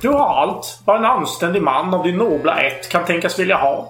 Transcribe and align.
Du 0.00 0.08
har 0.08 0.42
allt 0.42 0.80
vad 0.84 0.96
en 0.96 1.04
anständig 1.04 1.62
man 1.62 1.94
av 1.94 2.04
din 2.04 2.16
nobla 2.16 2.60
ett 2.60 2.88
kan 2.88 3.04
tänkas 3.04 3.38
vilja 3.38 3.56
ha. 3.56 3.88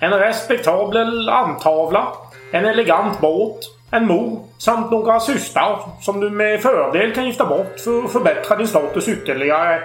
En 0.00 0.10
respektabel 0.10 1.28
antavla, 1.28 2.08
en 2.52 2.64
elegant 2.64 3.20
båt, 3.20 3.58
en 3.90 4.06
mor 4.06 4.44
samt 4.58 4.90
några 4.90 5.20
systrar 5.20 5.80
som 6.00 6.20
du 6.20 6.30
med 6.30 6.62
fördel 6.62 7.14
kan 7.14 7.26
gifta 7.26 7.46
bort 7.46 7.80
för 7.84 8.04
att 8.04 8.12
förbättra 8.12 8.56
din 8.56 8.68
status 8.68 9.08
ytterligare. 9.08 9.82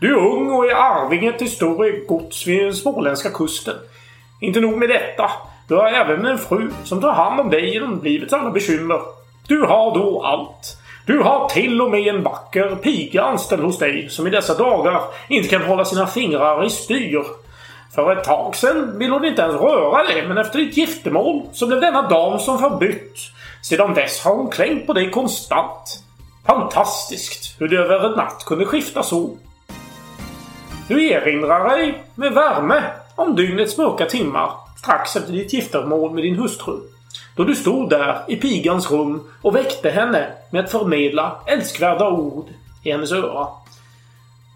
Du 0.00 0.14
är 0.14 0.18
ung 0.18 0.50
och 0.50 0.66
är 0.66 0.74
arvinge 0.74 1.32
till 1.32 1.50
större 1.50 1.90
gods 1.90 2.46
vid 2.46 2.64
den 2.64 2.74
småländska 2.74 3.30
kusten. 3.30 3.74
Inte 4.40 4.60
nog 4.60 4.78
med 4.78 4.88
detta. 4.88 5.30
Du 5.68 5.74
har 5.74 5.86
även 5.86 6.26
en 6.26 6.38
fru 6.38 6.70
som 6.84 7.00
tar 7.00 7.12
hand 7.12 7.40
om 7.40 7.50
dig 7.50 7.72
genom 7.72 8.02
livets 8.02 8.32
alla 8.32 8.50
bekymmer. 8.50 9.00
Du 9.48 9.62
har 9.62 9.94
då 9.94 10.22
allt. 10.22 10.83
Du 11.06 11.18
har 11.18 11.48
till 11.48 11.80
och 11.80 11.90
med 11.90 12.06
en 12.06 12.22
vacker 12.22 12.76
piga 12.76 13.22
anställd 13.22 13.62
hos 13.62 13.78
dig 13.78 14.08
som 14.10 14.26
i 14.26 14.30
dessa 14.30 14.54
dagar 14.54 15.02
inte 15.28 15.48
kan 15.48 15.62
hålla 15.62 15.84
sina 15.84 16.06
fingrar 16.06 16.64
i 16.64 16.70
styr. 16.70 17.24
För 17.94 18.12
ett 18.12 18.24
tag 18.24 18.56
sedan 18.56 18.98
ville 18.98 19.12
hon 19.12 19.24
inte 19.24 19.42
ens 19.42 19.60
röra 19.60 20.04
dig, 20.04 20.28
men 20.28 20.38
efter 20.38 20.58
ditt 20.58 20.76
giftermål 20.76 21.42
så 21.52 21.66
blev 21.66 21.80
denna 21.80 22.08
dam 22.08 22.38
som 22.38 22.58
förbytt. 22.58 23.18
Sedan 23.62 23.94
dess 23.94 24.24
har 24.24 24.34
hon 24.34 24.50
klängt 24.50 24.86
på 24.86 24.92
dig 24.92 25.10
konstant. 25.10 26.02
Fantastiskt 26.46 27.60
hur 27.60 27.68
det 27.68 27.76
över 27.76 28.08
en 28.08 28.16
natt 28.16 28.44
kunde 28.46 28.64
skifta 28.64 29.02
så. 29.02 29.36
Du 30.88 31.08
erinrar 31.08 31.68
dig 31.68 32.04
med 32.14 32.32
värme 32.32 32.82
om 33.16 33.36
dygnets 33.36 33.78
mörka 33.78 34.06
timmar 34.06 34.50
strax 34.78 35.16
efter 35.16 35.32
ditt 35.32 35.52
giftermål 35.52 36.14
med 36.14 36.24
din 36.24 36.38
hustru. 36.38 36.80
Då 37.36 37.44
du 37.44 37.54
stod 37.54 37.90
där 37.90 38.18
i 38.28 38.36
pigans 38.36 38.90
rum 38.90 39.30
och 39.42 39.56
väckte 39.56 39.90
henne 39.90 40.26
med 40.50 40.64
att 40.64 40.70
förmedla 40.70 41.36
älskvärda 41.46 42.08
ord 42.08 42.46
i 42.82 42.92
hennes 42.92 43.12
öra. 43.12 43.46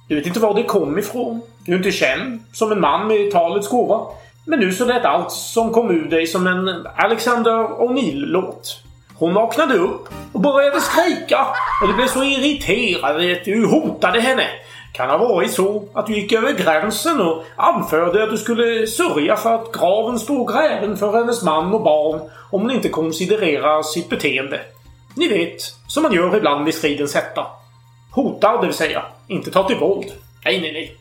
Du 0.09 0.15
vet 0.15 0.27
inte 0.27 0.41
var 0.41 0.55
det 0.55 0.63
kom 0.63 0.99
ifrån. 0.99 1.41
Du 1.65 1.73
är 1.73 1.77
inte 1.77 1.93
känd 1.93 2.41
som 2.53 2.73
en 2.73 2.81
man 2.81 3.09
med 3.09 3.31
talets 3.31 3.69
gåva. 3.69 4.07
Men 4.47 4.61
nu 4.61 4.73
så 4.73 4.85
lät 4.85 5.05
allt 5.05 5.33
som 5.33 5.73
kom 5.73 5.91
ur 5.91 6.11
dig 6.11 6.27
som 6.27 6.47
en 6.47 6.87
Alexander 6.97 7.53
O'Neill-låt. 7.53 8.83
Hon 9.15 9.35
vaknade 9.35 9.75
upp 9.75 10.09
och 10.33 10.41
började 10.41 10.81
skrika 10.81 11.47
och 11.83 11.89
du 11.89 11.95
blev 11.95 12.07
så 12.07 12.25
irriterad 12.25 13.33
att 13.33 13.45
du 13.45 13.67
hotade 13.67 14.21
henne. 14.21 14.47
Kan 14.93 15.11
ha 15.11 15.19
varit 15.19 15.53
så 15.53 15.89
att 15.95 16.07
du 16.07 16.15
gick 16.15 16.33
över 16.33 16.53
gränsen 16.53 17.21
och 17.21 17.45
anförde 17.57 18.25
att 18.25 18.31
du 18.31 18.37
skulle 18.37 18.87
sörja 18.87 19.37
för 19.37 19.55
att 19.55 19.73
graven 19.73 20.19
stod 20.19 20.49
gräven 20.53 20.97
för 20.97 21.13
hennes 21.13 21.43
man 21.43 21.75
och 21.75 21.83
barn 21.83 22.21
om 22.51 22.61
hon 22.61 22.71
inte 22.71 22.89
konsidererar 22.89 23.83
sitt 23.83 24.09
beteende. 24.09 24.61
Ni 25.15 25.29
vet, 25.29 25.61
som 25.87 26.03
man 26.03 26.13
gör 26.13 26.37
ibland 26.37 26.69
i 26.69 26.73
stridens 26.73 27.15
hetta. 27.15 27.47
Hotar, 28.11 28.61
det 28.61 28.67
vill 28.67 28.77
säga. 28.77 29.03
Inte 29.27 29.51
ta 29.51 29.69
till 29.69 29.77
våld. 29.77 30.13
Nej, 30.45 30.61
nej, 30.61 30.73
nej. 30.73 30.97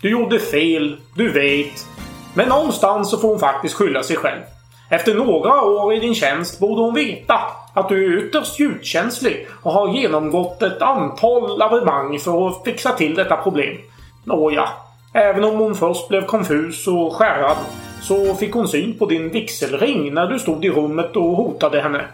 Du 0.00 0.10
gjorde 0.10 0.38
fel. 0.38 0.96
Du 1.14 1.32
vet. 1.32 1.86
Men 2.34 2.48
någonstans 2.48 3.10
så 3.10 3.18
får 3.18 3.28
hon 3.28 3.38
faktiskt 3.38 3.74
skylla 3.74 4.02
sig 4.02 4.16
själv. 4.16 4.42
Efter 4.90 5.14
några 5.14 5.62
år 5.62 5.94
i 5.94 6.00
din 6.00 6.14
tjänst 6.14 6.60
borde 6.60 6.82
hon 6.82 6.94
veta 6.94 7.40
att 7.76 7.88
du 7.88 8.04
är 8.04 8.18
ytterst 8.18 8.60
ljudkänslig 8.60 9.48
och 9.62 9.72
har 9.72 9.88
genomgått 9.88 10.62
ett 10.62 10.82
antal 10.82 11.58
lavemang 11.58 12.18
för 12.18 12.48
att 12.48 12.64
fixa 12.64 12.92
till 12.92 13.14
detta 13.14 13.36
problem. 13.36 13.76
Nåja, 14.24 14.68
även 15.12 15.44
om 15.44 15.58
hon 15.58 15.74
först 15.74 16.08
blev 16.08 16.26
konfus 16.26 16.86
och 16.86 17.14
skärrad 17.14 17.56
så 18.02 18.34
fick 18.34 18.52
hon 18.52 18.68
syn 18.68 18.98
på 18.98 19.06
din 19.06 19.30
vigselring 19.30 20.14
när 20.14 20.26
du 20.26 20.38
stod 20.38 20.64
i 20.64 20.70
rummet 20.70 21.16
och 21.16 21.36
hotade 21.36 21.80
henne. 21.80 22.04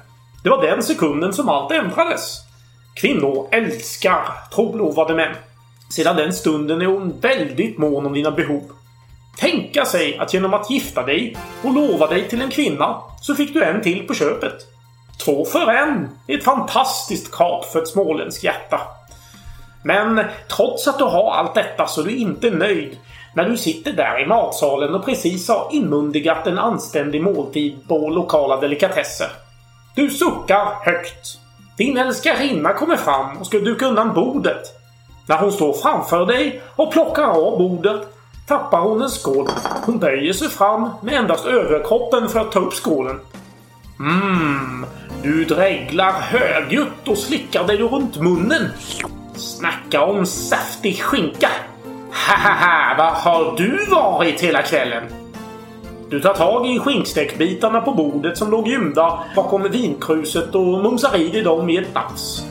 Det 0.44 0.50
var 0.50 0.62
den 0.62 0.82
sekunden 0.82 1.32
som 1.32 1.48
allt 1.48 1.72
ändrades. 1.72 2.38
Kvinnor 2.94 3.48
älskar 3.50 4.22
trolovade 4.54 5.14
män. 5.14 5.34
Sedan 5.90 6.16
den 6.16 6.32
stunden 6.32 6.82
är 6.82 6.86
hon 6.86 7.20
väldigt 7.20 7.78
mån 7.78 8.06
om 8.06 8.12
dina 8.12 8.30
behov. 8.30 8.62
Tänka 9.38 9.84
sig 9.84 10.18
att 10.18 10.34
genom 10.34 10.54
att 10.54 10.70
gifta 10.70 11.02
dig 11.02 11.36
och 11.62 11.74
lova 11.74 12.06
dig 12.06 12.28
till 12.28 12.42
en 12.42 12.50
kvinna 12.50 12.96
så 13.20 13.34
fick 13.34 13.54
du 13.54 13.64
en 13.64 13.82
till 13.82 14.06
på 14.06 14.14
köpet. 14.14 14.71
Två 15.24 15.44
för 15.44 15.70
en 15.70 16.08
är 16.26 16.38
ett 16.38 16.44
fantastiskt 16.44 17.30
kap 17.32 17.64
för 17.64 17.82
ett 17.82 17.88
småländskt 17.88 18.44
hjärta. 18.44 18.80
Men 19.84 20.24
trots 20.56 20.88
att 20.88 20.98
du 20.98 21.04
har 21.04 21.32
allt 21.32 21.54
detta 21.54 21.86
så 21.86 22.00
är 22.00 22.04
du 22.04 22.16
inte 22.16 22.50
nöjd 22.50 22.98
när 23.34 23.48
du 23.48 23.56
sitter 23.56 23.92
där 23.92 24.22
i 24.22 24.26
matsalen 24.26 24.94
och 24.94 25.04
precis 25.04 25.48
har 25.48 25.68
inmundigat 25.72 26.46
en 26.46 26.58
anständig 26.58 27.22
måltid 27.22 27.88
på 27.88 28.08
lokala 28.08 28.60
delikatesser. 28.60 29.28
Du 29.94 30.10
suckar 30.10 30.84
högt. 30.84 31.38
Din 31.76 31.96
älskarinna 31.96 32.72
kommer 32.72 32.96
fram 32.96 33.36
och 33.36 33.46
ska 33.46 33.58
duka 33.58 33.86
undan 33.86 34.14
bordet. 34.14 34.62
När 35.26 35.38
hon 35.38 35.52
står 35.52 35.72
framför 35.72 36.26
dig 36.26 36.62
och 36.76 36.92
plockar 36.92 37.24
av 37.24 37.58
bordet 37.58 38.08
tappar 38.48 38.80
hon 38.80 39.02
en 39.02 39.10
skål. 39.10 39.48
Hon 39.86 39.98
böjer 39.98 40.32
sig 40.32 40.48
fram 40.48 40.90
med 41.02 41.14
endast 41.14 41.46
överkroppen 41.46 42.28
för 42.28 42.40
att 42.40 42.52
ta 42.52 42.60
upp 42.60 42.72
skålen. 42.72 43.20
Mmm. 43.98 44.86
Du 45.22 45.44
dreglar 45.44 46.12
högljutt 46.12 47.08
och 47.08 47.18
slickar 47.18 47.66
dig 47.66 47.76
runt 47.76 48.16
munnen. 48.16 48.68
Snacka 49.34 50.04
om 50.04 50.26
saftig 50.26 51.02
skinka! 51.02 51.48
Hahaha, 52.10 52.96
var 52.98 53.10
har 53.10 53.56
du 53.56 53.84
varit 53.90 54.40
hela 54.40 54.62
kvällen? 54.62 55.02
Du 56.10 56.20
tar 56.20 56.34
tag 56.34 56.66
i 56.66 56.78
skinkstekbitarna 56.78 57.80
på 57.80 57.92
bordet 57.92 58.38
som 58.38 58.50
låg 58.50 58.68
gömda 58.68 59.24
bakom 59.36 59.62
vinkruset 59.62 60.54
och 60.54 60.82
mumsar 60.82 61.16
i 61.16 61.28
dig 61.28 61.42
dem 61.42 61.70
i 61.70 61.76
ett 61.76 61.94
nafs. 61.94 62.46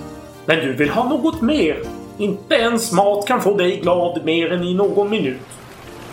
Men 0.46 0.60
du 0.60 0.74
vill 0.74 0.90
ha 0.90 1.10
något 1.10 1.42
mer. 1.42 1.84
Inte 2.18 2.56
ens 2.56 2.92
mat 2.92 3.28
kan 3.28 3.42
få 3.42 3.58
dig 3.58 3.80
glad 3.80 4.26
mer 4.26 4.52
än 4.52 4.64
i 4.64 4.74
någon 4.74 5.10
minut. 5.10 5.42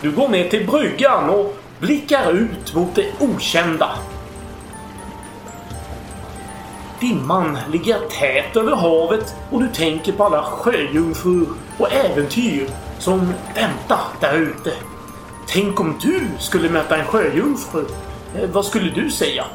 Du 0.01 0.11
går 0.11 0.27
ner 0.27 0.49
till 0.49 0.67
bryggan 0.67 1.29
och 1.29 1.57
blickar 1.79 2.31
ut 2.31 2.75
mot 2.75 2.95
det 2.95 3.05
okända. 3.19 3.89
Dimman 6.99 7.57
ligger 7.71 7.99
tät 7.99 8.57
över 8.57 8.75
havet 8.75 9.35
och 9.51 9.61
du 9.61 9.67
tänker 9.67 10.11
på 10.11 10.23
alla 10.23 10.41
sjöjungfrur 10.41 11.47
och 11.77 11.93
äventyr 11.93 12.69
som 12.99 13.33
väntar 13.55 14.01
där 14.19 14.33
ute. 14.33 14.71
Tänk 15.47 15.79
om 15.79 15.95
du 16.01 16.27
skulle 16.39 16.69
möta 16.69 16.97
en 16.97 17.05
sjöjungfru. 17.05 17.85
Eh, 18.35 18.49
vad 18.49 18.65
skulle 18.65 18.91
du 18.91 19.11
säga? 19.11 19.45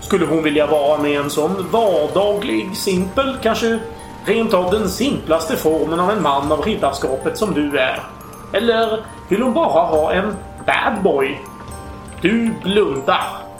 Skulle 0.00 0.26
hon 0.26 0.42
vilja 0.42 0.66
vara 0.66 1.02
med 1.02 1.20
en 1.20 1.30
sån 1.30 1.66
vardaglig, 1.70 2.76
simpel, 2.76 3.36
kanske 3.42 3.78
rent 4.24 4.54
av 4.54 4.70
den 4.70 4.88
simplaste 4.88 5.56
formen 5.56 6.00
av 6.00 6.10
en 6.10 6.22
man 6.22 6.52
av 6.52 6.62
riddarskapet 6.62 7.38
som 7.38 7.54
du 7.54 7.78
är? 7.78 8.02
Eller 8.52 9.04
vill 9.28 9.42
hon 9.42 9.52
bara 9.52 9.86
ha 9.86 10.12
en 10.12 10.36
bad 10.66 11.02
boy? 11.02 11.40
Du 12.20 12.54
blundar. 12.62 13.51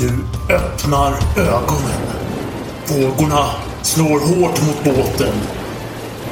Du 0.00 0.24
öppnar 0.54 1.14
ögonen. 1.36 2.00
Vågorna 2.86 3.46
slår 3.82 4.20
hårt 4.20 4.62
mot 4.62 4.84
båten. 4.84 5.34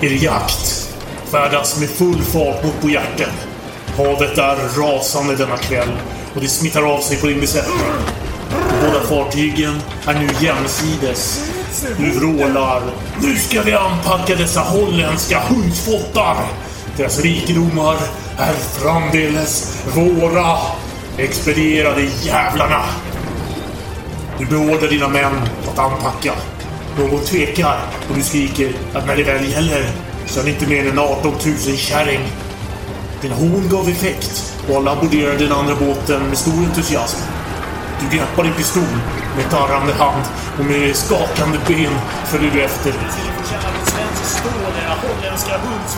Er 0.00 0.24
jakt 0.24 0.90
färdas 1.30 1.80
med 1.80 1.88
full 1.90 2.22
fart 2.22 2.64
mot 2.64 2.80
Bojarten. 2.80 3.30
Havet 3.96 4.38
är 4.38 4.80
rasande 4.80 5.36
denna 5.36 5.56
kväll 5.56 5.88
och 6.34 6.40
det 6.40 6.48
smittar 6.48 6.82
av 6.82 7.00
sig 7.00 7.20
på 7.20 7.26
din 7.26 7.40
besättning. 7.40 7.78
Båda 8.82 9.00
fartygen 9.00 9.80
är 10.06 10.14
nu 10.14 10.28
jämsides. 10.40 11.50
Du 11.98 12.10
vrålar. 12.10 12.82
Nu 13.22 13.36
ska 13.36 13.62
vi 13.62 13.72
anpacka 13.72 14.34
dessa 14.34 14.60
holländska 14.60 15.40
hundfottar! 15.40 16.36
Deras 16.96 17.20
rikedomar 17.20 17.96
är 18.38 18.54
framdeles 18.54 19.82
våra! 19.94 20.56
Expedierade 21.18 22.02
jävlarna! 22.22 22.84
Du 24.38 24.46
beordrar 24.46 24.88
dina 24.88 25.08
män 25.08 25.32
att 25.68 25.78
anpacka. 25.78 26.32
Någon 26.98 27.20
tvekar 27.20 27.80
och 28.08 28.16
du 28.16 28.22
skriker 28.22 28.72
att 28.94 29.06
när 29.06 29.16
det 29.16 29.22
väl 29.22 29.50
gäller 29.50 29.90
så 30.26 30.40
är 30.40 30.44
det 30.44 30.50
inte 30.50 30.66
mer 30.66 30.88
än 30.90 30.98
18 30.98 31.32
000 31.32 31.76
kärring. 31.76 32.20
Din 33.20 33.32
horn 33.32 33.68
gav 33.68 33.88
effekt 33.88 34.54
och 34.68 34.76
alla 34.76 34.92
aborderade 34.92 35.38
den 35.38 35.52
andra 35.52 35.74
båten 35.74 36.22
med 36.28 36.38
stor 36.38 36.64
entusiasm. 36.64 37.18
Du 38.00 38.16
greppar 38.16 38.42
din 38.44 38.52
pistol 38.52 38.82
med 39.36 39.44
darrande 39.50 39.92
hand 39.92 40.22
och 40.58 40.64
med 40.64 40.96
skakande 40.96 41.58
ben 41.68 41.92
följer 42.24 42.50
du 42.50 42.62
efter. 42.62 42.94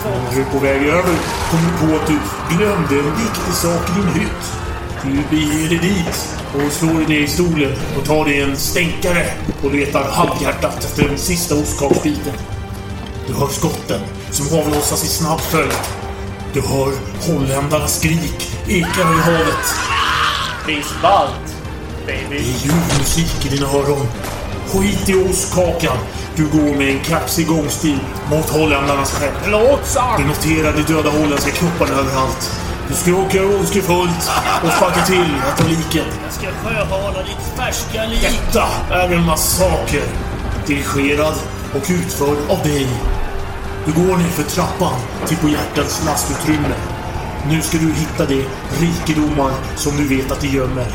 När 0.05 0.35
du 0.35 0.41
är 0.41 0.53
på 0.53 0.59
väg 0.59 0.83
över 0.83 1.15
kommer 1.51 1.71
du 1.73 1.87
på 1.87 2.03
att 2.03 2.07
du 2.07 2.19
glömde 2.57 3.09
en 3.09 3.17
viktig 3.17 3.55
sak 3.55 3.91
i 3.91 4.01
din 4.01 4.23
hytt. 4.23 4.70
Du 5.05 5.23
beger 5.31 5.69
dig 5.69 5.79
dit 5.79 6.37
och 6.55 6.73
slår 6.73 6.95
dig 6.95 7.07
ner 7.07 7.21
i 7.21 7.29
stolen 7.29 7.73
och 7.99 8.05
tar 8.05 8.25
dig 8.25 8.41
en 8.41 8.57
stänkare 8.57 9.27
och 9.63 9.75
letar 9.75 10.11
halvhjärtat 10.11 10.85
efter 10.85 11.09
den 11.09 11.19
sista 11.19 11.55
ostkaksbiten. 11.55 12.33
Du 13.27 13.35
hör 13.35 13.47
skotten 13.47 14.01
som 14.31 14.59
avlossas 14.59 15.05
i 15.05 15.07
snabb 15.07 15.41
följd. 15.41 15.73
Du 16.53 16.61
hör 16.61 16.93
holländarnas 17.21 17.99
skrik 17.99 18.57
eka 18.69 19.01
i 19.01 19.21
havet. 19.21 19.75
Är 20.69 21.03
ballt, 21.03 21.57
baby. 22.07 22.27
Det 22.31 22.37
är 22.37 22.65
ljuv 22.65 22.99
musik 22.99 23.47
i 23.47 23.49
dina 23.49 23.67
öron. 23.67 24.07
Skit 24.67 25.09
i 25.09 25.15
ostkakan. 25.15 25.97
Du 26.37 26.49
går 26.49 26.77
med 26.77 26.89
en 26.89 27.01
kaxig 27.01 27.47
gångstil 27.47 27.99
mot 28.31 28.51
holländarnas 28.51 29.11
skepp. 29.11 29.45
Du 30.19 30.25
noterar 30.25 30.73
de 30.73 30.83
döda 30.93 31.11
holländska 31.11 31.51
kropparna 31.51 32.01
överallt. 32.01 32.70
Du 32.91 32.97
skråkar 32.97 33.45
ondskefullt 33.45 34.31
och 34.63 34.73
sparkar 34.73 35.07
till 35.07 35.35
ett 35.49 35.61
av 35.61 35.69
liken. 35.69 36.07
Jag 36.25 36.33
ska 36.33 36.47
sjöhala 36.47 37.23
ditt 37.23 37.57
färska 37.57 38.05
lik. 38.05 38.23
Detta 38.23 38.67
är 38.91 39.13
en 39.13 39.27
massaker. 39.27 40.03
Dirigerad 40.67 41.35
och 41.75 41.87
utförd 41.91 42.37
av 42.49 42.63
dig. 42.63 42.87
Du 43.87 43.93
går 43.93 44.17
ner 44.17 44.29
för 44.29 44.43
trappan 44.43 45.01
till 45.27 45.37
på 45.37 45.49
hjärtats 45.49 46.05
lastutrymme. 46.07 46.75
Nu 47.49 47.63
ska 47.63 47.79
du 47.79 47.93
hitta 47.93 48.27
de 48.27 48.45
rikedomar 48.81 49.53
som 49.77 49.97
du 49.97 50.09
vet 50.09 50.33
att 50.33 50.41
de 50.41 50.47
gömmer. 50.47 50.87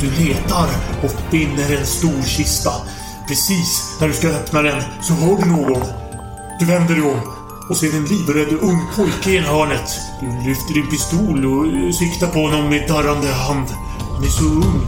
Du 0.00 0.10
letar 0.10 0.68
och 1.02 1.30
finner 1.30 1.76
en 1.78 1.86
stor 1.86 2.22
kista. 2.22 2.72
Precis 3.28 3.96
när 4.00 4.08
du 4.08 4.14
ska 4.14 4.28
öppna 4.28 4.62
den 4.62 4.82
så 5.02 5.12
hör 5.12 5.36
du 5.36 5.50
någon. 5.50 5.82
Du 6.58 6.64
vänder 6.64 6.94
dig 6.94 7.02
om 7.02 7.35
och 7.68 7.76
ser 7.76 7.96
en 7.96 8.04
livrädd 8.04 8.52
ung 8.60 8.80
pojke 8.96 9.30
i 9.30 9.38
hörnet. 9.38 9.90
Du 10.20 10.48
lyfter 10.48 10.74
din 10.74 10.86
pistol 10.86 11.46
och 11.46 11.94
siktar 11.94 12.26
på 12.26 12.38
honom 12.38 12.68
med 12.68 12.88
darrande 12.88 13.28
hand. 13.28 13.68
Han 14.14 14.24
är 14.24 14.28
så 14.28 14.44
ung. 14.44 14.80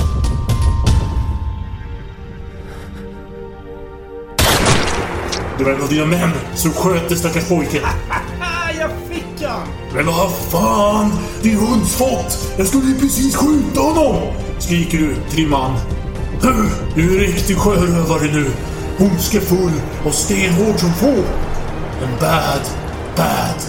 Det 5.59 5.65
var 5.65 5.73
en 5.73 5.83
av 5.83 5.89
dina 5.89 6.07
män 6.07 6.31
som 6.55 6.73
sköt 6.73 7.09
den 7.09 7.19
stackars 7.19 7.49
pojken. 7.49 7.83
Jag 8.79 8.91
fick 9.09 9.49
han! 9.49 9.69
Men 9.95 10.07
vad 10.07 10.33
fan! 10.51 11.13
Det 11.43 11.53
är 11.53 11.57
hundsfott! 11.57 12.55
Jag 12.59 12.67
skulle 12.67 12.87
ju 12.87 12.99
precis 12.99 13.37
skjuta 13.37 13.81
honom! 13.81 14.17
Skriker 14.59 14.99
du 14.99 15.15
till 15.15 15.37
din 15.37 15.51
man. 15.51 15.77
Du 16.95 17.17
är 17.17 17.21
riktig 17.21 17.57
sjörövare 17.57 18.33
nu. 18.33 18.51
Ondskefull 18.99 19.73
och 20.05 20.15
stenhård 20.15 20.81
som 20.81 20.93
få. 20.93 21.15
En 22.03 22.17
bad, 22.21 22.63
bad, 23.17 23.61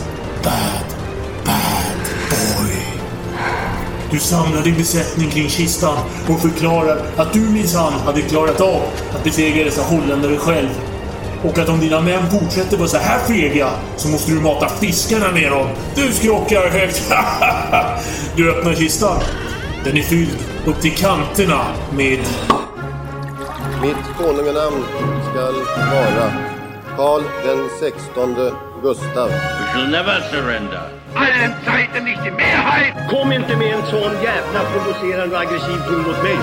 bad, 0.44 0.86
bad 1.46 2.02
boy. 2.30 2.76
Du 4.12 4.20
samlar 4.20 4.62
din 4.62 4.76
besättning 4.76 5.30
kring 5.30 5.50
kistan 5.50 5.98
och 6.30 6.42
förklarar 6.42 7.02
att 7.18 7.34
du 7.34 7.40
minsann 7.40 7.94
hade 7.94 8.22
klarat 8.22 8.62
av 8.62 8.82
att 9.16 9.24
besegra 9.24 9.64
dessa 9.64 9.82
holländare 9.82 10.38
själv. 10.38 10.70
Och 11.44 11.58
att 11.58 11.70
om 11.70 11.80
dina 11.80 12.02
män 12.02 12.30
fortsätter 12.32 12.78
vara 12.78 12.88
så 12.88 12.98
här 12.98 13.20
fega 13.20 13.70
så 13.98 14.08
måste 14.08 14.32
du 14.32 14.42
mata 14.42 14.70
fiskarna 14.70 15.32
med 15.32 15.52
dem. 15.52 15.68
Du 15.96 16.12
skrockar 16.12 16.70
högt. 16.70 17.12
du 18.36 18.52
öppnar 18.52 18.74
kistan. 18.74 19.22
Den 19.84 19.98
är 19.98 20.04
fylld 20.04 20.38
upp 20.66 20.82
till 20.82 20.96
kanterna 20.96 21.66
med... 21.92 22.20
Mitt 23.82 24.18
konunganamn 24.18 24.84
skall 25.32 25.54
vara 25.92 26.49
Karl 27.00 27.24
den 27.44 27.70
sextonde 27.80 28.54
Gustav. 28.82 29.30
We 29.30 29.66
shall 29.72 29.88
never 29.88 30.22
surrender. 30.32 30.84
allen 31.16 31.54
Zeiten 31.66 32.04
nicht 32.04 32.24
die 32.26 32.32
Mehrheit. 32.32 32.94
Kom 33.10 33.32
inte 33.32 33.56
med 33.56 33.74
en 33.74 33.86
sån 33.86 34.14
jävla 34.24 34.60
provocerande 34.72 35.36
och 35.36 35.42
aggressiv 35.42 35.78
ton 35.88 35.98
mot 35.98 36.24
mig. 36.24 36.38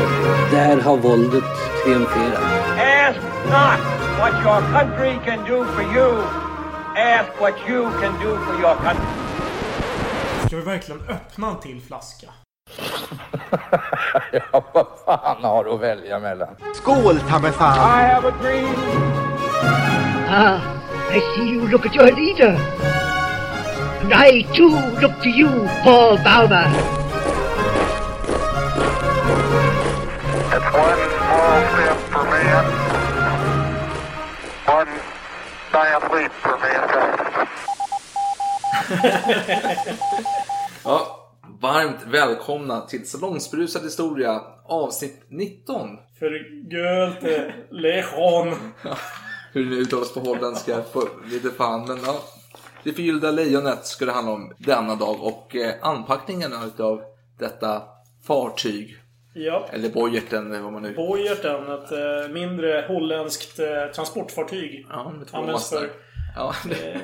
Där 0.51 0.81
har 0.81 0.97
våldet 0.97 1.45
triumferat. 1.85 2.43
Ask 2.79 3.21
not 3.45 3.81
what 4.19 4.33
your 4.45 4.61
country 4.73 5.19
can 5.25 5.39
do 5.45 5.65
for 5.65 5.83
you. 5.97 6.23
Ask 6.97 7.41
what 7.41 7.55
you 7.69 7.91
can 8.01 8.13
do 8.13 8.37
for 8.37 8.55
your 8.61 8.75
country. 8.75 9.07
Ska 10.47 10.57
vi 10.57 10.63
verkligen 10.63 11.01
öppna 11.09 11.49
en 11.49 11.61
till 11.61 11.81
flaska? 11.81 12.27
Ja, 14.33 14.65
vad 14.75 14.87
fan 15.05 15.45
har 15.45 15.65
du 15.65 15.71
att 15.71 15.81
välja 15.81 16.19
mellan? 16.19 16.49
Skål, 16.75 17.21
ta 17.29 17.39
mig 17.39 17.53
fan. 17.53 17.77
I 17.77 18.13
have 18.13 18.29
a 18.29 18.33
dream. 18.43 19.17
Ah, 20.29 20.59
I 21.11 21.21
see 21.35 21.49
you 21.51 21.69
look 21.69 21.87
at 21.87 21.95
your 21.95 22.11
leader. 22.11 22.57
And 24.03 24.13
I 24.13 24.43
too 24.55 24.75
look 25.01 25.23
to 25.23 25.31
you, 25.31 25.49
Paul 25.85 26.19
Bauma. 26.19 26.67
It's 30.51 30.71
one 30.75 31.03
small 31.15 31.63
step 31.71 31.99
for 32.11 32.25
man, 32.25 32.65
one 34.67 34.93
giant 35.73 36.05
leap 36.13 36.33
for 36.43 36.59
mankind. 36.59 37.17
Ja, 40.85 41.07
varmt 41.61 42.03
välkomna 42.07 42.81
till 42.81 43.07
Salongsberusad 43.09 43.83
historia 43.83 44.41
avsnitt 44.65 45.27
19. 45.29 45.89
För 46.19 46.31
Göte 46.73 47.53
Lejon. 47.71 48.57
Hur 49.57 49.65
det 49.65 49.71
nu 49.71 49.77
uttalas 49.77 50.15
på 50.15 50.21
holländska, 50.21 50.83
lite 51.31 51.51
fan. 51.51 51.85
Men 51.89 51.99
ja, 52.05 52.21
det 52.83 52.93
förgyllda 52.93 53.31
lejonet 53.31 53.87
ska 53.87 54.05
det 54.05 54.13
handla 54.13 54.33
om 54.33 54.53
denna 54.59 54.95
dag 54.95 55.17
och 55.23 55.57
eh, 55.57 55.75
anpackningen 55.83 56.53
utav 56.67 57.03
detta 57.39 57.83
fartyg. 58.27 58.97
Ja. 59.35 59.69
Eller 59.73 59.89
bojerten, 59.89 60.51
eller 60.51 60.61
vad 60.61 60.73
man 60.73 60.83
nu... 60.83 60.95
Bojerten, 60.95 61.73
ett 61.73 61.93
eh, 61.93 62.33
mindre 62.33 62.85
holländskt 62.89 63.59
eh, 63.59 63.67
transportfartyg. 63.95 64.87
Ja, 64.91 65.13
med 65.19 65.29
två 65.29 65.37
Används 65.37 65.71
för 65.71 65.91
Ja. 66.37 66.55
eh, 66.71 67.01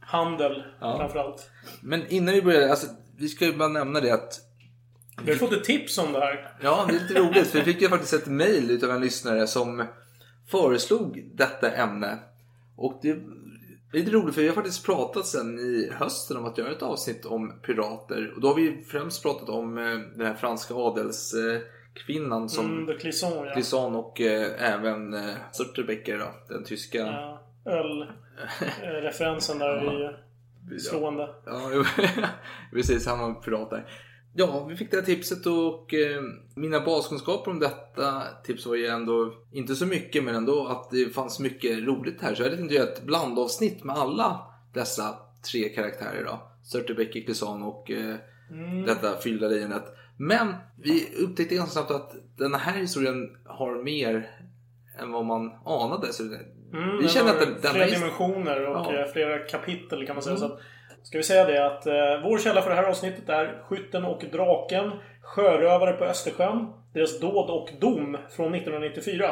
handel 0.00 0.62
Ja. 0.80 0.98
framförallt. 0.98 1.50
Men 1.80 2.06
innan 2.08 2.34
vi 2.34 2.42
börjar, 2.42 2.68
alltså, 2.68 2.86
vi 3.18 3.28
ska 3.28 3.44
ju 3.44 3.56
bara 3.56 3.68
nämna 3.68 4.00
det 4.00 4.10
att 4.10 4.40
Vi 5.24 5.32
har 5.32 5.38
fått 5.38 5.52
ett 5.52 5.64
tips 5.64 5.98
om 5.98 6.12
det 6.12 6.20
här. 6.20 6.52
Ja, 6.60 6.84
det 6.88 6.94
är 6.96 7.00
lite 7.00 7.20
roligt 7.20 7.46
för 7.46 7.58
vi 7.58 7.64
fick 7.64 7.82
ju 7.82 7.88
faktiskt 7.88 8.12
ett 8.12 8.26
mail 8.26 8.70
utav 8.70 8.90
en 8.90 9.00
lyssnare 9.00 9.46
som 9.46 9.84
föreslog 10.46 11.30
detta 11.34 11.70
ämne. 11.70 12.18
Och 12.76 12.98
det 13.02 13.10
är 13.10 13.20
lite 13.92 14.10
roligt 14.10 14.34
för 14.34 14.42
vi 14.42 14.48
har 14.48 14.54
faktiskt 14.54 14.86
pratat 14.86 15.26
sen 15.26 15.58
i 15.58 15.90
hösten 15.92 16.36
om 16.36 16.44
att 16.44 16.58
göra 16.58 16.70
ett 16.72 16.82
avsnitt 16.82 17.24
om 17.26 17.52
pirater. 17.62 18.32
Och 18.34 18.40
då 18.40 18.48
har 18.48 18.54
vi 18.54 18.84
främst 18.88 19.22
pratat 19.22 19.48
om 19.48 19.78
eh, 19.78 19.84
den 20.16 20.26
här 20.26 20.34
franska 20.34 20.74
adelskvinnan 20.74 22.48
som 22.48 22.66
Mm, 22.86 22.98
Clisson, 22.98 23.46
ja. 23.46 23.52
Clisson 23.52 23.96
och 23.96 24.20
eh, 24.20 24.72
även 24.74 25.14
eh, 25.14 25.34
Surterbecker 25.52 26.18
då, 26.18 26.54
den 26.54 26.64
tyska. 26.64 26.98
ja. 26.98 27.40
Öl-referensen 28.82 29.58
där 29.58 29.68
är 29.68 30.16
ju 30.72 30.78
slående. 30.78 31.28
Ja, 31.46 31.70
jo, 31.74 31.84
precis. 32.72 33.06
Han 33.06 33.18
var 33.18 33.34
pirat 33.34 33.70
där. 33.70 33.84
Ja, 34.36 34.64
vi 34.68 34.76
fick 34.76 34.90
det 34.90 34.96
här 34.96 35.04
tipset 35.04 35.46
och 35.46 35.94
eh, 35.94 36.22
mina 36.54 36.80
baskunskaper 36.80 37.50
om 37.50 37.58
detta 37.58 38.22
tips 38.44 38.66
var 38.66 38.74
ju 38.74 38.86
ändå 38.86 39.32
inte 39.52 39.74
så 39.74 39.86
mycket 39.86 40.24
men 40.24 40.34
ändå 40.34 40.66
att 40.66 40.90
det 40.90 41.14
fanns 41.14 41.40
mycket 41.40 41.78
roligt 41.78 42.22
här. 42.22 42.34
Så 42.34 42.42
jag 42.42 42.46
hade 42.46 42.56
tänkt 42.56 42.72
göra 42.72 42.88
ett 42.88 43.02
blandavsnitt 43.02 43.84
med 43.84 43.96
alla 43.96 44.40
dessa 44.72 45.14
tre 45.52 45.68
karaktärer 45.68 46.24
då. 46.24 46.50
Surterbeck, 46.62 47.16
Ikleson 47.16 47.62
och 47.62 47.90
eh, 47.90 48.14
detta 48.86 49.16
fyllda 49.16 49.48
lejonet. 49.48 49.84
Men 50.18 50.54
vi 50.82 51.08
upptäckte 51.18 51.54
ganska 51.54 51.72
snabbt 51.72 51.90
att 51.90 52.12
den 52.36 52.54
här 52.54 52.78
historien 52.80 53.36
har 53.46 53.82
mer 53.82 54.30
än 54.98 55.12
vad 55.12 55.24
man 55.24 55.52
anade. 55.64 56.12
Så 56.12 56.22
det, 56.22 56.40
Mm, 56.72 56.98
vi 56.98 57.18
har 57.18 57.30
att 57.30 57.40
den, 57.40 57.54
den 57.62 57.72
flera 57.72 57.86
dimensioner 57.90 58.66
och 58.66 58.76
Ja. 58.76 58.90
Mm. 58.90 59.02
eh, 59.02 59.08
flera 59.12 59.38
kapitel 59.38 60.06
kan 60.06 60.16
man 60.16 60.22
säga. 60.22 60.36
Så 60.36 60.44
att, 60.44 60.60
ska 61.04 61.18
vi 61.18 61.24
säga 61.24 61.44
det 61.44 61.66
att 61.66 61.86
eh, 61.86 62.22
vår 62.22 62.38
källa 62.38 62.62
för 62.62 62.70
det 62.70 62.76
här 62.76 62.88
avsnittet 62.88 63.28
är 63.28 63.62
Skytten 63.62 64.04
och 64.04 64.24
draken, 64.32 64.90
Sjörövare 65.22 65.92
på 65.92 66.04
Östersjön, 66.04 66.72
deras 66.94 67.20
dåd 67.20 67.50
och 67.50 67.70
dom 67.80 68.16
från 68.30 68.54
1994. 68.54 69.30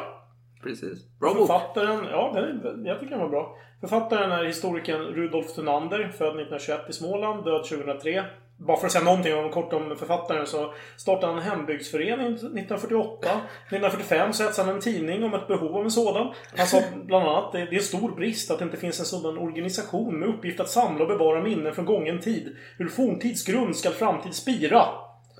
Precis. 0.62 1.18
Bra 1.20 1.34
bok. 1.34 1.46
Författaren, 1.46 2.04
ja 2.10 2.32
den, 2.34 2.84
jag 2.86 3.00
tycker 3.00 3.10
den 3.10 3.20
var 3.20 3.28
bra. 3.28 3.56
Författaren 3.82 4.32
är 4.32 4.44
historikern 4.44 5.00
Rudolf 5.00 5.54
Thunander, 5.54 5.98
född 5.98 6.28
1921 6.28 6.80
i 6.88 6.92
Småland, 6.92 7.44
död 7.44 7.64
2003. 7.64 8.24
Bara 8.56 8.76
för 8.76 8.86
att 8.86 8.92
säga 8.92 9.04
någonting 9.04 9.34
om, 9.34 9.50
kort 9.50 9.72
om 9.72 9.96
författaren 9.96 10.46
så 10.46 10.74
startade 10.96 11.26
han 11.32 11.42
en 11.42 11.48
hembygdsförening 11.50 12.26
1948. 12.26 13.28
1945 13.28 14.32
så 14.32 14.42
hetsade 14.42 14.66
han 14.66 14.76
en 14.76 14.82
tidning 14.82 15.24
om 15.24 15.34
ett 15.34 15.48
behov 15.48 15.76
av 15.76 15.84
en 15.84 15.90
sådan. 15.90 16.34
Han 16.56 16.66
sa 16.66 16.82
bland 17.04 17.28
annat 17.28 17.52
det 17.52 17.58
det 17.58 17.70
är 17.70 17.74
en 17.74 17.82
stor 17.82 18.10
brist 18.10 18.50
att 18.50 18.58
det 18.58 18.64
inte 18.64 18.76
finns 18.76 19.00
en 19.00 19.06
sådan 19.06 19.38
organisation 19.38 20.18
med 20.18 20.28
uppgift 20.28 20.60
att 20.60 20.70
samla 20.70 21.02
och 21.02 21.08
bevara 21.08 21.42
minnen 21.42 21.74
från 21.74 21.84
gången 21.84 22.20
tid. 22.20 22.56
Ur 22.78 22.88
forntids 22.88 23.44
grund 23.44 23.76
skall 23.76 23.92
framtid 23.92 24.34
spira. 24.34 24.86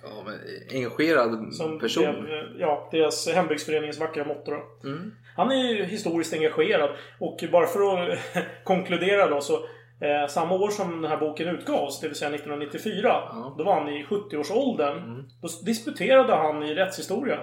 Ja, 0.03 0.23
men 0.25 0.35
engagerad 0.79 1.55
Som 1.55 1.79
person. 1.79 2.03
blev, 2.03 2.39
eh, 2.39 2.45
ja, 2.59 2.89
deras 2.93 3.29
hembygdsföreningens 3.29 4.01
vackra 4.01 4.25
motto 4.25 4.51
då. 4.51 4.89
Mm. 4.89 5.13
Han 5.37 5.51
är 5.51 5.75
ju 5.75 5.85
historiskt 5.85 6.33
engagerad. 6.33 6.91
Och 7.19 7.45
bara 7.53 7.67
för 7.67 7.81
att 7.81 8.19
konkludera 8.65 9.29
då 9.29 9.41
så 9.41 9.55
eh, 10.01 10.27
samma 10.29 10.55
år 10.55 10.71
som 10.71 11.03
den 11.03 11.11
här 11.11 11.19
boken 11.19 11.49
utgavs, 11.49 12.01
det 12.01 12.09
vill 12.09 12.17
säga 12.17 12.35
1994, 12.35 13.13
då 13.59 13.65
var 13.65 13.81
han 13.81 13.89
i 13.89 14.05
70-årsåldern. 14.05 14.99
Mm. 14.99 15.25
Då 15.43 15.49
disputerade 15.65 16.35
han 16.35 16.63
i 16.63 16.75
rättshistoria. 16.75 17.39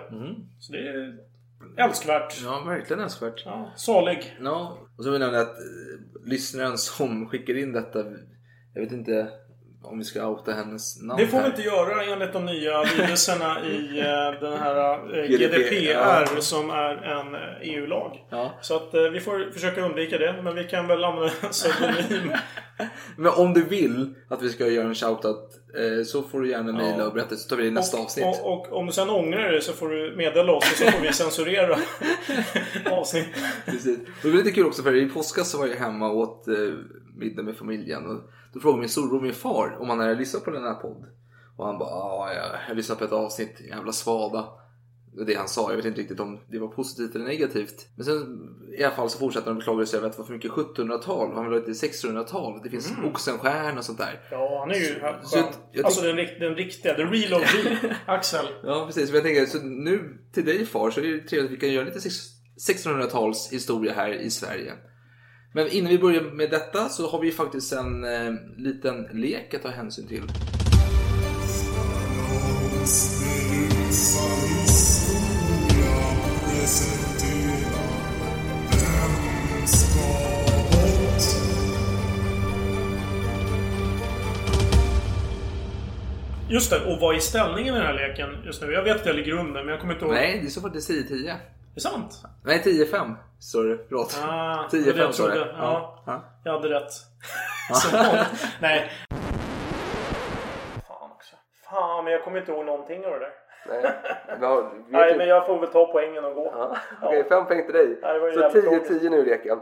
Så 0.60 0.74
det 0.74 0.80
är 0.80 1.18
älskvärt. 1.78 2.42
Ja, 2.44 2.64
verkligen 2.68 3.04
önskvärt. 3.04 3.42
Ja, 3.46 3.72
salig. 3.76 4.38
Ja, 4.42 4.78
och 4.98 5.04
så 5.04 5.12
vill 5.12 5.22
jag 5.22 5.32
nämna 5.32 5.42
att 5.42 5.58
eh, 5.58 6.26
lyssnaren 6.26 6.78
som 6.78 7.30
skickar 7.30 7.58
in 7.58 7.74
detta, 7.74 8.00
jag 8.74 8.82
vet 8.82 8.92
inte 8.92 9.30
om 9.90 9.98
vi 9.98 10.04
ska 10.04 10.28
outa 10.28 10.52
hennes 10.52 11.02
namn 11.02 11.22
Det 11.22 11.28
får 11.28 11.38
vi 11.38 11.44
här. 11.44 11.50
inte 11.50 11.62
göra 11.62 12.04
enligt 12.04 12.34
de 12.34 12.46
nya 12.46 12.84
lydelserna 12.84 13.66
i 13.66 14.00
eh, 14.00 14.40
den 14.42 14.58
här 14.60 14.94
eh, 15.18 15.24
GDPR, 15.28 15.58
GDPR 15.58 16.40
som 16.42 16.70
är 16.70 16.96
en 16.96 17.36
eh, 17.36 17.42
EU-lag. 17.62 18.26
Ja. 18.30 18.52
Så 18.62 18.76
att 18.76 18.94
vi 19.14 19.20
får 19.20 19.52
försöka 19.54 19.82
undvika 19.82 20.18
det. 20.18 20.36
Men 20.44 20.56
vi 20.56 20.64
kan 20.64 20.88
väl 20.88 21.04
använda 21.04 21.30
pseudonym. 21.52 22.32
Men 23.18 23.32
om 23.34 23.54
du 23.54 23.64
vill 23.64 24.14
att 24.30 24.42
vi 24.42 24.50
ska 24.50 24.68
göra 24.68 24.88
en 24.88 24.96
shoutout 24.96 25.59
så 26.06 26.22
får 26.22 26.42
du 26.42 26.50
gärna 26.50 26.72
mejla 26.72 27.08
och 27.08 27.14
berätta 27.14 27.36
så 27.36 27.50
tar 27.50 27.56
vi 27.58 27.64
det 27.64 27.70
i 27.70 27.72
nästa 27.72 27.98
avsnitt. 27.98 28.26
Och, 28.26 28.54
och 28.54 28.78
om 28.78 28.86
du 28.86 28.92
sen 28.92 29.10
ångrar 29.10 29.52
dig 29.52 29.62
så 29.62 29.74
får 29.74 29.90
du 29.90 30.16
meddela 30.16 30.52
oss 30.54 30.72
och 30.72 30.78
så 30.78 30.92
får 30.92 31.02
vi 31.02 31.14
censurera 31.14 31.78
avsnitt. 32.92 33.28
Precis. 33.66 34.00
Det 34.22 34.30
var 34.30 34.38
lite 34.38 34.52
kul 34.52 34.66
också 34.66 34.84
för 34.84 34.96
i 34.96 35.10
påskas 35.10 35.52
så 35.52 35.58
var 35.58 35.68
jag 35.68 35.76
hemma 35.76 36.10
och 36.10 36.18
åt 36.18 36.48
eh, 36.48 36.56
middag 37.16 37.44
med 37.44 37.58
familjen. 37.58 38.06
Och 38.06 38.22
då 38.54 38.60
frågade 38.60 38.80
min 38.80 38.90
storbror 38.90 39.22
min 39.22 39.34
far 39.34 39.78
om 39.80 39.90
han 39.90 40.00
hade 40.00 40.16
lyssnat 40.16 40.46
på 40.46 40.52
den 40.52 40.64
här 40.64 40.74
podd. 40.74 41.06
Och 41.58 41.66
han 41.66 41.78
bara 41.78 41.90
ja, 41.90 42.30
jag 42.68 42.78
lyssnade 42.78 43.00
på 43.00 43.06
ett 43.06 43.12
avsnitt, 43.12 43.62
jävla 43.70 43.92
svada. 43.92 44.46
Det 45.28 45.34
han 45.36 45.48
sa, 45.48 45.70
jag 45.70 45.78
vet 45.78 45.86
inte 45.86 46.02
riktigt 46.02 46.20
om 46.20 46.40
det 46.52 46.60
var 46.60 46.68
positivt 46.68 47.16
eller 47.16 47.26
negativt. 47.26 47.88
Men 47.96 48.06
sen 48.06 48.40
i 48.78 48.84
alla 48.84 48.96
fall 48.96 49.10
så 49.10 49.20
fortsatte 49.20 49.50
han 49.50 49.58
beklaga 49.58 49.86
sig 49.86 49.98
över 49.98 50.08
att 50.08 50.14
det 50.14 50.20
var 50.20 50.26
för 50.28 50.34
mycket 50.34 50.52
1700-tal. 50.52 51.34
Han 51.36 51.44
vill 51.44 51.54
ha 51.60 51.68
lite 51.68 51.88
1600-tal. 51.88 52.60
Det 52.64 52.70
finns 52.70 52.92
Oxenstierna 53.06 53.78
och 53.78 53.86
sånt 53.86 53.98
där. 53.98 54.20
Ja, 54.32 54.60
han 54.60 54.72
är 54.72 54.76
ju 54.80 55.00
skön. 55.00 55.16
så 55.24 55.38
jag- 55.72 55.86
alltså 55.86 56.02
den, 56.02 56.16
den 56.16 56.56
riktiga, 56.56 56.94
the 56.96 57.02
real 57.04 57.34
OG. 57.34 57.78
Axel. 58.06 58.46
Ja 58.64 58.84
precis, 58.88 59.06
men 59.10 59.16
jag 59.16 59.24
tänker 59.24 59.46
så 59.46 59.58
nu 59.66 60.18
till 60.34 60.46
dig 60.46 60.66
far 60.66 60.92
så 60.92 61.00
är 61.00 61.04
det 61.08 61.20
trevligt 61.20 61.52
att 61.52 61.58
vi 61.58 61.60
kan 61.60 61.74
göra 61.74 61.86
lite 61.86 62.02
sex- 62.02 62.30
1600-tals 62.70 63.50
historia 63.52 63.94
här 63.94 64.10
i 64.10 64.30
Sverige. 64.30 64.74
Men 65.54 65.68
innan 65.68 65.90
vi 65.92 65.98
börjar 66.00 66.22
med 66.22 66.50
detta 66.50 66.90
så 66.90 67.10
har 67.10 67.20
vi 67.22 67.32
faktiskt 67.32 67.74
en 67.74 68.04
eh, 68.04 68.34
liten 68.58 69.08
lek 69.14 69.54
att 69.54 69.62
ta 69.62 69.70
hänsyn 69.70 70.08
till. 70.08 70.24
Just 86.52 86.72
det, 86.72 86.94
och 86.94 87.00
vad 87.00 87.16
är 87.16 87.20
ställningen 87.20 87.76
i 87.76 87.78
den 87.78 87.88
här 87.88 87.94
leken 87.94 88.38
just 88.46 88.62
nu? 88.62 88.72
Jag 88.74 88.84
vet 88.84 88.96
att 88.96 89.06
jag 89.06 89.16
ligger 89.16 89.34
under, 89.34 89.64
men 89.64 89.68
jag 89.68 89.80
kommer 89.80 89.94
inte 89.94 90.06
ihåg. 90.06 90.14
Nej, 90.14 90.42
det 90.44 90.50
står 90.50 90.62
faktiskt 90.62 90.90
10-10. 90.90 91.30
Är 91.30 91.38
det 91.76 91.82
sant? 91.82 92.24
Nej, 92.46 92.62
10-5 92.66 93.16
står 93.40 93.64
det. 93.64 93.78
Förlåt. 93.88 94.20
Ah, 94.24 94.68
det 94.72 94.78
var 94.78 94.86
det 94.86 94.92
10-5 94.92 94.98
jag 95.00 95.14
står 95.14 95.28
det. 95.28 95.36
trodde. 95.36 95.56
Ja. 95.58 96.04
Ja. 96.06 96.24
Jag 96.44 96.52
hade 96.54 96.70
rätt. 96.70 96.92
Nej. 98.62 98.92
Fan 100.88 101.12
också. 101.12 101.36
Fan, 101.70 102.04
men 102.04 102.14
jag 102.14 102.24
kommer 102.24 102.40
inte 102.40 102.52
ihåg 102.52 102.66
någonting 102.66 103.06
av 103.06 103.12
det 103.12 103.20
där. 103.20 103.32
Nej, 103.70 103.82
vi 104.88 104.92
Nej, 104.92 105.18
men 105.18 105.28
jag 105.28 105.46
får 105.46 105.60
väl 105.60 105.70
ta 105.70 105.86
poängen 105.86 106.26
och 106.26 106.36
gå. 106.36 106.54
Ja, 106.56 106.78
Okej, 107.02 107.26
fem 107.30 107.46
poäng 107.46 107.66
till 107.66 107.74
dig. 107.74 107.88
Ju 107.88 108.32
Så 108.34 108.40
jävligt 108.40 108.64
tråkigt. 108.64 109.04
10-10 109.04 109.10
nu 109.10 109.18
i 109.18 109.26
leken. 109.26 109.60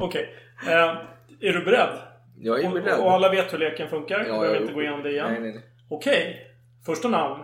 Okej. 0.00 0.34
Eh, 0.68 0.96
är 1.40 1.52
du 1.52 1.64
beredd? 1.64 1.98
Jag 2.38 2.60
är 2.64 2.68
Och- 2.68 2.72
beredd. 2.74 2.98
Och 3.00 3.12
alla 3.12 3.30
vet 3.30 3.52
hur 3.52 3.58
leken 3.58 3.88
funkar. 3.88 4.18
Jag 4.18 4.28
Ja, 4.28 4.32
behöver 4.32 4.54
jag- 4.54 4.62
inte 4.62 4.72
gå 4.74 4.82
igenom 4.82 5.02
det 5.02 5.10
igen. 5.12 5.30
Nej, 5.32 5.40
nej, 5.40 5.52
nej. 5.54 5.62
Okej. 5.88 6.46
Första 6.86 7.08
namn. 7.08 7.42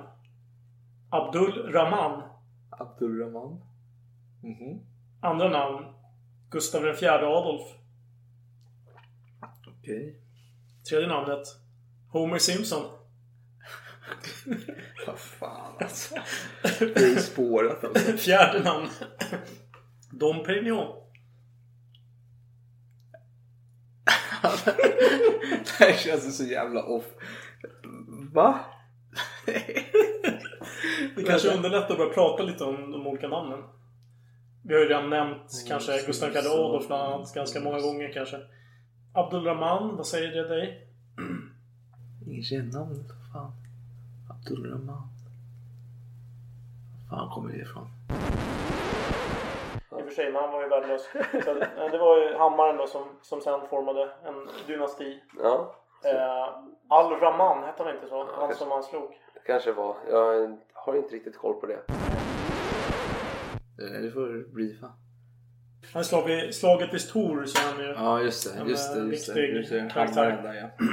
Abdul 1.11 1.73
Rahman. 1.73 2.23
Abdulrahman. 2.71 3.61
Mhm. 4.43 4.81
Andra 5.21 5.49
namn. 5.49 5.87
Gustav 6.51 6.87
IV 6.87 7.09
Adolf. 7.09 7.63
Okej. 9.81 10.17
Tredje 10.89 11.09
namnet. 11.09 11.43
Homer 12.13 12.39
Simpson. 12.39 12.83
Vad 15.07 15.19
fan 15.19 15.73
alltså. 15.81 16.15
Det 16.79 16.97
är 17.05 17.17
spårat 17.17 17.85
alltså. 17.85 18.13
Fjärde 18.17 18.61
namn. 18.65 18.89
Dom 20.11 20.45
Perignon. 20.45 21.02
Det 25.79 25.85
här 25.85 25.93
känns 25.93 26.37
så 26.37 26.45
jävla 26.45 26.83
off. 26.83 27.05
Va? 28.33 28.61
Det 31.17 31.23
kanske 31.27 31.49
underlättar 31.49 31.91
att 31.91 31.99
börja 31.99 32.13
prata 32.13 32.43
lite 32.43 32.65
om 32.65 32.91
de 32.91 33.07
olika 33.07 33.29
namnen. 33.29 33.63
Vi 34.63 34.75
har 34.75 34.81
ju 34.81 34.89
redan 34.89 35.11
nämnt 35.11 35.65
kanske 35.69 36.07
Gustav 36.07 36.29
IV 36.31 36.37
Adolf 36.37 36.87
bland 36.87 37.03
annat 37.03 37.35
ganska 37.35 37.61
många 37.61 37.81
gånger 37.81 38.13
kanske. 38.13 38.37
Abdulrahman, 39.13 39.97
vad 39.97 40.07
säger 40.07 40.29
det 40.29 40.49
dig? 40.49 40.87
Ingen 42.27 42.43
känner. 42.45 42.79
Vad 42.79 43.33
fan. 43.33 43.53
Abdulrahman. 44.31 45.09
Var 47.11 47.19
fan 47.19 47.31
kommer 47.31 47.53
det 47.53 47.59
ifrån? 47.59 47.89
Och 50.13 50.17
för 50.17 50.23
sig, 50.23 50.33
men 50.33 50.43
han 50.43 50.53
var 50.53 50.63
ju 50.63 50.69
värdelös. 50.69 51.03
Så, 51.45 51.55
det 51.93 51.99
var 51.99 52.19
ju 52.19 52.35
hammaren 52.37 52.77
då 52.77 52.87
som, 52.87 53.03
som 53.23 53.41
sen 53.41 53.61
formade 53.71 54.03
en 54.25 54.49
dynasti. 54.67 55.21
Ja, 55.43 55.79
Eh, 56.05 56.49
Al-Rahman, 56.89 57.65
hette 57.65 57.83
han 57.83 57.95
inte 57.95 58.09
så? 58.09 58.19
Han 58.19 58.27
kanske. 58.39 58.57
som 58.59 58.71
han 58.71 58.83
slog. 58.83 59.11
det 59.35 59.41
kanske 59.47 59.73
var. 59.73 59.97
Jag 60.11 60.57
har 60.75 60.97
inte 60.97 61.15
riktigt 61.15 61.39
koll 61.39 61.55
på 61.61 61.67
det. 61.67 61.75
Eh, 63.83 64.03
Det 64.03 64.11
får 64.11 64.55
briefa. 64.55 64.87
Han 65.93 66.01
är 66.01 66.05
slag 66.05 66.27
vid, 66.27 66.55
slaget 66.55 66.95
vid 66.95 67.01
Stor 67.01 67.45
så 67.45 67.69
är 67.69 67.73
han 67.73 67.81
ju. 67.85 67.93
Ja 67.93 68.21
just 68.21 68.55
det, 68.55 68.69
just 68.71 68.95
det. 68.95 69.01
Just 69.01 69.35
det. 69.35 69.41
Just 69.47 69.71
det. 69.71 69.89
Hammaren 69.95 70.43
där 70.43 70.55
ja. 70.55 70.87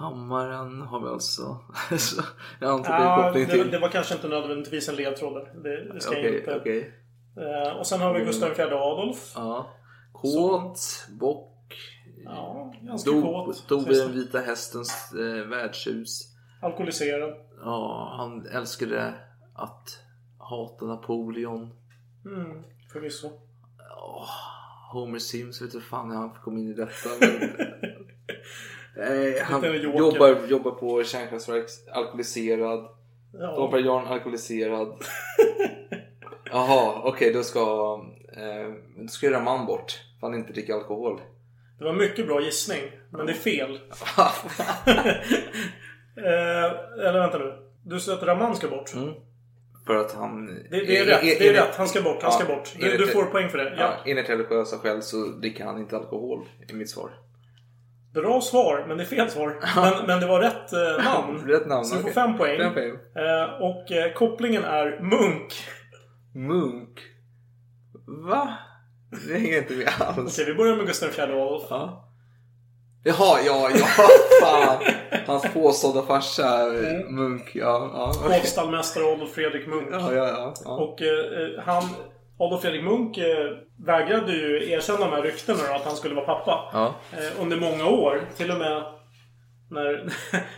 Hammaren 0.00 0.80
har 0.82 1.00
vi 1.00 1.06
alltså. 1.08 1.42
Så 1.98 2.22
jag 2.60 2.70
antar 2.70 2.92
det 2.98 3.04
är 3.04 3.04
Ja, 3.04 3.22
koppling 3.26 3.46
det, 3.46 3.52
till. 3.52 3.70
det 3.70 3.78
var 3.78 3.88
kanske 3.88 4.14
inte 4.14 4.28
nödvändigtvis 4.28 4.88
en 4.88 4.94
ledtråd 4.96 5.34
där. 5.34 5.50
Det, 5.62 5.92
det 5.94 6.00
ska 6.00 6.14
jag 6.14 6.20
Okej, 6.24 6.38
inte. 6.38 6.56
okej. 6.56 6.92
Eh, 7.36 7.76
och 7.78 7.86
sen 7.86 8.00
har 8.00 8.14
vi 8.14 8.24
Gustav 8.24 8.52
IV 8.52 8.60
Adolf. 8.72 9.32
Ja. 9.34 9.70
Kåt, 10.12 11.06
bock. 11.20 11.48
Ja, 12.24 12.72
ganska 12.82 13.10
Dog, 13.10 13.22
kåt. 13.22 13.68
dog 13.68 13.84
det. 13.84 14.04
den 14.04 14.12
vita 14.12 14.38
hästens 14.38 15.12
eh, 15.12 15.48
värdshus. 15.48 16.28
Alkoholiserad. 16.62 17.34
Ja, 17.64 18.14
han 18.16 18.46
älskade 18.46 19.14
att 19.54 19.98
hata 20.38 20.84
Napoleon. 20.84 21.70
Mm, 22.24 22.62
förvisso. 22.92 23.30
Åh, 24.02 24.28
Homer 24.92 25.18
Simpson, 25.18 25.66
vet 25.66 25.72
du 25.72 25.80
fan 25.80 26.10
hur 26.10 26.16
han 26.18 26.30
kom 26.44 26.58
in 26.58 26.70
i 26.70 26.74
detta. 26.74 27.08
Men... 27.20 27.50
Nej, 28.96 29.40
han 29.44 29.80
jobbar, 29.80 30.46
jobbar 30.46 30.70
på 30.70 31.04
kärnkraftverk, 31.04 31.66
alkoholiserad. 31.92 32.88
Ja. 33.32 33.56
Dom 33.56 33.70
Perignon 33.70 34.06
alkoholiserad. 34.06 34.88
Jaha, 36.52 37.00
okej 37.04 37.32
då 37.32 37.42
ska, 37.42 37.60
eh, 38.36 38.72
då 38.96 39.08
ska 39.08 39.26
ju 39.26 39.32
Raman 39.32 39.66
bort. 39.66 40.00
För 40.20 40.26
han 40.26 40.34
inte 40.38 40.52
dricker 40.52 40.74
alkohol. 40.74 41.20
Det 41.78 41.84
var 41.84 41.92
mycket 41.92 42.26
bra 42.26 42.40
gissning, 42.40 42.82
men 43.10 43.26
det 43.26 43.32
är 43.32 43.36
fel. 43.36 43.70
eh, 46.16 47.04
eller 47.08 47.20
vänta 47.20 47.38
nu. 47.38 47.52
Du 47.84 48.00
sa 48.00 48.14
att 48.14 48.22
Raman 48.22 48.56
ska 48.56 48.68
bort. 48.68 48.94
Mm. 48.94 49.14
För 49.86 49.96
att 49.96 50.12
han... 50.14 50.46
Det, 50.46 50.62
det 50.70 50.98
är 50.98 51.04
rätt. 51.04 51.20
Det 51.22 51.48
är 51.48 51.52
rätt. 51.52 51.76
Han 51.76 51.88
ska 51.88 52.02
bort. 52.02 52.22
Han 52.22 52.32
Ja, 52.32 52.38
ska 52.38 52.54
bort. 52.54 52.74
Du, 52.80 52.96
du 52.96 53.06
får 53.06 53.24
poäng 53.24 53.48
för 53.48 53.58
det. 53.58 53.74
Ja. 53.78 53.82
Ja, 54.04 54.10
enligt 54.10 54.30
religiösa 54.30 54.78
skäl 54.78 55.02
så 55.02 55.16
dricker 55.16 55.64
han 55.64 55.78
inte 55.78 55.96
alkohol, 55.96 56.44
i 56.68 56.72
mitt 56.74 56.90
svar. 56.90 57.10
Bra 58.14 58.40
svar, 58.40 58.84
men 58.88 58.96
det 58.96 59.02
är 59.02 59.06
fel 59.06 59.30
svar. 59.30 59.56
Men, 59.76 60.06
men 60.06 60.20
det 60.20 60.26
var 60.26 60.40
rätt 60.40 60.72
eh, 60.72 61.04
namn. 61.04 61.44
Rätt 61.48 61.66
namn, 61.66 61.84
Så 61.84 61.94
du 61.94 62.00
får 62.02 62.10
okej. 62.10 62.14
fem 62.14 62.38
poäng. 62.38 62.58
Fem 62.58 62.74
poäng. 62.74 62.90
Eh, 62.90 63.62
och 63.62 63.92
eh, 63.92 64.12
kopplingen 64.12 64.64
är 64.64 65.00
munk. 65.00 65.54
Munk? 66.34 66.98
Va? 68.06 68.56
Det 69.26 69.38
hänger 69.38 69.58
inte 69.58 69.74
med 69.74 69.88
alls. 69.98 70.38
Okej, 70.38 70.52
vi 70.52 70.54
börjar 70.54 70.76
med 70.76 70.86
Gustav 70.86 71.08
IV 71.08 71.20
Adolf. 71.20 71.64
Ja. 71.70 72.08
Jaha, 73.04 73.40
ja, 73.46 73.70
ja, 73.74 73.86
fan. 74.40 74.82
Hans 75.26 75.52
påstådda 75.54 76.02
farsa, 76.02 76.76
eh, 76.76 77.10
Munk. 77.10 77.50
Ja, 77.54 77.90
ja. 77.94 78.12
okej. 78.24 78.38
Hovstallmästare 78.38 79.04
Adolf 79.04 79.30
Fredrik 79.30 79.66
Munk. 79.66 79.88
Ja, 79.90 80.14
ja, 80.14 80.28
ja. 80.28 80.54
ja. 80.64 80.70
Och 80.70 81.02
eh, 81.02 81.64
han, 81.64 81.82
Adolf 82.38 82.62
Fredrik 82.62 82.84
Munk 82.84 83.18
eh, 83.18 83.24
vägrade 83.86 84.32
ju 84.32 84.70
erkänna 84.70 84.98
de 84.98 85.10
här 85.10 85.22
ryktena 85.22 85.74
att 85.74 85.84
han 85.84 85.96
skulle 85.96 86.14
vara 86.14 86.26
pappa. 86.26 86.70
Ja. 86.72 86.94
Eh, 87.12 87.42
under 87.42 87.56
många 87.56 87.86
år. 87.86 88.20
Till 88.36 88.50
och 88.50 88.58
med 88.58 88.82
när, 89.74 90.10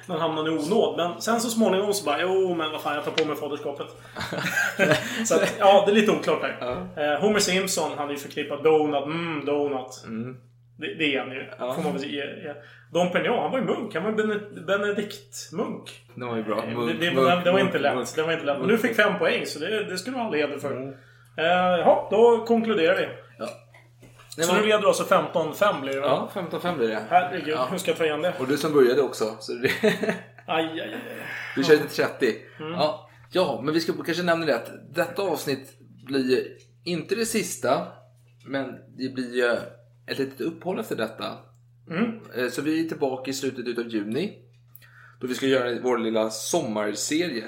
han 0.09 0.21
hamnade 0.21 0.51
i 0.51 0.53
onåd. 0.59 0.97
Men 0.97 1.21
sen 1.21 1.41
så 1.41 1.51
småningom 1.51 1.93
så 1.95 2.05
bara, 2.05 2.21
jo 2.23 2.55
men 2.55 2.73
vad 2.73 2.81
fan 2.81 2.95
jag 2.95 3.05
tar 3.05 3.11
på 3.13 3.25
mig 3.25 3.37
faderskapet. 3.37 3.87
så 5.27 5.35
att, 5.35 5.57
ja, 5.59 5.83
det 5.87 5.93
är 5.93 5.95
lite 5.95 6.13
oklart 6.13 6.41
där. 6.41 7.13
Eh, 7.15 7.21
Homer 7.21 7.39
Simpson, 7.39 7.91
han 7.97 8.09
är 8.09 8.13
ju 8.13 8.19
förknippad 8.19 8.63
Donut, 8.65 9.05
mm, 9.05 9.45
Donut. 9.45 10.05
Mm. 10.07 10.37
Det, 10.79 10.95
det 10.95 11.15
är 11.15 11.21
han 11.21 11.31
ju. 11.31 11.47
Ja. 11.59 11.73
Får 11.75 11.83
man 11.83 11.93
väl 11.93 12.05
ge, 12.05 12.17
ge. 12.25 12.55
Dom 12.93 13.11
Perignon, 13.13 13.39
han 13.43 13.51
var 13.51 13.59
ju 13.59 13.65
munk. 13.65 13.95
Han 13.95 14.05
var 14.05 14.11
ju 14.11 14.17
Bene- 14.17 14.67
Benedikt-munk. 14.67 15.91
Det 16.15 16.25
var 16.25 16.37
ju 16.37 16.43
bra. 16.43 16.65
Eh, 16.65 16.79
Munk, 16.79 17.01
det, 17.01 17.07
det, 17.07 17.15
munk, 17.15 17.29
det, 17.29 17.41
det 17.45 17.53
var 17.53 17.59
inte 17.61 17.79
lätt. 17.79 17.95
munk. 17.95 18.09
Det 18.17 18.23
var 18.23 18.33
inte 18.33 18.45
lätt. 18.45 18.59
Men 18.59 18.69
du 18.69 18.79
fick 18.79 18.97
fem 18.97 19.19
poäng, 19.19 19.47
så 19.47 19.59
det, 19.59 19.85
det 19.85 19.99
ska 19.99 20.11
du 20.11 20.17
ha 20.17 20.27
all 20.27 20.35
heder 20.35 20.59
för. 20.59 20.83
Eh, 21.37 21.45
jaha, 21.81 22.09
då 22.11 22.45
konkluderar 22.47 22.97
vi. 22.97 23.09
Nej, 24.37 24.47
Så 24.47 24.53
men- 24.53 24.63
nu 24.63 24.69
leder 24.69 24.81
du 24.83 24.87
alltså 24.89 25.05
15-5 25.05 25.81
blir 25.81 25.93
det 25.95 26.01
va? 26.01 26.07
Ja, 26.35 26.43
15-5 26.51 26.77
blir 26.79 26.89
det. 26.89 27.03
Herregud, 27.11 27.49
Ja. 27.49 27.69
hur 27.71 27.79
ska 27.79 27.91
jag 27.91 27.99
ta 27.99 28.05
igen 28.05 28.23
det? 28.23 28.35
Och 28.39 28.49
du 28.49 28.57
som 28.57 28.73
började 28.73 29.03
också. 29.03 29.37
Så 29.41 29.53
det... 29.53 29.71
Aj, 30.47 30.65
aj, 30.65 30.81
aj. 30.81 30.97
Vi 31.57 31.65
kör 31.65 31.77
till 31.77 31.89
30. 31.89 32.35
Mm. 32.61 32.73
Ja. 32.73 33.11
ja, 33.33 33.61
men 33.65 33.75
vi 33.75 33.81
ska 33.81 33.93
kanske 33.93 34.23
nämna 34.23 34.47
det 34.47 34.55
att 34.55 34.71
detta 34.95 35.23
avsnitt 35.23 35.73
blir 36.07 36.47
inte 36.85 37.15
det 37.15 37.27
sista. 37.27 37.87
Men 38.47 38.67
det 38.99 39.09
blir 39.15 39.37
ju 39.37 39.53
ett 40.07 40.19
litet 40.19 40.41
uppehåll 40.41 40.79
efter 40.81 40.97
detta. 40.97 41.25
Mm. 41.91 42.21
Eh, 42.37 42.49
Så 42.51 42.63
vi 42.63 42.85
är 42.85 42.89
tillbaka 42.89 43.31
i 43.31 43.35
slutet 43.35 43.67
utav 43.67 43.89
juni. 43.89 44.39
Då 45.21 45.27
vi 45.27 45.35
ska 45.35 45.47
göra 45.47 45.81
vår 45.83 45.99
lilla 45.99 46.31
sommarserie. 46.31 47.45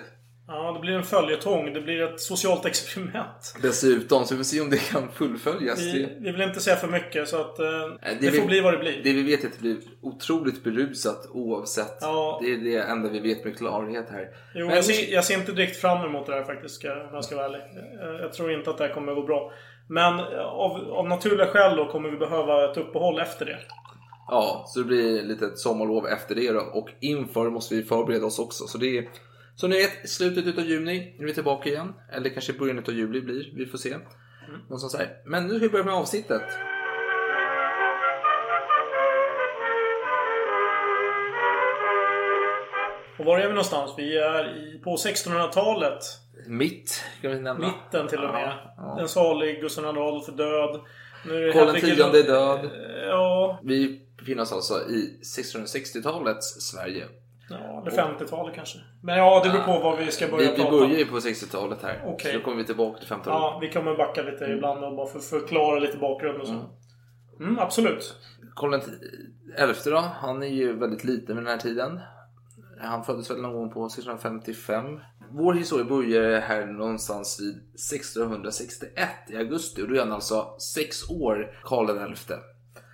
Ja, 0.49 0.73
det 0.73 0.81
blir 0.81 0.93
en 0.95 1.03
följetong. 1.03 1.73
Det 1.73 1.81
blir 1.81 2.03
ett 2.03 2.21
socialt 2.21 2.65
experiment. 2.67 3.55
Dessutom, 3.63 4.25
så 4.25 4.35
vi 4.35 4.39
får 4.39 4.45
se 4.45 4.61
om 4.61 4.71
det 4.71 4.77
kan 4.93 5.13
fullföljas. 5.13 5.79
Vi, 5.81 6.03
Det- 6.03 6.17
vi 6.21 6.33
vill 6.33 6.41
inte 6.43 6.61
säga 6.61 6.77
för 6.77 6.89
mycket 6.89 7.29
så 7.29 7.41
att 7.41 7.59
eh, 7.59 7.67
det, 8.21 8.31
får 8.31 8.41
vi- 8.41 8.47
bli 8.47 8.61
vad 8.61 8.73
det 8.75 8.79
blir. 8.79 9.01
Det 9.05 9.13
vi 9.13 9.23
vet 9.23 9.45
är 9.45 9.47
att 9.49 9.53
det 9.55 9.61
blir 9.61 9.77
otroligt 10.03 10.65
berusat 10.65 11.27
oavsett. 11.31 11.99
Ja. 12.01 12.39
Det 12.43 12.53
är 12.53 12.57
det 12.59 12.77
enda 12.83 13.09
vi 13.09 13.21
vet 13.21 13.45
med 13.45 13.59
klarhet 13.59 14.07
här. 14.11 14.29
Jo, 14.55 14.67
Men 14.67 14.75
jag, 14.77 14.85
ser, 14.85 15.13
jag 15.15 15.25
ser 15.25 15.35
inte 15.35 15.53
direkt 15.53 15.77
fram 15.81 16.05
emot 16.07 16.27
det 16.27 16.33
här 16.35 16.45
faktiskt, 16.45 16.85
om 16.85 16.91
jag 17.13 17.25
ska 17.25 17.37
vara 17.37 17.47
ärlig. 17.47 17.61
Jag, 18.01 18.21
jag 18.21 18.33
tror 18.33 18.53
inte 18.53 18.71
att 18.71 18.79
det 18.79 18.87
här 18.87 18.95
kommer 18.95 19.13
att 19.13 19.19
gå 19.19 19.23
bra. 19.27 19.53
Men 19.89 20.19
eh, 20.19 20.39
av, 20.41 20.91
av 20.93 21.09
naturliga 21.09 21.47
skäl 21.47 21.77
då 21.77 21.87
kommer 21.93 22.11
vi 22.11 22.17
behöva 22.17 22.71
ett 22.71 22.77
uppehåll 22.77 23.21
efter 23.21 23.47
det. 23.47 23.59
Ja, 24.29 24.65
så 24.69 24.79
det 24.79 24.85
blir 24.85 25.23
lite 25.23 25.47
ett 25.47 25.59
sommarlov 25.59 26.07
efter 26.07 26.35
det 26.35 26.53
då. 26.53 26.61
Och 26.61 26.89
inför 27.01 27.51
måste 27.51 27.75
vi 27.75 27.83
förbereda 27.83 28.27
oss 28.27 28.39
också. 28.39 28.67
Så 28.67 28.79
det 28.79 28.99
är, 28.99 29.09
som 29.57 29.71
ni 29.71 29.77
vet, 29.77 30.11
slutet 30.11 30.47
utav 30.47 30.65
juni 30.65 31.17
är 31.19 31.25
vi 31.25 31.35
tillbaka 31.35 31.69
igen. 31.69 31.93
Eller 32.13 32.31
kanske 32.31 32.53
början 32.53 32.79
utav 32.79 32.95
juli 32.95 33.21
blir, 33.21 33.53
vi 33.55 33.67
får 33.67 33.79
se. 33.79 33.97
Någonstans 34.63 34.97
här. 34.97 35.23
Men 35.25 35.47
nu 35.47 35.55
ska 35.55 35.59
vi 35.59 35.69
börja 35.69 35.85
med 35.85 35.95
avsnittet. 35.95 36.43
Och 43.19 43.25
var 43.25 43.39
är 43.39 43.43
vi 43.43 43.49
någonstans? 43.49 43.95
Vi 43.97 44.19
är 44.19 44.57
i, 44.57 44.79
på 44.79 44.97
1600-talet. 44.97 45.99
Mitt, 46.47 47.05
kan 47.23 47.31
vi 47.31 47.41
nämna. 47.41 47.67
Mitten 47.67 48.09
till 48.09 48.25
och 48.25 48.33
med. 48.33 48.43
Ja, 48.43 48.75
ja. 48.77 48.95
Den 48.99 49.09
salig 49.09 49.61
Gustav 49.61 49.85
II 49.85 49.91
Adolf 49.91 50.29
är 50.29 50.33
död. 50.33 50.81
Nu 51.27 51.49
är 51.49 51.53
Karl 51.53 51.77
X 51.77 51.85
är 51.89 52.27
död. 52.27 52.71
Ja, 53.09 53.61
Vi 53.65 54.01
befinner 54.19 54.43
oss 54.43 54.53
alltså 54.53 54.75
i 54.75 55.21
1660-talets 55.23 56.61
Sverige. 56.61 57.07
Det 57.91 57.97
50-talet 57.97 58.55
kanske. 58.55 58.79
Men 59.03 59.19
ja, 59.19 59.41
det 59.45 59.51
beror 59.51 59.63
på 59.65 59.81
vad 59.81 59.99
vi 59.99 60.11
ska 60.11 60.29
börja 60.29 60.51
Vi, 60.51 60.51
vi 60.51 60.57
prata 60.57 60.71
börjar 60.71 60.85
om. 60.85 60.93
ju 60.93 61.07
på 61.07 61.17
60-talet 61.17 61.83
här. 61.83 62.03
Okej. 62.07 62.33
Så 62.33 62.39
då 62.39 62.45
kommer 62.45 62.57
vi 62.57 62.65
tillbaka 62.65 62.99
till 62.99 63.09
50-talet. 63.09 63.27
Ja, 63.27 63.59
vi 63.61 63.73
kommer 63.73 63.97
backa 63.97 64.23
lite 64.23 64.45
ibland 64.45 64.85
och 64.85 64.97
bara 64.97 65.07
för 65.07 65.19
förklara 65.19 65.79
lite 65.79 65.99
bakgrund 65.99 66.41
och 66.41 66.47
så. 66.47 66.55
Mm, 67.41 67.59
absolut. 67.59 68.17
Karl 68.57 68.81
XI 69.75 69.91
då, 69.91 69.97
han 69.97 70.43
är 70.43 70.47
ju 70.47 70.79
väldigt 70.79 71.05
liten 71.05 71.37
vid 71.37 71.45
den 71.45 71.53
här 71.53 71.59
tiden. 71.59 72.01
Han 72.81 73.05
föddes 73.05 73.31
väl 73.31 73.41
någon 73.41 73.53
gång 73.53 73.71
på 73.71 73.87
1655. 73.87 75.01
Vår 75.31 75.55
historia 75.55 75.85
börjar 75.85 76.41
här 76.41 76.67
någonstans 76.67 77.41
vid 77.41 77.57
1661 77.57 79.09
i 79.29 79.37
augusti 79.37 79.83
och 79.83 79.89
då 79.89 79.95
är 79.95 80.01
han 80.01 80.13
alltså 80.13 80.59
sex 80.75 81.11
år, 81.11 81.51
Karl 81.65 82.15
XI. 82.15 82.35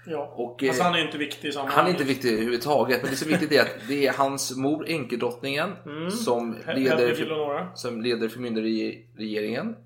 Ja. 0.06 0.32
Och, 0.36 0.62
alltså 0.62 0.82
han 0.82 0.94
är 0.94 0.98
ju 0.98 1.04
inte 1.04 1.18
viktig 1.18 1.48
i 1.48 1.52
sammanhanget. 1.52 1.76
Han 1.76 1.86
är 1.86 1.90
inte 1.90 2.04
viktig 2.04 2.32
överhuvudtaget, 2.32 3.02
men 3.02 3.10
det 3.10 3.16
som 3.16 3.28
är 3.28 3.32
viktigt 3.32 3.52
är 3.52 3.62
att 3.62 3.74
det 3.88 4.06
är 4.06 4.12
hans 4.12 4.56
mor, 4.56 4.88
enkedrottningen, 4.88 5.70
Mm. 5.86 6.10
som, 6.10 6.56
leder, 6.66 7.70
som 7.74 8.02
leder 8.02 8.28
förmyndarregeringen. 8.28 9.76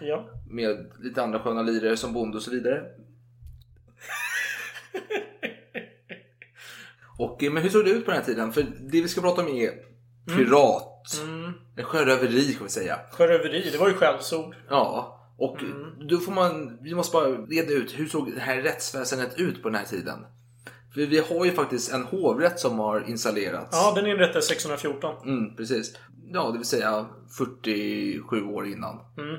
Ja. 0.00 0.28
Med 0.50 0.90
lite 1.00 1.22
andra 1.22 1.38
sköna 1.40 1.62
lirare 1.62 1.96
som 1.96 2.12
bonde 2.12 2.36
och 2.36 2.42
så 2.42 2.50
vidare. 2.50 2.82
Och, 7.18 7.42
eh, 7.42 7.52
men 7.52 7.62
hur 7.62 7.70
såg 7.70 7.84
det 7.84 7.90
ut 7.90 8.04
på 8.04 8.10
den 8.10 8.20
här 8.20 8.26
tiden? 8.26 8.52
För 8.52 8.62
det 8.62 9.00
vi 9.02 9.08
ska 9.08 9.20
prata 9.20 9.42
om 9.42 9.48
är 9.48 9.70
pirat. 10.36 11.20
Mm. 11.22 11.52
En 11.76 11.84
sjöröveri 11.84 12.52
kan 12.52 12.62
vi 12.66 12.70
säga. 12.72 12.98
Sjöröveri, 13.12 13.68
det 13.72 13.78
var 13.78 13.88
ju 13.88 13.94
skällsord. 13.94 14.56
Ja. 14.68 15.15
Och 15.38 15.62
Mm. 15.62 16.08
då 16.08 16.18
får 16.18 16.32
man, 16.32 16.78
vi 16.82 16.94
måste 16.94 17.12
bara 17.12 17.28
reda 17.28 17.72
ut 17.72 17.98
hur 17.98 18.06
såg 18.06 18.32
det 18.34 18.40
här 18.40 18.62
rättsväsendet 18.62 19.40
ut 19.40 19.62
på 19.62 19.68
den 19.68 19.78
här 19.78 19.84
tiden? 19.86 20.18
För 20.94 21.00
vi 21.00 21.18
har 21.18 21.44
ju 21.44 21.50
faktiskt 21.52 21.92
en 21.92 22.02
hovrätt 22.04 22.60
som 22.60 22.78
har 22.78 23.08
installerats. 23.08 23.68
Ja, 23.72 23.92
den 23.94 24.06
inrättades 24.06 24.50
1614. 24.50 25.14
Mm, 25.28 25.56
precis. 25.56 25.96
Ja, 26.32 26.50
det 26.50 26.58
vill 26.58 26.66
säga 26.66 27.06
47 27.38 28.44
år 28.44 28.66
innan. 28.66 28.94
Mm. 29.18 29.36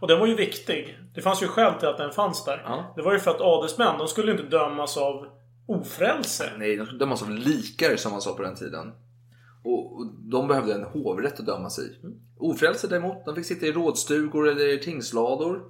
Och 0.00 0.08
den 0.08 0.18
var 0.18 0.26
ju 0.26 0.34
viktig. 0.34 0.98
Det 1.14 1.22
fanns 1.22 1.42
ju 1.42 1.46
skäl 1.48 1.74
till 1.78 1.88
att 1.88 1.98
den 1.98 2.12
fanns 2.12 2.44
där. 2.44 2.62
Ja. 2.64 2.92
Det 2.96 3.02
var 3.02 3.12
ju 3.12 3.18
för 3.18 3.30
att 3.30 3.40
adelsmän, 3.40 3.98
de 3.98 4.08
skulle 4.08 4.32
inte 4.32 4.44
dömas 4.44 4.96
av 4.96 5.26
ofrälse. 5.66 6.44
Nej, 6.58 6.76
de 6.76 6.86
skulle 6.86 6.98
dömas 6.98 7.20
som 7.20 7.32
likare 7.32 7.96
som 7.96 8.12
man 8.12 8.20
sa 8.20 8.34
på 8.34 8.42
den 8.42 8.54
tiden. 8.54 8.92
Och, 9.64 10.06
de 10.30 10.48
behövde 10.48 10.74
en 10.74 10.84
hovrätt 10.84 11.40
att 11.40 11.46
döma 11.46 11.70
sig 11.70 11.84
i. 11.84 11.96
Ofrälse 12.38 12.86
däremot, 12.86 13.24
de 13.24 13.34
fick 13.34 13.46
sitta 13.46 13.66
i 13.66 13.72
rådstugor 13.72 14.48
eller 14.48 14.76
tingslador. 14.76 15.62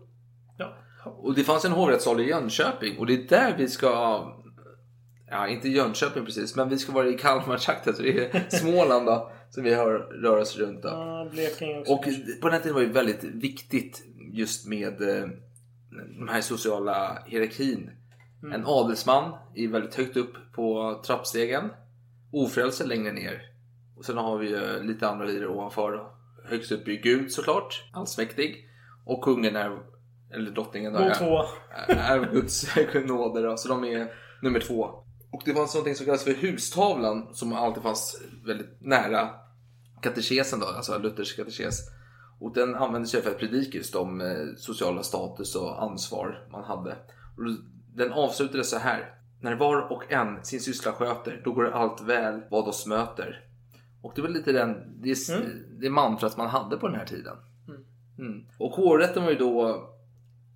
Ja. 0.58 0.76
Och 1.04 1.34
det 1.34 1.44
fanns 1.44 1.64
en 1.64 1.72
hovrättssal 1.72 2.20
i 2.20 2.28
Jönköping 2.28 2.98
och 2.98 3.06
det 3.06 3.14
är 3.14 3.28
där 3.28 3.54
vi 3.58 3.68
ska... 3.68 3.88
Ja, 5.30 5.48
inte 5.48 5.68
Jönköping 5.68 6.24
precis, 6.24 6.56
men 6.56 6.68
vi 6.68 6.78
ska 6.78 6.92
vara 6.92 7.08
i 7.08 7.18
Kalmartrakten 7.18 7.94
så 7.94 8.02
det 8.02 8.34
är 8.34 8.46
Småland 8.56 9.06
då, 9.06 9.30
som 9.50 9.64
vi 9.64 9.74
har 9.74 9.92
rör 10.22 10.36
oss 10.36 10.56
runt 10.56 10.82
då. 10.82 10.88
Ja, 10.88 11.28
Blekinge 11.32 11.80
också. 11.80 11.92
Och 11.92 12.04
på 12.40 12.48
den 12.48 12.62
tiden 12.62 12.74
var 12.74 12.82
det 12.82 12.88
väldigt 12.88 13.24
viktigt 13.24 14.02
just 14.32 14.66
med 14.66 15.02
eh, 15.02 15.28
de 16.18 16.28
här 16.28 16.40
sociala 16.40 17.22
hierarkin. 17.26 17.90
Mm. 18.42 18.52
En 18.52 18.66
adelsman 18.66 19.32
är 19.54 19.68
väldigt 19.68 19.94
högt 19.94 20.16
upp 20.16 20.34
på 20.54 21.00
trappstegen. 21.06 21.70
Ofrälse 22.32 22.86
längre 22.86 23.12
ner. 23.12 23.42
Och 23.96 24.04
sen 24.04 24.16
har 24.16 24.38
vi 24.38 24.48
ju 24.48 24.82
lite 24.82 25.08
andra 25.08 25.24
lirare 25.24 25.48
ovanför. 25.48 25.92
då. 25.92 26.17
Högst 26.50 26.72
upp 26.72 26.88
är 26.88 26.92
Gud 26.92 27.32
såklart, 27.32 27.84
allsmäktig. 27.92 28.68
Och 29.04 29.24
kungen 29.24 29.56
är, 29.56 29.78
eller 30.34 30.50
drottningen 30.50 30.92
då, 30.92 30.98
är, 30.98 31.14
är 31.88 32.32
Guds 32.32 32.76
nåde 33.06 33.42
då. 33.42 33.56
Så 33.56 33.68
de 33.68 33.84
är 33.84 34.12
nummer 34.42 34.60
två. 34.60 34.82
Och 35.32 35.42
det 35.44 35.54
fanns 35.54 35.74
någonting 35.74 35.94
som 35.94 36.06
kallas 36.06 36.24
för 36.24 36.34
hustavlan 36.34 37.34
som 37.34 37.52
alltid 37.52 37.82
fanns 37.82 38.22
väldigt 38.46 38.76
nära 38.80 39.30
katekesen 40.02 40.60
då, 40.60 40.66
alltså 40.66 40.98
Luthers 40.98 41.36
katekes. 41.36 41.78
Och 42.40 42.54
den 42.54 42.74
användes 42.74 43.14
ju 43.14 43.20
för 43.20 43.30
att 43.30 43.38
predika 43.38 43.78
just 43.78 43.94
om 43.94 44.20
eh, 44.20 44.36
sociala 44.56 45.02
status 45.02 45.54
och 45.56 45.82
ansvar 45.82 46.46
man 46.52 46.64
hade. 46.64 46.90
Och 47.36 47.44
den 47.94 48.12
avslutades 48.12 48.70
så 48.70 48.78
här. 48.78 49.14
När 49.40 49.54
var 49.54 49.92
och 49.92 50.12
en 50.12 50.44
sin 50.44 50.60
syssla 50.60 50.92
sköter, 50.92 51.42
då 51.44 51.52
går 51.52 51.70
allt 51.70 52.00
väl 52.00 52.42
vad 52.50 52.68
oss 52.68 52.86
möter. 52.86 53.47
Och 54.02 54.12
det 54.14 54.22
var 54.22 54.28
lite 54.28 54.52
den, 54.52 55.00
det, 55.02 55.10
är- 55.10 55.80
det 55.80 55.90
mantrat 55.90 56.36
man 56.36 56.48
hade 56.48 56.76
på 56.76 56.88
den 56.88 56.96
här 56.96 57.06
tiden. 57.06 57.36
Mm. 58.18 58.44
Och 58.58 58.70
hovrätten 58.70 59.22
var 59.24 59.30
ju 59.30 59.38
då, 59.38 59.88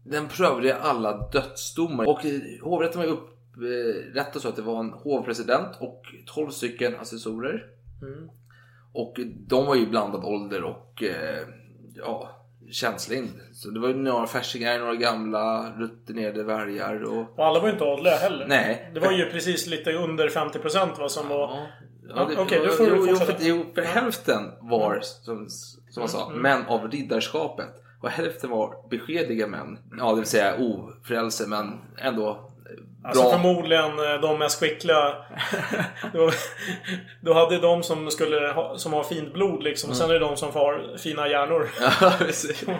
den 0.05 0.29
prövade 0.29 0.77
alla 0.77 1.29
dödsdomar. 1.29 2.09
Och 2.09 2.25
eh, 2.25 2.41
hovrätten 2.63 2.99
var 3.01 3.07
ju 3.07 3.13
upprättad 3.13 4.43
så 4.43 4.49
att 4.49 4.57
det 4.57 4.63
var 4.63 4.81
en 4.81 4.91
hovpresident 4.93 5.77
och 5.81 6.03
12 6.27 6.51
stycken 6.51 6.95
assessorer. 7.01 7.67
Mm. 8.03 8.29
Och 8.93 9.17
de 9.47 9.67
var 9.67 9.75
ju 9.75 9.87
blandad 9.87 10.25
ålder 10.25 10.65
och 10.65 11.03
eh, 11.03 11.47
ja, 11.97 12.31
känslig. 12.71 13.25
Så 13.53 13.71
det 13.71 13.81
var 13.81 13.89
ju 13.89 13.95
några 13.95 14.27
färsingar, 14.27 14.79
några 14.79 14.95
gamla 14.95 15.73
rutinerade 15.79 16.43
värjar 16.43 17.03
och... 17.03 17.39
Och 17.39 17.47
alla 17.47 17.61
var 17.61 17.67
ju 17.67 17.73
inte 17.73 17.85
adliga 17.85 18.15
heller. 18.17 18.47
Nej. 18.49 18.91
Det 18.95 19.01
var 19.01 19.13
ju 19.13 19.31
precis 19.31 19.67
lite 19.67 19.93
under 19.93 20.29
50% 20.29 20.99
va, 20.99 21.09
som 21.09 21.29
var... 21.29 21.67
Ja, 22.09 22.25
det- 22.25 22.35
du 22.35 22.87
jo, 22.89 23.07
jo, 23.09 23.17
för, 23.17 23.37
jo, 23.41 23.65
för 23.75 23.83
hälften 23.83 24.51
var, 24.61 25.01
som, 25.03 25.49
som 25.91 26.01
man 26.01 26.09
sa, 26.09 26.27
Mm, 26.31 26.43
män 26.43 26.63
av 26.69 26.91
riddarskapet. 26.91 27.69
Och 28.01 28.09
hälften 28.09 28.51
var 28.51 28.75
beskedliga 28.91 29.47
män. 29.47 29.79
Ja, 29.99 30.11
det 30.11 30.17
vill 30.17 30.27
säga 30.27 30.55
ofrälse, 30.59 31.47
men 31.49 31.81
ändå 31.99 32.51
bra. 32.65 33.11
Alltså 33.11 33.31
förmodligen 33.31 33.85
eh, 33.99 34.21
de 34.21 34.39
mest 34.39 34.61
skickliga. 34.61 35.15
då, 36.13 36.31
då 37.21 37.33
hade 37.35 37.59
de 37.59 37.83
som 37.83 38.11
skulle 38.11 38.49
ha, 38.49 38.79
som 38.79 38.93
har 38.93 39.03
fint 39.03 39.33
blod 39.33 39.63
liksom. 39.63 39.91
Och 39.91 39.97
sen 39.97 40.11
är 40.11 40.15
det 40.15 40.21
de 40.21 40.37
som 40.37 40.53
har 40.53 40.97
fina 40.99 41.29
hjärnor. 41.29 41.69
Ja, 42.01 42.13
precis. 42.19 42.65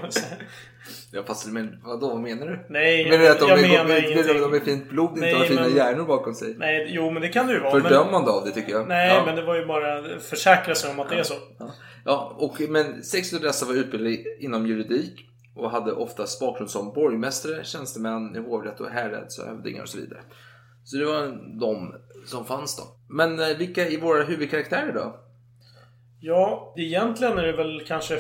Ja, 1.15 1.23
fast 1.27 1.47
men 1.47 1.81
vadå, 1.85 2.09
vad 2.09 2.21
menar 2.21 2.47
du? 2.47 2.67
Nej, 2.69 3.05
menar 3.05 3.19
du 3.19 3.29
att 3.29 3.39
de, 3.41 3.49
jag 3.49 3.59
är, 3.59 3.85
menar 3.85 4.11
ingenting. 4.11 4.41
de 4.41 4.51
med 4.51 4.63
fint 4.63 4.89
blod 4.91 5.11
inte 5.11 5.21
Nej, 5.21 5.35
har 5.35 5.45
fina 5.45 5.61
men- 5.61 5.77
hjärnor 5.77 6.05
bakom 6.05 6.35
sig? 6.35 6.55
Nej, 6.59 6.87
jo 6.91 7.11
men 7.11 7.23
det 7.23 7.29
kan 7.29 7.47
det 7.47 7.53
ju 7.53 7.61
vara. 7.61 7.81
Fördömande 7.81 8.31
av 8.31 8.45
det 8.45 8.51
tycker 8.51 8.73
jag. 8.73 8.89
Nej, 8.89 9.15
ja. 9.15 9.23
men 9.27 9.37
det 9.37 9.43
var 9.43 9.55
ju 9.55 9.67
bara 9.67 10.19
försäkra 10.19 10.75
sig 10.75 10.91
om 10.91 11.01
att 11.01 11.09
det 11.09 11.19
är 11.19 11.23
så. 11.23 11.35
Ja, 12.05 12.37
och, 12.39 12.61
men 12.69 13.03
sex 13.03 13.35
av 13.35 13.41
dessa 13.41 13.67
var 13.67 13.75
utbildade 13.75 14.17
inom 14.45 14.67
juridik 14.67 15.27
och 15.55 15.71
hade 15.71 15.93
oftast 15.93 16.41
bakgrund 16.41 16.71
som 16.71 16.93
borgmästare, 16.93 17.65
tjänstemän 17.65 18.37
i 18.37 18.39
hovrätt 18.39 18.81
och 18.81 18.91
häradshövdingar 18.91 19.83
och 19.83 19.89
så 19.89 19.99
vidare. 19.99 20.21
Så 20.85 20.97
det 20.97 21.05
var 21.05 21.59
de 21.61 21.95
som 22.27 22.45
fanns 22.45 22.77
då. 22.77 22.83
Men 23.09 23.41
eh, 23.41 23.57
vilka 23.57 23.89
är 23.89 24.01
våra 24.01 24.25
huvudkaraktärer 24.25 24.93
då? 24.93 25.17
Ja, 26.21 26.75
egentligen 26.77 27.39
är 27.39 27.43
det 27.43 27.57
väl 27.57 27.85
kanske 27.87 28.19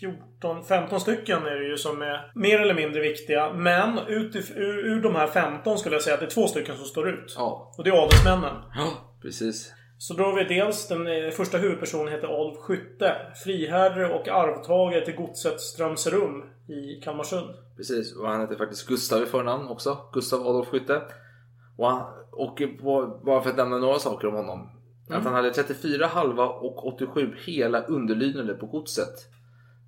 14, 0.00 0.64
15 0.64 1.00
stycken 1.00 1.46
är 1.46 1.54
det 1.60 1.68
ju 1.68 1.76
som 1.76 2.02
är 2.02 2.32
mer 2.34 2.60
eller 2.60 2.74
mindre 2.74 3.00
viktiga. 3.00 3.52
Men 3.52 3.98
utif- 3.98 4.56
ur, 4.56 4.86
ur 4.86 5.02
de 5.02 5.14
här 5.14 5.26
15 5.26 5.78
skulle 5.78 5.94
jag 5.94 6.02
säga 6.02 6.14
att 6.14 6.20
det 6.20 6.26
är 6.26 6.30
två 6.30 6.46
stycken 6.46 6.76
som 6.76 6.84
står 6.84 7.08
ut. 7.08 7.34
Ja. 7.36 7.74
Och 7.78 7.84
det 7.84 7.90
är 7.90 8.04
adelsmännen. 8.04 8.62
Ja, 8.76 9.18
precis. 9.22 9.72
Så 9.98 10.14
då 10.14 10.24
har 10.24 10.36
vi 10.36 10.44
dels 10.44 10.88
den 10.88 11.06
eh, 11.06 11.30
första 11.30 11.58
huvudpersonen 11.58 12.08
heter 12.08 12.28
Adolf 12.28 12.58
Skytte. 12.58 13.16
Friherre 13.44 14.14
och 14.14 14.28
arvtagare 14.28 15.04
till 15.04 15.16
godset 15.16 15.60
Strömserum 15.60 16.44
i 16.68 17.00
Kalmarsund. 17.04 17.54
Precis, 17.76 18.16
och 18.16 18.28
han 18.28 18.40
heter 18.40 18.56
faktiskt 18.56 18.86
Gustav 18.88 19.22
i 19.22 19.26
förnamn 19.26 19.68
också. 19.68 19.98
Gustav 20.12 20.46
Adolf 20.46 20.68
Skytte. 20.68 21.02
Och, 21.76 21.90
han, 21.90 22.02
och 22.30 22.62
på, 22.80 23.20
bara 23.24 23.42
för 23.42 23.50
att 23.50 23.56
nämna 23.56 23.78
några 23.78 23.98
saker 23.98 24.28
om 24.28 24.34
honom. 24.34 24.70
Att 25.10 25.24
han 25.24 25.34
hade 25.34 25.50
34 25.50 26.06
halva 26.06 26.48
och 26.48 26.86
87 26.86 27.34
hela 27.46 27.82
underlydnader 27.82 28.54
på 28.54 28.66
godset. 28.66 29.14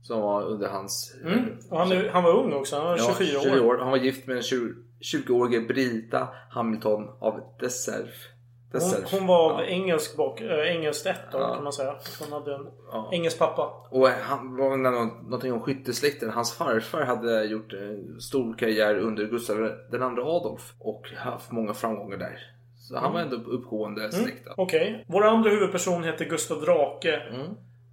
Som 0.02 0.20
var 0.20 0.42
under 0.42 0.68
hans... 0.68 1.16
Mm. 1.24 1.44
Och 1.70 1.78
han, 1.78 2.08
han 2.12 2.24
var 2.24 2.32
ung 2.32 2.52
också. 2.52 2.76
Han 2.76 2.86
var 2.86 2.96
24 2.98 3.38
år. 3.38 3.42
20 3.42 3.60
år. 3.60 3.78
Han 3.78 3.90
var 3.90 3.98
gift 3.98 4.26
med 4.26 4.36
en 4.36 4.42
20 4.42 4.74
20-årige 5.00 5.60
Brita 5.60 6.28
Hamilton 6.50 7.08
av 7.18 7.40
Deserf. 7.60 8.28
Hon, 8.72 9.04
hon 9.18 9.26
var 9.26 9.52
av 9.52 9.60
Ja. 9.60 9.66
engelsk 9.66 10.16
bak, 10.16 10.40
äh, 10.40 10.76
engelskt 10.76 11.06
ett 11.06 11.20
då, 11.32 11.38
Ja. 11.38 11.54
kan 11.54 11.64
man 11.64 11.72
säga. 11.72 11.94
Hon 12.20 12.32
hade 12.32 12.54
en 12.54 12.66
Ja. 12.92 13.10
engelsk 13.12 13.38
pappa. 13.38 13.86
Och 13.90 14.08
han 14.08 14.56
var 14.56 14.70
väl 14.70 14.78
nå- 14.78 15.04
någonting 15.22 15.52
om 15.52 15.60
skyttesläkten. 15.60 16.30
Hans 16.30 16.54
farfar 16.54 17.02
hade 17.04 17.44
gjort 17.44 17.72
en 17.72 18.20
stor 18.20 18.54
karriär 18.58 18.98
under 18.98 19.24
Gustav 19.24 19.56
den 19.90 20.02
andra 20.02 20.22
Adolf 20.22 20.72
och 20.80 21.02
haft 21.16 21.50
många 21.52 21.74
framgångar 21.74 22.16
där. 22.16 22.38
Så 22.76 22.96
han 22.98 23.12
var 23.12 23.20
ändå 23.20 23.36
uppgående 23.36 24.12
släkt. 24.12 24.44
då. 24.46 24.54
Okej. 24.56 25.04
Vår 25.08 25.24
andra 25.24 25.50
huvudperson 25.50 26.04
heter 26.04 26.24
Gustav 26.24 26.60
Drake. 26.60 27.16
Mm. 27.16 27.46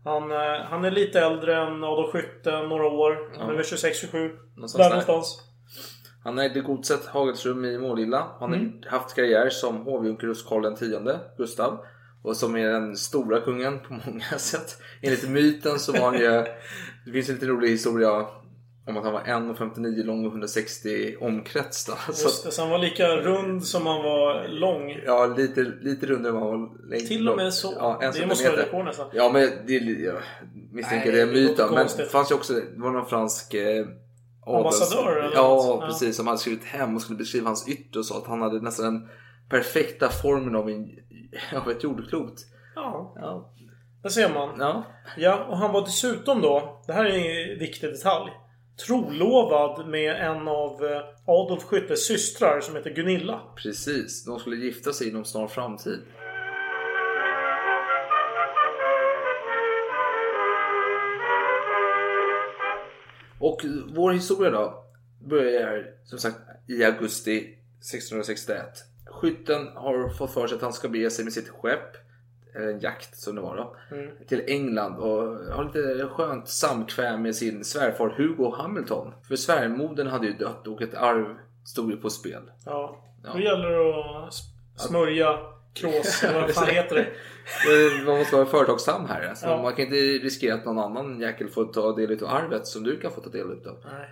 Han, 0.03 0.31
eh, 0.31 0.61
han 0.69 0.85
är 0.85 0.91
lite 0.91 1.19
äldre 1.19 1.55
än 1.67 1.83
Adolf 1.83 2.11
Skytte, 2.11 2.61
några 2.67 2.87
år. 2.87 3.31
Han 3.37 3.47
är 3.47 3.51
Ja. 3.51 3.57
väl 3.57 3.65
26-27. 3.65 4.29
Någonstans 4.55 4.73
Där 4.73 4.83
där. 4.83 4.89
någonstans. 4.89 5.41
Han 6.25 6.39
ägde 6.39 6.61
godset 6.61 7.05
Hagelsrum 7.05 7.65
i 7.65 7.77
Målilla. 7.77 8.27
Han 8.39 8.49
har 8.49 8.57
Mm. 8.57 8.71
haft 8.87 9.15
karriär 9.15 9.49
som 9.49 9.77
hovjunker 9.77 10.27
hos 10.27 10.43
Karl 10.43 10.65
X 10.73 10.81
Gustav. 11.37 11.77
Och 12.23 12.37
som 12.37 12.55
är 12.55 12.69
den 12.69 12.95
stora 12.97 13.41
kungen 13.41 13.79
på 13.79 13.93
många 13.93 14.23
sätt. 14.37 14.77
Enligt 15.01 15.29
myten 15.29 15.79
så 15.79 15.91
var 15.91 15.99
han 16.11 16.19
ju... 16.19 16.43
Det 17.05 17.11
finns 17.11 17.29
en 17.29 17.35
lite 17.35 17.47
rolig 17.47 17.69
historia 17.69 18.25
om 18.87 18.97
att 18.97 19.03
han 19.03 19.13
var 19.13 19.21
1,59 19.21 20.03
lång 20.03 20.25
och 20.25 20.31
160 20.31 21.15
omkrets. 21.21 21.85
Då. 21.85 21.93
Så 22.13 22.23
Just 22.25 22.45
det, 22.45 22.51
så 22.51 22.61
han 22.61 22.71
var 22.71 22.77
lika 22.77 23.07
rund 23.07 23.65
som 23.65 23.85
han 23.87 24.03
var 24.03 24.47
lång. 24.47 24.99
Ja, 25.05 25.25
lite, 25.37 25.61
lite 25.81 26.05
rundare 26.05 26.33
än 26.33 26.39
han 26.39 26.47
var 26.47 26.89
längd. 26.89 27.07
Till 27.07 27.29
och 27.29 27.37
med 27.37 27.53
så. 27.53 27.73
Ja, 27.77 27.99
en 28.01 28.13
det 28.13 28.27
måste 28.27 28.49
vara 28.49 28.61
rekord 28.61 28.85
nästan. 28.85 29.07
Ja, 29.13 29.29
men 29.33 29.49
det. 29.67 29.73
Jag 29.73 30.15
misstänker 30.71 31.07
Nej, 31.11 31.15
det 31.15 31.21
är 31.21 31.25
myten. 31.25 31.67
låter 31.67 31.75
Men 31.75 31.87
det 31.97 32.05
fanns 32.05 32.31
ju 32.31 32.35
också... 32.35 32.53
Det 32.53 32.61
var 32.75 32.91
någon 32.91 33.05
fransk... 33.05 33.55
Ambassadör 34.45 35.15
eller 35.17 35.35
Ja, 35.35 35.47
något? 35.47 35.81
Ja. 35.81 35.87
precis. 35.87 36.15
Som 36.17 36.27
hade 36.27 36.39
skrivit 36.39 36.63
hem 36.65 36.95
och 36.95 37.01
skulle 37.01 37.17
beskriva 37.17 37.47
hans 37.49 37.67
yttre 37.69 37.99
och 37.99 38.05
sa 38.05 38.17
att 38.17 38.27
han 38.27 38.41
hade 38.41 38.61
nästan 38.61 38.85
den 38.93 39.09
perfekta 39.49 40.09
formen 40.09 40.55
av, 40.55 40.69
en, 40.69 40.89
av 41.61 41.71
ett 41.71 41.83
jordklot. 41.83 42.33
Ja, 42.75 43.13
Ja. 43.15 43.53
där 44.03 44.09
ser 44.09 44.33
man. 44.33 44.55
ja. 44.59 44.83
Ja, 45.17 45.45
och 45.49 45.57
han 45.57 45.71
var 45.73 45.81
dessutom 45.81 46.41
då, 46.41 46.83
det 46.87 46.93
här 46.93 47.05
är 47.05 47.51
en 47.53 47.59
viktig 47.59 47.89
detalj, 47.89 48.31
trolovad 48.87 49.87
med 49.87 50.15
en 50.15 50.47
av 50.47 50.85
eh, 50.85 51.01
Adolf 51.27 51.63
Skyttes 51.63 52.07
systrar 52.07 52.61
som 52.61 52.75
heter 52.75 52.89
Gunilla. 52.89 53.41
Precis. 53.63 54.25
De 54.25 54.39
skulle 54.39 54.55
gifta 54.55 54.93
sig 54.93 55.09
inom 55.09 55.25
snar 55.25 55.47
framtid. 55.47 55.99
Och 63.45 63.65
vår 63.95 64.11
historia 64.11 64.51
då 64.51 64.83
börjar 65.29 65.87
som 66.03 66.19
sagt 66.19 66.37
i 66.67 66.83
augusti 66.83 67.37
1661. 67.37 68.65
Skytten 69.05 69.67
har 69.75 70.09
fått 70.09 70.33
för 70.33 70.47
sig 70.47 70.55
att 70.55 70.61
han 70.61 70.73
ska 70.73 70.87
bege 70.89 71.09
sig 71.09 71.23
med 71.25 71.33
sitt 71.33 71.49
skepp, 71.49 71.97
eller 72.55 72.67
en 72.67 72.79
jakt 72.79 73.17
som 73.17 73.35
det 73.35 73.41
var 73.41 73.57
då, 73.57 73.75
till 74.27 74.43
England 74.47 74.97
och 74.99 75.37
ha 75.55 75.63
lite 75.63 76.07
skönt 76.07 76.47
samkväm 76.47 77.21
med 77.21 77.35
sin 77.35 77.63
svärfar 77.63 78.09
Hugo 78.09 78.49
Hamilton. 78.57 79.13
För 79.27 79.35
svärmodern 79.35 80.07
hade 80.07 80.27
ju 80.27 80.33
dött 80.33 80.67
och 80.67 80.81
ett 80.81 80.93
arv 80.93 81.35
stod 81.65 81.91
ju 81.91 81.97
på 81.97 82.09
spel. 82.09 82.41
Ja, 82.65 83.01
Ja. 83.23 83.29
då 83.33 83.39
gäller 83.39 83.69
det 83.69 84.25
att 84.27 84.33
smörja 84.81 85.39
krås, 85.73 86.23
eller 86.23 86.41
vad 86.41 86.51
fan 86.51 86.67
heter 86.67 86.95
det? 86.95 87.07
Man 88.05 88.17
måste 88.17 88.35
vara 88.35 88.45
företagsam 88.45 89.05
här. 89.05 89.27
Alltså, 89.29 89.45
Ja. 89.47 89.61
Man 89.61 89.73
kan 89.73 89.85
inte 89.85 89.95
riskera 89.95 90.53
att 90.55 90.65
någon 90.65 90.79
annan 90.79 91.19
jäkel 91.19 91.47
får 91.49 91.65
ta 91.65 91.91
del 91.95 92.23
av 92.23 92.29
arvet 92.29 92.67
som 92.67 92.83
du 92.83 92.99
kan 92.99 93.11
få 93.11 93.21
ta 93.21 93.29
del 93.29 93.51
av. 93.51 93.57
Nej. 93.91 94.09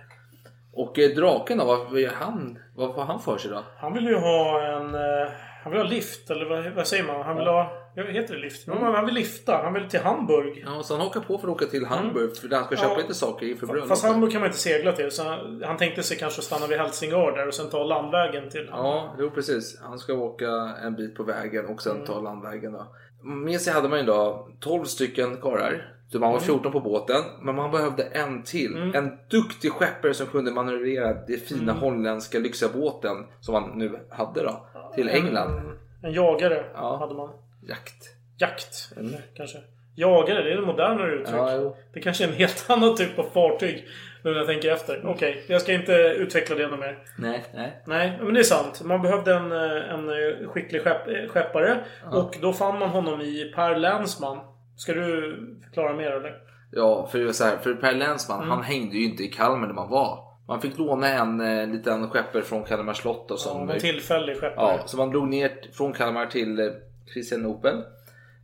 Och 0.72 0.98
eh, 0.98 1.10
draken 1.10 1.58
då, 1.58 1.64
vad 1.64 2.04
han? 2.04 2.58
Vad 2.76 2.94
får 2.94 3.02
han 3.02 3.20
för 3.20 3.38
sig 3.38 3.50
då? 3.50 3.64
Han 3.78 3.92
vill 3.92 4.04
ju 4.06 4.14
ha 4.16 4.62
en... 4.62 4.94
eh, 4.94 5.30
Han 5.64 5.72
vill 5.72 5.80
ha 5.82 5.88
lift, 5.88 6.30
eller 6.30 6.44
vad, 6.48 6.72
vad 6.74 6.86
säger 6.86 7.04
man? 7.04 7.22
Han 7.22 7.36
vill 7.36 7.46
ha... 7.46 7.80
Ja, 7.96 8.02
heter 8.04 8.34
det 8.34 8.40
lift? 8.40 8.66
Men 8.66 8.78
han 8.82 9.06
vill 9.06 9.14
lifta. 9.14 9.60
Han 9.64 9.74
vill 9.74 9.88
till 9.88 10.00
Hamburg. 10.00 10.64
Ja, 10.66 10.82
så 10.82 10.94
han 10.94 11.00
hakar 11.00 11.20
på 11.20 11.38
för 11.38 11.48
att 11.48 11.54
åka 11.54 11.66
till 11.66 11.86
Hamburg 11.86 12.36
för 12.36 12.48
där 12.48 12.56
han 12.56 12.66
ska 12.66 12.76
köpa 12.76 12.90
Ja. 12.92 12.96
lite 12.98 13.14
saker 13.14 13.46
inför 13.46 13.66
bröllopet. 13.66 13.88
Fast 13.88 14.04
Hamburg 14.04 14.32
kan 14.32 14.40
man 14.40 14.48
inte 14.48 14.58
segla 14.60 14.92
till. 14.92 15.10
Så 15.10 15.22
han, 15.28 15.62
han 15.66 15.76
tänkte 15.76 16.02
sig 16.02 16.16
kanske 16.18 16.42
stanna 16.42 16.66
vid 16.66 16.78
Helsingör 16.78 17.32
där 17.32 17.46
och 17.48 17.54
sen 17.54 17.70
ta 17.70 17.84
landvägen 17.84 18.50
till... 18.50 18.68
Ja, 18.70 19.16
jo 19.18 19.30
precis. 19.30 19.80
Han 19.82 19.98
ska 19.98 20.12
åka 20.14 20.46
en 20.82 20.94
bit 20.94 21.14
på 21.16 21.22
vägen 21.22 21.66
och 21.66 21.82
sen 21.82 21.92
Mm. 21.94 22.06
ta 22.06 22.20
landvägen 22.20 22.72
då. 22.72 22.86
Med 23.24 23.60
sig 23.60 23.72
hade 23.72 23.88
man 23.88 23.98
ju 23.98 24.04
då 24.04 24.48
12 24.60 24.84
stycken 24.84 25.36
karlar. 25.36 25.90
Så 26.12 26.18
man 26.18 26.28
var 26.32 26.38
Mm. 26.38 26.46
14 26.46 26.72
på 26.72 26.80
båten. 26.80 27.22
Men 27.42 27.54
man 27.54 27.70
behövde 27.70 28.02
en 28.04 28.42
till. 28.42 28.92
En 28.94 29.18
duktig 29.30 29.72
skeppare 29.72 30.14
som 30.14 30.26
kunde 30.26 30.50
manövrera 30.50 31.12
den 31.26 31.38
fina 31.40 31.62
Mm. 31.72 31.76
holländska 31.76 32.38
lyxiga 32.38 32.68
båten 32.74 33.26
som 33.40 33.52
man 33.52 33.78
nu 33.78 33.98
hade 34.10 34.42
då. 34.42 34.66
Till 34.94 35.08
England. 35.08 35.58
En, 35.58 35.78
en 36.02 36.12
jagare 36.12 36.64
Ja. 36.74 36.96
hade 36.96 37.14
man. 37.14 37.30
Jakt. 37.68 38.04
Jakt, 38.38 38.92
kanske. 39.34 39.58
Jagare, 39.94 40.42
det 40.42 40.52
är 40.52 40.58
ett 40.58 40.66
modernare 40.66 41.12
uttryck. 41.14 41.36
Ja, 41.38 41.76
det 41.92 42.00
kanske 42.00 42.24
är 42.24 42.28
en 42.28 42.34
helt 42.34 42.66
annan 42.70 42.96
typ 42.96 43.18
av 43.18 43.24
fartyg. 43.34 43.88
Nu 44.22 44.30
när 44.30 44.38
jag 44.38 44.46
tänker 44.46 44.72
efter. 44.72 45.00
Okej, 45.06 45.44
jag 45.46 45.60
ska 45.60 45.72
inte 45.72 45.92
utveckla 45.92 46.56
det 46.56 46.66
något 46.68 46.78
mer. 46.80 46.98
Nej, 47.18 47.44
nej. 47.54 47.82
Nej, 47.86 48.18
men 48.22 48.34
det 48.34 48.40
är 48.40 48.44
sant. 48.44 48.82
Man 48.84 49.02
behövde 49.02 49.34
en, 49.34 49.52
en 49.52 50.10
skicklig 50.48 50.82
skepp, 50.82 51.30
skeppare. 51.30 51.78
Och 52.12 52.36
då 52.40 52.52
fann 52.52 52.78
man 52.78 52.88
honom 52.88 53.20
i 53.20 53.52
Per 53.54 53.76
Länsman. 53.76 54.38
Ska 54.76 54.92
du 54.92 55.36
förklara 55.64 55.92
mer 55.92 56.10
eller? 56.10 56.34
Ja, 56.70 57.06
för 57.12 57.18
det 57.18 57.24
var 57.24 57.32
så 57.32 57.44
här, 57.44 57.56
för 57.56 57.74
Per 57.74 57.92
Länsman, 57.94 58.38
Mm. 58.38 58.50
han 58.50 58.62
hängde 58.62 58.96
ju 58.96 59.04
inte 59.04 59.22
i 59.22 59.28
Kalmar 59.28 59.66
där 59.66 59.74
man 59.74 59.90
var. 59.90 60.18
Man 60.48 60.60
fick 60.60 60.78
låna 60.78 61.08
en 61.08 61.40
eh, 61.40 61.66
liten 61.68 62.10
skeppare 62.10 62.42
från 62.42 62.64
Kalmar 62.64 62.92
slott 62.92 63.30
och 63.30 63.38
som... 63.38 63.68
Ja, 63.68 63.74
en 63.74 63.80
tillfällig 63.80 64.36
skeppare. 64.40 64.76
Ja, 64.78 64.82
så 64.86 64.96
man 64.96 65.10
drog 65.10 65.28
ner 65.28 65.52
från 65.72 65.92
Kalmar 65.92 66.26
till 66.26 66.60
eh, 66.60 66.66
Kristianopel. 67.14 67.82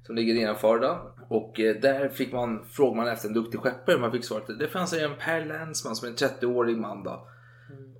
Som 0.07 0.15
ligger 0.17 0.35
innanför 0.35 0.79
då. 0.79 1.13
Och 1.31 1.61
eh, 1.61 1.77
där 1.77 2.09
fick 2.09 2.33
man, 2.33 2.65
frågade 2.73 2.97
man 2.97 3.09
efter 3.09 3.29
en 3.29 3.35
duktig 3.35 3.61
skeppare. 3.61 3.99
Man 3.99 4.13
fick 4.13 4.25
svaret 4.25 4.51
att 4.51 4.59
det 4.59 4.69
fanns 4.69 4.93
en 4.93 5.17
Per 5.17 5.45
Länsman 5.45 5.97
som 5.97 6.09
är 6.09 6.11
en 6.11 6.17
30-årig 6.17 6.77
man 6.77 7.03
då. 7.03 7.29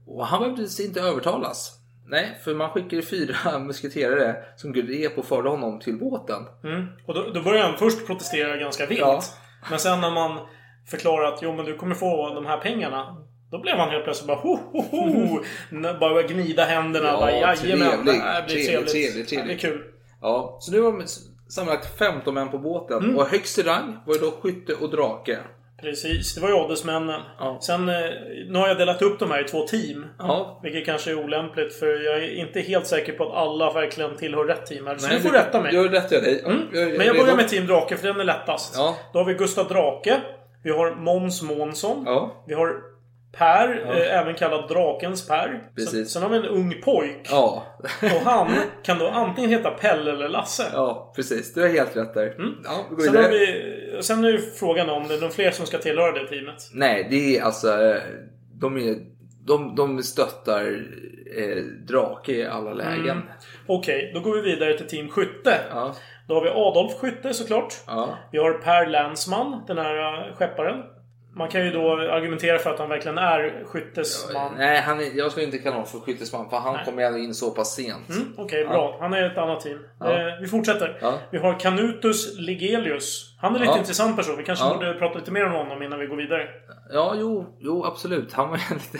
Och 0.07 0.27
han 0.27 0.41
behövde 0.41 0.83
inte 0.83 1.01
övertalas. 1.01 1.77
Nej, 2.07 2.39
för 2.45 2.55
man 2.55 2.71
skickade 2.71 3.03
fyra 3.03 3.59
musketerare 3.67 4.37
som 4.57 4.73
grep 4.73 5.19
och 5.19 5.25
förde 5.25 5.49
honom 5.49 5.81
till 5.81 5.99
båten. 5.99 6.47
Mm. 6.65 6.87
Och 7.07 7.15
då, 7.15 7.31
då 7.35 7.43
började 7.43 7.67
han 7.69 7.79
först 7.79 8.07
protestera 8.07 8.57
ganska 8.57 8.87
vilt. 8.87 9.01
Ja. 9.01 9.23
Men 9.71 9.79
sen 9.79 10.01
när 10.01 10.11
man 10.11 10.47
förklarar 10.87 11.33
att 11.33 11.39
jo 11.43 11.53
men 11.53 11.65
du 11.65 11.77
kommer 11.77 11.95
få 11.95 12.35
de 12.35 12.47
här 12.47 12.59
pengarna. 12.59 13.17
Då 13.51 13.59
blev 13.59 13.77
han 13.77 13.91
helt 13.91 14.05
plötsligt 14.05 14.27
bara 14.27 14.39
ho 14.39 14.59
ho 14.73 14.83
ho. 14.83 15.43
Bara 16.01 16.23
gnida 16.23 16.65
händerna. 16.65 17.07
Ja, 17.07 17.21
bara, 17.21 17.57
trevlig, 17.57 17.85
här 17.85 18.03
blir 18.45 18.55
trevlig, 18.55 18.89
trevligt. 18.89 18.91
trevlig, 18.91 19.29
trevlig. 19.29 19.39
Ja, 19.39 19.45
det 19.45 19.53
är 19.53 19.59
kul. 19.59 19.85
Ja, 20.21 20.59
så 20.61 20.73
nu 20.73 20.81
det 20.81 21.07
sammanlagt 21.51 21.99
15 21.99 22.35
män 22.35 22.49
på 22.49 22.59
båten. 22.59 23.17
Och 23.17 23.27
högst 23.27 23.59
i 23.59 23.63
rang 23.63 23.97
var 24.07 24.15
det 24.15 24.21
då 24.21 24.31
skytte 24.31 24.75
och 24.75 24.91
drake. 24.91 25.39
Precis, 25.83 26.35
det 26.35 26.41
var 26.41 26.49
ju 26.49 26.55
adelsmännen. 26.55 27.21
Ja. 27.39 27.59
Sen, 27.63 27.89
eh, 27.89 27.95
nu 28.49 28.59
har 28.59 28.69
jag 28.69 28.79
delat 28.79 29.03
upp 29.03 29.19
de 29.19 29.31
här 29.31 29.45
i 29.45 29.49
två 29.49 29.67
team. 29.67 30.07
Ja. 30.19 30.61
Vilket 30.63 30.87
kanske 30.87 31.11
är 31.11 31.25
olämpligt 31.25 31.75
för 31.75 31.87
jag 31.87 32.17
är 32.17 32.35
inte 32.35 32.61
helt 32.61 32.87
säker 32.87 33.13
på 33.13 33.25
att 33.25 33.35
alla 33.35 33.73
verkligen 33.73 34.17
tillhör 34.17 34.45
rätt 34.45 34.67
team 34.67 34.87
här. 34.87 34.97
Så 34.97 35.07
Nej, 35.07 35.17
du 35.17 35.23
får 35.23 35.31
rätta 35.31 35.61
mig. 35.61 35.75
Gör 35.75 35.89
rätt 35.89 36.13
i 36.13 36.21
dig. 36.21 36.43
Mm. 36.45 36.59
Jag 36.73 36.89
Men 36.99 37.07
jag 37.07 37.17
börjar 37.17 37.37
med 37.37 37.49
Team 37.49 37.67
Drake 37.67 37.97
för 37.97 38.07
den 38.07 38.21
är 38.21 38.25
lättast. 38.25 38.75
Ja. 38.77 38.97
Då 39.13 39.19
har 39.19 39.27
vi 39.27 39.35
Gustav 39.35 39.69
Drake. 39.69 40.21
Vi 40.65 40.71
har 40.71 40.95
Måns 40.95 41.43
Månsson. 41.43 42.03
Ja. 42.07 42.45
Vi 42.47 42.55
har 42.55 42.90
Per, 43.33 43.83
Ja. 43.87 43.93
eh, 43.95 44.19
även 44.21 44.35
kallad 44.35 44.69
Drakens 44.69 45.29
Per. 45.29 45.63
Precis. 45.75 45.91
Sen, 45.93 46.07
sen 46.07 46.23
har 46.23 46.29
vi 46.31 46.37
en 46.37 46.45
ung 46.45 46.75
pojk. 46.85 47.27
Ja. 47.31 47.67
Och 48.03 48.09
han 48.31 48.49
kan 48.83 48.99
då 48.99 49.09
antingen 49.09 49.51
heta 49.51 49.71
Pelle 49.71 50.11
eller 50.13 50.29
Lasse. 50.29 50.67
ja, 50.73 51.13
precis. 51.17 51.55
Du 51.55 51.61
har 51.63 51.69
helt 51.69 51.97
rätt 51.97 52.15
där. 52.15 52.35
Ja, 52.65 52.87
vi 52.91 52.97
går 52.97 53.03
Sen, 53.03 53.13
vidare. 53.13 53.23
har 53.23 53.31
vi, 53.31 54.03
sen 54.03 54.25
är 54.25 54.29
ju 54.29 54.39
frågan 54.39 54.91
om 54.91 55.09
det 55.09 55.15
är 55.15 55.21
någon 55.21 55.31
fler 55.31 55.51
som 55.51 55.67
ska 55.67 55.79
tillhöra 55.79 56.13
det 56.13 56.27
teamet. 56.29 56.57
Nej, 56.73 57.07
det 57.11 57.39
är 57.39 57.43
alltså... 57.43 57.83
eh, 57.83 58.01
De, 58.55 58.77
är, 58.77 58.97
de, 59.47 59.75
de 59.77 60.03
stöttar 60.03 60.63
eh, 61.37 61.63
drake 61.89 62.33
i 62.33 62.47
alla 62.47 62.73
lägen. 62.73 62.99
Mm. 63.11 63.23
Okej, 63.67 64.11
då 64.15 64.21
går 64.21 64.35
vi 64.35 64.41
vidare 64.43 64.79
till 64.79 64.87
Team 64.89 65.09
Skytte. 65.09 65.55
Ja. 65.71 65.95
Då 66.29 66.35
har 66.35 66.43
vi 66.43 66.49
Adolf 66.49 66.93
Skytte 67.01 67.35
såklart. 67.35 67.75
Ja. 67.87 68.19
Vi 68.33 68.39
har 68.39 68.53
Per 68.53 68.87
Länsman, 68.87 69.63
den 69.67 69.79
här 69.79 69.97
äh, 70.29 70.35
skepparen. 70.35 70.83
Man 71.35 71.49
kan 71.49 71.65
ju 71.65 71.71
då 71.71 71.93
argumentera 71.93 72.59
för 72.59 72.71
att 72.71 72.79
han 72.79 72.89
verkligen 72.89 73.19
är 73.19 73.65
skyttesman. 73.67 74.53
Nej, 74.57 74.81
han 74.81 75.01
är, 75.01 75.19
jag 75.19 75.31
skulle 75.31 75.47
inte 75.47 75.59
kalla 75.59 75.75
honom 75.77 75.87
för 75.87 75.99
skyttesman 75.99 76.51
för 76.51 76.57
han 76.57 76.75
Nej. 76.75 76.85
kommer 76.85 77.03
ändå 77.03 77.19
in 77.19 77.35
så 77.35 77.51
pass 77.51 77.75
sent. 77.75 78.09
Mm, 78.09 78.35
Okej, 78.39 78.65
bra. 78.67 78.97
Han 79.01 79.13
är 79.13 79.31
ett 79.31 79.39
annat 79.39 79.61
team. 79.61 79.79
Ja. 80.01 80.11
Eh, 80.13 80.41
vi 80.41 80.47
fortsätter. 80.49 80.99
Ja. 81.01 81.19
Vi 81.31 81.39
har 81.39 81.61
Canutus 81.61 82.39
Ligelius. 82.39 83.37
Han 83.41 83.55
är 83.55 83.59
lite 83.59 83.73
Ja. 83.73 83.79
intressant 83.79 84.17
person. 84.17 84.37
Vi 84.37 84.45
kanske 84.45 84.65
Ja. 84.65 84.75
borde 84.75 84.95
prata 84.95 85.19
lite 85.19 85.31
mer 85.31 85.47
om 85.47 85.53
honom 85.53 85.83
innan 85.83 85.99
vi 85.99 86.07
går 86.07 86.17
vidare. 86.17 86.49
Ja, 86.93 87.15
jo, 87.19 87.57
jo 87.61 87.85
absolut. 87.85 88.33
Han 88.33 88.51
var 88.51 88.57
ju 88.57 88.63
en 88.71 88.77
lite 88.77 88.99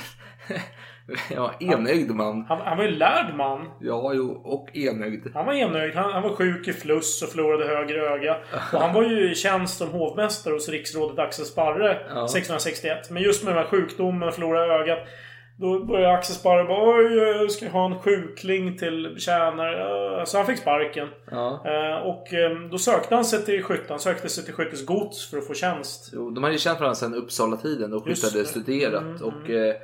ja, 1.35 1.55
enögd 1.61 2.11
man. 2.11 2.45
Han, 2.49 2.61
han 2.61 2.77
var 2.77 2.85
ju 2.85 2.91
lärd 2.91 3.35
man. 3.37 3.69
Ja, 3.81 4.13
jo, 4.15 4.41
och 4.45 4.77
enögd. 4.77 5.27
Han 5.35 5.47
var 5.47 5.53
enögd. 5.53 5.95
Han, 5.97 6.13
han 6.13 6.23
var 6.23 6.31
sjuk 6.35 6.69
i 6.69 6.73
fluss 6.73 7.23
och 7.23 7.29
förlorade 7.29 7.65
höger 7.65 7.95
öga. 7.99 8.37
Och 8.73 8.81
han 8.81 8.95
var 8.95 9.03
ju 9.03 9.31
i 9.33 9.35
tjänst 9.35 9.79
som 9.79 9.89
hovmästare 9.89 10.55
hos 10.55 10.69
riksrådet 10.69 11.19
Axel 11.19 11.45
Sparre 11.45 11.89
Ja. 12.09 12.25
1661. 12.25 13.11
Men 13.11 13.23
just 13.23 13.45
med 13.45 13.55
den 13.55 13.63
här 13.63 13.71
sjukdomen, 13.71 14.33
förlora 14.33 14.81
ögat. 14.81 14.99
Då 15.59 15.85
började 15.85 16.15
Axel 16.15 16.35
Sparre 16.35 16.65
bara 16.65 16.97
Oj, 16.99 17.15
jag 17.15 17.51
ska 17.51 17.69
ha 17.69 17.87
en 17.87 17.99
sjukling 17.99 18.79
till 18.79 19.15
tjänare. 19.19 20.27
Så 20.27 20.37
han 20.37 20.47
fick 20.47 20.59
sparken. 20.59 21.09
Ja. 21.31 21.63
Eh, 21.67 22.07
Och 22.07 22.35
eh, 22.35 22.51
då 22.71 22.79
sökte 22.79 23.15
han 23.15 23.25
sig 23.25 23.45
till 23.45 23.63
skytte. 23.63 23.85
Han 23.89 23.99
sökte 24.01 24.29
sig 24.29 24.45
till 24.45 24.55
skyttes 24.55 24.87
gods 24.87 25.31
för 25.31 25.39
att 25.39 25.47
få 25.47 25.55
tjänst. 25.55 26.11
Jo, 26.13 26.31
de 26.31 26.45
hade 26.45 26.55
ju 26.55 26.59
känt 26.59 26.81
varandra 26.81 26.95
sedan 26.95 27.15
Uppsala-tiden 27.15 27.93
och 27.93 28.05
Skytt 28.05 28.33
hade 28.33 28.45
studerat. 28.45 29.03
Mm, 29.03 29.23
och 29.23 29.51
eh, 29.51 29.75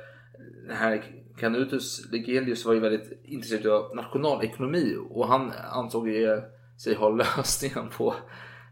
den 0.67 0.77
här 0.77 1.03
Canutus 1.39 2.11
Ligelius 2.11 2.65
var 2.65 2.73
ju 2.73 2.79
väldigt 2.79 3.21
intresserad 3.25 3.67
av 3.67 3.95
nationalekonomi 3.95 4.95
och 5.09 5.27
han 5.27 5.51
ansåg 5.71 6.09
ju 6.09 6.41
sig 6.83 6.95
ha 6.95 7.09
lösningen 7.09 7.89
på 7.97 8.15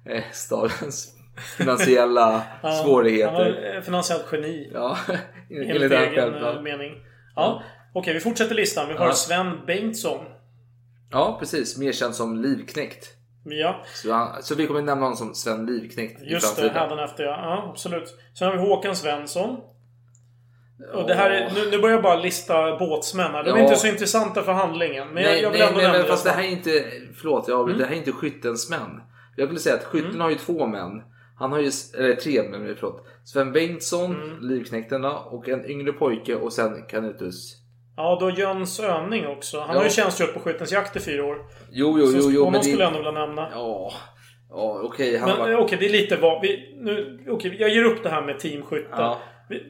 eh, 0.05 0.23
stadens 0.31 1.15
finansiella 1.57 2.31
Ja, 2.63 2.69
Han 2.69 2.83
svårigheter. 2.85 3.33
var 3.33 3.75
eh, 3.75 3.81
finansiellt 3.81 4.25
geni. 4.31 4.71
Ja, 4.73 4.97
Enligt 5.49 5.91
han 5.93 6.03
egen 6.03 6.13
själv. 6.15 6.35
eh, 6.35 6.41
Ja. 6.41 6.61
mening. 6.61 6.91
Ja. 7.35 7.63
Okej, 7.93 8.13
vi 8.13 8.19
fortsätter 8.19 8.55
listan. 8.55 8.87
Vi 8.87 8.93
har 8.93 9.05
Ja. 9.05 9.11
Sven 9.13 9.65
Bengtsson. 9.67 10.25
ja, 11.11 11.35
precis. 11.39 11.77
Mer 11.77 11.91
känd 11.91 12.15
som 12.15 12.35
Livknäckt. 12.41 13.07
Ja, 13.47 13.81
Så, 13.93 14.11
han, 14.13 14.43
så 14.43 14.55
vi 14.55 14.67
kommer 14.67 14.81
nämna 14.81 15.05
honom 15.05 15.15
som 15.17 15.35
Sven 15.35 15.65
Livknäckt 15.65 16.21
i 16.21 16.25
just 16.25 16.55
det. 16.55 16.61
framtiden. 16.61 16.81
Hädanefter 16.89 17.23
ja. 17.23 17.29
ja. 17.29 17.69
Absolut. 17.71 18.15
Sen 18.37 18.47
har 18.47 18.53
vi 18.55 18.61
Håkan 18.61 18.95
Svensson. 18.95 19.57
Och 20.93 21.07
det 21.07 21.13
här 21.13 21.29
är, 21.31 21.51
nu, 21.55 21.71
nu 21.71 21.77
börjar 21.77 21.95
jag 21.95 22.03
bara 22.03 22.15
lista 22.19 22.77
båtsmän 22.77 23.31
här. 23.31 23.43
De 23.43 23.49
är 23.49 23.57
Ja. 23.57 23.63
inte 23.63 23.75
så 23.75 23.87
intressanta 23.87 24.43
för 24.43 24.51
handlingen. 24.51 25.07
Men 25.07 25.23
jag, 25.23 25.31
nej, 25.31 25.41
jag 25.41 25.49
vill 25.51 25.59
nej, 25.59 25.67
ändå 25.67 25.77
nej, 25.79 25.87
nämna 25.87 25.99
men 25.99 26.07
fast 26.07 26.25
det 26.25 26.31
här 26.31 26.43
är 26.43 26.47
inte... 26.47 26.83
Förlåt, 27.21 27.47
jag. 27.47 27.63
Mm. 27.69 27.77
Det 27.77 27.85
här 27.85 27.91
är 27.93 27.97
inte 27.97 28.11
skyttens 28.11 28.69
män. 28.69 29.01
Jag 29.35 29.47
vill 29.47 29.59
säga 29.59 29.75
att 29.75 29.83
skytten 29.83 30.09
Mm. 30.09 30.21
har 30.21 30.29
ju 30.29 30.35
två 30.35 30.67
män. 30.67 31.01
Han 31.39 31.51
har 31.51 31.59
ju, 31.59 31.71
eller 31.97 32.15
tre 32.15 32.43
män, 32.49 32.75
förlåt. 32.79 33.05
Sven 33.23 33.51
Bengtsson, 33.51 34.15
Mm. 34.15 34.37
Livknäkten 34.41 35.01
då, 35.01 35.09
och 35.31 35.49
en 35.49 35.65
yngre 35.69 35.91
pojke 35.93 36.35
och 36.35 36.53
sen 36.53 36.85
Canutus. 36.89 37.55
Ja, 37.97 38.17
då 38.21 38.29
Jöns 38.29 38.79
Öning 38.79 39.27
också. 39.27 39.59
Han 39.59 39.69
Ja. 39.69 39.75
har 39.77 39.83
ju 39.83 39.89
tjänstgjort 39.89 40.33
på 40.33 40.39
Skyttens 40.39 40.71
jakt 40.71 40.95
i 40.95 40.99
fyra 40.99 41.25
år. 41.25 41.37
Jo, 41.71 41.99
jo, 41.99 42.05
jo, 42.15 42.19
jo 42.31 42.39
honom 42.39 42.51
men 42.53 42.63
skulle 42.63 42.83
jag 42.83 42.87
ändå 42.87 42.99
vilja 43.09 43.25
nämna. 43.25 43.49
Ja, 43.51 43.91
ja 44.49 44.79
okej. 44.83 45.17
han 45.17 45.29
Men 45.29 45.39
var... 45.39 45.49
eh, 45.49 45.57
okej, 45.59 45.77
det 45.79 45.85
är 45.85 45.89
lite 45.91 46.15
vad... 46.17 46.41
Vi, 46.41 46.75
nu, 46.81 47.25
okej, 47.29 47.55
jag 47.59 47.69
ger 47.69 47.83
upp 47.83 48.03
det 48.03 48.09
här 48.09 48.21
med 48.21 48.39
teamskytte. 48.39 48.89
Ja. 48.91 49.19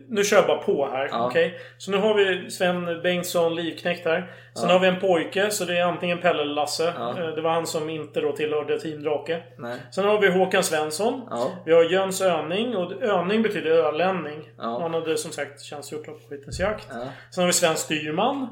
Nu 0.10 0.24
kör 0.24 0.38
jag 0.38 0.48
bara 0.48 0.58
på 0.58 0.88
här. 0.92 1.08
Ja. 1.12 1.28
Okej? 1.28 1.54
Så 1.78 1.92
nu 1.92 1.98
har 1.98 2.14
vi 2.14 2.52
Sven 2.52 2.86
Bengtsson 3.04 3.56
Livknäckt 3.56 4.06
här. 4.06 4.32
Sen 4.60 4.70
Ja. 4.70 4.74
har 4.74 4.80
vi 4.80 4.88
en 4.88 5.00
pojke, 5.00 5.50
så 5.52 5.66
det 5.66 5.78
är 5.78 5.84
antingen 5.86 6.18
Pelle 6.22 6.42
eller 6.42 6.54
Lasse. 6.54 6.94
Ja. 6.98 7.10
Eh, 7.20 7.28
Det 7.28 7.42
var 7.42 7.52
han 7.52 7.68
som 7.68 7.90
inte 7.90 8.22
då 8.22 8.32
tillhörde 8.32 8.80
Team 8.80 9.04
Drake. 9.04 9.44
Nej. 9.58 9.80
Sen 9.92 10.06
har 10.06 10.22
vi 10.22 10.32
Håkan 10.32 10.64
Svensson. 10.64 11.22
Ja. 11.30 11.52
Vi 11.66 11.74
har 11.74 11.84
Jöns 11.84 12.22
Öning. 12.22 12.76
Och 12.76 13.04
Öning 13.04 13.42
betyder 13.42 13.72
ölänning. 13.72 14.50
Han 14.58 14.94
hade 14.94 15.18
som 15.18 15.32
sagt 15.32 15.62
tjänstgjort 15.62 16.06
på 16.06 16.20
Skyttens 16.30 16.60
jakt. 16.60 16.88
Ja. 16.92 17.08
Sen 17.32 17.42
har 17.42 17.48
vi 17.48 17.54
Sven 17.54 17.76
Styrman. 17.76 18.48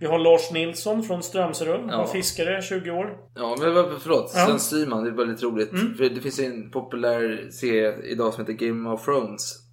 Vi 0.00 0.06
har 0.06 0.18
Lars 0.18 0.50
Nilsson 0.52 1.02
från 1.02 1.22
Strömsrum. 1.22 1.88
Han 1.88 2.00
Ja. 2.00 2.06
fiskare 2.06 2.62
20 2.62 2.90
år. 2.90 3.16
Ja, 3.34 3.56
men 3.58 4.00
förlåt. 4.00 4.32
Ja. 4.36 4.46
Sven 4.46 4.58
Styrman, 4.60 5.04
det 5.04 5.10
är 5.10 5.14
väldigt 5.14 5.42
roligt. 5.42 5.72
Mm. 5.72 5.94
För 5.94 6.04
det 6.04 6.20
finns 6.20 6.40
en 6.40 6.70
populär 6.70 7.50
serie 7.50 7.94
idag 8.04 8.34
som 8.34 8.46
heter 8.46 8.66
Game 8.66 8.90
of 8.90 9.04
Thrones. 9.04 9.67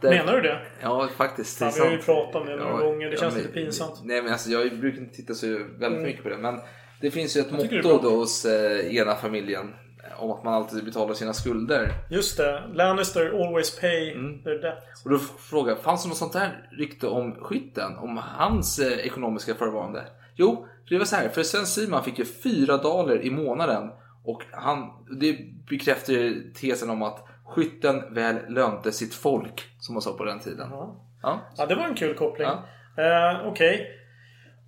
Där... 0.00 0.10
Menar 0.10 0.32
du 0.32 0.40
det? 0.40 0.60
Ja, 0.82 1.08
faktiskt. 1.16 1.60
Ja, 1.60 1.72
vi 1.74 1.80
har 1.80 1.90
ju 1.90 1.98
pratat 1.98 2.34
om 2.42 2.46
det 2.46 2.56
några 2.56 2.80
gånger. 2.86 3.10
Det 3.10 3.16
känns 3.16 3.34
men- 3.34 3.42
lite 3.42 3.54
pinsamt. 3.54 4.00
Nej, 4.04 4.22
men 4.22 4.32
alltså 4.32 4.50
jag 4.50 4.78
brukar 4.78 4.98
inte 4.98 5.16
titta 5.16 5.34
så 5.34 5.46
väldigt 5.46 5.82
Mm. 5.82 6.02
mycket 6.02 6.22
på 6.22 6.28
det. 6.28 6.36
Men 6.38 6.60
det 7.00 7.10
finns 7.10 7.36
ju 7.36 7.40
ett 7.40 7.46
Jag 7.50 7.72
motto 7.84 7.98
då 8.02 8.10
hos 8.16 8.44
eh, 8.44 8.96
ena 8.96 9.14
familjen. 9.14 9.74
Om 10.18 10.30
att 10.30 10.44
man 10.44 10.54
alltid 10.54 10.84
betalar 10.84 11.14
sina 11.14 11.32
skulder. 11.32 11.92
Just 12.10 12.36
det. 12.36 12.62
Lannister 12.74 13.26
always 13.46 13.80
pay 13.80 14.12
Mm. 14.12 14.42
their 14.42 14.58
debt. 14.62 14.78
Och 15.04 15.10
då 15.10 15.18
frågar 15.18 15.70
jag, 15.72 15.80
fanns 15.80 16.02
det 16.02 16.08
något 16.08 16.18
sånt 16.18 16.34
här 16.34 16.68
rykte 16.78 17.06
om 17.06 17.34
skytten? 17.34 17.96
Om 17.96 18.20
hans 18.24 18.78
eh, 18.78 18.98
ekonomiska 18.98 19.54
förvarande? 19.54 20.04
Jo, 20.34 20.66
det 20.88 20.98
var 20.98 21.04
så 21.04 21.16
här. 21.16 21.28
För 21.28 21.42
Sven 21.42 21.66
Syman 21.66 22.04
fick 22.04 22.18
ju 22.18 22.24
4 22.24 22.76
dollar 22.76 23.22
i 23.22 23.30
månaden. 23.30 23.90
Och 24.24 24.42
han, 24.52 24.90
det 25.20 25.36
bekräftar 25.70 26.52
tesen 26.54 26.90
om 26.90 27.02
att 27.02 27.25
skytten 27.48 28.14
väl 28.14 28.36
lönte 28.48 28.92
sitt 28.92 29.14
folk. 29.14 29.64
Som 29.80 29.94
man 29.94 30.02
sa 30.02 30.12
på 30.12 30.24
den 30.24 30.40
tiden. 30.40 30.68
Ja. 30.70 30.96
Ja. 31.22 31.40
Ja, 31.56 31.66
det 31.66 31.74
var 31.74 31.84
en 31.84 31.94
kul 31.94 32.14
koppling. 32.14 32.48
Ja. 32.96 33.32
Eh, 33.32 33.46
Okej. 33.46 33.92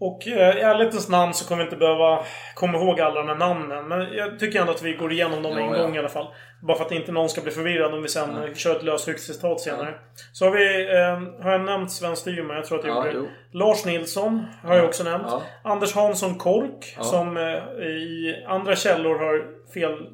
Och 0.00 0.26
eh, 0.28 0.56
i 0.56 0.60
ärlighetens 0.60 1.08
namn 1.08 1.34
så 1.34 1.48
kommer 1.48 1.62
vi 1.62 1.64
inte 1.64 1.76
behöva 1.76 2.24
komma 2.54 2.78
ihåg 2.78 3.00
alla 3.00 3.20
de 3.22 3.28
här 3.28 3.34
namnen. 3.36 3.88
Men 3.88 4.12
jag 4.12 4.38
tycker 4.38 4.60
ändå 4.60 4.72
att 4.72 4.82
vi 4.82 4.92
går 4.92 5.12
igenom 5.12 5.42
dem 5.42 5.52
Ja, 5.52 5.60
en 5.60 5.72
ja. 5.72 5.82
gång 5.82 5.96
i 5.96 5.98
alla 5.98 6.08
fall. 6.08 6.26
Bara 6.62 6.78
för 6.78 6.84
att 6.84 6.92
inte 6.92 7.12
någon 7.12 7.28
ska 7.28 7.40
bli 7.40 7.50
förvirrad 7.50 7.94
om 7.94 8.02
vi 8.02 8.08
sen 8.08 8.42
eh, 8.44 8.54
kör 8.54 8.76
ett 8.76 8.82
lösryckt 8.82 9.20
senare. 9.60 9.94
Så 10.32 10.44
har 10.44 10.52
vi... 10.52 10.82
Eh, 10.96 11.42
har 11.44 11.52
jag 11.52 11.60
nämnt 11.60 11.90
Sven 11.92 12.16
Styrman? 12.16 12.56
Jag 12.56 12.64
tror 12.64 12.78
att 12.78 12.84
jag 12.84 12.96
Ja, 12.96 13.06
gjorde 13.06 13.18
jo. 13.18 13.22
det. 13.52 13.58
Lars 13.58 13.84
Nilsson 13.84 14.46
har 14.62 14.76
jag 14.76 14.84
också 14.84 15.04
nämnt. 15.04 15.26
Ja. 15.30 15.42
Anders 15.64 15.94
Hansson 15.94 16.34
Kork. 16.34 16.94
Ja. 16.96 17.02
Som 17.02 17.36
eh, 17.36 17.42
i 17.86 18.44
andra 18.48 18.76
källor 18.76 19.18
har 19.18 19.44
fel... 19.74 20.06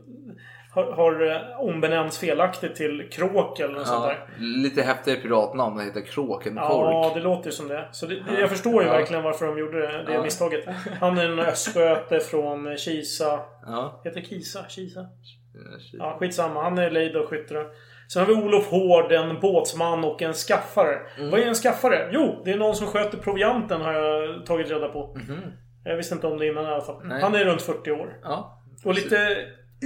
Har, 0.75 0.93
har 0.93 1.31
eh, 1.31 1.61
ombenämnts 1.61 2.19
felaktigt 2.19 2.75
till 2.77 3.09
Kråk 3.13 3.61
eller 3.61 3.75
något 3.75 3.87
sånt 3.87 4.05
Ja, 4.05 4.09
där. 4.09 4.27
lite 4.63 4.83
häftigare 4.83 5.19
piratnamn. 5.21 5.77
Det 5.77 5.85
heter 5.85 6.01
Kråkenkork. 6.01 6.65
Ja, 6.71 7.13
det 7.15 7.21
låter 7.21 7.47
ju 7.47 7.53
som 7.53 7.69
det. 7.69 7.89
Så 7.93 8.07
det, 8.07 8.15
jag 8.39 8.51
förstår 8.51 8.83
ju 8.83 8.89
Ja. 8.89 8.95
verkligen 8.95 9.23
varför 9.23 9.47
de 9.47 9.59
gjorde 9.59 9.81
det, 9.81 10.03
det 10.07 10.13
Ja. 10.15 10.23
misstaget. 10.23 10.65
Han 11.01 11.19
är 11.19 11.25
en 11.25 11.39
östgöte 11.39 12.21
från 12.21 12.77
Kisa. 12.77 13.41
Ja. 13.67 14.01
Heter 14.05 14.21
Kisa? 14.21 14.65
Kisa? 14.69 15.07
Ja, 15.93 16.17
skitsamma. 16.21 16.63
Han 16.63 16.79
är 16.79 16.91
lejd 16.91 17.17
och 17.17 17.29
skytte. 17.29 17.65
Sen 18.13 18.21
har 18.23 18.27
vi 18.35 18.43
Olof 18.43 18.71
Hård, 18.71 19.13
en 19.13 19.41
båtsman 19.41 20.05
och 20.05 20.23
en 20.23 20.33
skaffare. 20.35 20.99
Mm. 21.19 21.31
Vad 21.31 21.41
är 21.41 21.47
en 21.47 21.55
skaffare? 21.55 22.09
Jo, 22.13 22.43
det 22.45 22.53
är 22.53 22.57
någon 22.57 22.75
som 22.75 22.87
sköter 22.87 23.19
provianten 23.19 23.81
har 23.81 23.93
jag 23.93 24.47
tagit 24.47 24.71
reda 24.71 24.89
på. 24.89 25.17
Jag 25.85 25.97
visste 25.97 26.15
inte 26.15 26.27
om 26.27 26.39
det 26.39 26.47
innan 26.47 26.65
i 26.65 26.69
alla 26.69 26.81
fall. 26.85 27.01
Nej. 27.05 27.23
Han 27.23 27.35
är 27.35 27.45
runt 27.45 27.63
40 27.63 27.91
år. 27.91 28.19
Ja. 28.23 28.63
Och 28.85 28.95
lite 28.95 29.37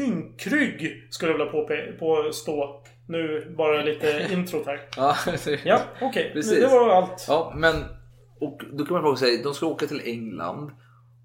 ynkrygg 0.04 1.06
skulle 1.10 1.32
jag 1.32 1.38
vilja 1.38 1.92
påstå. 1.98 2.82
Nu 3.08 3.54
bara 3.58 3.82
lite 3.82 4.26
introt 4.32 4.66
här. 4.66 4.80
Ja, 4.96 5.16
Ja, 5.64 5.80
okej. 6.00 6.30
Precis. 6.32 6.60
Det 6.60 6.66
var 6.68 6.90
allt. 6.90 7.24
Ja, 7.28 7.52
men 7.56 7.74
och 8.40 8.60
då 8.72 8.84
kan 8.84 8.92
man 8.94 9.02
fråga 9.02 9.16
sig, 9.16 9.42
de 9.42 9.54
ska 9.54 9.66
åka 9.66 9.86
till 9.86 10.02
England 10.04 10.70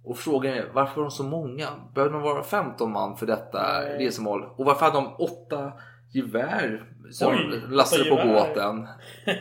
och 0.06 0.18
frågan 0.18 0.54
är 0.54 0.66
varför 0.74 0.96
var 0.96 1.04
de 1.04 1.12
så 1.12 1.24
många? 1.24 1.68
Behövde 1.96 2.14
de 2.18 2.22
vara 2.24 2.44
15 2.44 2.92
man 2.92 3.18
för 3.18 3.26
detta 3.26 3.80
Nej. 3.82 4.06
resmål? 4.06 4.44
Och 4.58 4.66
varför 4.66 4.86
hade 4.86 4.98
de 4.98 5.16
åtta 5.20 5.74
gevär 6.14 6.84
som 7.12 7.32
Oj, 7.34 7.62
de 7.70 7.76
lastade 7.76 8.04
på 8.10 8.16
gevär. 8.18 8.34
båten? 8.34 8.88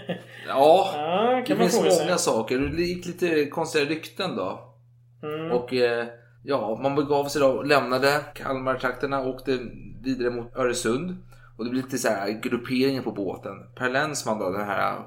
Ja, 0.48 0.90
Ja, 0.96 1.42
det 1.46 1.54
man 1.54 1.58
finns 1.58 1.76
många 1.80 1.90
sig. 1.90 2.18
saker. 2.18 2.58
Det 2.58 2.82
gick 2.82 3.06
lite 3.06 3.46
konstiga 3.46 3.84
rykten 3.84 4.36
då. 4.36 4.74
Mm. 5.22 5.50
Och 5.52 5.74
eh, 5.74 6.06
ja, 6.42 6.78
man 6.82 6.94
begav 6.94 7.24
sig 7.24 7.40
då 7.40 7.48
och 7.48 7.66
lämnade 7.66 8.20
Kalmartrakterna 8.34 9.20
och 9.20 9.28
åkte 9.28 9.58
vidare 10.02 10.30
mot 10.30 10.56
Öresund. 10.56 11.16
Och 11.58 11.64
det 11.64 11.70
blev 11.70 11.84
lite 11.84 11.98
så 11.98 12.08
här 12.08 12.40
grupperingar 12.42 13.02
på 13.02 13.12
båten. 13.12 13.52
Per 13.74 13.90
Länsman 13.90 14.38
då, 14.38 14.50
den 14.50 14.66
här 14.66 14.98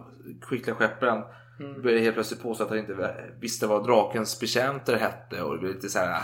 skickliga 0.41 0.76
skepparen. 0.76 1.24
Mm. 1.60 1.82
Började 1.82 2.02
helt 2.02 2.15
plötsligt 2.15 2.43
påstå 2.43 2.63
att 2.63 2.69
han 2.69 2.80
inte 2.80 3.15
visste 3.39 3.67
vad 3.67 3.86
drakens 3.86 4.39
betjänter 4.39 4.98
hette. 4.98 5.41
Och 5.41 5.54
det 5.54 5.60
blev 5.60 5.74
lite 5.74 5.89
så 5.89 6.00
här, 6.00 6.21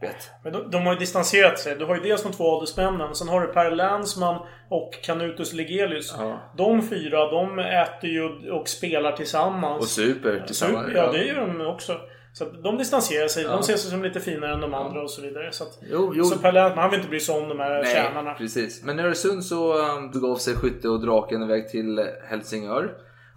vet. 0.00 0.30
Men 0.44 0.52
de, 0.52 0.70
de 0.70 0.86
har 0.86 0.92
ju 0.92 0.98
distanserat 0.98 1.58
sig. 1.58 1.76
Du 1.76 1.84
har 1.84 1.94
ju 1.94 2.00
dels 2.00 2.22
de 2.22 2.32
två 2.32 2.56
adelsmännen. 2.56 3.14
Sen 3.14 3.28
har 3.28 3.40
du 3.40 3.46
Per 3.46 3.70
Länsman 3.70 4.46
och 4.70 4.92
Canutus 5.02 5.52
Legelius. 5.52 6.14
Ja. 6.18 6.40
De 6.56 6.82
fyra, 6.82 7.30
de 7.30 7.58
äter 7.58 8.10
ju 8.10 8.50
och 8.50 8.68
spelar 8.68 9.12
tillsammans. 9.12 9.82
Och 9.82 9.88
super 9.88 10.44
tillsammans. 10.46 10.86
Super, 10.86 10.98
ja, 10.98 11.12
det 11.12 11.24
gör 11.24 11.46
de 11.46 11.66
också. 11.66 12.00
Så 12.38 12.44
de 12.44 12.78
distanserar 12.78 13.28
sig. 13.28 13.42
Ja. 13.44 13.50
De 13.50 13.62
ser 13.62 13.76
sig 13.76 13.90
som 13.90 14.02
lite 14.02 14.20
finare 14.20 14.54
än 14.54 14.60
de 14.60 14.74
andra 14.74 15.02
och 15.02 15.10
så 15.10 15.22
vidare. 15.22 15.52
Så, 15.52 15.64
att, 15.64 15.78
Jo, 15.90 16.12
jo. 16.14 16.24
så 16.24 16.50
Länsman, 16.50 16.78
han 16.78 16.90
vill 16.90 16.98
inte 17.00 17.10
bry 17.10 17.20
sig 17.20 17.42
om 17.42 17.48
de 17.48 17.58
här 17.60 17.84
tjänarna. 17.84 18.22
Nej, 18.22 18.34
precis. 18.38 18.84
Men 18.84 18.98
i 18.98 19.02
Öresund 19.02 19.44
så 19.44 19.74
um, 19.96 20.10
begav 20.10 20.36
sig 20.36 20.54
Skytte 20.54 20.88
och 20.88 21.00
Draken 21.00 21.42
iväg 21.42 21.68
till 21.68 22.06
Helsingör. 22.28 22.94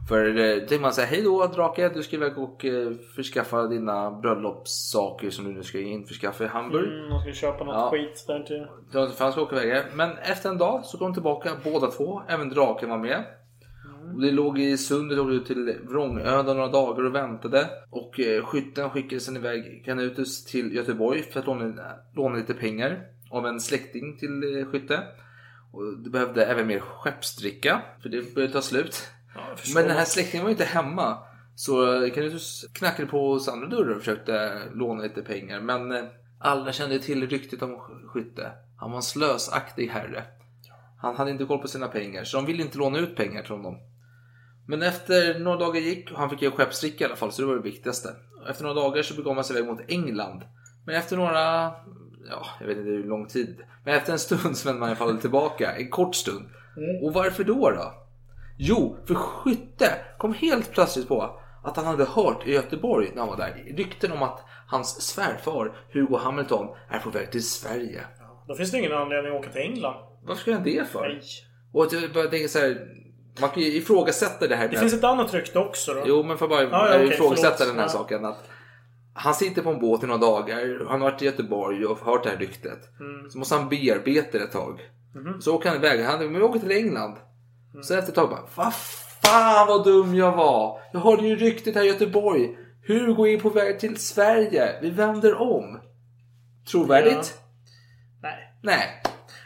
För 0.10 0.38
eh, 0.39 0.53
då 0.53 0.60
tänkte 0.60 0.79
man 0.79 0.93
säga 0.93 1.07
hej 1.07 1.21
då 1.23 1.47
Drake, 1.47 1.89
du 1.89 2.03
ska 2.03 2.15
iväg 2.15 2.38
och 2.38 2.65
eh, 2.65 2.91
förskaffa 3.15 3.63
dina 3.67 4.12
bröllopssaker 4.12 5.29
som 5.29 5.45
du 5.45 5.51
nu 5.51 5.63
ska 5.63 5.79
införskaffa 5.79 6.43
i 6.43 6.47
Hamburg. 6.47 6.88
Mm, 6.99 7.10
de 7.10 7.21
ska 7.21 7.31
köpa 7.31 7.63
något 7.63 7.75
Ja. 7.75 7.89
skit 7.91 8.23
där 8.27 8.39
till. 8.43 8.67
De 8.91 9.12
fanns 9.12 9.33
ska 9.33 9.41
åka 9.41 9.63
iväg. 9.63 9.83
Men 9.93 10.17
efter 10.17 10.49
en 10.49 10.57
dag 10.57 10.86
så 10.86 10.97
kom 10.97 11.07
de 11.07 11.13
tillbaka 11.13 11.49
båda 11.63 11.88
två. 11.91 12.21
Även 12.27 12.49
draken 12.49 12.89
var 12.89 12.97
med. 12.97 13.23
Och 14.13 14.21
det 14.21 14.31
låg 14.31 14.59
i 14.59 14.77
sundet 14.77 15.19
och 15.19 15.45
till 15.45 15.75
Vrångöda 15.89 16.53
några 16.53 16.67
dagar 16.67 17.03
och 17.05 17.15
väntade. 17.15 17.69
Och 17.89 18.19
eh, 18.19 18.45
skytten 18.45 18.89
skickade 18.89 19.19
sen 19.19 19.35
iväg 19.37 19.81
Canutus 19.85 20.45
till 20.45 20.75
Göteborg 20.75 21.23
för 21.23 21.39
att 21.39 21.45
låna, 21.45 21.73
låna 22.15 22.35
lite 22.35 22.53
pengar 22.53 23.05
av 23.29 23.47
en 23.47 23.59
släkting 23.59 24.17
till 24.17 24.57
eh, 24.59 24.65
skytte. 24.65 25.03
Och 25.71 25.97
det 25.97 26.09
behövde 26.09 26.45
även 26.45 26.67
mer 26.67 26.79
skeppsdricka 26.79 27.81
för 28.01 28.09
det 28.09 28.35
började 28.35 28.53
ta 28.53 28.61
slut. 28.61 29.07
förstår 29.57 29.79
Men 29.81 29.87
den 29.87 29.97
här 29.97 30.05
släktingen 30.05 30.43
var 30.43 30.49
ju 30.49 30.53
inte 30.53 30.65
hemma. 30.65 31.17
Så 31.55 32.03
eh, 32.03 32.11
Canutus 32.11 32.65
knackade 32.73 33.07
på 33.09 33.33
hos 33.33 33.47
andra 33.47 33.67
dörrar 33.67 33.89
och 33.91 33.99
försökte 33.99 34.61
låna 34.73 35.03
lite 35.03 35.21
pengar. 35.21 35.59
Men 35.61 35.91
eh, 35.91 36.03
alla 36.39 36.71
kände 36.71 36.99
till 36.99 37.29
ryktet 37.29 37.61
om 37.61 37.75
sk- 37.75 38.07
skytte. 38.07 38.51
Han 38.77 38.89
var 38.91 38.97
en 38.97 39.03
slösaktig 39.03 39.87
herre. 39.87 40.23
Han 40.99 41.15
hade 41.15 41.31
inte 41.31 41.45
koll 41.45 41.59
på 41.59 41.67
sina 41.67 41.87
pengar 41.87 42.23
så 42.23 42.37
de 42.37 42.45
ville 42.45 42.63
inte 42.63 42.77
låna 42.77 42.99
ut 42.99 43.15
pengar 43.15 43.41
till 43.41 43.51
honom. 43.51 43.77
Men 44.67 44.82
efter 44.82 45.39
några 45.39 45.58
dagar 45.58 45.82
gick 45.82 46.12
och 46.12 46.17
han 46.17 46.30
fick 46.30 46.41
ju 46.41 46.51
skeppsdricka 46.51 47.03
i 47.03 47.08
alla 47.08 47.15
fall 47.15 47.32
så 47.32 47.41
det 47.41 47.47
var 47.47 47.56
det 47.56 47.62
viktigaste. 47.62 48.10
Efter 48.49 48.63
några 48.63 48.82
dagar 48.82 49.03
så 49.03 49.15
begav 49.15 49.36
man 49.36 49.43
sig 49.43 49.58
iväg 49.58 49.69
mot 49.69 49.82
England. 49.88 50.43
Men 50.86 50.95
efter 50.95 51.17
några, 51.17 51.71
ja 52.30 52.45
jag 52.60 52.67
vet 52.67 52.77
inte 52.77 52.89
hur 52.89 53.03
lång 53.03 53.27
tid. 53.27 53.58
Men 53.86 53.95
efter 53.95 54.13
en 54.13 54.19
stund 54.19 54.58
så 54.58 54.67
vände 54.67 54.80
man 54.80 54.89
i 54.89 54.91
alla 54.91 54.99
fall 54.99 55.17
tillbaka. 55.17 55.75
En 55.75 55.89
kort 55.89 56.15
stund. 56.15 56.49
Och 57.03 57.13
varför 57.13 57.43
då 57.43 57.71
då? 57.71 57.93
Jo, 58.58 58.97
för 59.08 59.15
Skytte 59.15 59.91
kom 60.17 60.34
helt 60.34 60.71
plötsligt 60.71 61.08
på 61.08 61.39
att 61.63 61.75
han 61.77 61.86
hade 61.86 62.06
hört 62.06 62.47
i 62.47 62.53
Göteborg 62.53 63.12
när 63.13 63.19
han 63.19 63.30
var 63.30 63.38
där 63.38 63.63
rykten 63.77 64.12
om 64.12 64.23
att 64.23 64.39
hans 64.67 65.01
svärfar 65.01 65.77
Hugo 65.93 66.17
Hamilton 66.17 66.67
är 66.89 66.99
på 66.99 67.10
väg 67.10 67.32
till 67.32 67.47
Sverige. 67.47 68.06
Då 68.47 68.56
finns 68.56 68.71
det 68.71 68.77
ingen 68.77 68.93
anledning 68.93 69.34
att 69.34 69.39
åka 69.39 69.51
till 69.51 69.62
England. 69.62 69.95
Varför 70.23 70.41
ska 70.41 70.53
han 70.53 70.63
det 70.63 70.89
för? 70.89 71.08
Nej. 71.08 71.21
Och 71.73 71.88
jag 71.91 72.13
bara 72.13 72.27
tänker 72.27 72.47
så 72.47 72.60
här, 72.60 72.88
man 73.41 73.50
kan 73.50 73.63
ju 73.63 73.73
ifrågasätta 73.78 74.47
det 74.47 74.56
här. 74.56 74.67
Det 74.67 74.78
finns 74.80 74.93
ett 74.93 75.04
annat 75.04 75.34
rykte 75.34 75.60
också 75.60 75.93
då. 75.93 76.04
Jo, 76.06 76.23
men 76.23 76.38
för 76.38 76.47
bara 76.47 76.63
Ja, 76.63 76.69
ja, 76.71 76.95
okej, 76.95 77.08
ifrågasätta 77.08 77.56
förlåt. 77.58 77.73
den 77.73 77.80
här 77.80 77.86
Ja. 77.86 77.89
saken. 77.89 78.26
Att 78.26 78.50
han 79.13 79.34
sitter 79.34 79.62
på 79.62 79.69
en 79.69 79.80
båt 79.80 80.04
i 80.04 80.08
några 80.08 80.21
dagar, 80.21 80.86
han 80.89 81.02
har 81.02 81.12
varit 81.12 81.21
i 81.21 81.26
Göteborg 81.26 81.86
och 81.86 81.97
hört 82.00 82.23
det 82.23 82.30
här 82.30 82.38
ryktet. 82.38 82.80
Mm. 83.00 83.30
Så 83.30 83.38
måste 83.38 83.56
han 83.56 83.69
bearbeta 83.69 84.38
det 84.38 84.43
ett 84.43 84.52
tag. 84.52 84.82
Mhm. 85.15 85.41
Så 85.41 85.56
åker 85.56 85.69
han 85.69 85.78
iväg, 85.78 86.04
han 86.04 86.32
men 86.32 86.41
åker 86.41 86.60
till 86.60 86.71
England. 86.71 87.15
Så 87.82 87.93
efter 87.93 88.10
ett 88.12 88.15
tag 88.15 88.30
bara, 88.30 88.43
vad 88.56 88.73
fan 89.21 89.67
vad 89.67 89.84
dum 89.86 90.15
jag 90.15 90.36
var. 90.36 90.80
Jag 90.93 91.00
hörde 91.00 91.28
ju 91.28 91.36
ryktet 91.36 91.76
här 91.76 91.84
i 91.84 91.88
Göteborg. 91.88 92.58
Hugo 92.88 93.28
är 93.28 93.39
på 93.39 93.50
väg 93.50 93.80
till 93.80 93.97
Sverige. 93.97 94.80
Vi 94.82 94.89
vänder 94.89 95.41
om. 95.41 95.80
Trovärdigt? 96.71 97.34
Nej. 98.21 98.54
Nej. 98.63 98.96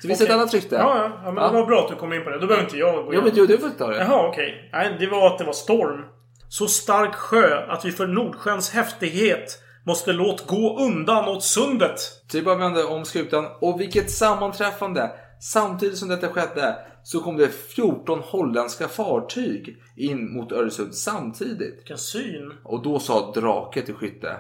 Så 0.02 0.08
finns 0.08 0.20
det 0.20 0.26
ett 0.26 0.32
annat 0.32 0.54
rykte. 0.54 0.76
Ja, 0.76 0.98
ja, 0.98 1.22
ja 1.24 1.32
men 1.32 1.44
det 1.44 1.60
var 1.60 1.66
bra 1.66 1.84
att 1.84 1.90
du 1.90 1.96
kom 1.96 2.14
in 2.14 2.24
på 2.24 2.30
det. 2.30 2.40
Då 2.40 2.48
behöver 2.48 2.66
inte 2.66 2.78
jag 2.78 3.06
gå 3.06 3.14
Ja, 3.14 3.22
men 3.22 3.34
du, 3.34 3.48
du 3.48 3.58
får 3.58 3.70
ta 3.70 3.88
det. 3.88 3.98
Jaha, 3.98 4.28
okej. 4.28 4.70
Nej, 4.74 4.96
det 5.00 5.08
var 5.08 5.28
att 5.28 5.38
det 5.38 5.44
var 5.44 5.54
storm. 5.54 6.06
Så 6.50 6.68
stark 6.68 7.16
sjö 7.16 7.66
att 7.68 7.86
vi 7.86 7.92
för 7.92 8.08
Nordsjöns 8.08 8.72
häftighet 8.72 9.60
måste 9.86 10.14
låt 10.14 10.48
gå 10.48 10.80
undan 10.80 11.28
åt 11.28 11.44
sundet. 11.44 12.00
Bara 12.46 12.56
vände 12.56 12.84
om 12.84 13.06
skutan 13.06 13.46
och 13.62 13.82
vilket 13.82 14.12
sammanträffande! 14.12 15.12
Samtidigt 15.42 15.98
som 15.98 16.10
detta 16.10 16.28
skedde 16.28 16.76
så 17.04 17.20
kom 17.20 17.38
det 17.38 17.48
14 17.48 18.20
holländska 18.20 18.88
fartyg 18.88 19.78
in 19.98 20.34
mot 20.34 20.52
Öresund 20.52 20.96
samtidigt. 20.96 21.78
Vilken 21.78 21.98
syn. 21.98 22.54
Och 22.64 22.84
då 22.84 23.00
sa 23.00 23.32
Drake 23.36 23.82
till 23.82 23.94
Skytte. 23.96 24.36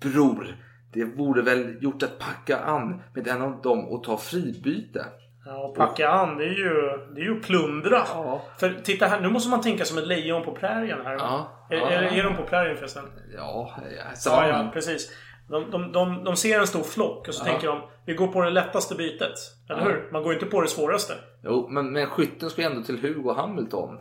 Bror, 0.00 0.56
det 0.98 1.04
vore 1.16 1.42
väl 1.42 1.76
gjort 1.82 2.02
att 2.02 2.18
packa 2.18 2.58
an 2.58 3.02
med 3.14 3.28
en 3.28 3.42
av 3.42 3.62
dem 3.62 3.88
och 3.88 4.04
ta 4.04 4.16
fribyte. 4.16 5.04
Ja, 5.46 5.74
packa 5.76 6.08
an, 6.10 6.36
det 6.38 6.44
är 6.44 6.48
ju, 6.48 6.74
det 7.14 7.20
är 7.20 7.24
ju 7.24 7.40
plundra. 7.40 8.02
Ja. 8.14 8.42
För 8.60 8.74
titta 8.82 9.06
här, 9.06 9.20
nu 9.20 9.28
måste 9.28 9.50
man 9.50 9.60
tänka 9.60 9.84
som 9.84 9.98
ett 9.98 10.06
lejon 10.06 10.44
på 10.44 10.52
prärien 10.52 10.98
här. 11.04 11.12
Ja. 11.14 11.66
Är, 11.70 11.76
Ja. 11.76 11.90
är, 11.90 12.18
är 12.18 12.22
de 12.24 12.36
på 12.36 12.42
prärien 12.42 12.76
förresten? 12.76 13.04
Ja, 13.36 13.70
ja, 14.26 14.48
Ja, 14.48 14.70
precis. 14.72 15.10
De, 15.50 15.70
de, 15.70 15.92
de, 15.92 16.24
de 16.24 16.36
ser 16.36 16.60
en 16.60 16.66
stor 16.66 16.82
flock 16.82 17.28
och 17.28 17.34
så 17.34 17.46
Ja. 17.46 17.50
tänker 17.52 17.66
de 17.68 17.80
vi 18.06 18.14
går 18.14 18.26
på 18.28 18.42
det 18.42 18.50
lättaste 18.50 18.94
bytet. 18.94 19.32
Eller 19.70 19.80
Ja. 19.80 19.86
hur? 19.86 20.08
Man 20.12 20.22
går 20.22 20.32
inte 20.32 20.46
på 20.46 20.60
det 20.60 20.68
svåraste. 20.68 21.14
Jo, 21.44 21.68
men, 21.70 21.92
men 21.92 22.06
skytten 22.06 22.50
ska 22.50 22.62
ju 22.62 22.66
ändå 22.68 22.82
till 22.82 22.98
Hugo 23.02 23.32
Hamilton. 23.32 23.98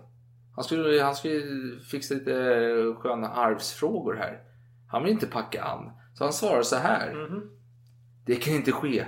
Han 0.55 0.63
skulle, 0.63 1.03
han 1.03 1.15
skulle 1.15 1.41
fixa 1.91 2.13
lite 2.13 2.31
sköna 2.99 3.27
arvsfrågor 3.29 4.15
här. 4.15 4.39
Han 4.91 5.03
vill 5.03 5.11
inte 5.11 5.27
packa 5.27 5.63
an. 5.63 5.91
Så 6.17 6.23
han 6.23 6.33
svarar 6.33 6.61
så 6.61 6.75
här. 6.75 7.13
Mhm. 7.13 7.41
Det 8.25 8.35
kan 8.35 8.53
inte 8.53 8.71
ske. 8.71 9.05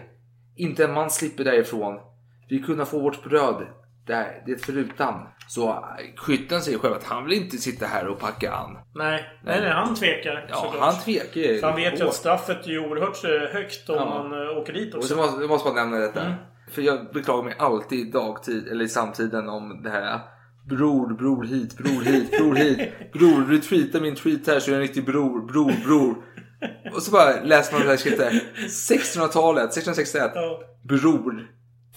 Inte 0.58 0.84
en 0.86 0.94
man 0.94 1.10
slipper 1.10 1.44
därifrån. 1.44 2.00
Vi 2.50 2.60
kunna 2.60 2.86
få 2.86 3.00
vårt 3.00 3.24
bröd 3.24 3.68
där, 4.08 4.44
det 4.46 4.66
förutan. 4.66 5.28
Så 5.48 5.86
skytten 6.18 6.62
säger 6.62 6.78
själv 6.78 6.94
att 6.94 7.04
han 7.04 7.26
vill 7.26 7.44
inte 7.44 7.58
sitta 7.58 7.86
här 7.86 8.08
och 8.08 8.20
packa 8.20 8.52
an. 8.52 8.78
Nej, 8.96 9.26
nej, 9.44 9.62
nej 9.62 9.72
han 9.72 9.96
tvekar. 9.96 10.46
Ja, 10.50 10.56
såklart. 10.56 10.84
han 10.94 11.02
tvekar. 11.04 11.60
För 11.60 11.68
han 11.68 11.76
vet 11.76 12.00
ju 12.00 12.04
att 12.08 12.14
straffet 12.14 12.68
är 12.68 12.78
oerhört 12.88 13.24
eh, 13.24 13.54
högt 13.60 13.90
om 13.90 13.96
Ja. 13.96 14.06
man 14.24 14.42
eh, 14.42 14.58
åker 14.58 14.74
dit 14.74 14.94
Och 14.94 14.98
också. 14.98 15.10
så 15.10 15.16
måste, 15.16 15.42
jag 15.42 15.50
måste 15.50 15.70
bara 15.70 15.84
nämna 15.86 15.98
detta. 15.98 16.22
Mm. 16.26 16.34
För 16.72 16.82
jag 16.82 17.12
beklagar 17.14 17.44
mig 17.44 17.56
alltid 17.60 18.08
i 18.08 18.12
dagtid, 18.12 18.68
eller 18.68 18.86
i 18.86 18.90
samtiden 18.90 19.50
om 19.50 19.82
det 19.84 19.90
här. 19.90 20.20
Bror, 20.70 21.14
bror 21.18 21.44
hit, 21.44 21.78
bror 21.78 22.02
hit, 22.02 22.32
bror 22.38 22.56
hit. 22.56 22.80
Bror, 23.14 23.46
retweeta 23.52 24.00
min 24.00 24.16
tweet 24.16 24.48
här 24.48 24.60
så 24.60 24.72
är 24.72 24.74
jag 24.76 24.82
en 24.82 24.88
riktig 24.88 25.06
bror, 25.06 25.48
bror, 25.52 25.74
bror. 25.86 26.16
Och 26.96 27.04
så 27.04 27.12
bara 27.12 27.42
läser 27.44 27.74
man 27.74 27.82
det 27.82 27.88
här 27.88 27.98
skriftet. 27.98 28.34
1600-talet, 28.90 29.64
1661. 29.64 30.32
Ja. 30.36 30.60
Bror. 30.84 31.48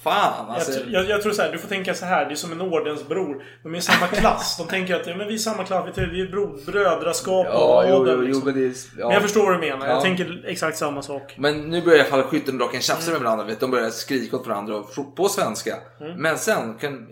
Fan 0.03 0.47
Jag, 0.47 0.55
alltså. 0.55 0.73
tr- 0.81 0.85
jag, 0.91 1.09
jag 1.09 1.23
tror 1.23 1.33
så 1.33 1.43
här, 1.43 1.53
du 1.53 1.59
får 1.59 1.69
tänka 1.69 1.95
så 1.95 2.05
här. 2.07 2.27
Det 2.27 2.33
är 2.33 2.37
som 2.37 2.53
en 2.53 2.61
ordensbror. 2.61 3.43
De 3.63 3.75
är 3.75 3.79
i 3.79 3.81
samma 3.81 4.07
klass. 4.07 4.57
De 4.59 4.67
tänker 4.67 4.95
att 4.95 5.07
ja, 5.07 5.17
men 5.17 5.29
vi 5.29 5.35
är 5.35 5.39
samma 5.39 5.65
klass. 5.65 5.89
Vi 5.97 6.03
är- 6.03 6.07
Vi 6.07 6.21
är 6.21 6.27
bro, 6.31 6.59
brödraskap 6.67 7.47
Ja, 7.51 7.83
och 7.83 7.89
jo, 7.89 7.95
adel, 7.95 8.15
jo, 8.15 8.21
jo, 8.21 8.27
liksom. 8.27 8.45
men 8.45 8.55
det 8.55 8.67
är... 8.67 8.73
Ja. 8.99 9.07
Men 9.07 9.11
jag 9.15 9.23
förstår 9.23 9.45
vad 9.45 9.55
du 9.55 9.59
menar. 9.59 9.87
Ja. 9.87 9.93
Jag 9.93 10.03
tänker 10.03 10.45
exakt 10.47 10.77
samma 10.79 11.03
sak. 11.03 11.35
Men 11.39 11.61
nu 11.71 11.83
börjar 11.83 11.97
i 11.99 12.01
alla 12.01 12.11
fall 12.11 12.23
skytten 12.23 12.55
och 12.55 12.59
draken 12.59 12.81
tjafsa 12.81 13.11
med 13.11 13.21
varandra. 13.21 13.45
Vet. 13.45 13.61
De 13.61 13.71
börjar 13.71 13.91
skrika 13.91 14.37
åt 14.37 14.47
varandra 14.47 14.77
och- 14.77 15.17
på 15.17 15.29
svenska. 15.29 15.77
Mm. 16.01 16.23
Men 16.23 16.39
sen 16.39 16.79
kan 16.79 17.09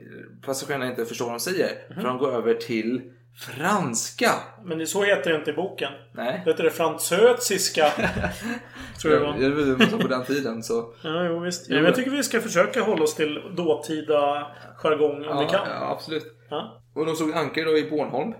passagerarna 0.46 0.86
inte 0.86 1.04
förstå 1.04 1.24
vad 1.24 1.32
de 1.34 1.40
säger. 1.40 1.94
För 1.94 2.02
de 2.02 2.18
går 2.18 2.34
över 2.34 2.54
till 2.54 3.02
franska. 3.40 4.30
Men 4.64 4.78
det, 4.78 4.86
så 4.86 5.02
heter 5.04 5.30
det 5.30 5.36
inte 5.36 5.50
i 5.50 5.54
boken. 5.54 5.92
Nej. 6.12 6.42
Det 6.44 6.50
heter 6.50 6.64
det 6.64 6.70
französiska. 6.70 7.90
tror 9.02 9.14
jag 9.14 9.22
det 9.22 9.50
var. 9.50 9.82
Inte 9.82 9.96
på 9.98 10.08
den 10.08 10.24
tiden 10.24 10.62
så. 10.62 10.92
Ja, 11.02 11.24
jo, 11.24 11.38
visst. 11.38 11.66
Jo. 11.68 11.76
Men 11.76 11.84
jag 11.84 11.94
tycker 11.94 12.10
vi 12.10 12.22
ska 12.22 12.40
försöka 12.40 12.82
hålla 12.82 13.02
oss 13.02 13.14
till 13.14 13.42
dåtida 13.56 14.46
jargong 14.76 15.16
om 15.16 15.22
Ja, 15.22 15.40
vi 15.40 15.46
kan. 15.46 15.68
ja, 15.68 15.90
absolut. 15.90 16.24
Ja. 16.50 16.82
Och 16.94 17.06
de 17.06 17.16
såg 17.16 17.32
anker 17.32 17.64
då 17.64 17.78
i 17.78 17.90
Bornholm. 17.90 18.34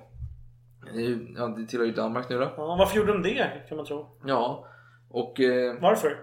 Det, 0.95 1.19
ja, 1.37 1.47
det 1.47 1.67
tillhör 1.67 1.87
ju 1.87 1.93
Danmark 1.93 2.29
nu 2.29 2.39
då. 2.39 2.53
Ja, 2.57 2.77
varför 2.79 2.97
gjorde 2.97 3.13
de 3.13 3.23
det? 3.23 3.51
Kan 3.69 3.77
man 3.77 3.87
tro. 3.87 4.19
Ja. 4.27 4.67
Och... 5.11 5.41
Eh, 5.41 5.75
Varför? 5.81 6.17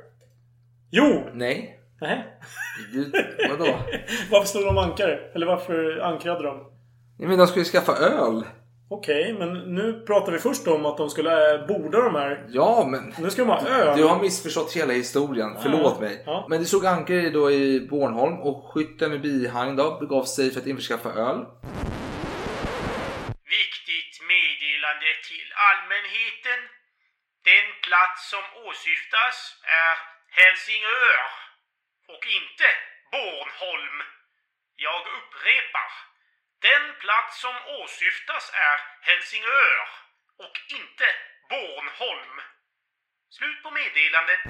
Jo! 0.92 1.24
nej. 1.34 1.80
Nej. 2.02 2.26
Du, 2.94 3.12
vadå? 3.50 3.66
Varför 4.32 4.48
slog 4.48 4.66
de 4.66 4.78
ankare? 4.78 5.20
Eller 5.34 5.46
varför 5.46 6.00
ankrade 6.00 6.44
de? 6.44 6.58
Nej, 7.20 7.28
men 7.28 7.38
de 7.38 7.48
skulle 7.48 7.66
skaffa 7.66 7.92
öl. 7.96 8.44
Okej, 8.90 9.34
men 9.34 9.54
nu 9.76 10.04
pratar 10.08 10.32
vi 10.32 10.40
först 10.40 10.68
om 10.68 10.86
att 10.86 10.98
de 10.98 11.10
skulle 11.10 11.54
äh, 11.54 11.68
borda 11.68 12.02
de 12.02 12.16
här. 12.16 12.46
Ja, 12.50 12.88
men... 12.92 13.14
Nu 13.20 13.30
ska 13.30 13.42
de 13.42 13.50
ha 13.50 13.68
öl. 13.68 13.98
Du 13.98 14.04
har 14.04 14.22
missförstått 14.22 14.74
hela 14.74 14.94
historien, 14.94 15.58
förlåt 15.64 16.00
mig. 16.00 16.24
Ja. 16.26 16.46
Men 16.50 16.60
det 16.60 16.66
såg 16.66 16.86
anker 16.86 17.32
då 17.32 17.52
i 17.52 17.88
Bornholm 17.90 18.38
och 18.40 18.72
skytten 18.72 19.10
med 19.12 19.22
bihang 19.22 19.76
då 19.76 20.00
begav 20.00 20.24
sig 20.24 20.52
för 20.52 20.60
att 20.60 20.68
införskaffa 20.68 21.10
öl. 21.10 21.40
Viktigt 23.58 24.14
meddelande 24.34 25.10
till 25.30 25.50
allmänheten. 25.70 26.60
Den 27.52 27.68
plats 27.86 28.20
som 28.34 28.44
åsyftas 28.68 29.38
är 29.84 29.94
Helsingör 30.40 31.20
och 32.14 32.24
inte 32.38 32.68
Bornholm. 33.14 33.98
Jag 34.86 35.02
upprepar. 35.18 35.90
Den 36.70 36.86
plats 37.04 37.34
som 37.44 37.56
åsyftas 37.82 38.46
är 38.70 38.78
Helsingör 39.10 39.76
och 40.44 40.56
inte 40.80 41.08
Bornholm. 41.52 42.36
Slut 43.38 43.60
på 43.64 43.70
meddelandet. 43.80 44.42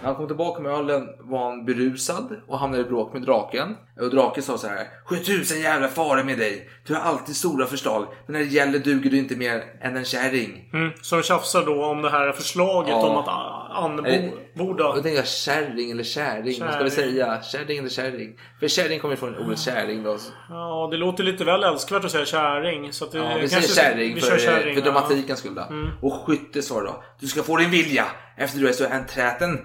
När 0.00 0.06
han 0.08 0.16
kom 0.16 0.26
tillbaka 0.26 0.62
med 0.62 0.72
ölen 0.72 1.08
var 1.20 1.44
han 1.50 1.64
berusad 1.64 2.42
och 2.48 2.58
hamnade 2.58 2.82
i 2.82 2.86
bråk 2.86 3.12
med 3.12 3.22
draken. 3.22 3.76
Och 4.00 4.10
draken 4.10 4.42
sa 4.42 4.58
så 4.58 4.68
här. 4.68 4.86
Sjutusen 5.08 5.60
jävla 5.60 5.88
fara 5.88 6.24
med 6.24 6.38
dig. 6.38 6.70
Du 6.86 6.94
har 6.94 7.00
alltid 7.02 7.36
stora 7.36 7.66
förslag. 7.66 8.14
Men 8.26 8.32
när 8.32 8.40
det 8.40 8.46
gäller 8.46 8.78
duger 8.78 9.10
du 9.10 9.18
inte 9.18 9.36
mer 9.36 9.64
än 9.80 9.96
en 9.96 10.04
kärring. 10.04 10.70
Mm, 10.72 10.92
så 11.02 11.16
de 11.16 11.22
tjafsar 11.22 11.64
då 11.66 11.84
om 11.84 12.02
det 12.02 12.10
här 12.10 12.32
förslaget 12.32 12.90
Ja. 12.90 13.06
om 13.08 13.16
att 13.16 13.28
a- 13.28 13.88
Nej. 14.02 14.32
anborda... 14.56 14.84
Då 14.84 14.92
tänkte 14.92 15.10
jag 15.10 15.26
kärring 15.28 15.90
eller 15.90 16.04
käring. 16.04 16.60
Vad 16.60 16.74
ska 16.74 16.84
vi 16.84 16.90
Käring. 16.90 17.12
säga? 17.12 17.42
Kärring 17.42 17.78
eller 17.78 17.88
kärring? 17.88 18.38
För 18.62 18.68
kärring 18.68 19.00
kommer 19.00 19.16
från 19.16 19.36
ordet 19.38 19.58
käring 19.58 20.02
då. 20.02 20.16
Ja, 20.48 20.88
det 20.90 20.96
låter 20.96 21.24
lite 21.24 21.44
väl 21.44 21.64
älskvärt 21.64 22.04
att 22.04 22.10
säga 22.10 22.24
käring. 22.24 22.92
Så 22.92 23.04
att 23.04 23.12
det 23.12 23.18
Ja, 23.18 23.38
vi 23.40 23.48
säger 23.48 23.68
kärring 23.68 24.14
vi 24.14 24.20
för, 24.20 24.38
kärring, 24.38 24.74
för 24.74 24.82
dramatikens 24.82 25.38
skull. 25.38 25.58
Mm. 25.58 25.90
Och 26.02 26.12
skytte 26.12 26.62
svarar 26.62 26.84
då. 26.84 27.02
Du 27.20 27.26
ska 27.26 27.42
få 27.42 27.56
din 27.56 27.70
vilja 27.70 28.04
efter 28.36 28.58
du 28.58 28.68
är 28.68 28.72
så 28.72 28.86
enträten. 28.86 29.60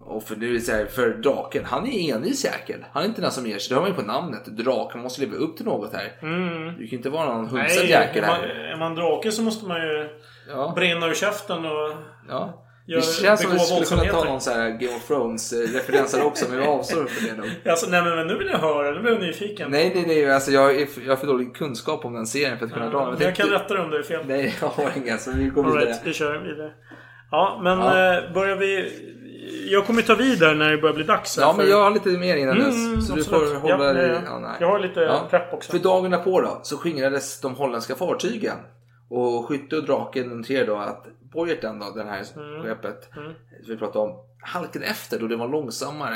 Och 0.00 0.22
för 0.22 0.36
det 0.36 0.60
så 0.60 0.72
här, 0.72 0.86
för 0.86 1.08
draken, 1.08 1.64
han 1.64 1.86
är 1.86 2.14
envis 2.14 2.44
jäkel. 2.44 2.84
Han 2.92 3.02
är 3.02 3.06
inte 3.06 3.20
den 3.20 3.30
som 3.30 3.46
ger 3.46 3.58
sig. 3.58 3.68
Det 3.68 3.74
har 3.74 3.82
man 3.82 3.90
ju 3.90 3.96
på 3.96 4.02
namnet. 4.02 4.46
Draken 4.46 5.00
måste 5.02 5.20
leva 5.20 5.36
upp 5.36 5.56
till 5.56 5.66
något 5.66 5.92
här. 5.92 6.12
Mm. 6.22 6.78
Du 6.78 6.86
kan 6.86 6.96
inte 6.96 7.10
vara 7.10 7.34
någon 7.34 7.48
hunsad 7.48 7.84
jäkel 7.84 8.24
är 8.24 8.28
man, 8.28 8.40
här. 8.40 8.48
är 8.48 8.76
man 8.76 8.94
drake 8.94 9.32
så 9.32 9.42
måste 9.42 9.66
man 9.68 9.76
ju 9.80 10.08
Ja. 10.48 10.72
brinna 10.76 11.06
ur 11.06 11.14
käften 11.14 11.64
och 11.64 11.92
Ja. 12.28 12.65
Gör, 12.86 12.96
Det 12.96 13.02
känns 13.02 13.40
som 13.42 13.50
att 13.50 13.56
vi 13.56 13.84
skulle 13.84 14.00
kunna 14.02 14.12
ta 14.12 14.24
någon 14.24 14.40
så 14.40 14.50
här 14.50 14.70
Game 14.70 14.96
of 14.96 15.06
Thrones-referenser 15.08 16.24
också, 16.24 16.44
men 16.50 16.58
vi 16.58 16.66
avstår 16.66 17.04
för 17.04 17.26
det 17.28 17.36
nog. 17.36 17.46
Alltså, 17.70 17.86
nej 17.90 18.02
men 18.02 18.26
nu 18.26 18.38
vill 18.38 18.46
jag 18.48 18.58
höra, 18.58 18.90
nu 18.90 19.00
blir 19.00 19.12
jag 19.12 19.20
nyfiken. 19.20 19.70
Nej, 19.70 19.92
nej, 19.94 20.04
nej. 20.06 20.30
Alltså, 20.32 20.50
jag, 20.50 20.76
är, 20.80 20.88
jag 21.04 21.12
har 21.12 21.16
för 21.16 21.26
dålig 21.26 21.54
kunskap 21.56 22.04
om 22.04 22.14
den 22.14 22.26
serien 22.26 22.58
för 22.58 22.66
att 22.66 22.72
kunna 22.72 22.90
dra 22.90 22.98
den. 23.00 23.08
jag, 23.08 23.18
tänkte- 23.18 23.42
kan 23.42 23.50
rätta 23.50 23.74
dig 23.74 23.82
om 23.84 23.90
det 23.90 23.98
är 23.98 24.02
fel. 24.02 24.20
Nej, 24.26 24.54
jag 24.60 24.68
har 24.68 24.90
inga, 24.96 25.18
så 25.18 25.30
vi 25.34 25.44
går 25.46 25.64
All 25.64 25.70
vidare. 25.72 25.84
right, 25.90 26.00
vi 26.04 26.12
kör 26.12 26.38
vidare. 26.38 26.70
Ja, 27.30 27.60
men 27.62 27.78
Ja. 27.78 28.16
eh, 28.18 28.32
börjar 28.34 28.56
vi... 28.56 28.92
Jag 29.70 29.86
kommer 29.86 30.02
ta 30.02 30.14
vidare 30.14 30.54
när 30.54 30.70
det 30.70 30.78
börjar 30.78 30.94
bli 30.94 31.04
dags. 31.04 31.36
här, 31.36 31.44
Ja, 31.44 31.52
men 31.56 31.64
för- 31.66 31.72
jag 31.72 31.82
har 31.82 31.90
lite 31.90 32.08
mer 32.08 32.36
innan 32.36 32.58
dess. 32.58 32.74
Mm, 32.86 33.00
så 33.00 33.14
du 33.14 33.20
absolut. 33.20 33.48
får 33.50 33.56
hålla 33.60 33.84
Ja, 33.86 33.92
dig... 33.92 34.08
ja, 34.08 34.20
ja. 34.26 34.40
Ja. 34.42 34.56
Jag 34.60 34.66
har 34.68 34.78
lite 34.78 35.20
pepp 35.30 35.52
också. 35.52 35.72
För 35.72 35.78
dagen 35.78 36.10
därpå 36.10 36.40
då, 36.40 36.60
så 36.62 36.76
skingrades 36.76 37.40
de 37.40 37.54
holländska 37.54 37.94
fartygen. 37.94 38.56
Och 39.08 39.46
Skytte 39.48 39.76
och 39.76 39.84
Draken 39.84 40.28
noterade 40.28 40.66
då 40.66 40.76
att 40.76 41.06
Boyerten 41.32 41.78
då, 41.78 41.90
den 41.90 42.08
här 42.08 42.24
Mm. 42.36 42.62
skeppet 42.62 43.16
Mm. 43.16 43.32
vi 43.68 43.76
pratade 43.76 43.98
om, 44.10 44.16
halkade 44.42 44.86
efter 44.86 45.18
då 45.20 45.26
det 45.26 45.36
var 45.36 45.48
långsammare 45.48 46.14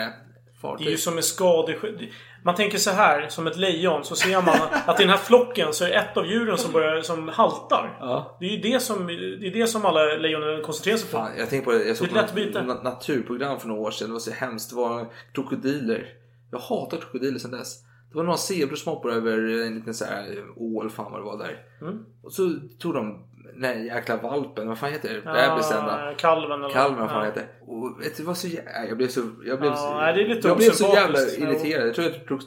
Det 0.55 0.61
fartyg. 0.61 0.86
är 0.86 0.91
ju 0.91 0.97
som 0.97 1.14
med 1.14 1.24
skadeskydd. 1.24 2.09
Man 2.45 2.55
tänker 2.55 2.78
så 2.78 2.91
här, 2.91 3.28
som 3.28 3.47
ett 3.47 3.57
lejon, 3.57 4.05
så 4.05 4.16
ser 4.16 4.43
man 4.43 4.57
att 4.86 5.01
i 5.01 5.03
den 5.03 5.11
här 5.11 5.16
flocken 5.16 5.72
så 5.72 5.84
är 5.84 5.91
ett 5.91 6.16
av 6.16 6.26
djuren 6.26 6.59
som, 6.59 6.72
börjar, 6.72 7.03
som 7.03 7.28
haltar. 7.28 7.97
Ja. 8.01 8.36
Det 8.41 8.47
är 8.47 8.51
ju 8.51 8.57
det 8.72 8.80
som, 8.80 9.07
det 9.07 9.47
är 9.47 9.51
det 9.55 9.66
som 9.66 9.84
alla 9.84 10.05
lejonen 10.05 10.62
koncentrerar 10.62 10.97
sig 10.97 11.11
på. 11.11 11.16
Fan, 11.16 11.30
jag 11.38 11.51
tänkte 11.51 11.64
på 11.70 11.78
det, 11.78 11.84
jag 11.84 11.97
såg 11.97 12.09
Det 12.12 12.20
ett 12.20 12.34
na- 12.55 12.82
naturprogram 12.84 13.61
för 13.61 13.68
några 13.68 13.80
år 13.80 13.91
sedan. 13.91 14.09
Det 14.09 14.12
var 14.12 14.20
så 14.20 14.30
hemskt. 14.32 14.70
Det 14.70 14.76
var 14.76 15.07
krokodiler. 15.32 16.07
Jag 16.51 16.59
hatar 16.59 16.97
krokodiler 16.97 17.38
sedan 17.38 17.51
dess. 17.51 17.76
Det 18.11 18.16
var 18.16 18.24
några 18.24 18.36
zebror 18.36 18.76
som 18.76 18.92
hoppade 18.92 19.14
över 19.14 19.66
en 19.66 19.74
liten 19.74 19.94
så 19.94 20.04
här 20.04 20.44
ål, 20.56 20.90
fan 20.90 21.12
vad 21.12 21.20
det 21.20 21.24
var 21.24 21.38
där. 21.38 21.62
Mm. 21.80 22.04
Och 22.22 22.32
så 22.32 22.54
tog 22.78 22.94
de 22.94 23.26
den 23.56 23.84
jäkla 23.84 24.16
valpen, 24.16 24.68
vad 24.68 24.78
fan 24.78 24.92
heter 24.92 25.08
det? 25.08 25.20
Bebisen 25.20 25.84
då? 25.84 26.14
Kalven 26.16 26.64
eller 26.64 26.74
Kalven, 26.74 27.00
vad 27.00 27.11
fan 27.11 27.18
ja. 27.18 27.24
heter. 27.24 27.46
Och 27.61 28.00
vet 28.00 28.16
du, 28.16 28.22
det 28.22 28.26
var 28.26 28.34
så 28.34 28.48
jävla... 28.48 28.86
Jag 28.88 28.96
blev 28.96 29.08
så... 29.08 29.20
Jag 29.44 29.58
blev, 29.61 29.70
Ja, 29.72 29.76
så, 29.76 30.14
det 30.14 30.48
jag 30.48 30.56
blev 30.56 30.70
så 30.70 30.92
jävla 30.94 31.18
irriterad. 31.20 31.88
Jag 31.88 31.94
tror 31.94 32.06
jag 32.06 32.26
drog, 32.26 32.40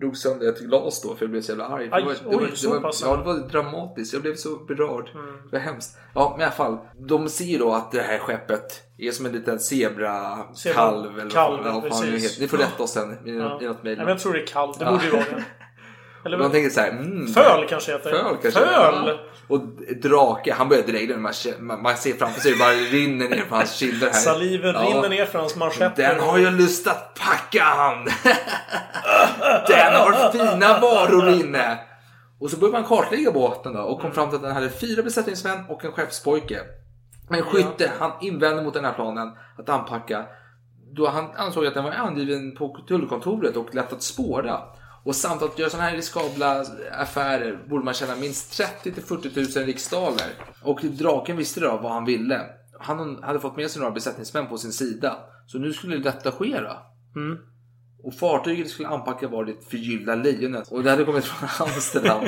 drog 0.00 0.16
sönder 0.16 0.48
ett 0.48 0.60
glas 0.60 1.02
då 1.02 1.14
för 1.14 1.24
jag 1.24 1.30
blev 1.30 1.40
så 1.42 1.52
jävla 1.52 1.66
arg. 1.66 1.88
Aj, 1.92 2.02
det 2.02 2.06
var, 2.08 2.14
oj, 2.14 2.18
det 2.30 2.36
var, 2.50 2.56
så 2.56 2.66
det 2.68 2.74
var, 2.74 2.80
pass. 2.80 3.02
Ja, 3.06 3.16
det 3.16 3.22
var 3.22 3.34
dramatiskt. 3.34 4.12
Jag 4.12 4.22
blev 4.22 4.34
så 4.34 4.56
berörd. 4.56 5.10
Mm. 5.14 5.26
Det 5.50 5.56
var 5.56 5.58
hemskt. 5.58 5.98
Ja, 6.14 6.28
men 6.32 6.40
i 6.40 6.44
alla 6.44 6.52
fall. 6.52 6.78
De 7.08 7.28
ser 7.28 7.58
då 7.58 7.72
att 7.72 7.92
det 7.92 8.00
här 8.00 8.18
skeppet 8.18 8.82
är 8.98 9.10
som 9.10 9.26
en 9.26 9.32
liten 9.32 9.58
zebra-kalv. 9.58 10.54
Zebra- 10.54 11.20
eller 11.20 11.30
kalv, 11.30 11.64
vad 11.64 11.64
fan 11.64 11.82
det 11.82 12.06
nu 12.06 12.12
precis. 12.12 12.30
heter. 12.30 12.42
Ni 12.42 12.48
får 12.48 12.56
rätta 12.56 12.82
oss 12.82 12.92
sen 12.92 13.12
i, 13.28 13.36
Ja. 13.38 13.58
i 13.62 13.64
något 13.66 13.82
mejl. 13.82 13.98
Jag 14.06 14.18
tror 14.18 14.32
det 14.32 14.40
är 14.42 14.46
kalv. 14.46 14.72
Det 14.78 14.84
Ja. 14.84 14.90
borde 14.90 15.04
ju 15.04 15.10
vara 15.10 15.22
det. 15.24 15.44
Eller 16.24 16.38
de 16.38 16.50
tänker 16.50 16.70
så 16.70 16.80
här, 16.80 16.90
mm, 16.90 17.26
Föl 17.26 17.66
kanske 17.68 17.92
heter. 17.92 18.10
Föl 18.10 18.36
kanske. 18.42 18.60
Föl! 18.60 19.18
Och 19.50 19.60
drake, 20.02 20.52
han 20.52 20.68
börjar 20.68 20.82
dregla. 20.82 21.16
Man, 21.16 21.32
man, 21.60 21.82
man 21.82 21.96
ser 21.96 22.12
framför 22.12 22.40
sig 22.40 22.52
hur 22.52 22.58
bara 22.58 22.72
rinner 22.72 23.28
ner 23.28 23.44
på 23.48 23.54
hans 23.54 23.72
kinder 23.74 24.06
här. 24.06 24.12
Saliven 24.12 24.74
Ja. 24.74 24.80
rinner 24.80 25.08
ner 25.08 25.26
för 25.26 25.38
hans 25.38 25.56
manschetter. 25.56 26.08
Den 26.14 26.20
har 26.20 26.38
ju 26.38 26.50
lust 26.50 26.86
att 26.86 27.14
packa 27.20 27.62
han. 27.62 28.04
Den 29.68 29.94
har 29.94 30.32
fina 30.32 30.80
varor 30.80 31.28
inne. 31.28 31.78
Och 32.40 32.50
så 32.50 32.56
började 32.56 32.78
man 32.80 32.88
kartlägga 32.88 33.32
båten 33.32 33.72
då 33.72 33.80
och 33.80 34.00
kom 34.00 34.12
fram 34.12 34.28
till 34.28 34.36
att 34.36 34.42
den 34.42 34.52
hade 34.52 34.70
fyra 34.70 35.02
besättningsmän 35.02 35.64
och 35.68 35.84
en 35.84 35.92
skeppspojke. 35.92 36.60
Men 37.30 37.42
skytte, 37.42 37.90
han 37.98 38.10
invände 38.20 38.62
mot 38.62 38.74
den 38.74 38.84
här 38.84 38.92
planen 38.92 39.28
att 39.58 39.68
anpacka 39.68 40.24
då 40.96 41.08
han 41.08 41.30
ansåg 41.36 41.66
att 41.66 41.74
den 41.74 41.84
var 41.84 41.90
angiven 41.92 42.56
på 42.56 42.76
tullkontoret 42.88 43.56
och 43.56 43.74
lätt 43.74 43.92
att 43.92 44.02
spåra. 44.02 44.60
Och 45.04 45.16
samt 45.16 45.42
att 45.42 45.58
göra 45.58 45.70
sådana 45.70 45.88
här 45.88 45.96
riskabla 45.96 46.64
affärer 46.92 47.64
borde 47.68 47.84
man 47.84 47.94
tjäna 47.94 48.16
minst 48.16 48.56
30 48.56 48.92
till 48.92 49.02
40 49.02 49.58
000 49.58 49.66
riksdaler. 49.66 50.26
Och 50.62 50.80
draken 50.82 51.36
visste 51.36 51.60
då 51.60 51.78
vad 51.82 51.92
han 51.92 52.04
ville. 52.04 52.46
Han 52.80 53.22
hade 53.22 53.40
fått 53.40 53.56
med 53.56 53.70
sig 53.70 53.80
några 53.80 53.94
besättningsmän 53.94 54.46
på 54.46 54.58
sin 54.58 54.72
sida. 54.72 55.18
Så 55.46 55.58
nu 55.58 55.72
skulle 55.72 55.96
detta 55.96 56.32
ske 56.32 56.60
då. 56.60 56.76
Mm. 57.20 57.38
Och 58.04 58.14
fartyget 58.14 58.68
skulle 58.70 58.88
anpacka 58.88 59.28
var 59.28 59.44
det 59.44 59.54
förgyllda 59.70 60.14
lejonet. 60.14 60.68
Och 60.72 60.82
det 60.82 60.90
hade 60.90 61.04
kommit 61.04 61.24
från 61.24 61.48
Amsterdam. 61.68 62.24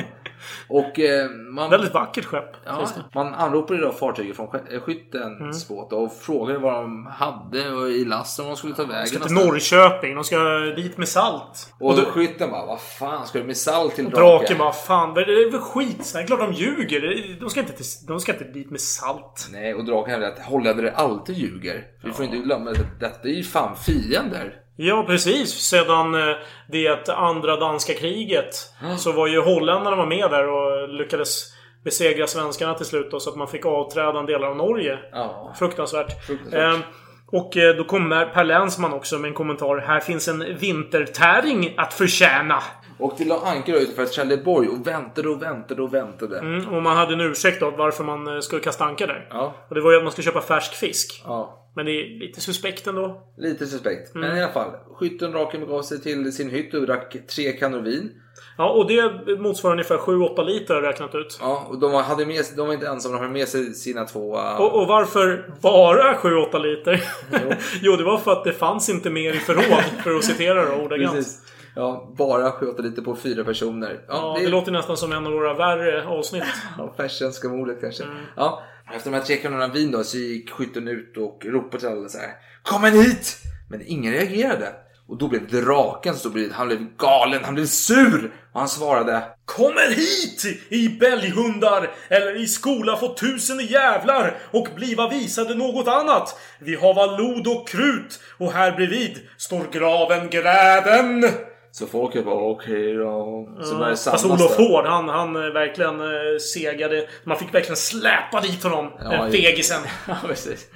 och 0.69 0.99
eh, 0.99 1.29
man... 1.29 1.69
Väldigt 1.69 1.93
vackert 1.93 2.25
skepp. 2.25 2.55
Ja, 2.65 2.87
det. 2.95 3.03
man 3.19 3.33
anropade 3.33 3.81
då 3.81 3.91
fartyget 3.91 4.35
från 4.35 4.47
eh, 4.71 4.79
skyttens 4.81 5.69
Mm. 5.69 5.77
båt 5.79 5.93
och 5.93 6.13
frågade 6.13 6.59
vad 6.59 6.73
de 6.73 7.05
hade 7.05 7.69
och 7.71 7.89
i 7.89 8.05
last 8.05 8.39
om 8.39 8.45
de 8.47 8.55
skulle 8.55 8.75
ta 8.75 8.83
vägen. 8.83 9.01
De 9.03 9.07
ska 9.09 9.27
till. 9.27 9.35
Norrköping. 9.35 10.15
De 10.15 10.23
ska 10.23 10.37
dit 10.75 10.97
med 10.97 11.07
salt. 11.09 11.73
Och, 11.79 11.95
då- 11.97 12.05
skytten 12.05 12.51
bara, 12.51 12.65
vad 12.65 12.81
fan 12.81 13.27
ska 13.27 13.39
du 13.39 13.45
med 13.45 13.57
salt 13.57 13.95
till 13.95 14.05
Och 14.05 14.11
draken? 14.11 14.39
draken 14.39 14.57
bara, 14.57 14.71
fan 14.73 15.13
det 15.13 15.21
är 15.21 15.51
väl 15.51 15.61
skit. 15.61 16.11
Det 16.13 16.19
är 16.19 16.27
klart 16.27 16.39
de 16.39 16.53
ljuger. 16.53 17.01
Det- 17.01 17.39
De 17.39 17.49
ska 17.49 17.59
inte, 17.59 17.73
till, 17.73 17.85
de 18.07 18.19
ska 18.19 18.31
inte 18.33 18.43
dit 18.43 18.69
med 18.69 18.81
salt. 18.81 19.49
Nej, 19.51 19.73
och 19.73 19.85
draken 19.85 20.11
hävdade 20.11 20.33
att 20.33 20.39
holländare 20.45 20.91
alltid 20.91 21.37
ljuger. 21.37 21.83
Vi 22.03 22.11
får 22.11 22.25
inte 22.25 22.37
glömma 22.37 22.71
att 22.71 22.99
detta 22.99 23.27
är 23.27 23.33
ju 23.33 23.43
fan 23.43 23.75
fiender. 23.75 24.55
Ja, 24.75 25.03
precis. 25.07 25.49
Sedan 25.49 26.15
eh, 26.15 26.35
det 26.67 27.09
andra 27.09 27.57
danska 27.57 27.93
kriget 27.93 28.55
så 28.97 29.11
var 29.11 29.27
ju 29.27 29.41
holländarna 29.41 29.95
var 29.95 30.05
med 30.05 30.31
där 30.31 30.49
och 30.49 30.89
lyckades 30.89 31.53
besegra 31.83 32.27
svenskarna 32.27 32.73
till 32.73 32.85
slut 32.85 33.11
då, 33.11 33.19
så 33.19 33.29
att 33.29 33.35
man 33.35 33.47
fick 33.47 33.65
avträda 33.65 34.19
en 34.19 34.25
del 34.25 34.43
av 34.43 34.55
Norge. 34.55 34.99
Ja. 35.11 35.53
Fruktansvärt. 35.59 36.25
Fruktansvärt. 36.25 36.73
Eh, 36.73 36.79
och 37.31 37.57
eh, 37.57 37.75
då 37.75 37.83
kommer 37.83 38.25
Per 38.25 38.43
Länsman 38.43 38.93
också 38.93 39.17
med 39.17 39.27
en 39.27 39.33
kommentar. 39.33 39.77
Här 39.77 39.99
finns 39.99 40.27
en 40.27 40.57
vintertäring 40.57 41.73
att 41.77 41.93
förtjäna. 41.93 42.59
Och 42.99 43.13
det 43.17 43.25
la 43.25 43.41
anker 43.45 43.73
utanför 43.73 44.05
Trelleborg 44.05 44.67
och 44.67 44.87
väntade 44.87 45.29
och 45.29 45.41
väntade 45.41 45.81
och 45.81 45.93
väntade. 45.93 46.39
Mm, 46.39 46.73
och 46.73 46.83
man 46.83 46.97
hade 46.97 47.13
en 47.13 47.21
ursäkt 47.21 47.59
då 47.59 47.69
varför 47.71 48.03
man 48.03 48.27
eh, 48.27 48.39
skulle 48.39 48.61
kasta 48.61 48.83
ankar 48.83 49.07
där. 49.07 49.27
Ja. 49.29 49.53
Och 49.69 49.75
det 49.75 49.81
var 49.81 49.91
ju 49.91 49.97
att 49.97 50.03
man 50.03 50.11
skulle 50.11 50.25
köpa 50.25 50.41
färsk 50.41 50.73
fisk. 50.73 51.23
Ja. 51.25 51.62
Men 51.75 51.85
det 51.85 51.91
är 51.91 52.19
lite 52.19 52.41
suspekt 52.41 52.87
ändå. 52.87 53.21
Lite 53.37 53.65
suspekt. 53.67 54.15
Mm. 54.15 54.27
Men 54.29 54.37
i 54.37 54.43
alla 54.43 54.53
fall. 54.53 54.71
Skytten 54.95 55.27
och 55.27 55.33
draken 55.33 55.61
begav 55.61 55.81
sig 55.81 56.01
till 56.01 56.33
sin 56.33 56.49
hytt 56.49 56.73
och 56.73 56.85
drack 56.85 57.17
tre 57.35 57.51
kannor 57.51 57.81
vin. 57.81 58.11
Ja, 58.57 58.69
och 58.69 58.87
det 58.87 59.39
motsvarar 59.39 59.73
ungefär 59.73 59.97
7-8 59.97 60.45
liter 60.45 60.73
har 60.73 60.81
jag 60.81 60.89
räknat 60.89 61.15
ut. 61.15 61.37
Ja, 61.41 61.65
och 61.69 61.79
de 61.79 61.93
hade 61.93 62.25
med, 62.25 62.45
de 62.57 62.67
var 62.67 62.73
inte 62.73 62.87
ensamma, 62.87 63.13
de 63.15 63.19
hade 63.21 63.33
med 63.33 63.47
sig 63.47 63.73
sina 63.73 64.05
två... 64.05 64.37
uh, 64.37 64.61
Och, 64.61 64.81
och 64.81 64.87
varför 64.87 65.53
bara 65.61 66.13
7-8 66.13 66.59
liter? 66.61 67.03
Jo. 67.81 67.95
det 67.95 68.03
var 68.03 68.17
för 68.17 68.31
att 68.31 68.43
det 68.43 68.53
fanns 68.53 68.89
inte 68.89 69.09
mer 69.09 69.33
i 69.33 69.37
förråd, 69.37 69.83
för 70.03 70.15
att 70.15 70.23
citera 70.23 70.65
då 70.65 70.83
ordagrant. 70.83 71.15
Precis. 71.15 71.39
Ja, 71.75 72.13
bara 72.17 72.51
7 72.51 72.65
lite 72.77 73.01
på 73.01 73.15
fyra 73.15 73.43
personer. 73.43 73.99
Ja, 74.07 74.37
det 74.39 74.47
låter 74.47 74.71
nästan 74.71 74.97
som 74.97 75.11
en 75.11 75.27
av 75.27 75.33
våra 75.33 75.53
värre 75.53 76.07
avsnitt. 76.07 76.43
Ja, 76.77 76.93
Färsenska 76.97 77.47
mordet 77.49 77.81
kanske. 77.81 78.03
Mm. 78.03 78.15
Ja, 78.35 78.63
efter 78.91 79.11
de 79.11 79.17
här 79.17 79.23
tre 79.23 79.37
kronorna 79.37 79.67
vin 79.67 79.91
då 79.91 80.03
så 80.03 80.17
gick 80.17 80.49
skytten 80.49 80.87
ut 80.87 81.17
och 81.17 81.45
ropade 81.45 81.79
till 81.79 81.89
alla 81.89 82.09
så 82.09 82.17
här. 82.17 82.31
Kom 82.63 82.83
en 82.83 82.93
hit! 82.93 83.37
Men 83.69 83.81
ingen 83.85 84.13
reagerade. 84.13 84.73
Och 85.07 85.17
då 85.17 85.27
blev 85.27 85.47
draken 85.47 86.15
så 86.15 86.29
bredvid, 86.29 86.51
han 86.51 86.67
blev 86.67 86.97
galen, 86.97 87.43
han 87.43 87.53
blev 87.53 87.65
sur! 87.65 88.31
Och 88.53 88.59
han 88.59 88.69
svarade 88.69 89.23
Kommer 89.45 89.95
hit 89.95 90.45
i 90.69 90.89
bälghundar 90.89 91.91
eller 92.09 92.41
i 92.41 92.47
skola 92.47 92.97
få 92.97 93.15
tusen 93.15 93.59
jävlar 93.59 94.37
och 94.51 94.67
bliva 94.75 95.09
visade 95.09 95.55
något 95.55 95.87
annat. 95.87 96.39
Vi 96.59 96.75
hava 96.75 97.05
lod 97.05 97.47
och 97.47 97.67
krut 97.67 98.19
och 98.37 98.51
här 98.51 98.71
bredvid 98.71 99.19
står 99.37 99.67
graven 99.71 100.29
gräden. 100.29 101.25
Så 101.73 101.87
folket 101.87 102.25
bara 102.25 102.35
okej 102.51 102.93
då. 102.93 103.47
Så 103.61 103.75
började 103.75 103.91
det 103.93 103.97
Fast 103.97 104.19
samlas 104.19 104.41
Olof. 104.41 104.57
Hård, 104.57 104.85
han, 104.85 105.09
han 105.09 105.35
eh, 105.35 105.41
verkligen 105.53 106.01
eh, 106.01 106.37
segade. 106.53 107.07
Man 107.23 107.37
fick 107.37 107.53
verkligen 107.53 107.75
släpa 107.75 108.41
dit 108.41 108.63
honom. 108.63 108.91
Ja, 108.99 109.09
den 109.09 109.19
ja. 109.19 109.31
fegisen. 109.31 109.81
Ja, 110.07 110.15
precis. 110.27 110.69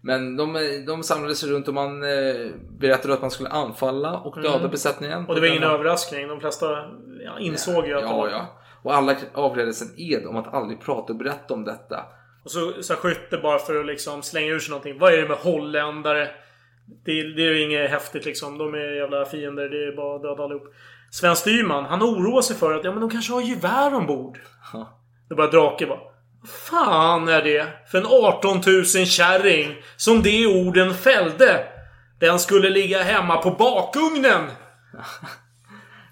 Men 0.00 0.36
de, 0.36 0.52
de 0.86 1.02
samlades 1.02 1.44
runt 1.44 1.68
och 1.68 1.74
man 1.74 2.02
eh, 2.02 2.50
berättade 2.78 3.14
att 3.14 3.20
man 3.20 3.30
skulle 3.30 3.48
anfalla 3.48 4.18
och 4.18 4.42
döda 4.42 4.58
Mm. 4.58 4.70
besättningen. 4.70 5.26
Och 5.26 5.34
det 5.34 5.40
var 5.40 5.48
ingen 5.48 5.62
överraskning. 5.62 6.28
De 6.28 6.40
flesta 6.40 6.66
ja, 7.24 7.38
insåg 7.40 7.86
ju 7.86 7.94
att 7.96 8.02
Ja, 8.02 8.16
var... 8.16 8.28
ja. 8.28 8.46
Och 8.82 8.94
alla 8.94 9.16
avkrävdes 9.34 9.82
en 9.82 9.88
ed 9.96 10.26
om 10.26 10.36
att 10.36 10.54
aldrig 10.54 10.80
prata 10.80 11.12
och 11.12 11.18
berätta 11.18 11.54
om 11.54 11.64
detta. 11.64 12.04
Och 12.44 12.50
så, 12.50 12.72
så 12.80 12.94
skytte 12.94 13.36
bara 13.36 13.58
för 13.58 13.80
att 13.80 13.86
liksom 13.86 14.22
slänga 14.22 14.46
ur 14.46 14.58
sig 14.58 14.70
någonting. 14.70 14.98
Vad 14.98 15.12
är 15.12 15.16
det 15.22 15.28
med 15.28 15.36
holländare? 15.36 16.28
Det, 17.04 17.22
det 17.22 17.42
är 17.42 17.54
ju 17.54 17.62
inget 17.62 17.90
häftigt 17.90 18.24
liksom. 18.24 18.58
De 18.58 18.74
är 18.74 18.96
jävla 18.96 19.24
fiender. 19.24 19.68
Det 19.68 19.86
är 19.86 19.96
bara 19.96 20.16
att 20.16 20.22
döda 20.22 20.42
allihop. 20.44 20.74
Sven 21.10 21.36
Styrman, 21.36 21.84
han 21.84 22.02
oroar 22.02 22.42
sig 22.42 22.56
för 22.56 22.74
att 22.74 22.84
ja, 22.84 22.90
men 22.90 23.00
de 23.00 23.10
kanske 23.10 23.32
har 23.32 23.40
gevär 23.40 23.94
ombord. 23.94 24.38
Ja. 24.72 24.98
Det 25.28 25.34
bara 25.34 25.46
Drake 25.46 25.86
bara. 25.86 25.98
Fan 26.46 27.28
är 27.28 27.42
det 27.42 27.66
för 27.90 27.98
en 27.98 28.06
18 28.06 28.60
000 28.66 28.84
kärring 28.84 29.76
som 29.96 30.22
de 30.22 30.46
orden 30.46 30.94
fällde? 30.94 31.64
Den 32.20 32.38
skulle 32.38 32.70
ligga 32.70 33.02
hemma 33.02 33.36
på 33.36 33.50
bakugnen. 33.50 34.42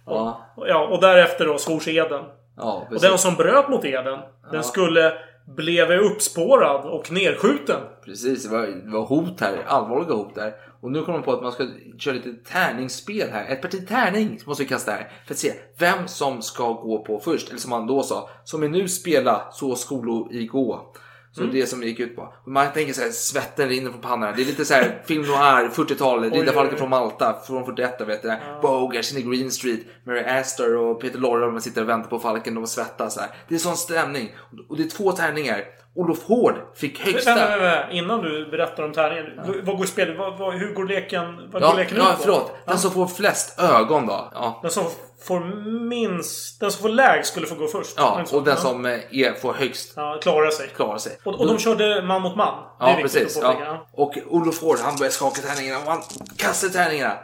Ja, 0.06 0.54
Ja, 0.56 0.86
och 0.86 1.00
därefter 1.00 1.46
då 1.46 1.58
svors 1.58 1.88
eden. 1.88 2.24
ja 2.56 2.86
Och 2.90 3.00
den 3.00 3.18
som 3.18 3.34
bröt 3.34 3.68
mot 3.68 3.84
eden, 3.84 4.18
den 4.52 4.64
skulle 4.64 5.12
blev 5.56 5.90
uppspårad 5.90 6.84
och 6.84 7.12
nedskjuten. 7.12 7.80
Precis, 8.04 8.42
det 8.42 8.48
var, 8.48 8.66
det 8.66 8.90
var 8.90 9.06
hot 9.06 9.40
här. 9.40 9.64
Allvarliga 9.66 10.14
hot 10.14 10.34
där. 10.34 10.54
Och 10.80 10.92
nu 10.92 11.02
kommer 11.02 11.18
de 11.18 11.24
på 11.24 11.32
att 11.32 11.42
man 11.42 11.52
ska 11.52 11.66
köra 11.98 12.14
lite 12.14 12.32
tärningsspel 12.32 13.28
här. 13.30 13.46
Ett 13.48 13.62
parti 13.62 13.88
tärning 13.88 14.40
måste 14.46 14.62
vi 14.62 14.68
kasta 14.68 14.92
här. 14.92 15.12
För 15.26 15.34
att 15.34 15.38
se 15.38 15.52
vem 15.78 16.08
som 16.08 16.42
ska 16.42 16.72
gå 16.72 17.04
på 17.04 17.20
först. 17.20 17.48
Eller 17.48 17.58
som 17.58 17.72
han 17.72 17.86
då 17.86 18.02
sa. 18.02 18.30
Som 18.44 18.62
är 18.62 18.68
nu 18.68 18.88
spela 18.88 19.48
så 19.52 19.74
skolo 19.74 20.28
i 20.32 20.46
gå. 20.46 20.94
Så 21.32 21.40
Mm. 21.42 21.54
det 21.54 21.66
som 21.66 21.80
det 21.80 21.86
gick 21.86 22.00
ut 22.00 22.16
på. 22.16 22.32
Man 22.46 22.72
tänker 22.72 22.92
så 22.92 23.02
här, 23.02 23.10
svetten 23.10 23.68
rinner 23.68 23.90
från 23.90 24.00
pannan. 24.00 24.32
Det 24.36 24.42
är 24.42 24.46
lite 24.46 24.64
så 24.64 24.74
här 24.74 25.02
film 25.06 25.22
noir, 25.22 25.68
40-talet, 25.74 26.32
Oj, 26.32 26.38
Riddarfalken 26.40 26.74
oj, 26.74 26.78
från 26.78 26.90
Malta 26.90 27.36
från 27.46 27.64
41 27.64 28.00
vet 28.00 28.22
du. 28.22 28.32
Bogers 28.62 29.12
inne 29.12 29.20
i 29.20 29.36
Green 29.36 29.50
Street, 29.50 29.80
Mary 30.06 30.24
Astor 30.24 30.76
och 30.76 31.00
Peter 31.00 31.18
Lorre 31.18 31.46
de 31.46 31.60
sitter 31.60 31.82
och 31.82 31.88
väntar 31.88 32.10
på 32.10 32.18
Falken, 32.18 32.54
de 32.54 32.66
svettas 32.66 33.14
så 33.14 33.20
här. 33.20 33.30
Det 33.48 33.54
är 33.54 33.58
sån 33.58 33.76
stämning. 33.76 34.34
Och 34.68 34.76
det 34.76 34.82
är 34.82 34.88
två 34.88 35.12
tärningar. 35.12 35.64
Olof 35.94 36.22
Hård 36.24 36.54
fick 36.76 37.00
högsta. 37.00 37.34
Vänta, 37.34 37.48
vänta, 37.48 37.64
vänta. 37.64 37.90
Innan 37.92 38.20
du 38.22 38.50
berättar 38.50 38.82
om 38.84 38.92
tärningen. 38.92 39.26
v- 39.46 39.60
Vad 39.62 39.76
går 39.78 39.84
spelet? 39.84 40.18
Vad, 40.18 40.38
vad, 40.38 40.54
hur 40.54 40.74
går 40.74 40.84
leken? 40.84 41.50
Vad 41.52 41.62
Ja, 41.62 41.70
går 41.70 41.76
leken 41.76 41.96
ja 41.96 42.10
ut 42.12 42.16
på? 42.16 42.22
förlåt. 42.22 42.52
Den 42.66 42.78
som 42.78 42.90
får 42.90 43.06
flest 43.06 43.60
ögon 43.60 44.06
då. 44.06 44.30
Ja, 44.34 44.58
Den 44.62 44.70
som 44.70 44.84
får 45.22 45.40
minst... 45.88 46.60
Den 46.60 46.72
som 46.72 46.82
får 46.82 46.88
lägst 46.88 47.30
skulle 47.30 47.46
få 47.46 47.54
gå 47.54 47.68
först. 47.68 47.94
Ja 47.96 48.24
och 48.32 48.44
den 48.44 48.56
som 48.56 48.86
eh, 48.86 48.92
är, 48.92 49.34
får 49.40 49.52
högst 49.52 49.92
Ja, 49.96 50.18
klarar 50.22 50.50
sig. 50.50 50.68
klarar 50.68 50.98
sig. 50.98 51.18
Och, 51.24 51.40
och 51.40 51.46
de 51.46 51.58
körde 51.58 52.02
man 52.02 52.22
mot 52.22 52.36
man. 52.36 52.62
Det 52.78 52.90
Ja, 52.90 52.98
precis. 53.02 53.38
Ja. 53.42 53.86
Och 53.92 54.18
Olof 54.26 54.62
Hård, 54.62 54.78
han 54.78 54.96
började 54.96 55.14
skaka 55.14 55.40
tärningarna 55.40 55.78
och 55.84 55.90
han 55.92 56.02
kastade 56.36 56.72
tärningarna. 56.72 57.18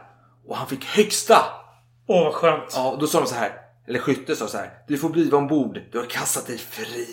Och 0.49 0.57
han 0.57 0.67
fick 0.67 0.85
högsta. 0.85 1.39
Åh, 2.09 2.25
vad 2.25 2.35
skönt. 2.35 2.73
Ja, 2.75 2.91
och 2.91 2.99
då 2.99 3.07
sa 3.07 3.21
de 3.21 3.27
så 3.27 3.35
här. 3.35 3.53
Eller 3.89 3.99
skytte 3.99 4.37
sa 4.37 4.49
så 4.49 4.57
här. 4.57 4.71
Du 4.89 4.99
får 4.99 5.09
bliva 5.09 5.39
ombord. 5.39 5.81
Du 5.93 5.99
har 5.99 6.07
kastat 6.07 6.47
dig 6.47 6.59
fri. 6.59 7.07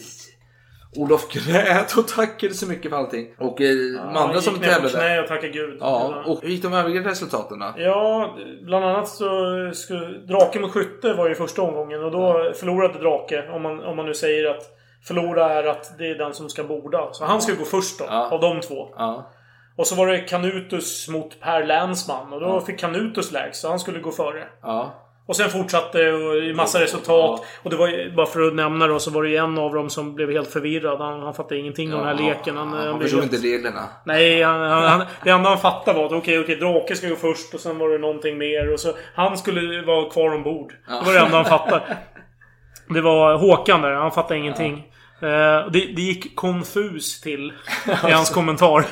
Olof 0.96 1.28
grät 1.32 1.94
och 1.98 2.08
tackade 2.08 2.54
så 2.54 2.68
mycket 2.68 2.92
för 2.92 2.98
allting. 2.98 3.28
Och 3.40 3.62
eh, 3.62 3.68
de 3.76 3.98
Han 4.00 4.18
andra 4.18 4.36
gick 4.36 4.44
som 4.44 4.54
ner 4.54 4.60
på 4.62 4.66
tävlade. 4.66 4.94
knä 4.98 5.22
och 5.22 5.28
tackade 5.28 5.48
gud. 5.54 5.78
Ja, 5.80 6.24
och 6.26 6.42
hur 6.42 6.50
gick 6.50 6.64
de 6.64 6.74
övriga 6.74 7.02
resultaten 7.10 7.60
då? 7.60 7.74
Ja, 7.78 8.36
bland 8.62 8.86
annat 8.86 9.08
så 9.10 9.26
skulle 9.74 10.06
Drake 10.18 10.60
mot 10.60 10.72
skytte 10.72 11.14
var 11.14 11.30
ju 11.30 11.36
första 11.36 11.62
omgången 11.62 12.04
och 12.04 12.12
då 12.12 12.54
förlorade 12.56 13.00
Drake. 13.00 13.50
Om 13.54 13.62
man, 13.62 13.84
om 13.84 13.96
man 13.98 14.06
nu 14.06 14.14
säger 14.14 14.46
att 14.52 14.64
förlora 15.04 15.50
är 15.54 15.64
att 15.64 15.98
det 15.98 16.08
är 16.10 16.16
den 16.16 16.34
som 16.34 16.50
ska 16.50 16.64
borda. 16.64 17.10
Så 17.14 17.26
han 17.26 17.42
ska 17.42 17.54
gå 17.54 17.66
först 17.66 18.00
då, 18.00 18.06
Ja. 18.08 18.30
av 18.32 18.42
de 18.42 18.62
två. 18.62 18.88
Ja. 18.98 19.32
Och 19.76 19.88
så 19.88 19.96
var 19.96 20.08
det 20.08 20.18
Canutus 20.20 21.08
mot 21.10 21.40
Per 21.40 21.64
Länsman 21.66 22.34
och 22.34 22.40
då 22.42 22.62
fick 22.62 22.80
Canutus 22.80 23.32
lägst 23.32 23.62
så 23.62 23.70
han 23.70 23.80
skulle 23.80 24.00
gå 24.00 24.12
före. 24.12 24.44
Ja. 24.62 24.94
Och 25.32 25.38
sen 25.38 25.50
fortsatte 25.50 26.12
och 26.14 26.36
i 26.38 26.54
massa 26.54 26.80
resultat. 26.82 27.46
Och 27.64 27.70
det 27.70 27.76
var 27.76 28.16
bara 28.16 28.26
för 28.26 28.48
att 28.48 28.54
nämna 28.54 28.88
då, 28.88 29.00
så 29.00 29.12
var 29.12 29.24
det 29.24 29.30
ju 29.30 29.36
en 29.36 29.58
av 29.58 29.74
dem 29.74 29.90
som 29.90 30.16
blev 30.16 30.32
helt 30.32 30.52
förvirrad. 30.52 31.00
Han, 31.02 31.22
han 31.22 31.34
fattade 31.34 31.60
ingenting 31.60 31.94
av 31.94 32.00
den 32.00 32.08
här 32.08 32.24
leken. 32.28 32.58
Han, 32.58 32.74
Han 32.74 32.98
blev 32.98 33.02
förstod 33.08 33.22
helt- 33.22 33.34
inte 33.34 33.48
reglerna. 33.48 33.90
Nej, 34.06 34.44
han, 34.44 34.62
han, 34.62 34.84
han, 34.84 35.04
det 35.24 35.30
enda 35.30 35.50
han 35.50 35.58
fattade 35.58 35.98
var 36.00 36.06
att 36.06 36.12
okej, 36.12 36.40
okej, 36.40 36.56
Drake 36.56 36.96
ska 36.96 37.10
gå 37.10 37.16
först 37.16 37.54
och 37.54 37.60
sen 37.60 37.78
var 37.78 37.90
det 37.90 37.98
någonting 37.98 38.38
mer. 38.38 38.74
Och 38.74 38.80
så, 38.80 38.94
han 39.16 39.38
skulle 39.38 39.82
vara 39.86 40.10
kvar 40.10 40.36
ombord. 40.36 40.74
Det 40.88 41.06
var 41.06 41.14
det 41.14 41.20
enda 41.20 41.38
han 41.38 41.46
fattade. 41.46 41.98
Det 42.90 43.02
var 43.02 43.38
Håkan 43.38 43.82
där, 43.82 43.92
han 43.92 44.12
fattade 44.12 44.40
ingenting. 44.40 44.88
Eh, 45.22 45.72
det, 45.72 45.80
det 45.96 46.02
gick 46.02 46.36
konfus 46.36 47.22
till 47.22 47.54
i 48.08 48.12
hans 48.12 48.30
kommentar. 48.30 48.86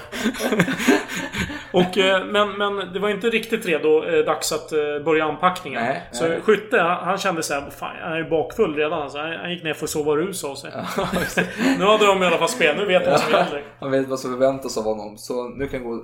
och, 1.71 1.97
eh, 1.97 2.25
men, 2.25 2.51
men 2.57 2.93
det 2.93 2.99
var 2.99 3.09
inte 3.09 3.29
riktigt 3.29 3.65
redo 3.65 4.03
eh, 4.03 4.25
dags 4.25 4.51
att 4.51 4.71
eh, 4.71 4.79
börja 5.05 5.25
anpackningen. 5.25 5.83
Nej, 5.83 6.09
så 6.11 6.27
nej. 6.27 6.41
Skytte, 6.41 6.79
han, 6.79 7.05
han 7.05 7.17
kände 7.17 7.43
så 7.43 7.53
här, 7.53 7.69
fan 7.69 7.95
han 8.01 8.13
är 8.13 8.29
bakfull 8.29 8.75
redan. 8.75 9.01
Alltså, 9.01 9.17
han, 9.17 9.31
han 9.31 9.51
gick 9.51 9.63
ner 9.63 9.73
för 9.73 9.83
att 9.83 9.89
sova 9.89 10.15
rusa 10.15 10.47
av 10.47 10.55
sig. 10.55 10.71
nu 11.79 11.85
hade 11.85 12.05
de 12.05 12.23
i 12.23 12.25
alla 12.25 12.37
fall 12.37 12.49
spel, 12.49 12.75
nu 12.77 12.85
vet 12.85 13.05
de 13.05 13.11
vad 13.11 13.19
som 13.19 13.31
gäller. 13.31 13.63
Han 13.79 13.91
vet 13.91 14.07
vad 14.07 14.19
som 14.19 14.31
förväntas 14.31 14.77
av 14.77 14.83
honom. 14.83 15.17
Så 15.17 15.47
nu 15.49 15.67
kan 15.67 15.81
han 15.81 15.89
gå 15.89 16.03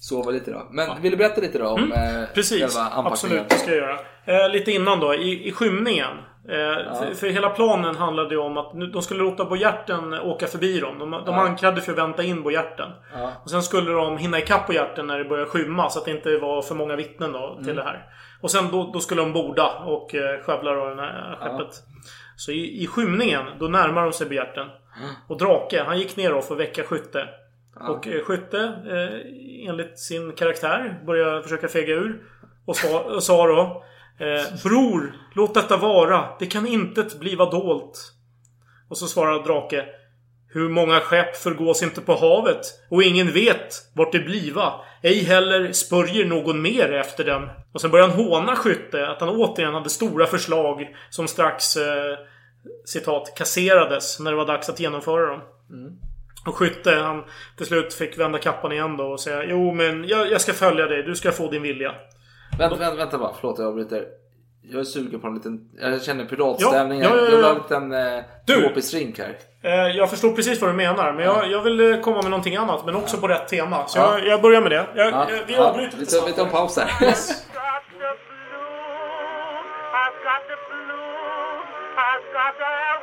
sova 0.00 0.30
lite 0.30 0.50
då. 0.50 0.66
Men 0.70 1.02
vill 1.02 1.10
du 1.10 1.16
berätta 1.16 1.40
lite 1.40 1.58
då 1.58 1.66
om 1.68 1.92
eh, 1.92 2.10
Mm, 2.16 2.26
Precis, 2.34 2.60
själva 2.60 2.80
anpackningen? 2.90 3.12
absolut. 3.12 3.48
Det 3.48 3.54
ska 3.58 3.70
jag 3.70 3.78
göra. 3.78 3.98
Eh, 4.24 4.50
lite 4.50 4.72
innan 4.72 5.00
då, 5.00 5.14
i, 5.14 5.48
i 5.48 5.52
skymningen. 5.52 6.16
Eh, 6.48 6.94
för, 6.98 7.14
för 7.14 7.26
hela 7.26 7.50
planen 7.50 7.96
handlade 7.96 8.34
ju 8.34 8.40
om 8.40 8.56
att 8.58 8.74
nu, 8.74 8.86
de 8.86 9.02
skulle 9.02 9.22
låta 9.22 9.44
Bojerten 9.44 10.14
åka 10.14 10.46
förbi 10.46 10.80
dem. 10.80 10.98
De, 10.98 11.10
de 11.10 11.22
Ja. 11.26 11.40
ankade 11.40 11.80
för 11.80 11.92
att 11.92 11.98
vänta 11.98 12.22
in 12.22 12.42
Bojerten. 12.42 12.90
Ja. 13.14 13.32
Och 13.44 13.50
sen 13.50 13.62
skulle 13.62 13.90
de 13.92 14.18
hinna 14.18 14.38
ikapp 14.38 14.66
Bojerten 14.66 15.06
när 15.06 15.18
det 15.18 15.24
började 15.24 15.50
skymma 15.50 15.90
så 15.90 15.98
att 15.98 16.04
det 16.04 16.10
inte 16.10 16.38
var 16.38 16.62
för 16.62 16.74
många 16.74 16.96
vittnen 16.96 17.32
då, 17.32 17.54
till 17.56 17.64
Mm. 17.64 17.76
det 17.76 17.82
här. 17.82 18.06
Och 18.40 18.50
sen 18.50 18.64
då, 18.72 18.90
då 18.92 19.00
skulle 19.00 19.20
de 19.20 19.32
borda 19.32 19.68
och 19.86 20.14
eh, 20.14 20.40
skövla 20.40 20.72
då 20.72 20.94
det 20.94 21.02
här 21.02 21.36
skeppet. 21.40 21.74
Så 22.36 22.52
i, 22.52 22.82
i 22.82 22.86
skymningen, 22.86 23.42
då 23.60 23.66
närmar 23.68 24.02
de 24.02 24.12
sig 24.12 24.26
Bojerten. 24.28 24.66
Och 25.28 25.38
Drake, 25.38 25.82
han 25.82 25.98
gick 25.98 26.16
ner 26.16 26.30
då 26.30 26.40
för 26.42 26.54
att 26.54 26.60
väcka 26.60 26.82
Skytte. 26.82 27.28
Och 27.88 28.08
eh, 28.08 28.24
Skytte, 28.24 28.58
eh, 28.60 29.68
enligt 29.70 29.98
sin 29.98 30.32
karaktär, 30.32 31.00
började 31.06 31.42
försöka 31.42 31.68
fega 31.68 31.92
ur. 31.94 32.22
Och 32.66 32.76
sa, 32.76 33.00
och 33.00 33.22
sa 33.22 33.46
då 33.46 33.84
eh, 34.18 34.62
Bror, 34.64 35.16
låt 35.34 35.54
detta 35.54 35.76
vara. 35.76 36.24
Det 36.38 36.46
kan 36.46 36.66
intet 36.66 37.20
bliva 37.20 37.50
dolt. 37.50 38.12
Och 38.88 38.98
så 38.98 39.06
svarar 39.06 39.42
Drake 39.42 39.84
Hur 40.48 40.68
många 40.68 41.00
skepp 41.00 41.36
förgås 41.36 41.82
inte 41.82 42.00
på 42.00 42.14
havet 42.14 42.60
och 42.90 43.02
ingen 43.02 43.32
vet 43.32 43.74
vart 43.94 44.12
det 44.12 44.20
bliva. 44.20 44.72
Ej 45.02 45.24
heller 45.24 45.72
spörjer 45.72 46.24
någon 46.24 46.62
mer 46.62 46.92
efter 46.92 47.24
dem. 47.24 47.50
Och 47.72 47.80
sen 47.80 47.90
börjar 47.90 48.08
han 48.08 48.16
håna 48.16 48.56
Skytte 48.56 49.08
att 49.08 49.20
han 49.20 49.28
återigen 49.28 49.74
hade 49.74 49.90
stora 49.90 50.26
förslag 50.26 50.96
som 51.10 51.28
strax 51.28 51.76
eh, 51.76 52.18
citat 52.84 53.32
kasserades 53.36 54.20
när 54.20 54.30
det 54.30 54.36
var 54.36 54.46
dags 54.46 54.68
att 54.68 54.80
genomföra 54.80 55.26
dem. 55.26 55.40
Och 56.46 56.56
Skytte 56.56 56.90
han 56.90 57.24
till 57.56 57.66
slut 57.66 57.94
fick 57.94 58.18
vända 58.18 58.38
kappan 58.38 58.72
igen 58.72 58.96
då 58.96 59.04
och 59.04 59.20
säga 59.20 59.44
Jo 59.44 59.72
men 59.72 60.08
jag, 60.08 60.30
jag 60.30 60.40
ska 60.40 60.52
följa 60.52 60.86
dig, 60.86 61.02
du 61.02 61.14
ska 61.14 61.32
få 61.32 61.50
din 61.50 61.62
vilja. 61.62 61.94
Vänta, 62.58 62.76
vänta, 62.76 62.96
vänta 62.96 63.18
bara. 63.18 63.32
Förlåt 63.40 63.58
jag 63.58 63.68
avbryter. 63.68 64.04
Jag 64.62 64.80
är 64.80 64.84
sugen 64.84 65.20
på 65.20 65.26
en 65.26 65.34
liten... 65.34 65.60
Jag 65.80 66.02
känner 66.02 66.24
piratstämning 66.24 67.00
Ja, 67.02 67.08
här. 67.08 67.16
ja, 67.16 67.22
ja, 67.22 67.30
Jag 67.30 67.36
vill 67.36 67.44
ha 67.44 67.50
ja. 67.50 67.54
en 67.56 67.62
liten 67.62 67.92
eh, 68.16 68.22
Du! 68.46 68.60
tropisk 68.62 68.92
drink 68.92 69.18
här. 69.18 69.36
Eh, 69.62 69.96
jag 69.96 70.10
förstår 70.10 70.32
precis 70.32 70.60
vad 70.60 70.70
du 70.70 70.74
menar 70.74 71.12
men 71.12 71.24
jag, 71.24 71.50
jag 71.50 71.62
vill 71.62 71.92
eh, 71.92 72.00
komma 72.00 72.22
med 72.22 72.30
någonting 72.30 72.56
annat 72.56 72.86
men 72.86 72.96
också 72.96 73.16
på 73.16 73.28
rätt 73.28 73.48
tema. 73.48 73.86
Så 73.86 73.98
Ja. 73.98 74.18
jag, 74.18 74.26
jag 74.28 74.42
börjar 74.42 74.60
med 74.60 74.70
det. 74.70 74.86
Jag, 74.94 75.12
Ja, 75.12 75.26
jag, 75.30 75.38
vi 75.46 75.52
ja. 75.54 75.64
avbryter 75.68 75.96
Vi 75.96 76.00
lite 76.04 76.22
vi 76.26 76.32
tar 76.32 76.44
en 76.44 76.50
paus 76.50 76.76
här. 76.78 76.90
I've 81.96 82.95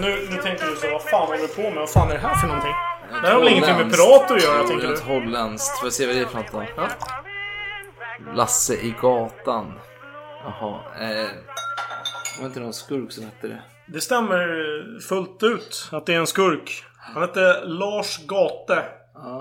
Och 0.00 0.06
nu, 0.06 0.28
nu 0.30 0.36
tänker 0.36 0.66
du 0.66 0.76
så, 0.76 0.90
vad 0.90 1.02
fan 1.02 1.26
håller 1.26 1.40
du 1.40 1.48
på 1.48 1.62
med? 1.62 1.74
Vad 1.74 1.90
fan 1.90 2.10
är 2.10 2.14
det 2.14 2.20
här 2.20 2.34
för 2.34 2.46
någonting? 2.46 2.74
Det 3.10 3.26
här 3.26 3.32
har 3.32 3.40
väl 3.40 3.48
ingenting 3.48 3.76
med 3.76 3.90
pirater 3.92 4.34
att 4.34 4.42
göra, 4.42 4.64
tänker 4.68 4.88
du? 4.88 5.00
Holländskt. 5.00 5.78
Får 5.78 5.86
jag 5.86 5.92
se 5.92 6.06
vad 6.06 6.14
det 6.14 6.20
är 6.20 6.26
för 6.26 6.36
något 6.36 6.52
då? 6.76 6.86
Lasse 8.34 8.74
i 8.74 8.94
gatan. 9.00 9.78
Jaha. 10.44 10.80
Eh, 11.00 11.30
var 12.40 12.46
inte 12.46 12.60
någon 12.60 12.72
skurk 12.72 13.12
som 13.12 13.24
hette 13.24 13.48
det? 13.48 13.62
Det 13.86 14.00
stämmer 14.00 15.00
fullt 15.08 15.42
ut 15.42 15.88
att 15.92 16.06
det 16.06 16.14
är 16.14 16.18
en 16.18 16.26
skurk. 16.26 16.84
Han 17.14 17.22
hette 17.22 17.60
Lars 17.64 18.18
Gate. 18.26 18.82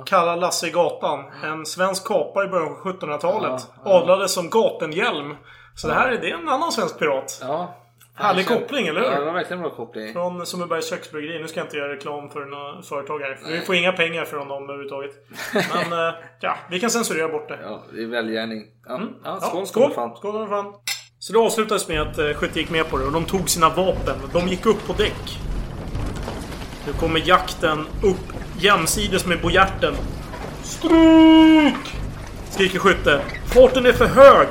Kallad 0.05 0.39
Lasse 0.39 0.67
i 0.67 0.71
gatan. 0.71 1.25
En 1.43 1.65
svensk 1.65 2.07
kapare 2.07 2.45
i 2.45 2.47
början 2.47 2.67
av 2.67 2.77
1700-talet. 2.77 3.67
Adlades 3.85 4.33
som 4.33 4.49
Gatenhjälm. 4.49 5.35
Så 5.75 5.87
det 5.87 5.93
här 5.93 6.11
är, 6.11 6.21
det 6.21 6.31
en 6.31 6.49
annan 6.49 6.71
svensk 6.71 6.99
pirat. 6.99 7.39
Ja. 7.41 7.75
Härlig 8.19 8.45
känner- 8.47 8.59
koppling, 8.61 8.87
eller 8.87 9.01
Ja, 9.01 9.09
det 9.09 9.15
hur? 9.15 9.25
var 9.25 9.33
verkligen 9.33 9.63
en 9.63 9.69
bra 9.69 9.75
koppling. 9.75 10.13
Från 10.13 10.45
Sundbybergs 10.45 10.89
köksbryggeri. 10.89 11.39
Nu 11.41 11.47
ska 11.47 11.59
jag 11.59 11.65
inte 11.67 11.77
göra 11.77 11.93
reklam 11.93 12.29
för 12.29 12.45
några 12.45 12.81
företag 12.81 13.19
här. 13.19 13.35
För 13.35 13.51
vi 13.51 13.59
får 13.61 13.75
inga 13.75 13.91
pengar 13.91 14.25
från 14.25 14.47
dem 14.47 14.63
överhuvudtaget. 14.63 15.11
Men 15.89 16.07
eh, 16.07 16.13
ja, 16.41 16.55
vi 16.69 16.79
kan 16.79 16.89
censurera 16.89 17.27
bort 17.27 17.47
det. 17.47 17.59
Ja, 17.63 17.83
det 17.93 18.01
är 18.03 18.07
välgärning. 18.07 18.63
Ja, 18.87 18.99
ja, 19.01 19.07
Ja, 19.23 19.39
skål, 19.39 19.67
skål! 19.67 19.83
skål. 19.83 19.93
Fan. 19.95 20.15
Skål 20.17 20.31
kommer 20.31 20.47
fram. 20.47 20.73
Så 21.19 21.33
det 21.33 21.39
avslutades 21.39 21.87
med 21.87 22.01
att 22.01 22.17
eh, 22.17 22.33
Skytte 22.33 22.59
gick 22.59 22.69
med 22.69 22.89
på 22.89 22.97
det 22.97 23.05
och 23.05 23.11
de 23.11 23.25
tog 23.25 23.49
sina 23.49 23.69
vapen. 23.69 24.15
De 24.33 24.47
gick 24.47 24.65
upp 24.65 24.87
på 24.87 24.93
däck. 24.93 25.39
Nu 26.87 26.93
kommer 26.93 27.21
jakten 27.27 27.79
upp 28.03 28.33
jämsides 28.59 29.25
med 29.25 29.41
bojerten. 29.41 29.93
Stryk! 30.63 31.95
Skriker 32.49 32.79
Skytte. 32.79 33.21
Farten 33.53 33.85
är 33.85 33.93
för 33.93 34.05
hög! 34.05 34.47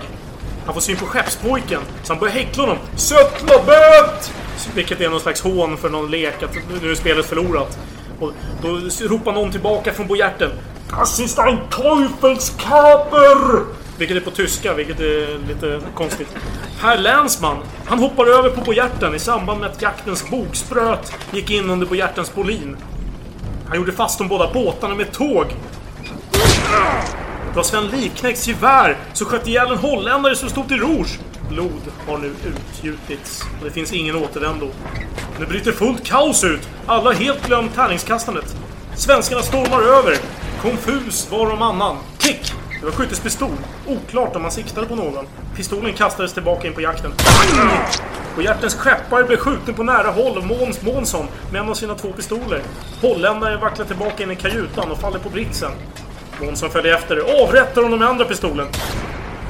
Han 0.68 0.74
får 0.74 0.80
syn 0.80 0.96
på 0.96 1.06
skeppspojken, 1.06 1.80
så 2.02 2.12
han 2.12 2.20
börjar 2.20 2.34
häckla 2.34 2.62
honom. 2.62 2.78
Söttla 2.96 3.54
böt! 3.66 4.32
Vilket 4.74 5.00
är 5.00 5.08
någon 5.08 5.20
slags 5.20 5.40
hån 5.40 5.76
för 5.76 5.88
någon 5.88 6.10
lek, 6.10 6.42
att 6.42 6.54
nu 6.82 6.90
är 6.90 6.94
spelet 6.94 7.26
förlorat. 7.26 7.78
Och 8.20 8.32
då 8.62 8.68
ropar 9.08 9.32
någon 9.32 9.50
tillbaka 9.50 9.92
från 9.92 10.06
bojärten. 10.06 10.50
Das 10.90 11.20
ist 11.20 11.38
ein 11.38 11.58
Teufelskaper! 11.70 13.64
Vilket 13.98 14.16
är 14.16 14.20
på 14.20 14.30
tyska, 14.30 14.74
vilket 14.74 15.00
är 15.00 15.38
lite 15.48 15.80
konstigt. 15.94 16.28
Herr 16.80 16.98
Länsman, 16.98 17.56
han 17.84 17.98
hoppar 17.98 18.26
över 18.26 18.50
på 18.50 18.60
bojärten 18.60 19.14
i 19.14 19.18
samband 19.18 19.60
med 19.60 19.70
att 19.70 19.82
jaktens 19.82 20.30
bogspröt 20.30 21.12
gick 21.32 21.50
in 21.50 21.70
under 21.70 21.86
bojärtens 21.86 22.34
bolin. 22.34 22.76
Han 23.68 23.76
gjorde 23.76 23.92
fast 23.92 24.18
de 24.18 24.28
båda 24.28 24.52
båtarna 24.52 24.94
med 24.94 25.12
tåg. 25.12 25.46
Det 27.58 27.62
var 27.62 27.82
Sven 27.82 28.00
Liknäcks 28.00 28.48
gevär 28.48 28.96
som 29.12 29.26
sköt 29.26 29.48
ihjäl 29.48 29.70
en 29.72 29.78
holländare 29.78 30.36
som 30.36 30.48
stod 30.48 30.68
till 30.68 30.80
rouge. 30.80 31.18
Blod 31.48 31.82
har 32.06 32.18
nu 32.18 32.26
utgjutits 32.26 33.42
och 33.58 33.64
det 33.64 33.70
finns 33.70 33.92
ingen 33.92 34.16
återvändo. 34.16 34.70
Nu 35.40 35.46
bryter 35.46 35.72
fullt 35.72 36.04
kaos 36.04 36.44
ut. 36.44 36.68
Alla 36.86 37.04
har 37.04 37.14
helt 37.14 37.46
glömt 37.46 37.74
tärningskastandet. 37.74 38.56
Svenskarna 38.94 39.42
stormar 39.42 39.82
över. 39.82 40.16
Konfus 40.62 41.30
var 41.30 41.50
om 41.50 41.62
annan. 41.62 41.96
Klick! 42.18 42.52
Det 42.80 42.86
var 42.86 42.92
skyttespistol. 42.92 43.56
Oklart 43.86 44.36
om 44.36 44.42
man 44.42 44.50
siktade 44.50 44.86
på 44.86 44.96
någon. 44.96 45.26
Pistolen 45.56 45.94
kastades 45.94 46.32
tillbaka 46.32 46.68
in 46.68 46.74
på 46.74 46.80
jakten. 46.80 47.12
Och 48.36 48.42
hjärtens 48.42 48.74
skeppare 48.74 49.24
blev 49.24 49.36
skjuten 49.36 49.74
på 49.74 49.82
nära 49.82 50.10
håll 50.10 50.38
av 50.38 50.46
Måns 50.46 50.82
Månsson 50.82 51.26
med 51.52 51.60
en 51.60 51.68
av 51.68 51.74
sina 51.74 51.94
två 51.94 52.12
pistoler. 52.12 52.62
Holländaren 53.02 53.60
vacklar 53.60 53.86
tillbaka 53.86 54.22
in 54.22 54.30
i 54.30 54.36
kajutan 54.36 54.90
och 54.90 54.98
faller 54.98 55.18
på 55.18 55.28
britsen. 55.28 55.70
Månsson 56.40 56.70
följer 56.70 56.94
efter. 56.94 57.42
Avrättar 57.42 57.82
honom 57.82 57.98
med 57.98 58.08
andra 58.08 58.24
pistolen. 58.24 58.66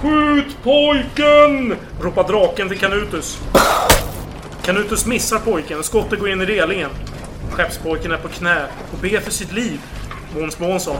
Skjut 0.03 0.57
pojken! 0.63 1.77
ropar 2.01 2.29
draken 2.29 2.69
till 2.69 2.79
Canutus. 2.79 3.39
Canutus 4.63 5.07
missar 5.07 5.39
pojken. 5.39 5.83
Skottet 5.83 6.19
går 6.19 6.31
in 6.31 6.41
i 6.41 6.47
relingen. 6.47 6.91
Skeppspojken 7.51 8.13
är 8.13 8.17
på 8.17 8.29
knä 8.29 8.67
och 8.93 8.99
ber 8.99 9.21
för 9.21 9.31
sitt 9.31 9.53
liv. 9.53 9.81
Måns 10.35 10.59
Månsson, 10.59 10.97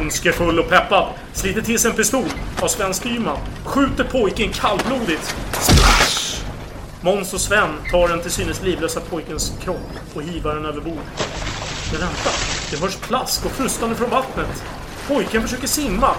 ondskefull 0.00 0.58
och 0.58 0.68
peppad, 0.68 1.08
sliter 1.32 1.62
till 1.62 1.78
sig 1.78 1.90
en 1.90 1.96
pistol 1.96 2.24
av 2.60 2.68
Sven 2.68 2.94
Styrman. 2.94 3.38
Skjuter 3.64 4.04
pojken 4.04 4.52
kallblodigt. 4.52 5.34
Splash! 5.52 6.44
Måns 7.00 7.34
och 7.34 7.40
Sven 7.40 7.70
tar 7.90 8.08
den 8.08 8.20
till 8.20 8.30
synes 8.30 8.62
livlösa 8.62 9.00
pojkens 9.00 9.52
kropp 9.64 10.14
och 10.14 10.22
hivar 10.22 10.54
den 10.54 10.64
över 10.64 10.80
bord. 10.80 11.02
Men 11.92 12.00
vänta, 12.00 12.30
det 12.70 12.80
hörs 12.80 12.96
plask 12.96 13.46
och 13.46 13.52
frustande 13.52 13.94
från 13.94 14.10
vattnet. 14.10 14.64
Pojken 15.14 15.42
försöker 15.42 15.66
simma. 15.66 16.14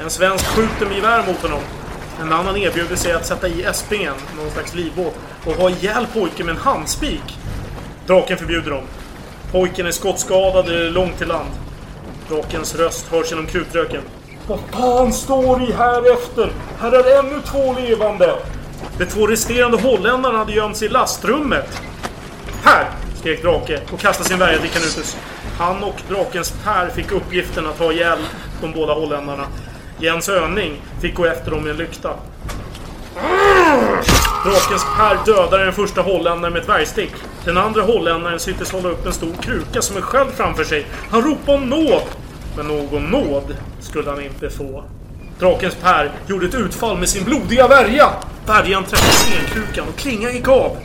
En 0.00 0.10
svensk 0.10 0.46
skjuter 0.46 0.86
med 0.86 0.96
gevär 0.96 1.26
mot 1.26 1.42
honom. 1.42 1.60
En 2.20 2.32
annan 2.32 2.56
erbjuder 2.56 2.96
sig 2.96 3.12
att 3.12 3.26
sätta 3.26 3.48
i 3.48 3.62
Espingen, 3.62 4.14
någon 4.36 4.50
slags 4.50 4.74
livbåt, 4.74 5.14
och 5.44 5.52
ha 5.52 5.70
ihjäl 5.70 6.06
pojken 6.14 6.46
med 6.46 6.54
en 6.54 6.60
handspik. 6.60 7.38
Draken 8.06 8.38
förbjuder 8.38 8.70
dem. 8.70 8.82
Pojken 9.52 9.86
är 9.86 9.90
skottskadad 9.90 10.68
och 10.68 10.74
är 10.74 10.90
långt 10.90 11.18
till 11.18 11.28
land. 11.28 11.48
Drakens 12.28 12.74
röst 12.74 13.06
hörs 13.10 13.30
genom 13.30 13.46
krutröken. 13.46 14.02
Vad 14.46 14.58
fan 14.70 15.12
står 15.12 15.56
ni 15.56 15.72
här 15.72 16.12
efter? 16.12 16.52
Här 16.80 16.92
är 16.92 17.18
ännu 17.18 17.40
två 17.40 17.74
levande! 17.74 18.36
De 18.98 19.06
två 19.06 19.26
resterande 19.26 19.76
holländarna 19.76 20.38
hade 20.38 20.52
gömt 20.52 20.76
sig 20.76 20.88
i 20.88 20.90
lastrummet. 20.90 21.82
Här! 22.62 22.90
skrek 23.20 23.42
Drake 23.42 23.80
och 23.92 24.00
kastade 24.00 24.28
sin 24.28 24.38
värja 24.38 24.58
till 24.58 24.70
Canutus. 24.70 25.16
Han 25.60 25.82
och 25.82 26.02
drakens 26.08 26.54
Per 26.64 26.88
fick 26.88 27.12
uppgiften 27.12 27.66
att 27.66 27.78
ha 27.78 27.92
ihjäl 27.92 28.18
de 28.60 28.72
båda 28.72 28.92
holländarna. 28.92 29.46
Jens 29.98 30.28
Öning 30.28 30.82
fick 31.00 31.14
gå 31.14 31.24
efter 31.24 31.50
dem 31.50 31.62
med 31.62 31.70
en 31.70 31.76
lykta. 31.76 32.10
Drakens 34.44 34.86
Per 34.96 35.18
dödade 35.26 35.64
den 35.64 35.72
första 35.72 36.02
holländaren 36.02 36.52
med 36.52 36.62
ett 36.62 36.68
värjstick. 36.68 37.12
Den 37.44 37.56
andra 37.56 37.82
holländaren 37.82 38.40
syntes 38.40 38.72
hålla 38.72 38.88
upp 38.88 39.06
en 39.06 39.12
stor 39.12 39.32
kruka 39.42 39.82
som 39.82 39.96
en 39.96 40.02
sköld 40.02 40.30
framför 40.30 40.64
sig. 40.64 40.86
Han 41.10 41.22
ropade 41.22 41.58
om 41.58 41.68
nåd! 41.68 42.02
Men 42.56 42.66
någon 42.66 43.10
nåd 43.10 43.56
skulle 43.80 44.10
han 44.10 44.22
inte 44.22 44.50
få. 44.50 44.84
Drakens 45.38 45.74
Per 45.74 46.10
gjorde 46.26 46.46
ett 46.46 46.54
utfall 46.54 46.98
med 46.98 47.08
sin 47.08 47.24
blodiga 47.24 47.68
värja. 47.68 48.10
Värjan 48.46 48.84
träffade 48.84 49.12
stenkrukan 49.12 49.88
och 49.88 49.96
klingan 49.96 50.32
gick 50.32 50.48
av. 50.48 50.76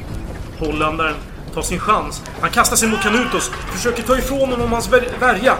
Holländaren 0.59 1.15
tar 1.55 1.61
sin 1.61 1.79
chans. 1.79 2.21
Han 2.41 2.49
kastar 2.49 2.75
sig 2.75 2.89
mot 2.89 3.01
Canutus 3.01 3.51
försöker 3.71 4.03
ta 4.03 4.17
ifrån 4.17 4.49
honom 4.49 4.71
hans 4.71 4.89
värja. 5.19 5.57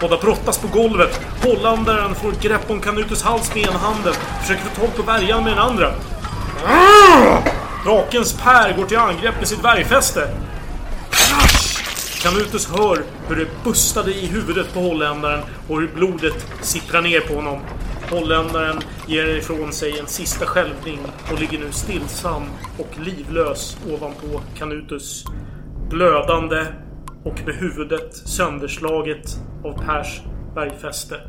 Båda 0.00 0.16
brottas 0.16 0.58
på 0.58 0.68
golvet. 0.68 1.20
Holländaren 1.42 2.14
får 2.14 2.32
ett 2.32 2.42
grepp 2.42 2.70
om 2.70 2.80
Canutus 2.80 3.22
hals 3.22 3.54
med 3.54 3.62
ena 3.62 3.78
handen. 3.78 4.14
Försöker 4.40 4.64
få 4.64 4.80
tag 4.80 4.96
på 4.96 5.02
värjan 5.02 5.44
med 5.44 5.52
den 5.52 5.58
andra. 5.58 5.92
Drakens 7.84 8.32
Per 8.32 8.76
går 8.76 8.86
till 8.86 8.98
angrepp 8.98 9.34
med 9.38 9.48
sitt 9.48 9.64
värjfäste. 9.64 10.28
Canutus 12.22 12.68
hör 12.68 13.02
hur 13.28 13.36
det 13.36 13.64
bustade 13.64 14.14
i 14.14 14.26
huvudet 14.26 14.74
på 14.74 14.80
holländaren 14.80 15.40
och 15.68 15.80
hur 15.80 15.88
blodet 15.94 16.46
sipprar 16.62 17.02
ner 17.02 17.20
på 17.20 17.34
honom. 17.34 17.60
Holländaren 18.10 18.76
ger 19.08 19.26
ifrån 19.26 19.72
sig 19.72 19.98
en 19.98 20.06
sista 20.06 20.46
skälvning 20.46 20.98
och 21.32 21.40
ligger 21.40 21.58
nu 21.58 21.72
stillsam 21.72 22.42
och 22.78 22.98
livlös 22.98 23.78
ovanpå 23.94 24.40
Canutus. 24.58 25.24
Blödande 25.90 26.66
och 27.24 27.40
med 27.46 27.54
huvudet 27.54 28.16
sönderslaget 28.16 29.36
av 29.64 29.84
Pers 29.84 30.20
bergfäste. 30.54 31.20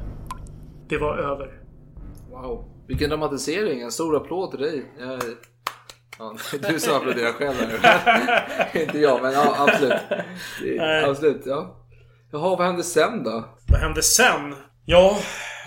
Det 0.89 0.97
var 0.97 1.17
över. 1.17 1.49
Wow. 2.29 2.65
Vilken 2.87 3.09
dramatisering. 3.09 3.81
En 3.81 3.91
stor 3.91 4.17
applåd 4.17 4.51
till 4.51 4.59
dig. 4.59 4.91
Jag... 4.99 5.19
Ja, 6.19 6.35
du 6.69 6.79
som 6.79 6.95
applåderar 6.95 7.31
själv 7.31 7.55
här. 7.81 8.69
Inte 8.81 8.99
jag, 8.99 9.21
men 9.21 9.33
ja, 9.33 9.55
absolut. 9.57 10.01
Absolut, 11.05 11.41
ja. 11.45 11.85
Jaha, 12.31 12.55
vad 12.55 12.67
hände 12.67 12.83
sen 12.83 13.23
då? 13.23 13.45
Vad 13.67 13.79
hände 13.79 14.01
sen? 14.01 14.55
Ja, 14.85 15.17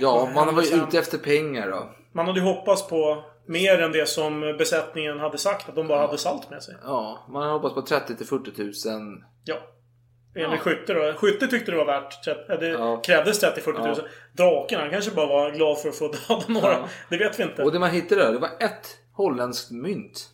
Ja, 0.00 0.30
man 0.34 0.54
var 0.54 0.62
ju 0.62 0.68
ute 0.82 0.98
efter 0.98 1.18
pengar 1.18 1.70
då. 1.70 1.90
man 2.12 2.26
hade 2.26 2.40
ju 2.40 2.44
hoppats 2.46 2.86
på 2.88 3.24
mer 3.46 3.80
än 3.82 3.92
det 3.92 4.08
som 4.08 4.40
besättningen 4.58 5.18
hade 5.20 5.38
sagt. 5.38 5.68
Att 5.68 5.74
de 5.74 5.88
bara 5.88 6.00
hade 6.06 6.18
salt 6.18 6.50
med 6.50 6.62
sig. 6.62 6.74
Ja, 6.84 7.26
man 7.28 7.42
hade 7.42 7.54
hoppats 7.54 7.74
på 7.74 7.82
30 7.82 8.16
till 8.16 8.26
40 8.26 8.62
000. 8.62 8.72
Ja. 9.44 9.56
Enligt 10.36 10.60
Skytte 10.60 10.94
då. 10.94 11.12
Skytte 11.12 11.46
tyckte 11.46 11.70
det 11.70 11.76
var 11.76 11.84
värt... 11.86 12.24
30, 12.24 12.52
äh, 12.52 12.58
det 12.58 12.68
Ja. 12.68 13.00
krävdes 13.04 13.42
30-40 13.44 13.72
000. 13.78 13.96
Ja. 13.96 14.02
Draken, 14.44 14.80
han 14.80 14.90
kanske 14.90 15.10
bara 15.10 15.26
var 15.26 15.50
glad 15.50 15.78
för 15.78 15.88
att 15.88 15.96
få 15.96 16.08
döda 16.28 16.44
några. 16.48 16.72
Ja. 16.72 16.88
Det 17.08 17.16
vet 17.16 17.38
vi 17.38 17.42
inte. 17.42 17.62
Och 17.62 17.72
det 17.72 17.78
man 17.78 17.90
hittade 17.90 18.22
där, 18.22 18.32
det 18.32 18.38
var 18.38 18.48
ett 18.60 18.96
holländskt 19.12 19.70
mynt. 19.70 20.28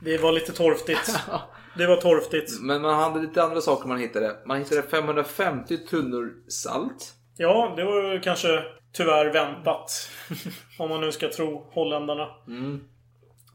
Det 0.00 0.18
var 0.18 0.32
lite 0.32 0.52
torftigt. 0.52 1.18
Det 1.78 1.86
var 1.86 1.96
torftigt. 1.96 2.52
Men 2.60 2.82
man 2.82 2.94
hade 2.94 3.20
lite 3.20 3.42
andra 3.42 3.60
saker 3.60 3.88
man 3.88 3.98
hittade. 3.98 4.36
Man 4.46 4.58
hittade 4.58 4.82
550 4.82 5.78
tunnor 5.78 6.32
salt. 6.48 7.12
Ja, 7.36 7.72
det 7.76 7.84
var 7.84 8.12
ju 8.12 8.20
kanske 8.20 8.62
tyvärr 8.92 9.32
väntat. 9.32 10.10
Om 10.78 10.88
man 10.88 11.00
nu 11.00 11.12
ska 11.12 11.28
tro 11.28 11.66
holländarna. 11.72 12.28
Mm. 12.46 12.80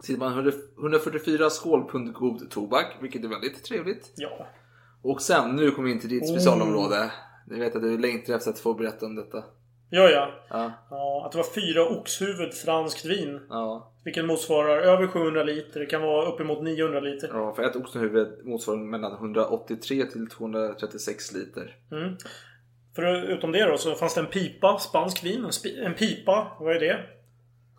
100 0.10 0.52
144 0.80 1.50
skålpund 1.50 2.14
god 2.14 2.50
tobak, 2.52 2.86
vilket 3.02 3.24
är 3.24 3.28
väldigt 3.28 3.64
trevligt. 3.64 4.12
Ja. 4.16 4.48
Och 5.04 5.22
sen, 5.22 5.56
nu 5.56 5.72
kommer 5.72 5.88
vi 5.88 5.94
in 5.94 6.00
till 6.00 6.10
ditt 6.10 6.24
Oh. 6.24 6.28
specialområde. 6.30 7.12
Jag 7.50 7.58
vet 7.58 7.76
att 7.76 7.82
du 7.82 7.98
längtar 7.98 8.34
efter 8.34 8.52
att 8.52 8.60
få 8.60 8.74
berätta 8.74 9.06
om 9.06 9.16
detta. 9.16 9.44
Ja, 9.90 10.10
ja. 10.10 10.32
Ja, 10.50 10.72
ja 10.90 11.24
att 11.26 11.32
det 11.32 11.38
var 11.38 11.46
fyra 11.56 11.88
oxhuvud 12.00 12.54
franskt 12.54 13.06
vin. 13.06 13.40
ja. 13.50 13.88
Vilket 14.04 14.26
motsvarar 14.26 14.78
över 14.78 15.08
700 15.08 15.44
liter. 15.44 15.80
Det 15.80 15.86
kan 15.86 16.02
vara 16.02 16.26
uppemot 16.32 16.64
900 16.64 17.00
liter. 17.00 17.30
ja 17.34 17.54
för 17.54 17.64
ett 17.64 17.76
oxenhuvud 17.76 18.46
motsvarar 18.46 18.78
mellan 18.80 19.14
183 19.14 20.06
till 20.06 20.30
236 20.30 21.34
liter. 21.34 21.76
Mm. 21.92 22.18
Förutom 22.96 23.52
det 23.52 23.66
då 23.66 23.78
så 23.78 23.96
fanns 23.96 24.14
det 24.16 24.22
en 24.22 24.28
pipa, 24.28 24.78
spansk 24.80 25.24
vin. 25.24 25.46
En, 25.46 25.86
en 25.86 25.94
pipa, 25.94 26.52
vad 26.60 26.76
är 26.76 26.80
det? 26.80 27.00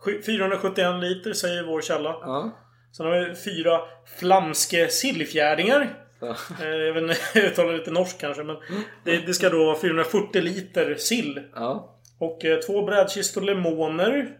Sju- 0.05 0.21
471 0.25 1.01
liter 1.01 1.33
säger 1.33 1.63
vår 1.63 1.81
källa. 1.81 2.09
Ja. 2.09 2.51
Sen 2.97 3.05
har 3.05 3.13
vi 3.19 3.35
fyra 3.35 3.79
flamske 4.19 4.87
sillfjärdingar. 4.87 5.93
Ja. 6.19 6.35
Eh, 6.61 6.67
Jag 6.69 6.93
vet 6.93 7.03
inte, 7.03 7.15
jag 7.39 7.43
uttalar 7.45 7.73
lite 7.73 7.91
norsk 7.91 8.19
kanske 8.19 8.43
men 8.43 8.55
det, 9.03 9.17
det 9.17 9.33
ska 9.33 9.49
då 9.49 9.65
vara 9.65 9.75
440 9.79 10.41
liter 10.41 10.95
sill. 10.95 11.41
Ja. 11.55 11.99
Och 12.19 12.45
eh, 12.45 12.59
två 12.59 12.85
brädkistor 12.85 13.41
lemoner. 13.41 14.37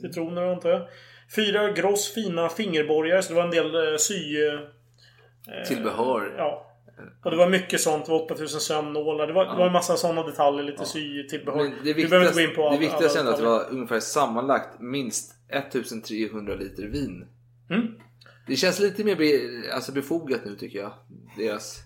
Citroner 0.00 0.42
antar 0.42 0.70
jag. 0.70 0.88
Fyra 1.36 1.70
gross 1.70 2.14
fina 2.14 2.48
fingerborgar 2.48 3.20
så 3.20 3.28
det 3.28 3.34
var 3.36 3.44
en 3.44 3.50
del 3.50 3.92
eh, 3.92 3.96
sy... 3.98 4.46
eh, 4.46 4.58
Tillbehör. 5.68 6.34
Ja. 6.38 6.65
Och 7.24 7.30
det 7.30 7.36
var 7.36 7.48
mycket 7.48 7.80
sånt. 7.80 8.06
Det 8.06 8.12
var 8.12 8.22
8000 8.24 8.60
sömnålar. 8.60 9.26
Det 9.26 9.32
var, 9.32 9.44
det 9.44 9.56
var 9.58 9.66
en 9.66 9.72
massa 9.72 9.96
sådana 9.96 10.22
detaljer. 10.26 10.62
Lite 10.64 10.84
sytillbehör. 10.84 11.56
Men 11.58 11.72
det 11.84 11.92
Vi 11.94 12.06
behöver 12.06 12.26
inte 12.28 12.42
gå 12.42 12.48
in 12.48 12.54
på 12.54 12.62
det 12.62 12.68
alla- 12.68 12.78
viktigaste 12.78 13.20
alla 13.20 13.20
ändå 13.20 13.32
att 13.32 13.38
det 13.38 13.44
var 13.44 13.70
ungefär 13.70 14.00
sammanlagt 14.00 14.80
minst 14.80 15.32
1300 15.52 16.54
liter 16.54 16.82
vin. 16.86 17.26
Mm. 17.70 17.86
Det 18.46 18.56
känns 18.56 18.80
lite 18.80 19.04
mer 19.04 19.16
be, 19.16 19.30
alltså 19.74 19.92
befogat 19.92 20.40
nu 20.44 20.56
tycker 20.56 20.78
jag. 20.78 20.92
Deras... 21.36 21.78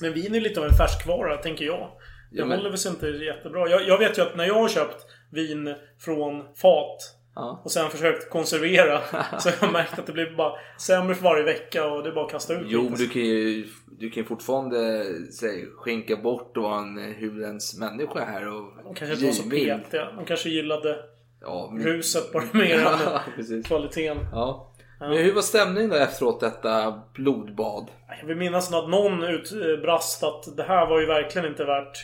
Men 0.00 0.12
vin 0.12 0.34
är 0.34 0.40
lite 0.40 0.60
av 0.60 0.66
en 0.66 0.76
färskvara, 0.76 1.36
tänker 1.36 1.64
jag. 1.64 1.90
Det 2.32 2.38
Ja, 2.38 2.44
men- 2.46 2.58
håller 2.58 2.70
väl 2.70 2.78
sig 2.78 2.90
inte 2.90 3.06
jättebra. 3.06 3.68
Jag, 3.68 3.88
jag 3.88 3.98
vet 3.98 4.18
ju 4.18 4.22
att 4.22 4.36
när 4.36 4.44
jag 4.44 4.54
har 4.54 4.68
köpt 4.68 5.06
vin 5.30 5.74
från 5.98 6.42
fat 6.56 6.98
Ja. 7.36 7.60
och 7.64 7.70
sen 7.72 7.90
försökt 7.90 8.30
konservera 8.30 9.00
så 9.40 9.50
jag 9.60 9.72
märkt 9.72 9.98
att 9.98 10.06
det 10.06 10.12
blir 10.12 10.36
bara 10.36 10.52
sämre 10.80 11.14
för 11.14 11.24
varje 11.24 11.44
vecka 11.44 11.86
och 11.86 12.02
det 12.02 12.08
är 12.08 12.14
bara 12.14 12.24
att 12.24 12.30
kasta 12.30 12.54
ut 12.54 12.66
Jo, 12.68 12.90
du 12.96 13.08
kan 13.08 13.22
ju, 13.22 13.66
du 13.98 14.10
kan 14.10 14.22
ju 14.22 14.28
fortfarande 14.28 15.04
säg, 15.32 15.66
skänka 15.76 16.16
bort 16.16 16.56
och 16.56 16.62
vara 16.62 16.78
en 16.78 17.14
hulens 17.18 17.78
människa 17.78 18.24
här. 18.24 18.48
Och 18.48 18.72
De 18.84 18.94
kanske 18.94 19.14
inte 19.14 19.26
var 19.26 19.32
så 19.32 19.50
petiga. 19.50 19.80
De 20.16 20.24
kanske 20.24 20.48
gillade 20.48 20.98
Ja, 21.40 21.70
men- 21.72 21.82
ruset 21.82 22.32
bara 22.32 22.44
mer 22.52 22.78
Ja, 22.78 23.20
än 23.54 23.62
kvaliteten. 23.62 24.18
Ja. 24.32 24.70
Men 25.00 25.12
hur 25.18 25.34
var 25.34 25.42
stämningen 25.42 25.90
då 25.90 25.96
efteråt 25.96 26.40
detta 26.40 27.00
blodbad? 27.14 27.90
Jag 28.20 28.26
vill 28.26 28.36
minnas 28.36 28.72
att 28.72 28.88
någon 28.88 29.22
utbrast 29.22 30.22
att 30.22 30.56
det 30.56 30.62
här 30.62 30.86
var 30.86 31.00
ju 31.00 31.06
verkligen 31.06 31.48
inte 31.48 31.64
värt 31.64 31.98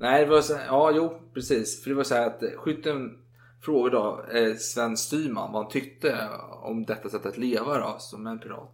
Nej, 0.00 0.24
det 0.24 0.30
var 0.30 0.40
så 0.40 0.58
ja, 0.66 0.92
jo, 0.94 1.20
precis. 1.34 1.82
För 1.82 1.90
det 1.90 1.96
var 1.96 2.04
så 2.04 2.14
här 2.14 2.26
att 2.26 2.42
eh, 2.42 2.48
skytten 2.56 3.10
frågade 3.64 3.96
då 3.96 4.24
eh, 4.38 4.54
Sven 4.56 4.96
Styrman 4.96 5.52
vad 5.52 5.62
han 5.62 5.70
tyckte 5.72 6.28
om 6.62 6.84
detta 6.84 7.08
sätt 7.08 7.26
att 7.26 7.38
leva 7.38 7.78
då, 7.78 7.96
som 7.98 8.26
en 8.26 8.38
pirat. 8.38 8.70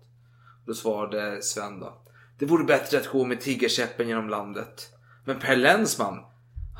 Då 0.66 0.74
svarade 0.74 1.42
Sven 1.42 1.80
då. 1.80 1.92
Det 2.38 2.46
vore 2.46 2.64
bättre 2.64 2.98
att 2.98 3.06
gå 3.08 3.24
med 3.24 3.40
tiggarkäppen 3.40 4.08
genom 4.08 4.28
landet. 4.28 4.88
Men 5.24 5.38
Per 5.38 5.56
Länsman, 5.56 6.24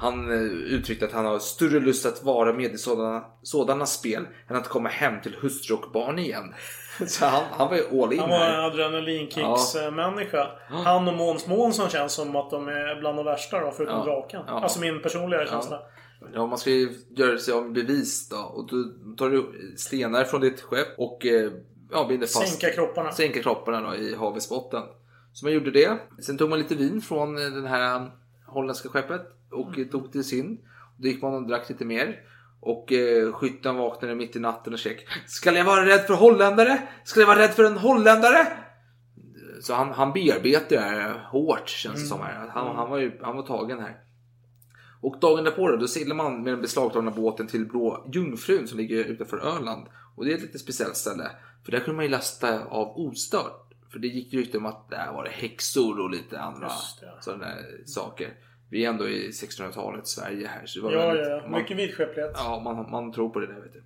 han 0.00 0.30
eh, 0.30 0.36
uttryckte 0.50 1.04
att 1.06 1.12
han 1.12 1.24
har 1.24 1.38
större 1.38 1.80
lust 1.80 2.06
att 2.06 2.22
vara 2.24 2.52
med 2.52 2.72
i 2.74 2.78
sådana, 2.78 3.24
sådana 3.42 3.86
spel 3.86 4.26
än 4.48 4.56
att 4.56 4.68
komma 4.68 4.88
hem 4.88 5.20
till 5.20 5.36
hustru 5.40 5.74
och 5.76 5.92
barn 5.92 6.18
igen. 6.18 6.54
Så 7.06 7.24
han, 7.26 7.42
han 7.50 7.68
var 7.68 7.76
ju 7.76 8.02
all 8.02 8.12
in 8.12 8.20
Han 8.20 8.30
var 8.30 8.46
en 8.46 8.61
adrenalinkicks-människa. 8.64 10.46
Han 10.68 11.08
och 11.08 11.14
Måns 11.14 11.46
Månsson 11.46 11.88
känns 11.88 12.12
som 12.12 12.36
att 12.36 12.50
de 12.50 12.68
är 12.68 13.00
bland 13.00 13.18
de 13.18 13.24
värsta 13.24 13.61
då, 13.61 13.70
förutom 13.70 13.98
Ja. 13.98 14.04
draken. 14.04 14.42
Ja. 14.46 14.52
Alltså 14.61 14.80
min 14.80 15.02
personliga 15.02 15.46
känsla. 15.46 15.76
Ja, 15.76 15.90
man 16.37 16.59
ska 16.59 16.71
ju 16.71 16.95
göra 17.16 17.39
sig 17.39 17.55
av 17.55 17.62
med 17.62 17.73
bevis 17.73 18.29
då. 18.29 18.37
Och 18.37 18.66
då 18.66 18.85
tar 19.16 19.31
du 19.31 19.75
stenar 19.77 20.25
från 20.25 20.41
ditt 20.41 20.61
skepp 20.61 20.99
och 20.99 21.27
eh, 21.27 21.53
ja, 21.91 22.07
binder 22.09 22.27
fast. 22.27 22.49
Sänka 22.49 22.75
kropparna. 22.75 23.12
Sänka 23.12 23.43
kropparna 23.43 23.81
då, 23.81 23.97
i 23.97 24.14
havets 24.14 24.49
botten. 24.49 24.83
Så 25.33 25.47
man 25.47 25.53
gjorde 25.53 25.71
det. 25.71 25.99
Sen 26.18 26.39
tog 26.39 26.51
man 26.51 26.59
lite 26.59 26.75
vin 26.75 27.01
från 27.01 27.39
eh, 27.39 27.62
det 27.62 27.68
här 27.68 28.11
holländska 28.47 28.89
skeppet 28.89 29.23
och 29.51 29.77
Mm. 29.77 29.89
tog 29.89 30.12
till 30.12 30.25
sin. 30.25 30.59
Då 30.97 31.09
gick 31.09 31.23
man 31.23 31.35
och 31.35 31.49
drack 31.49 31.68
lite 31.68 31.85
mer. 31.85 32.21
Och 32.61 32.93
eh, 32.93 33.33
skytten 33.33 33.77
vaknade 33.77 34.14
mitt 34.14 34.37
i 34.37 34.39
natten 34.39 34.73
och 34.73 34.79
skrek 34.79 35.09
Ska 35.27 35.53
jag 35.53 35.64
vara 35.64 35.87
rädd 35.87 36.01
för 36.01 36.14
holländare? 36.14 36.83
Ska 37.05 37.21
jag 37.21 37.27
vara 37.27 37.39
rädd 37.39 37.51
för 37.51 37.64
en 37.64 37.79
holländare? 37.79 38.47
Så 39.62 39.75
han, 39.75 39.93
han 39.93 40.12
bearbetade 40.12 40.81
det 40.81 40.81
här 40.81 41.29
hårt 41.31 41.68
känns 41.68 42.01
det 42.03 42.07
som. 42.07 42.21
Här. 42.21 42.49
Han, 42.49 42.77
han, 42.77 42.91
var 42.91 42.99
ju, 42.99 43.18
han 43.23 43.37
var 43.37 43.43
tagen 43.43 43.79
här. 43.79 43.97
Och 45.01 45.16
dagen 45.20 45.44
därpå 45.44 45.68
då, 45.68 45.76
då 45.76 45.88
seglar 45.88 46.16
man 46.16 46.42
med 46.42 46.53
den 46.53 46.61
beslagtagna 46.61 47.11
båten 47.11 47.46
till 47.46 47.66
Blå 47.66 48.07
Jungfrun 48.12 48.68
som 48.68 48.78
ligger 48.78 49.05
utanför 49.05 49.38
Öland. 49.38 49.86
Och 50.16 50.24
det 50.24 50.32
är 50.32 50.36
ett 50.36 50.42
lite 50.42 50.59
speciellt 50.59 50.96
ställe. 50.96 51.30
För 51.64 51.72
där 51.72 51.78
kunde 51.80 51.96
man 51.96 52.05
ju 52.05 52.11
lasta 52.11 52.64
av 52.64 52.92
ostört. 52.98 53.66
För 53.92 53.98
det 53.98 54.09
gick 54.09 54.34
rykte 54.34 54.59
om 54.59 54.66
att 54.66 54.90
där 54.90 55.12
var 55.12 55.24
det 55.24 55.30
häxor 55.30 56.01
och 56.01 56.11
lite 56.11 56.40
andra 56.40 56.66
det. 57.01 57.12
sådana 57.20 57.46
saker. 57.86 58.28
Vi 58.70 58.84
är 58.84 58.88
ändå 58.88 59.09
i 59.09 59.28
1600-talet 59.30 60.07
Sverige 60.07 60.46
här. 60.46 60.66
Så 60.66 60.78
det 60.78 60.84
var 60.84 60.92
Ja, 60.92 61.07
väldigt- 61.07 61.26
ja, 61.26 61.32
ja. 61.44 61.48
man- 61.48 61.61
Mycket 61.61 61.76
vidskeplighet. 61.76 62.32
Ja, 62.34 62.61
man, 62.64 62.90
man 62.90 63.12
tror 63.12 63.28
på 63.30 63.40
det 63.40 63.46
där 63.46 63.61
vet 63.61 63.72
du. 63.72 63.82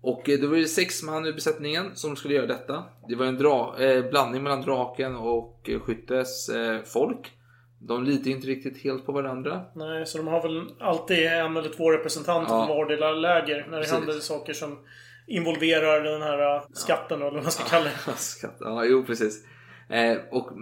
Och 0.00 0.28
eh, 0.28 0.38
då 0.40 0.46
var 0.48 0.56
det 0.56 0.64
sex 0.64 1.02
man 1.02 1.26
i 1.26 1.32
besättningen 1.32 1.90
som 1.94 2.16
skulle 2.16 2.34
göra 2.34 2.46
detta. 2.46 2.84
Det 3.08 3.14
var 3.14 3.26
en 3.26 3.36
dra, 3.38 3.76
eh, 3.78 4.10
blandning 4.10 4.42
mellan 4.42 4.62
draken 4.62 5.16
och 5.16 5.70
eh, 5.70 5.80
skyttes 5.80 6.48
eh, 6.48 6.82
folk. 6.84 7.32
De 7.78 8.04
litar 8.04 8.30
inte 8.30 8.46
riktigt 8.46 8.82
helt 8.84 9.06
på 9.06 9.12
varandra. 9.12 9.64
Nej, 9.74 10.06
så 10.06 10.18
de 10.18 10.26
har 10.26 10.42
väl 10.42 10.72
alltid 10.80 11.26
en 11.26 11.56
eller 11.56 11.68
två 11.68 11.90
representanter 11.90 12.54
Ja. 12.54 12.66
från 12.66 12.76
vardera 12.76 13.12
läger 13.12 13.56
när 13.70 13.76
det 13.76 13.82
Precis. 13.82 13.92
händer 13.92 14.12
saker 14.12 14.52
som 14.52 14.78
involverar 15.26 16.04
den 16.04 16.22
här 16.22 16.56
äh, 16.56 16.62
skatten 16.72 17.22
eller 17.22 17.30
vad 17.30 17.42
man 17.42 17.52
ska 17.52 17.64
kalla 17.64 17.84
det. 17.84 18.12
Skatt. 18.16 18.56
Ja, 18.60 18.84
jo 18.84 19.04
precis. 19.04 19.44
Eh, 19.88 20.18
och, 20.30 20.52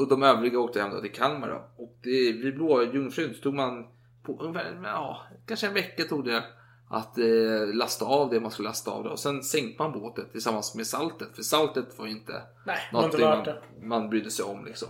och 0.00 0.08
de 0.08 0.22
övriga 0.22 0.58
åkte 0.58 0.80
hem 0.80 0.90
då 0.90 1.00
till 1.00 1.12
Kalmar 1.12 1.48
då. 1.48 1.82
Och 1.84 1.98
det, 2.02 2.32
vid 2.32 2.54
Blå 2.54 3.10
så 3.10 3.22
tog 3.42 3.54
man 3.54 3.86
på 4.22 4.40
ungefär, 4.40 4.80
ja, 4.84 5.22
kanske 5.46 5.66
en 5.66 5.74
vecka 5.74 6.04
tog 6.04 6.24
det 6.24 6.44
att 6.90 7.18
eh, 7.18 7.74
lasta 7.74 8.04
av 8.04 8.30
det 8.30 8.40
man 8.40 8.50
skulle 8.50 8.68
lasta 8.68 8.90
av. 8.90 9.04
Då. 9.04 9.10
Och 9.10 9.18
sen 9.18 9.42
sänkte 9.42 9.82
man 9.82 9.92
båten 9.92 10.24
tillsammans 10.32 10.74
med 10.74 10.86
saltet. 10.86 11.28
För 11.34 11.42
saltet 11.42 11.98
var 11.98 12.06
ju 12.06 12.12
inte 12.12 12.32
Nej, 12.66 12.78
det 12.92 12.96
inte 13.04 13.18
någonting 13.18 13.24
man, 13.24 13.44
det. 13.44 13.86
man 13.86 14.10
brydde 14.10 14.30
sig 14.30 14.44
om. 14.44 14.64
Liksom. 14.64 14.88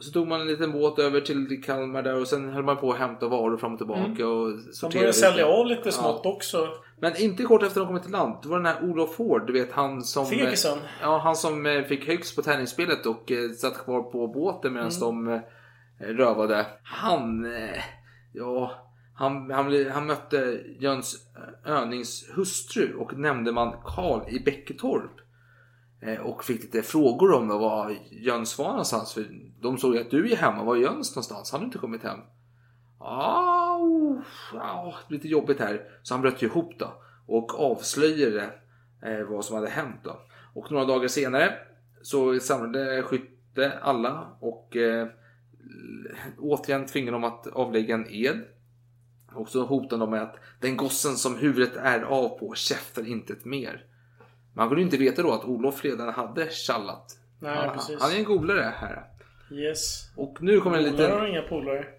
Så 0.00 0.12
tog 0.12 0.26
man 0.28 0.40
en 0.40 0.46
liten 0.46 0.72
båt 0.72 0.98
över 0.98 1.20
till 1.20 1.62
Kalmar 1.62 2.02
där 2.02 2.20
och 2.20 2.26
sen 2.28 2.48
höll 2.52 2.62
man 2.64 2.76
på 2.76 2.92
att 2.92 2.98
hämta 2.98 3.28
varor 3.28 3.56
fram 3.56 3.72
och 3.72 3.78
tillbaka. 3.78 4.00
Mm. 4.02 4.28
Och 4.28 4.52
De 4.90 4.98
lite. 4.98 5.12
sälja 5.12 5.46
av 5.46 5.66
lite 5.66 5.82
Ja. 5.84 5.90
smått 5.92 6.26
också. 6.26 6.68
Men 7.00 7.16
inte 7.22 7.42
kort 7.42 7.62
efter 7.62 7.80
de 7.80 7.86
kommit 7.86 8.02
till 8.02 8.12
land. 8.12 8.36
Det 8.42 8.48
var 8.48 8.56
den 8.56 8.66
här 8.66 8.82
Olof 8.84 9.14
Ford, 9.14 9.46
du 9.46 9.52
vet 9.52 9.72
han 9.72 10.02
som... 10.02 10.26
Fegisen. 10.26 10.78
Ja, 11.02 11.18
han 11.18 11.36
som 11.36 11.66
eh, 11.66 11.82
fick 11.82 12.06
högst 12.08 12.36
på 12.36 12.42
tärningsspelet 12.42 13.06
och 13.06 13.32
eh, 13.32 13.50
satt 13.50 13.84
kvar 13.84 14.02
på 14.02 14.26
båten 14.28 14.72
medan 14.72 14.90
Mm. 14.90 15.00
de 15.00 15.28
eh, 15.34 15.40
rövade. 16.16 16.66
Han... 16.82 17.46
Ja... 18.32 18.86
Han, 19.14 19.50
han, 19.50 19.86
han 19.90 20.06
mötte 20.06 20.60
Jöns 20.78 21.16
Önings 21.66 22.30
hustru 22.36 22.94
och 22.94 23.18
nämndeman 23.18 23.72
Karl 23.84 24.20
i 24.28 24.40
Bäcketorp. 24.40 25.10
Eh, 26.02 26.20
och 26.20 26.44
fick 26.44 26.62
lite 26.62 26.82
frågor 26.82 27.32
om 27.32 27.48
var 27.48 27.96
Jöns 28.10 28.58
var 28.58 28.68
någonstans. 28.68 29.14
För 29.14 29.26
de 29.60 29.78
såg 29.78 29.94
ju 29.94 30.00
att 30.00 30.10
du 30.10 30.32
är 30.32 30.36
hemma. 30.36 30.64
Var 30.64 30.76
är 30.76 30.80
Jöns 30.80 31.16
någonstans? 31.16 31.52
Han 31.52 31.60
har 31.60 31.66
inte 31.66 31.78
kommit 31.78 32.02
hem. 32.02 32.20
Au, 32.98 34.22
au, 34.60 34.92
lite 35.08 35.28
jobbigt 35.28 35.60
här. 35.60 35.82
Så 36.02 36.14
han 36.14 36.20
bröt 36.22 36.42
ju 36.42 36.46
ihop 36.46 36.78
då 36.78 37.02
och 37.26 37.60
avslöjade 37.60 38.50
eh, 39.02 39.28
vad 39.28 39.44
som 39.44 39.56
hade 39.56 39.68
hänt 39.68 40.00
då. 40.04 40.20
Och 40.54 40.72
några 40.72 40.84
dagar 40.84 41.08
senare 41.08 41.54
så 42.02 42.40
samlade 42.40 43.02
skytte 43.02 43.78
alla 43.82 44.36
och 44.40 44.76
eh, 44.76 45.08
återigen 46.38 46.86
tvingade 46.86 47.14
dem 47.16 47.24
att 47.24 47.46
avlägga 47.46 47.94
en 47.94 48.10
ed. 48.10 48.40
Och 49.34 49.48
så 49.48 49.66
hotade 49.66 50.02
de 50.02 50.10
med 50.10 50.22
att 50.22 50.36
den 50.60 50.76
gossen 50.76 51.16
som 51.16 51.36
huvudet 51.36 51.76
är 51.76 52.02
av 52.02 52.28
på 52.28 52.54
käftar 52.54 53.08
inte 53.08 53.36
mer. 53.42 53.84
Man 54.54 54.68
kunde 54.68 54.80
ju 54.80 54.84
inte 54.84 54.96
veta 54.96 55.22
då 55.22 55.32
att 55.32 55.44
Olof 55.44 55.84
redan 55.84 56.08
hade 56.08 56.50
tjallat. 56.50 57.16
Nej, 57.40 57.56
han, 57.56 57.76
precis. 57.76 58.00
han 58.00 58.12
är 58.12 58.16
en 58.16 58.24
golare 58.24 58.74
här. 58.76 59.04
Yes. 59.52 60.10
Och 60.16 60.36
nu 60.40 60.60
kommer 60.60 60.78
en 60.78 60.84
Polare 60.84 61.02
liten... 61.02 61.18
har 61.20 61.26
inga 61.26 61.42
polare. 61.42 61.84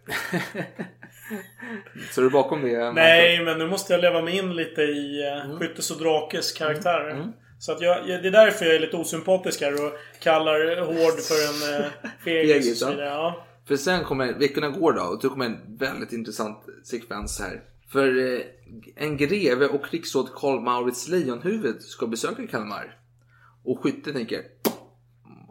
Så 2.12 2.22
är 2.22 2.24
du 2.24 2.30
bakom 2.30 2.62
det? 2.62 2.92
Nej, 2.92 3.44
men 3.44 3.58
nu 3.58 3.68
måste 3.68 3.94
jag 3.94 4.02
leva 4.02 4.22
mig 4.22 4.38
in 4.38 4.56
lite 4.56 4.82
i 4.82 5.32
Mm. 5.44 5.52
uh, 5.52 5.60
Skyttes 5.60 5.92
och 5.92 5.98
Drakes 5.98 6.52
karaktärer. 6.52 7.32
Så 7.60 7.72
att 7.72 7.82
jag, 7.82 8.08
det 8.08 8.28
är 8.28 8.32
därför 8.32 8.66
jag 8.66 8.76
är 8.76 8.80
lite 8.80 8.98
osympatisk 8.98 9.62
här 9.62 9.74
och 9.86 9.92
kallar 10.20 10.82
Hård 10.82 11.20
för 11.20 11.70
en 11.76 11.82
uh, 11.82 11.86
fegis. 12.24 12.82
Ja. 12.82 13.46
För 13.68 13.76
sen 13.76 14.04
kommer, 14.04 14.34
veckorna 14.34 14.70
går 14.70 14.94
då 14.94 15.02
och 15.02 15.22
då 15.22 15.30
kommer 15.30 15.46
en 15.46 15.78
väldigt 15.78 16.14
intressant 16.14 16.58
sekvens 16.84 17.40
här. 17.40 17.62
För 17.92 18.34
eh, 18.34 18.42
en 18.96 19.18
greve 19.18 19.68
och 19.68 19.86
krigsråd 19.86 20.30
Karl 20.36 20.60
Maurits 20.60 21.08
Lejonhuvud 21.08 21.82
ska 21.82 22.08
besöka 22.08 22.48
Kalmar. 22.48 22.98
Och 23.66 23.80
skytten 23.84 24.14
tänker 24.14 24.42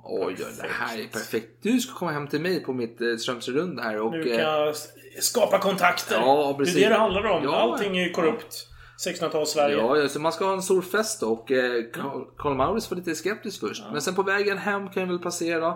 Oj, 0.05 0.37
det 0.39 0.67
här 0.69 0.99
är 0.99 1.07
perfekt. 1.09 1.49
Du 1.63 1.81
ska 1.81 1.95
komma 1.95 2.11
hem 2.13 2.29
till 2.29 2.41
mig 2.41 2.65
på 2.65 2.73
mitt 2.73 3.01
eh, 3.01 3.17
Strömsrunda 3.17 3.83
här 3.83 4.01
och... 4.01 4.13
Nu 4.13 4.23
kan 4.23 4.33
eh, 4.33 4.39
jag 4.41 4.69
s- 4.71 4.89
skapa 5.21 5.59
kontakter. 5.59 6.15
Ja, 6.17 6.47
det 6.47 6.55
är 6.55 6.65
precis. 6.65 6.83
det 6.83 6.89
det 6.89 6.95
handlar 6.95 7.25
om. 7.25 7.45
Ja. 7.45 7.55
Allting 7.57 7.99
är 7.99 8.05
ju 8.05 8.11
korrupt. 8.11 8.67
1600-tals 9.07 9.51
Sverige. 9.51 9.77
Ja, 9.77 9.97
ja, 9.97 10.09
så 10.09 10.21
man 10.21 10.33
ska 10.33 10.45
ha 10.45 10.53
en 10.53 10.63
stor 10.63 10.83
fest 10.83 11.21
då 11.21 11.33
och 11.33 11.51
eh, 11.53 11.85
Karl 12.39 12.55
Maurits 12.55 12.91
var 12.91 12.97
lite 12.99 13.15
skeptisk 13.15 13.61
först. 13.61 13.83
Men 13.93 14.01
sen 14.01 14.15
på 14.15 14.23
vägen 14.23 14.59
hem 14.59 14.89
kan 14.89 15.01
jag 15.03 15.09
väl 15.09 15.19
passera. 15.19 15.75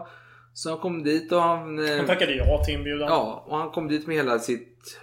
Så 0.54 0.70
han 0.70 0.78
kom 0.78 1.02
dit 1.02 1.32
och 1.32 1.40
han... 1.42 1.88
eh, 1.88 1.96
Han 1.96 2.06
tackade 2.06 2.34
ja 2.34 2.64
till 2.64 2.74
inbjudan. 2.74 3.08
Ja, 3.08 3.44
och 3.46 3.58
han 3.58 3.70
kom 3.70 3.88
dit 3.88 4.06
med 4.06 4.16
hela 4.16 4.38
sitt... 4.38 5.00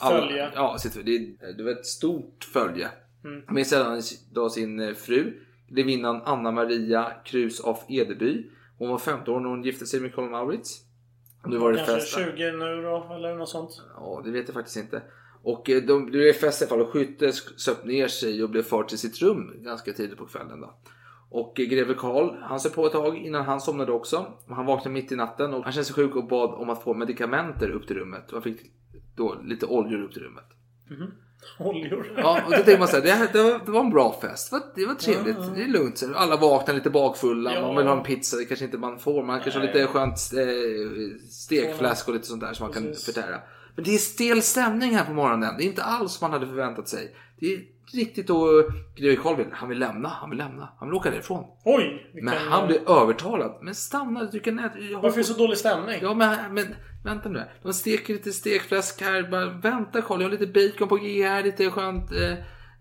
Följe. 0.00 0.50
Ja, 0.54 0.78
sitt, 0.78 1.06
det, 1.06 1.52
det 1.56 1.62
var 1.62 1.70
ett 1.70 1.86
stort 1.86 2.44
följe. 2.52 2.88
Mm. 3.24 3.42
Med 3.48 3.66
han 3.72 4.02
då 4.32 4.50
sin 4.50 4.80
eh, 4.80 4.94
fru, 4.94 5.32
grevinnan 5.68 6.22
Anna 6.24 6.50
Maria 6.50 7.12
Krus 7.24 7.60
af 7.60 7.84
Edeby. 7.88 8.50
Hon 8.78 8.88
var 8.88 8.98
15 8.98 9.34
år 9.34 9.40
när 9.40 9.48
hon 9.48 9.62
gifte 9.62 9.86
sig 9.86 10.00
med 10.00 10.14
Karl 10.14 10.30
Maurits. 10.30 10.84
Och 11.42 11.50
Nu 11.50 11.58
var 11.58 11.72
det 11.72 11.78
Kanske 11.78 11.94
fest. 11.94 12.16
där. 12.16 12.32
20 12.36 12.52
nu 12.52 12.82
då, 12.82 13.14
eller 13.14 13.34
något 13.34 13.48
sånt. 13.48 13.82
Ja, 13.96 14.22
det 14.24 14.30
vet 14.30 14.48
jag 14.48 14.54
faktiskt 14.54 14.76
inte. 14.76 15.02
Och 15.42 15.70
eh, 15.70 15.82
de, 15.82 16.06
blev 16.06 16.32
fest 16.32 16.62
i 16.62 16.64
alla 16.64 16.68
fall 16.68 16.80
och 16.80 16.92
Skytte 16.92 17.32
söp 17.32 17.84
ner 17.84 18.08
sig 18.08 18.42
och 18.42 18.50
blev 18.50 18.62
far 18.62 18.82
till 18.82 18.98
sitt 18.98 19.22
rum 19.22 19.52
ganska 19.58 19.92
tidigt 19.92 20.18
på 20.18 20.26
kvällen. 20.26 20.60
Då. 20.60 20.74
Och 21.30 21.60
eh, 21.60 21.66
greve 21.66 21.94
Karl, 21.94 22.36
han 22.40 22.60
söp 22.60 22.74
på 22.74 22.86
ett 22.86 22.92
tag 22.92 23.16
innan 23.16 23.44
han 23.44 23.60
somnade 23.60 23.92
också. 23.92 24.26
Han 24.48 24.66
vaknade 24.66 24.94
mitt 24.94 25.12
i 25.12 25.16
natten 25.16 25.54
och 25.54 25.64
han 25.64 25.72
kände 25.72 25.84
sig 25.84 25.94
sjuk 25.94 26.16
och 26.16 26.28
bad 26.28 26.50
om 26.50 26.70
att 26.70 26.82
få 26.82 26.94
medikamenter 26.94 27.70
upp 27.70 27.86
till 27.86 27.96
rummet. 27.96 28.26
Och 28.26 28.32
han 28.32 28.42
fick 28.42 28.60
då 29.16 29.40
lite 29.44 29.66
oljor 29.66 30.02
upp 30.02 30.12
till 30.12 30.22
rummet. 30.22 30.44
Oljor. 31.58 32.12
Ja, 32.16 32.40
och 32.44 32.50
då 32.50 32.56
tänkte 32.56 32.78
man 32.78 32.88
det, 33.02 33.10
här- 33.12 33.28
det, 33.32 33.42
var, 33.42 33.60
det 33.64 33.70
var 33.70 33.80
en 33.80 33.90
bra 33.90 34.18
fest. 34.20 34.50
Det 34.50 34.56
var, 34.56 34.64
det 34.74 34.86
var 34.86 34.94
trevligt. 34.94 35.36
Ja, 35.38 35.44
ja. 35.46 35.52
Det 35.56 35.62
är 35.62 35.68
lugnt. 35.68 35.98
Så 35.98 36.14
Alla 36.14 36.36
vaknar 36.36 36.74
lite 36.74 36.90
bakfulla. 36.90 37.54
Ja. 37.54 37.60
Man 37.66 37.76
vill 37.76 37.86
ha 37.86 37.96
en 37.98 38.02
pizza, 38.04 38.36
det 38.36 38.44
kanske 38.44 38.64
inte 38.64 38.78
man 38.78 38.98
får. 38.98 39.22
Man 39.24 39.40
kanske 39.40 39.60
har 39.60 39.66
lite 39.66 39.86
skönt 39.86 40.12
eh, 40.12 41.28
stekfläsk 41.30 42.08
och 42.08 42.14
lite 42.14 42.26
sånt 42.26 42.40
där 42.40 42.52
som 42.52 42.64
man 42.66 42.72
kan 42.74 42.82
Precis. 42.82 43.04
förtära. 43.04 43.40
Men 43.74 43.84
det 43.84 43.94
är 43.94 43.98
stel 43.98 44.42
stämning 44.42 44.94
här 44.96 45.04
på 45.04 45.12
morgonen. 45.12 45.54
Det 45.58 45.64
är 45.64 45.66
inte 45.66 45.82
alls 45.82 46.12
som 46.12 46.24
man 46.30 46.32
hade 46.40 46.46
förväntat 46.46 46.88
sig. 46.88 47.16
Det 47.40 47.46
är 47.54 47.60
riktigt 47.94 48.30
och 48.30 48.46
greve 48.96 49.16
Karl 49.16 49.36
vill, 49.36 49.46
han 49.52 49.68
vill 49.68 49.78
lämna, 49.78 50.08
han 50.08 50.30
vill 50.30 50.38
lämna. 50.38 50.68
Han 50.78 50.88
vill 50.88 50.94
åka 50.96 51.10
därifrån. 51.10 51.44
Oj! 51.64 52.10
Men 52.14 52.34
han 52.48 52.66
blir 52.66 52.90
övertalad. 52.90 53.58
Men 53.62 53.74
stanna, 53.74 54.24
du 54.24 54.40
kan 54.40 54.58
äta. 54.58 54.78
jag 54.78 54.96
har- 54.96 55.02
Varför 55.02 55.16
är 55.18 55.22
det 55.22 55.28
så 55.28 55.38
dålig 55.38 55.58
stämning? 55.58 55.98
Ja 56.02 56.14
men, 56.14 56.54
men 56.54 56.66
vänta 57.04 57.28
nu. 57.28 57.42
De 57.62 57.72
steker 57.72 58.12
lite 58.14 58.32
stekfläsk 58.32 59.02
här. 59.02 59.22
Bara, 59.30 59.46
vänta 59.50 60.02
Karl, 60.02 60.20
jag 60.22 60.28
har 60.30 60.38
lite 60.38 60.46
bacon 60.70 60.88
på 60.88 60.96
G 60.96 61.22
här. 61.28 61.42
Lite 61.42 61.70
skönt 61.70 62.12
eh, 62.12 62.32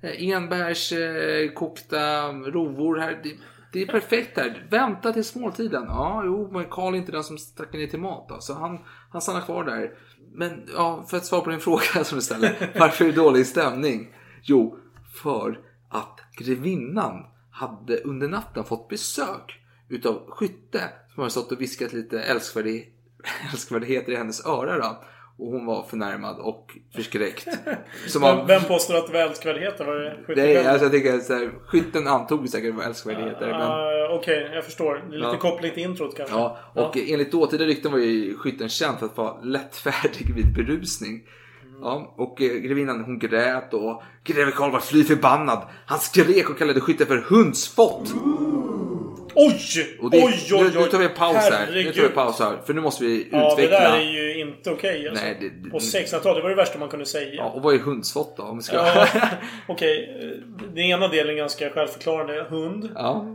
eh, 0.09 0.29
enbärs 0.29 0.91
eh, 0.91 1.51
kokta 1.53 2.27
rovor 2.31 2.97
här. 2.97 3.19
Det, 3.23 3.31
Det 3.73 3.81
är 3.81 3.85
perfekt 3.87 4.37
här. 4.37 4.67
Vänta 4.71 5.13
till 5.13 5.23
måltiden. 5.35 5.83
Ja, 5.87 6.21
jo, 6.25 6.49
men 6.53 6.65
Karl 6.69 6.93
är 6.93 6.97
inte 6.97 7.11
den 7.11 7.23
som 7.23 7.37
stack 7.37 7.73
ner 7.73 7.87
till 7.87 7.99
mat 7.99 8.29
då, 8.29 8.37
så 8.39 8.53
han, 8.53 8.79
han 9.11 9.21
stannar 9.21 9.41
kvar 9.41 9.63
där. 9.63 9.91
Men 10.33 10.63
ja, 10.75 11.05
för 11.09 11.17
att 11.17 11.25
svara 11.25 11.41
på 11.41 11.49
din 11.49 11.59
fråga 11.69 12.03
som 12.03 12.15
du 12.17 12.21
ställer. 12.21 12.71
Varför 12.79 13.05
är 13.05 13.09
det 13.09 13.15
dålig 13.15 13.45
stämning? 13.47 14.13
Jo, 14.43 14.77
för 15.13 15.59
att 15.89 16.19
grevinnan 16.37 17.25
hade 17.51 17.97
under 17.97 18.27
natten 18.27 18.63
fått 18.63 18.87
besök 18.89 19.59
utav 19.89 20.25
Skytte 20.29 20.89
som 21.13 21.21
hade 21.21 21.31
stått 21.31 21.51
och 21.51 21.61
viskat 21.61 21.93
lite 21.93 22.19
älskvärdig, 22.21 22.93
älskvärdheter 23.51 24.11
i 24.11 24.15
hennes 24.15 24.45
öra. 24.45 24.77
Då. 24.77 25.03
Och 25.37 25.51
hon 25.51 25.65
var 25.65 25.83
förnärmad 25.83 26.39
och 26.39 26.77
förskräckt. 26.95 27.47
Man- 28.21 28.47
Vem, 28.47 28.61
påstår 28.63 28.95
att 28.97 29.07
det 29.07 29.13
var 29.13 29.19
älskvärdheter? 29.19 29.85
Var 29.85 29.95
det 29.95 30.17
skytte 30.27 30.41
Nej, 30.41 30.55
själv? 30.55 30.67
alltså 30.67 30.85
jag 30.85 30.91
tänker 30.91 31.19
så 31.19 31.33
här, 31.33 31.51
skytten 31.65 32.07
antog 32.07 32.49
säkert 32.49 32.71
det 32.71 32.77
var 32.77 32.83
älskvärdheter. 32.83 33.47
men... 33.47 33.61
Ah, 33.61 34.07
Okej, 34.15 34.49
jag 34.53 34.65
förstår. 34.65 34.93
Det 34.93 35.15
är 35.15 35.19
lite 35.19 35.29
Ja. 35.31 35.37
koppling 35.37 35.71
till 35.73 35.83
introt 35.83 36.17
kanske. 36.17 36.35
Ja, 36.35 36.57
och 36.75 36.97
enligt 36.97 37.31
dåtida 37.31 37.65
rykten 37.65 37.91
var 37.91 37.99
ju 37.99 38.37
skytten 38.37 38.69
känd 38.69 38.99
för 38.99 39.05
att 39.05 39.17
vara 39.17 39.41
lättfärdig 39.41 40.35
vid 40.35 40.53
berusning. 40.53 41.23
Ja, 41.81 42.13
och 42.17 42.41
eh, 42.41 42.47
grevinnan 42.51 43.03
hon 43.03 43.19
grät 43.19 43.73
och 43.73 44.03
greve 44.23 44.51
Karl 44.51 44.71
var 44.71 44.79
fly 44.79 45.03
förbannad. 45.03 45.67
Han 45.85 45.99
skrek 45.99 46.49
och 46.49 46.57
kallade 46.57 46.81
skytten 46.81 47.07
för 47.07 47.17
hundsfott. 47.17 48.13
Oj! 49.35 49.59
Det, 49.75 49.97
oj, 50.01 50.33
oj, 50.51 50.63
nu, 50.73 50.79
nu 50.79 50.85
tar 50.85 50.97
vi 50.97 51.05
en 51.05 51.13
paus 51.17 51.35
här. 51.35 51.71
Nu 51.71 51.83
tar 51.83 52.01
vi 52.01 52.07
en 52.07 52.11
paus 52.13 52.39
här. 52.39 52.57
För 52.65 52.73
nu 52.73 52.81
måste 52.81 53.03
vi 53.03 53.27
Ja, 53.31 53.37
det 53.55 53.63
utveckla. 53.63 53.79
där 53.79 53.97
är 53.97 54.01
ju 54.01 54.39
inte 54.41 54.71
okej 54.71 55.07
alltså. 55.09 55.23
Nej, 55.25 55.37
det- 55.39 55.49
det- 55.63 55.69
På 55.69 55.77
1600-talet, 55.79 56.35
det 56.37 56.41
var 56.41 56.49
det 56.49 56.55
värsta 56.55 56.79
man 56.79 56.89
kunde 56.89 57.05
säga. 57.05 57.33
Ja, 57.33 57.43
och 57.49 57.61
vad 57.61 57.73
är 57.75 57.79
hundsfott 57.79 58.33
då? 58.37 58.43
Om 58.43 58.57
vi 58.57 58.63
ska... 58.63 58.75
Ja, 58.75 59.07
Okej, 59.67 60.09
den 60.67 60.77
ena 60.77 61.07
delen 61.07 61.33
är 61.33 61.37
ganska 61.37 61.69
självförklarande. 61.69 62.45
Hund. 62.49 62.89
ja. 62.95 63.25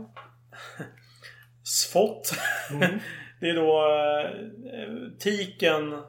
Sfott. 1.63 2.33
Mm. 2.71 2.99
det 3.41 3.49
är 3.49 3.55
då 3.55 3.85
eh, 3.85 5.19
tikens 5.19 5.93
eh, 5.93 5.99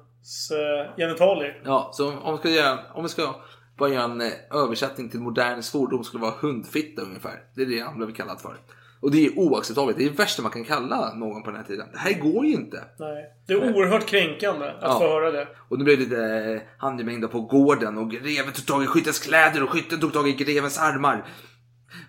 genitalier. 0.96 1.60
Ja, 1.64 1.90
så 1.92 2.18
om 2.18 2.32
vi 2.32 2.38
ska 2.38 2.50
göra, 2.50 2.78
om 2.94 3.02
vi 3.02 3.08
ska 3.08 3.34
bara 3.78 3.88
göra 3.88 4.04
en 4.04 4.20
eh, 4.20 4.32
översättning 4.50 5.08
till 5.10 5.20
modern 5.20 5.62
svordom 5.62 6.04
skulle 6.04 6.20
vara 6.22 6.34
hundfitta 6.40 7.02
ungefär. 7.02 7.40
Det 7.54 7.62
är 7.62 7.66
det 7.66 7.80
han 7.80 7.96
blev 7.96 8.12
kallad 8.14 8.40
för. 8.40 8.56
Och 9.00 9.10
det 9.10 9.26
är 9.26 9.38
oacceptabelt. 9.38 9.98
Det 9.98 10.04
är 10.04 10.10
det 10.10 10.18
värsta 10.18 10.42
man 10.42 10.50
kan 10.52 10.64
kalla 10.64 11.14
någon 11.14 11.42
på 11.42 11.50
den 11.50 11.56
här 11.60 11.66
tiden. 11.66 11.86
Det 11.92 11.98
här 11.98 12.12
går 12.12 12.46
ju 12.46 12.52
inte. 12.52 12.84
Nej. 12.98 13.24
Det 13.46 13.52
är 13.52 13.76
oerhört 13.76 14.06
kränkande 14.06 14.66
att 14.66 14.76
Ja. 14.82 14.98
få 14.98 15.08
höra 15.08 15.30
det. 15.30 15.48
Och 15.68 15.78
nu 15.78 15.84
blev 15.84 15.98
det 15.98 16.04
lite 16.04 16.24
eh, 16.24 16.60
handgemäng 16.78 17.28
på 17.28 17.40
gården 17.40 17.98
och 17.98 18.10
greven 18.10 18.52
tog 18.52 18.66
tag 18.66 18.82
i 18.84 18.86
skyttens 18.86 19.18
kläder 19.18 19.62
och 19.62 19.70
skytten 19.70 20.00
tog 20.00 20.12
tag 20.12 20.28
i 20.28 20.32
grevens 20.32 20.78
armar. 20.78 21.24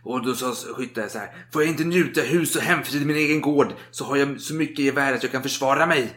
Och 0.04 0.26
då 0.26 0.34
sa 0.34 0.54
skytten 0.76 1.10
så 1.10 1.20
här. 1.20 1.30
Får 1.54 1.62
jag 1.62 1.72
inte 1.72 1.84
njuta 1.84 2.22
hus 2.22 2.56
och 2.56 2.62
hemfrid 2.62 3.02
i 3.02 3.06
min 3.06 3.18
egen 3.18 3.42
gård 3.42 3.68
så 3.92 4.06
har 4.06 4.18
jag 4.18 4.42
så 4.42 4.54
mycket 4.54 4.86
gevär 4.86 5.14
att 5.14 5.24
jag 5.24 5.32
kan 5.32 5.44
försvara 5.44 5.86
mig. 5.86 6.14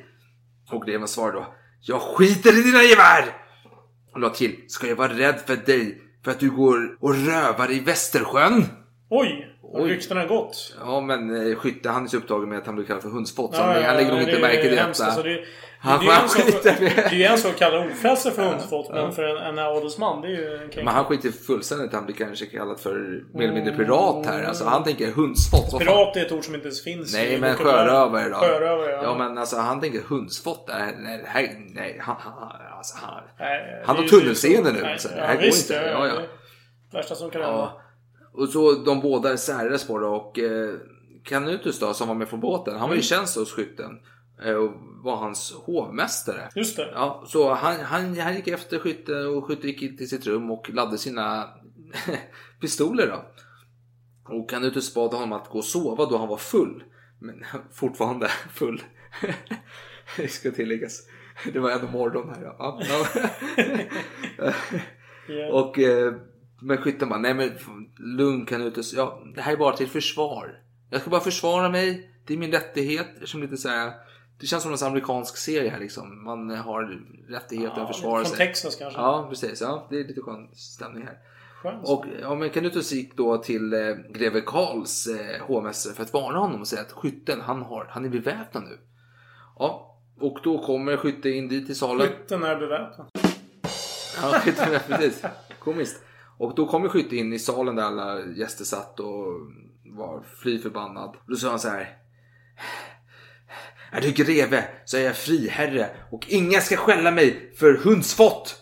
Och 0.71 0.87
greven 0.87 1.09
svarade 1.09 1.39
då. 1.39 1.55
Jag 1.85 2.01
skiter 2.03 2.59
i 2.59 2.63
dina 2.63 2.83
gevär! 2.83 3.25
Och 4.15 4.21
la 4.21 4.31
till. 4.31 4.57
Ska 4.69 4.87
jag 4.87 4.97
vara 4.97 5.13
rädd 5.13 5.41
för 5.47 5.57
dig 5.57 5.99
för 6.25 6.31
att 6.31 6.41
du 6.41 6.51
går 6.51 6.97
och 7.01 7.15
rövar 7.15 7.71
i 7.73 7.81
Västersjön? 7.81 8.65
Oj! 9.11 9.49
Oj. 9.63 9.91
Ryktena 9.91 10.27
gått. 10.27 10.77
Ja 10.81 11.01
men 11.01 11.51
eh, 11.51 11.57
skytte 11.57 11.89
han 11.91 12.05
är 12.05 12.09
så 12.09 12.17
upptagen 12.17 12.49
med 12.49 12.59
att 12.59 12.67
han 12.67 12.75
blir 12.75 12.87
kallad 12.87 13.03
för 13.03 13.09
hundsfott. 13.11 13.55
Så 13.55 13.61
Ja, 13.61 13.67
han, 13.67 13.81
ja, 13.83 13.87
han 13.89 13.97
lägger 13.97 14.11
nog 14.11 14.21
inte 14.21 14.33
är 14.37 14.41
märke 14.41 14.63
till 14.63 14.71
detta. 14.71 15.05
alltså, 15.05 15.23
det- 15.23 15.45
Han 15.85 16.05
det 16.05 16.11
är 16.13 16.29
skiter 16.29 16.77
med... 16.81 16.93
Det 16.97 17.01
är 17.03 17.15
ju 17.15 17.25
en 17.25 17.39
sak 17.39 17.53
att 17.53 17.59
kalla 17.59 17.87
ofrälse 17.87 18.31
för 18.31 18.43
hundsfott, 18.43 18.87
Ja. 18.89 18.95
men 18.95 19.13
för 19.13 19.23
en, 19.23 19.37
en 19.37 19.59
adelsman, 19.59 20.21
det 20.23 20.29
är 20.29 20.31
ju 20.31 20.53
en 20.55 20.59
kränkning. 20.59 20.85
Men 20.85 20.95
han 20.95 21.05
skiter 21.05 21.31
fullständigt 21.31 21.93
han 21.93 22.05
blir 22.05 22.15
kanske 22.17 22.47
kallad 22.47 22.81
för 22.81 23.23
mer 23.35 23.43
eller 23.45 23.55
mindre 23.55 23.77
pirat 23.77 24.27
här. 24.27 24.45
Alltså 24.45 24.65
han 24.65 24.85
tänker 24.85 25.11
hundsfott. 25.13 25.79
Pirat 25.79 26.17
är 26.17 26.27
ett 26.27 26.33
ord 26.33 26.45
som 26.45 26.55
inte 26.55 26.67
ens 26.67 26.85
finns 26.85 27.13
Nej 27.15 27.39
men 27.41 27.55
sjörövare 27.57 28.29
då. 28.29 28.37
Sjörövare, 28.37 28.91
ja. 28.93 29.03
ja. 29.03 29.19
men 29.19 29.39
alltså 29.39 29.57
han 29.57 29.81
tänker 29.81 30.01
hundsfott. 30.01 30.65
Nej, 30.69 30.97
nej, 31.35 31.71
nej 31.75 31.99
han, 32.01 32.17
alltså, 32.77 32.97
han, 33.03 33.23
Nej, 33.39 33.83
han 33.87 33.97
har 33.97 34.05
tunnelseende 34.05 34.73
nu. 34.73 34.81
Nej, 34.83 34.99
Så 34.99 35.09
det 35.09 35.15
ja, 35.19 35.25
här 35.25 35.35
går 35.35 35.43
visst, 35.43 35.71
inte. 35.71 35.83
Ja, 35.83 36.07
ja. 36.07 36.15
det 36.15 36.97
Värsta 36.97 37.15
som 37.15 37.31
kan 37.31 37.43
hända. 37.43 37.57
Ja. 37.57 37.81
Och 38.35 38.49
så 38.49 38.73
de 38.73 39.01
båda 39.01 39.37
särades 39.37 39.87
på 39.87 39.99
det 39.99 40.07
och 40.07 40.39
eh, 40.39 40.71
Canutus 41.25 41.79
då 41.79 41.95
som 41.95 42.09
var 42.09 42.15
med 42.15 42.29
från 42.29 42.41
båten. 42.41 42.73
Han 42.79 42.81
var 42.89 42.97
ju 42.97 42.99
Mm. 42.99 43.03
tjänst 43.03 43.37
hos 43.37 43.53
skytten. 43.53 43.99
Eh, 44.45 44.55
Och 44.55 44.73
var 45.05 45.17
hans 45.17 45.53
hovmästare. 45.53 46.49
Just 46.55 46.77
det. 46.77 46.91
Ja, 46.95 47.25
så 47.27 47.55
han, 47.55 47.81
han, 47.81 48.19
han 48.19 48.35
gick 48.35 48.49
efter 48.49 48.79
skytte 48.79 49.25
och 49.25 49.47
skytte 49.47 49.67
gick 49.67 49.83
in 49.83 49.97
till 49.97 50.09
sitt 50.09 50.27
rum 50.27 50.51
och 50.51 50.71
laddade 50.71 50.99
sina 50.99 51.49
pistoler 52.61 53.07
då. 53.07 53.25
Och 54.35 54.51
Canutus 54.51 54.95
bad 54.95 55.13
honom 55.13 55.33
att 55.33 55.49
gå 55.49 55.59
och 55.59 55.65
sova 55.65 56.07
då 56.07 56.19
han 56.19 56.29
var 56.29 56.37
full. 56.37 56.85
Men 57.19 57.45
fortfarande 57.73 58.29
full. 58.55 58.83
Det 60.17 60.29
ska 60.29 60.51
tilläggas. 60.51 61.01
Det 61.53 61.59
var 61.59 61.71
ändå 61.71 61.87
morgon 61.87 62.29
här. 62.29 62.43
Ja. 62.43 62.81
Ja. 65.29 65.53
Och 65.53 65.79
eh, 65.79 66.15
men 66.61 66.79
skytten 66.79 67.09
bara, 67.09 67.19
nej 67.19 67.35
men 67.35 67.51
lugn 67.97 68.47
Canutus. 68.47 68.93
Ja, 68.93 69.23
det 69.35 69.41
här 69.41 69.53
är 69.53 69.57
bara 69.57 69.77
till 69.77 69.89
försvar. 69.89 70.59
Jag 70.91 71.01
ska 71.01 71.11
bara 71.11 71.21
försvara 71.21 71.69
mig. 71.69 72.11
Det 72.27 72.35
är 72.35 72.39
min 72.39 72.53
rättighet. 72.53 73.09
Som 73.25 73.43
lite 73.43 73.57
så 73.57 73.69
här, 73.69 73.93
det 74.43 74.47
känns 74.47 74.63
som 74.63 74.73
en 74.73 74.79
amerikansk 74.83 75.37
serie 75.37 75.71
här 75.71 75.81
liksom. 75.81 76.25
Man 76.25 76.51
har 76.51 77.01
rättigheten 77.29 77.73
Ja, 77.77 77.83
att 77.83 77.95
försvara 77.97 78.25
från 78.25 78.37
sig. 78.37 78.47
Texas 78.47 78.77
kanske. 78.77 79.01
Ja, 79.01 79.27
precis. 79.31 79.61
Ja, 79.61 79.87
det 79.91 80.01
är 80.01 80.05
lite 80.05 80.21
skön 80.21 80.49
stämning 80.55 81.03
här. 81.07 81.19
Skönt. 81.63 81.89
Och 81.89 82.05
ja, 82.21 82.35
men 82.35 82.51
Canutus 82.51 82.93
gick 82.93 83.17
då 83.17 83.39
till 83.39 83.73
eh, 83.73 83.95
greve 84.11 84.41
Karls 84.41 85.07
eh, 85.07 85.47
hovmästare 85.47 85.95
för 85.95 86.03
att 86.03 86.13
varna 86.13 86.39
honom 86.39 86.61
och 86.61 86.69
säga 86.69 86.83
att 86.83 86.93
skytten, 86.93 87.41
han, 87.41 87.63
har, 87.63 87.87
han 87.91 88.05
är 88.05 88.09
beväpnad 88.09 88.65
nu. 88.65 88.79
Ja, 89.59 89.99
och 90.21 90.39
då 90.43 90.59
kommer 90.59 90.97
skytte 90.97 91.31
in 91.31 91.49
dit 91.49 91.71
i 91.71 91.75
salen. 91.75 92.07
Skytten 92.07 92.43
är 92.43 92.57
beväpnad. 92.57 93.07
Ja, 94.23 94.39
skytten, 94.39 94.73
ja, 94.73 94.79
precis. 94.89 95.25
Komiskt. 95.59 96.03
Och 96.39 96.55
då 96.55 96.67
kommer 96.67 96.89
skytte 96.89 97.17
in 97.17 97.33
i 97.33 97.39
salen 97.39 97.77
där 97.77 97.83
alla 97.83 98.21
gäster 98.27 98.65
satt 98.65 99.01
och 99.01 99.25
var 99.85 100.23
fly 100.43 100.59
förbannad. 100.59 101.17
Då 101.27 101.37
sa 101.37 101.51
han 101.51 101.59
så 101.59 101.69
här. 101.69 101.99
Är 103.95 104.01
du 104.01 104.13
greve 104.13 104.65
så 104.85 104.97
är 104.97 105.01
jag 105.01 105.17
friherre 105.17 105.87
och 106.11 106.27
ingen 106.29 106.61
ska 106.61 106.77
skälla 106.77 107.11
mig 107.11 107.53
för 107.57 107.75
hundsfott. 107.75 108.57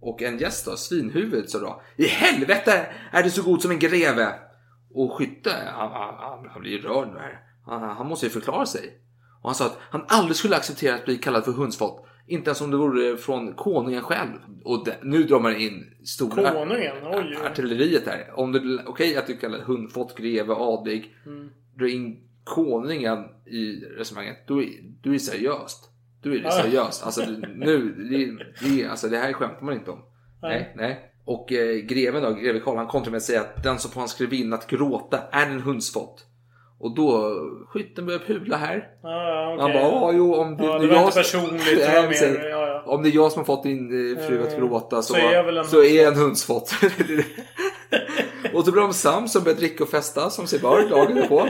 Och 0.00 0.22
en 0.22 0.38
gäst 0.38 0.66
då, 0.66 0.76
svinhuvud, 0.76 1.50
sa 1.50 1.58
då. 1.58 1.82
I 1.96 2.06
helvete 2.06 2.86
är 3.12 3.22
du 3.22 3.30
så 3.30 3.42
god 3.42 3.62
som 3.62 3.70
en 3.70 3.78
greve. 3.78 4.34
Och 4.94 5.12
skytte, 5.12 5.50
han, 5.66 5.92
han, 5.92 6.48
han, 6.50 6.60
blir 6.60 6.72
ju 6.72 6.78
rörd 6.78 7.08
nu 7.08 7.18
här. 7.18 7.40
Han, 7.66 7.96
han 7.96 8.06
måste 8.06 8.26
ju 8.26 8.30
förklara 8.30 8.66
sig. 8.66 8.98
Och 9.42 9.48
han 9.48 9.54
sa 9.54 9.66
att 9.66 9.78
han 9.80 10.04
aldrig 10.08 10.36
skulle 10.36 10.56
acceptera 10.56 10.94
att 10.94 11.04
bli 11.04 11.18
kallad 11.18 11.44
för 11.44 11.52
hundsfott. 11.52 12.06
Inte 12.26 12.50
ens 12.50 12.60
om 12.60 12.70
det 12.70 12.76
vore 12.76 13.16
från 13.16 13.54
konungen 13.54 14.02
själv. 14.02 14.32
Och 14.64 14.84
det, 14.84 14.96
nu 15.02 15.22
drar 15.22 15.40
man 15.40 15.56
in 15.56 15.84
stora 16.04 16.50
Konungen? 16.50 16.92
Oj, 17.02 17.38
artilleriet 17.46 18.06
här. 18.06 18.32
Okej 18.86 19.16
att 19.16 19.26
du 19.26 19.36
kallar 19.36 19.58
hundfott, 19.58 20.16
greve, 20.16 20.54
adlig. 20.54 21.14
Mm. 21.26 21.50
Drar 21.78 21.86
in 21.86 22.27
konungen 22.48 23.18
i 23.46 23.80
resonemanget. 23.98 24.36
Då, 24.46 24.62
är- 24.62 24.68
då 25.02 25.08
är 25.10 25.12
det 25.14 25.18
seriöst. 25.20 25.90
Då 26.22 26.30
är 26.34 26.38
det 26.38 26.50
seriöst. 26.52 27.04
Alltså 27.06 27.20
nu, 27.56 27.94
det, 28.10 28.44
det, 28.68 28.86
alltså, 28.88 29.08
det 29.08 29.18
här 29.18 29.32
skämtar 29.32 29.62
man 29.64 29.74
inte 29.74 29.90
om. 29.90 29.98
Nej, 30.42 30.72
nej. 30.76 31.04
Och 31.24 31.52
eh, 31.52 31.76
greven 31.76 32.22
då, 32.22 32.30
greve 32.32 32.60
Karl, 32.60 32.76
han 32.76 32.86
kontrar 32.86 33.10
med 33.10 33.16
att 33.18 33.22
säga 33.22 33.40
att 33.40 33.62
den 33.62 33.78
som 33.78 33.90
får 33.90 34.00
hans 34.00 34.18
grevinna 34.18 34.56
att 34.56 34.66
gråta 34.70 35.18
är 35.32 35.46
en 35.46 35.60
hundsfott. 35.60 36.24
Och 36.80 36.94
då, 36.94 37.34
skytten 37.68 38.06
börjar 38.06 38.18
pula 38.18 38.56
här. 38.56 38.88
Ja, 39.02 39.08
ja, 39.10 39.56
Han 39.60 39.72
bara, 39.72 39.82
ja 39.82 40.12
jo 40.14 40.34
om 40.34 40.56
det, 40.56 40.64
är 40.64 40.78
det 40.78 40.86
var 40.86 40.94
jag 40.94 41.04
inte 41.04 41.12
som- 41.24 41.40
personligt, 41.40 41.86
var 41.86 42.02
Nej, 42.38 42.50
ja, 42.50 42.66
ja. 42.66 42.82
Om 42.86 43.02
det 43.02 43.08
är 43.08 43.14
jag 43.14 43.32
som 43.32 43.40
har 43.40 43.44
fått 43.44 43.62
din 43.62 44.16
eh, 44.16 44.26
fru 44.26 44.42
att 44.42 44.48
Mm. 44.54 44.68
gråta 44.68 45.02
så, 45.02 45.14
Så 45.14 45.20
är 45.20 45.32
jag 45.32 45.44
väl 45.44 45.56
en 45.56 45.64
så 45.64 45.82
är 45.82 46.02
jag 46.02 46.12
en 46.12 46.20
hundsfott. 46.20 46.74
och 48.54 48.64
så 48.64 48.72
blir 48.72 48.82
de 48.82 48.92
sams 48.94 49.36
och 49.36 49.42
börjar 49.42 49.56
dricka 49.56 49.84
och 49.84 49.90
festa 49.90 50.30
som 50.30 50.46
sig 50.46 50.58
bör 50.60 50.88
dagen 50.90 51.28
på. 51.28 51.48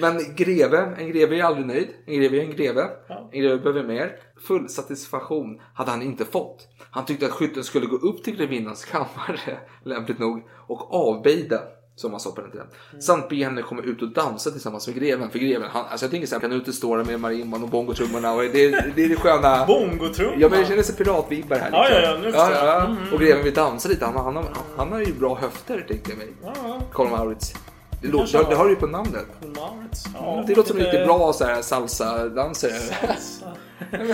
Men 0.00 0.34
greve, 0.36 0.94
en 0.98 1.08
greve 1.12 1.38
är 1.38 1.44
aldrig 1.44 1.66
nöjd. 1.66 1.88
En 2.06 2.14
greve 2.14 2.36
är 2.36 2.40
en 2.44 2.50
greve. 2.50 2.90
En 3.32 3.40
greve 3.40 3.58
behöver 3.58 3.82
mer. 3.82 4.16
Full 4.46 4.68
satisfaktion 4.68 5.60
hade 5.74 5.90
han 5.90 6.02
inte 6.02 6.24
fått. 6.24 6.68
Han 6.90 7.04
tyckte 7.04 7.26
att 7.26 7.32
skytten 7.32 7.64
skulle 7.64 7.86
gå 7.86 7.96
upp 7.96 8.24
till 8.24 8.36
grevinnans 8.36 8.84
kammare, 8.84 9.58
lämpligt 9.84 10.18
nog, 10.18 10.42
och 10.66 10.94
avbejda. 10.94 11.60
Som 11.96 12.10
man 12.10 12.20
sa 12.20 12.30
på 12.30 12.40
den 12.40 12.50
tiden. 12.50 12.66
Samt 13.00 13.28
be 13.28 13.36
henne 13.36 13.62
komma 13.62 13.82
ut 13.82 14.02
och 14.02 14.08
dansa 14.08 14.50
tillsammans 14.50 14.86
med 14.88 14.96
greven. 14.96 15.30
För 15.30 15.38
greven, 15.38 15.68
han, 15.70 15.84
alltså 15.84 16.04
jag 16.06 16.10
tänker 16.10 16.26
såhär, 16.26 16.40
kan 16.40 16.52
ute 16.52 16.72
stå 16.72 16.96
där 16.96 17.04
med 17.04 17.20
marimban 17.20 17.62
och 17.62 17.68
bongotrummorna 17.68 18.32
och 18.32 18.42
det, 18.42 18.64
är 18.64 19.08
det 19.08 19.16
sköna... 19.16 19.66
Bongotrumma? 19.66 20.32
Ja 20.38 20.48
men 20.48 20.60
det 20.60 20.66
känns 20.66 20.86
som 20.86 20.96
piratvibbar 20.96 21.56
här. 21.56 21.70
Ja, 21.72 21.82
liksom. 21.82 22.02
ja, 22.02 22.10
ja, 22.10 22.16
nu 22.16 22.32
förstår 22.32 22.50
jag. 22.50 22.66
ja. 22.66 22.86
Mm, 22.86 22.96
mm, 22.96 23.12
Och 23.14 23.20
greven 23.20 23.44
vill 23.44 23.54
dansa 23.54 23.88
lite. 23.88 24.04
Han, 24.04 24.14
han, 24.16 24.36
han, 24.36 24.46
han 24.76 24.92
har 24.92 25.00
ju 25.00 25.12
bra 25.12 25.34
höfter 25.34 25.84
tänkte 25.88 26.10
jag 26.10 26.18
mig. 26.18 26.28
Ja, 26.44 26.52
ja. 26.64 26.80
Karl 26.92 27.08
Maurits. 27.08 27.54
Det, 28.02 28.08
låter, 28.08 28.38
han 28.38 28.44
det 28.44 28.50
har. 28.50 28.56
har 28.56 28.64
du 28.64 28.70
ju 28.70 28.76
på 28.80 28.86
namnet. 28.86 29.26
Maurits? 29.56 30.06
Mm, 30.06 30.46
det 30.46 30.54
låter 30.54 30.68
som 30.68 30.78
lite 30.78 31.04
bra 31.04 31.32
så 31.32 31.44
här 31.44 31.62
salsa-dansare. 31.62 32.72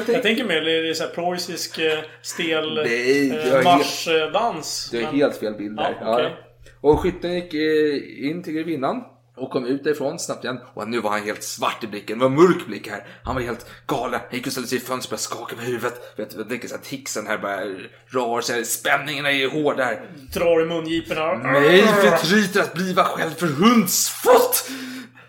Jag 0.07 0.22
tänker 0.22 0.45
mer 0.45 0.61
det 0.61 0.89
är 0.91 0.95
så 0.95 1.05
här 1.05 1.11
preussisk 1.11 1.78
eh, 1.78 1.99
stel 2.22 2.74
Nej, 2.74 3.28
jag 3.28 3.39
är 3.39 3.53
helt- 3.53 3.64
marschdans. 3.64 4.89
Du 4.91 4.97
har 5.05 5.05
Men- 5.12 5.20
helt 5.20 5.37
fel 5.37 5.55
bild 5.55 5.76
där. 5.76 5.97
Ja. 6.01 6.20
Ja. 6.22 6.30
Och 6.80 7.01
skytten 7.01 7.34
gick 7.34 7.55
in 8.24 8.43
till 8.43 8.53
grevinnan. 8.53 9.03
Och 9.37 9.51
kom 9.51 9.66
ut 9.66 9.84
därifrån 9.84 10.18
snabbt 10.18 10.45
igen. 10.45 10.61
Och 10.74 10.89
nu 10.89 11.01
var 11.01 11.11
han 11.11 11.22
helt 11.22 11.43
svart 11.43 11.84
i 11.84 11.87
blicken. 11.87 12.18
Det 12.18 12.24
var 12.24 12.30
en 12.30 12.37
mörk 12.37 12.66
blick 12.66 12.89
här. 12.89 13.07
Han 13.24 13.34
var 13.34 13.43
helt 13.43 13.66
galen. 13.87 14.20
Han 14.28 14.37
gick 14.37 14.47
och 14.47 14.53
ställde 14.53 14.68
sig 14.68 14.78
i 14.78 14.80
fönstret 14.80 15.05
och 15.05 15.11
började 15.11 15.22
skaka 15.22 15.57
med 15.57 15.64
huvudet. 15.64 16.14
Vet, 16.16 16.34
jag 16.37 16.49
tänker 16.49 16.74
att 16.74 16.87
hixen 16.87 17.26
här 17.26 17.39
bara 17.39 17.61
rör 18.07 18.41
sig. 18.41 18.64
Spänningen 18.64 19.26
är 19.26 19.49
hård 19.51 19.76
där. 19.76 20.11
Drar 20.34 20.62
i 20.62 20.66
mungiporna. 20.66 21.34
Nej, 21.34 21.82
förtryter 21.87 22.61
att 22.61 22.74
bliva 22.74 23.05
själv 23.05 23.30
för 23.30 23.47
hundsfott! 23.47 24.68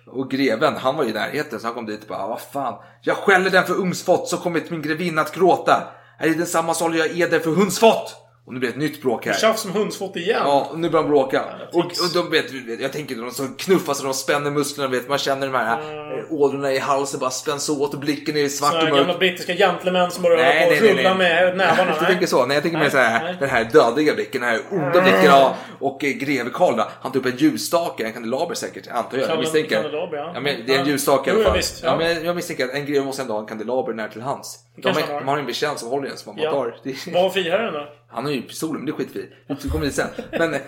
Och 0.08 0.32
greven, 0.32 0.76
han 0.76 0.96
var 0.96 1.04
ju 1.04 1.10
i 1.10 1.14
närheten 1.14 1.60
så 1.60 1.68
han 1.68 1.74
kom 1.74 1.86
dit 1.86 2.02
och 2.02 2.08
bara, 2.08 2.20
"Ah, 2.20 2.28
vad 2.28 2.42
fan. 2.42 2.84
Jag 3.02 3.18
skäller 3.18 3.50
den 3.50 3.66
för 3.66 3.74
ungsfott 3.76 4.28
så 4.28 4.38
kommer 4.38 4.64
min 4.70 4.82
grevinna 4.82 5.22
att 5.22 5.36
gråta. 5.36 5.88
Är 6.20 6.28
i 6.28 6.34
den 6.34 6.46
samma 6.48 6.74
sal 6.74 6.98
jag 6.98 7.20
eder 7.20 7.40
för 7.40 7.52
hundsfott? 7.52 8.16
Och 8.48 8.54
nu 8.54 8.60
blir 8.60 8.70
det 8.70 8.74
ett 8.74 8.80
nytt 8.80 9.02
bråk 9.02 9.26
här. 9.26 9.34
Tjafs 9.34 9.62
som 9.62 9.72
hundsfott 9.72 10.16
igen. 10.16 10.42
Ja, 10.46 10.68
och 10.72 10.80
nu 10.80 10.90
börjar 10.90 11.04
de 11.04 11.10
bråka. 11.10 11.44
Och, 11.72 11.80
och 11.80 11.90
tics. 11.90 12.14
de 12.14 12.32
vet, 12.32 12.46
jag 12.82 12.92
tänker 12.92 13.16
de 13.16 13.32
som 13.32 13.56
knuffas 13.56 14.00
och 14.00 14.06
de 14.06 14.14
spänner 14.14 14.52
musklerna, 14.52 14.90
vet, 14.90 15.10
man 15.10 15.18
känner 15.18 15.48
de 15.48 15.54
här 15.58 15.82
mm. 15.82 16.26
ådrorna 16.30 16.72
i 16.72 16.80
halsen 16.80 17.20
bara 17.20 17.30
spänns 17.30 17.70
åt 17.70 17.94
och 17.94 18.00
blicken 18.00 18.38
är 18.38 18.48
svart 18.48 18.74
och 18.74 18.84
mörk. 18.84 18.94
gamla 18.94 19.18
brittiska 19.18 19.54
gentlemän 19.56 20.12
som 20.12 20.24
bara 20.24 20.30
håller 20.34 20.44
Nej, 20.44 20.64
på 20.64 20.70
nej, 20.70 20.78
och 20.80 20.84
nej, 20.86 20.94
rullar 20.94 21.16
nej. 21.16 21.44
med 21.46 21.58
nävarna. 21.58 21.96
Jag 22.00 22.08
tänker 22.08 22.28
så. 22.28 22.46
Nej, 22.46 22.56
jag 22.56 22.64
tänker 22.64 22.78
mer 22.78 22.84
Nej, 22.86 22.92
så 22.92 22.98
här, 22.98 23.24
nej. 23.24 23.36
den 23.40 23.50
här 23.50 23.64
dödliga 23.64 24.16
blicken, 24.16 24.42
den 24.42 24.50
här 24.50 24.60
onda 24.72 25.02
blicken. 25.02 25.24
Ja. 25.26 25.56
Och 25.80 26.04
eh, 26.04 26.10
greve 26.10 26.50
Karl 26.54 26.80
han 27.02 27.12
tog 27.12 27.26
upp 27.26 27.34
en 27.34 27.38
ljusstake, 27.38 28.06
en 28.06 28.14
kandelaber 28.14 28.56
säkert, 28.56 28.88
antar 28.92 29.18
jag. 29.18 29.30
Jag 29.30 29.40
misstänker. 29.40 29.90
ja. 29.94 30.32
Ja, 30.34 30.40
men 30.40 30.56
det 30.66 30.74
är 30.74 30.80
en 30.80 30.86
Ja. 30.86 30.92
ljusstake 30.92 31.30
i 31.30 31.34
alla 31.34 31.44
ja, 31.44 31.50
fall. 31.50 31.60
ja. 31.84 31.90
ja. 31.90 31.98
men 31.98 32.26
jag 32.26 32.36
misstänker 32.36 32.66
att 32.66 32.74
en 32.74 32.86
greve 32.86 33.06
måste 33.06 33.22
ändå 33.22 33.34
ha 33.34 33.42
en 33.42 33.48
kandelaber 33.48 33.94
nära 33.94 34.08
till 34.08 34.22
hands. 34.22 34.60
De, 34.76 34.94
de 35.08 35.28
har 35.28 35.38
en 35.38 35.46
betjänt 35.46 35.80
som 35.80 35.90
håller 35.90 36.08
den 36.08 36.18
som 36.18 36.30
man 36.30 36.36
bara 36.36 36.46
Ja. 36.46 36.52
tar. 36.52 37.12
Vad 37.14 37.24
har 37.24 37.30
friherren 37.30 37.74
då? 37.74 37.88
Han 38.10 38.26
har 38.26 38.32
ju 38.32 38.42
pistolen, 38.42 38.76
men 38.76 38.86
det 38.86 38.92
skiter 38.92 39.14
vi 39.14 39.20
i. 39.20 39.58
Vi 39.64 39.70
kommer 39.70 39.86
dit 39.86 39.96
sen. 39.96 40.08
Men 40.32 40.54
eh, 40.54 40.60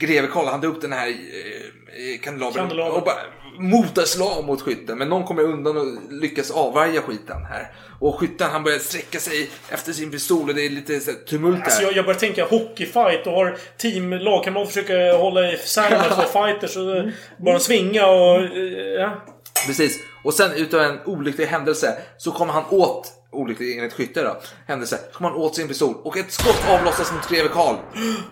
greve 0.00 0.26
Karl, 0.26 0.46
han 0.46 0.60
tog 0.60 0.74
upp 0.76 0.80
den 0.82 0.92
här 0.92 1.08
eh, 1.08 2.20
kandelabern 2.22 2.54
Kandelabern. 2.54 2.96
och 2.96 3.02
bara 3.02 3.16
motar 3.58 4.02
slag 4.02 4.44
mot 4.44 4.62
skytten. 4.62 4.98
Men 4.98 5.08
någon 5.08 5.24
kommer 5.24 5.42
undan 5.42 5.76
och 5.76 5.86
lyckas 6.12 6.50
avvärja 6.50 7.02
skiten 7.02 7.44
här. 7.44 7.72
Och 8.00 8.20
skytten 8.20 8.50
han 8.50 8.62
börjar 8.64 8.78
sträcka 8.78 9.18
sig 9.18 9.50
efter 9.68 9.92
sin 9.92 10.10
pistol 10.10 10.48
och 10.48 10.54
det 10.54 10.66
är 10.66 10.70
lite 10.70 11.00
så 11.00 11.10
här, 11.10 11.18
tumult 11.18 11.56
där. 11.56 11.64
Alltså 11.64 11.82
jag, 11.82 11.92
jag 11.92 12.04
börjar 12.04 12.18
tänka 12.20 12.44
hockeyfight 12.44 13.26
och 13.26 13.32
har 13.32 13.56
team, 13.78 14.12
lagkamrater 14.12 14.66
försöker 14.66 15.18
hålla 15.18 15.52
isär 15.52 15.90
de 15.90 15.96
här 15.96 16.10
två 16.14 16.22
fighters 16.42 16.76
och 16.76 16.96
Mm. 16.96 17.10
bara 17.38 17.58
svinga 17.58 18.06
och... 18.06 18.36
eh, 18.40 19.00
Ja. 19.00 19.24
Precis. 19.66 20.00
Och 20.24 20.34
sen 20.34 20.52
utav 20.52 20.80
en 20.80 20.98
olycklig 21.04 21.46
händelse 21.46 21.94
så 22.18 22.32
kommer 22.32 22.52
han 22.52 22.64
åt, 22.70 23.12
olycklig 23.34 23.76
enligt 23.78 23.92
skytte 23.92 24.22
då, 24.22 24.36
händelse, 24.66 24.98
kommer 25.12 25.30
han 25.30 25.38
åt 25.38 25.54
sin 25.56 25.68
pistol 25.68 25.94
och 26.04 26.16
ett 26.16 26.32
skott 26.32 26.64
avlossas 26.68 27.12
mot 27.12 27.28
greve 27.28 27.48
Karl. 27.48 27.76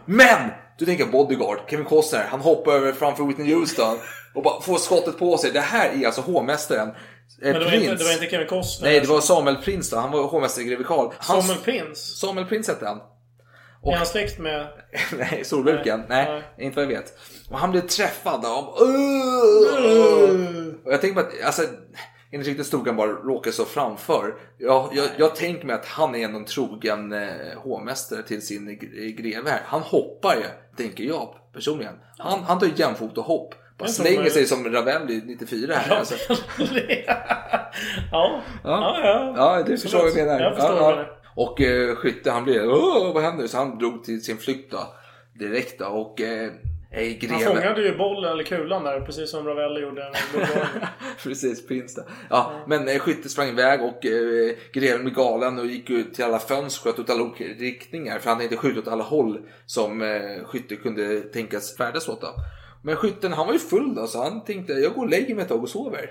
Men! 0.05 0.50
Du 0.78 0.86
tänker 0.86 1.07
bodyguard, 1.07 1.59
Kevin 1.70 1.84
Costner, 1.86 2.24
han 2.30 2.40
hoppar 2.40 2.72
över 2.72 2.92
framför 2.92 3.24
Whitney 3.24 3.55
Houston 3.55 3.98
och 4.34 4.42
bara 4.42 4.61
får 4.61 4.78
skottet 4.78 5.18
på 5.18 5.38
sig. 5.38 5.50
Det 5.50 5.61
här 5.61 5.90
är 6.03 6.07
alltså 6.07 6.20
hovmästaren. 6.20 6.88
Eh, 6.88 6.94
Men 7.38 7.53
det 7.53 7.59
var, 7.64 7.72
inte, 7.72 7.94
det 7.94 8.05
var 8.05 8.12
inte 8.12 8.26
Kevin 8.26 8.46
Costner. 8.48 8.88
Nej, 8.88 9.00
det 9.00 9.07
var 9.07 9.20
Samuel 9.20 9.57
Prins 9.57 9.90
då. 9.90 9.96
Han 9.96 10.11
var 10.11 10.22
hovmästare 10.22 10.64
i 10.64 10.68
greve 10.68 10.84
Karl. 10.84 11.12
Han- 11.18 11.42
Samuel 11.42 11.59
Prins? 11.64 12.18
Samuel 12.20 12.46
Prins 12.46 12.68
hette 12.68 12.86
han. 12.86 13.00
Är 13.86 13.96
han 13.96 14.07
släkt 14.07 14.38
med... 14.38 14.66
Nej, 15.18 15.42
solburken. 15.44 16.03
Nej, 16.09 16.24
Nej. 16.28 16.66
inte 16.66 16.76
vad 16.76 16.84
jag 16.84 16.88
vet. 17.00 17.18
Och 17.50 17.59
han 17.59 17.70
blev 17.70 17.80
träffad 17.88 18.46
av... 18.46 18.64
Och 20.84 20.92
jag 20.92 21.00
tänker 21.00 21.14
på 21.22 21.28
att, 21.28 21.42
alltså, 21.44 21.62
enligt 22.33 22.49
ryktet 22.49 22.66
stod 22.66 22.87
han 22.87 22.97
bara 22.97 23.11
råkade 23.11 23.53
stå 23.53 23.64
framför. 23.64 24.35
Jag, 24.59 24.91
jag, 24.93 25.07
jag 25.16 25.35
tänker 25.37 25.66
mig 25.66 25.74
att 25.74 25.87
han 25.87 26.14
är 26.14 26.24
en 26.24 26.45
trogen 26.45 27.12
eh, 27.12 27.28
hovmästare 27.57 28.22
till 28.22 28.43
sin 28.47 28.68
gre- 28.68 29.11
greve 29.22 29.51
här. 29.51 29.61
Han 29.64 29.80
hoppar 29.80 30.35
ju, 30.35 30.43
tänker 30.76 31.05
jag 31.05 31.35
personligen. 31.55 31.95
Han, 32.18 32.43
han 32.43 32.59
tar 32.59 32.68
jämfot 32.76 33.18
och 33.18 33.24
hopp. 33.24 33.55
Bara 33.78 33.89
slänger 33.89 34.30
sig 34.30 34.47
som 34.47 34.72
Ravelli 34.72 35.22
94 35.26 35.74
här. 35.74 35.97
Alltså. 35.99 36.14
ja. 38.11 38.43
Ja, 38.64 39.01
ja. 39.05 39.35
Ja, 39.37 39.62
du 39.66 39.78
förstår 39.78 39.99
vad 39.99 40.09
jag 40.09 40.16
menar. 40.16 40.41
Jag 40.41 40.55
förstår 40.55 40.76
ja, 40.76 40.97
ja. 40.97 41.07
Och 41.37 41.61
eh, 41.61 41.95
skytte 41.95 42.30
han 42.30 42.45
blev, 42.45 42.64
Åh, 42.70 43.14
vad 43.14 43.22
händer? 43.22 43.47
Så 43.47 43.57
han 43.59 43.78
drog 43.78 44.05
till 44.05 44.24
sin 44.24 44.39
flykt 44.39 44.72
då. 44.72 44.95
Direkt 45.39 45.78
då. 45.78 45.85
Och 45.87 46.20
eh, 46.20 46.51
eh, 46.93 47.09
Han 47.09 47.18
greve. 47.18 47.45
fångade 47.45 47.82
ju 47.82 47.97
bollen 47.97 48.32
eller 48.32 48.45
kulan 48.45 48.84
där, 48.84 49.01
precis 49.01 49.30
som 49.30 49.47
Ravelli 49.47 49.80
gjorde. 49.80 50.12
Precis, 51.22 51.66
prins 51.66 51.95
där. 51.95 52.05
Ja, 52.30 52.64
men 52.66 52.88
eh, 52.88 52.99
skytte 52.99 53.28
sprang 53.28 53.49
iväg 53.49 53.82
och 53.82 54.07
eh, 54.07 54.53
greven 54.72 55.03
blev 55.05 55.14
galen 55.14 55.59
och 55.59 55.66
gick 55.66 55.90
ut 55.90 56.14
till 56.14 56.24
alla 56.24 56.38
fönster, 56.38 56.90
sköt 56.90 56.99
åt 56.99 57.11
alla 57.11 57.22
olika 57.22 57.45
riktningar. 57.45 58.18
För 58.18 58.28
han 58.28 58.36
hade 58.36 58.45
inte 58.45 58.57
skjutit 58.57 58.78
åt 58.78 58.93
alla 58.93 59.05
håll 59.05 59.38
som 59.66 60.03
eh, 60.03 60.45
skytte 60.45 60.76
kunde 60.76 61.20
tänkas 61.20 61.76
färdas 61.76 62.09
åt. 62.09 62.20
Då. 62.20 62.34
Men 62.84 62.97
skytten 62.97 63.32
han 63.32 63.47
var 63.47 63.53
ju 63.53 63.59
full 63.59 63.95
då, 63.95 64.07
så 64.07 64.22
han 64.22 64.45
tänkte 64.45 64.72
jag 64.72 64.93
går 64.95 65.03
och 65.03 65.11
lägger 65.11 65.34
mig 65.34 65.43
ett 65.43 65.49
tag 65.49 65.62
och 65.62 65.68
sover. 65.68 66.11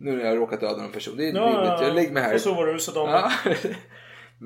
Nu 0.00 0.16
när 0.16 0.24
jag 0.24 0.36
råkat 0.38 0.60
döda 0.60 0.76
någon 0.82 0.92
person. 0.92 1.16
Det 1.16 1.28
är 1.28 1.34
Ja, 1.34 1.46
rimligt, 1.46 1.86
jag 1.88 1.94
lägger 1.94 2.12
mig 2.12 2.22
här. 2.22 2.34
Och 2.34 2.40
så 2.40 2.54
var 2.54 2.66
om. 3.00 3.08
Ja. 3.10 3.30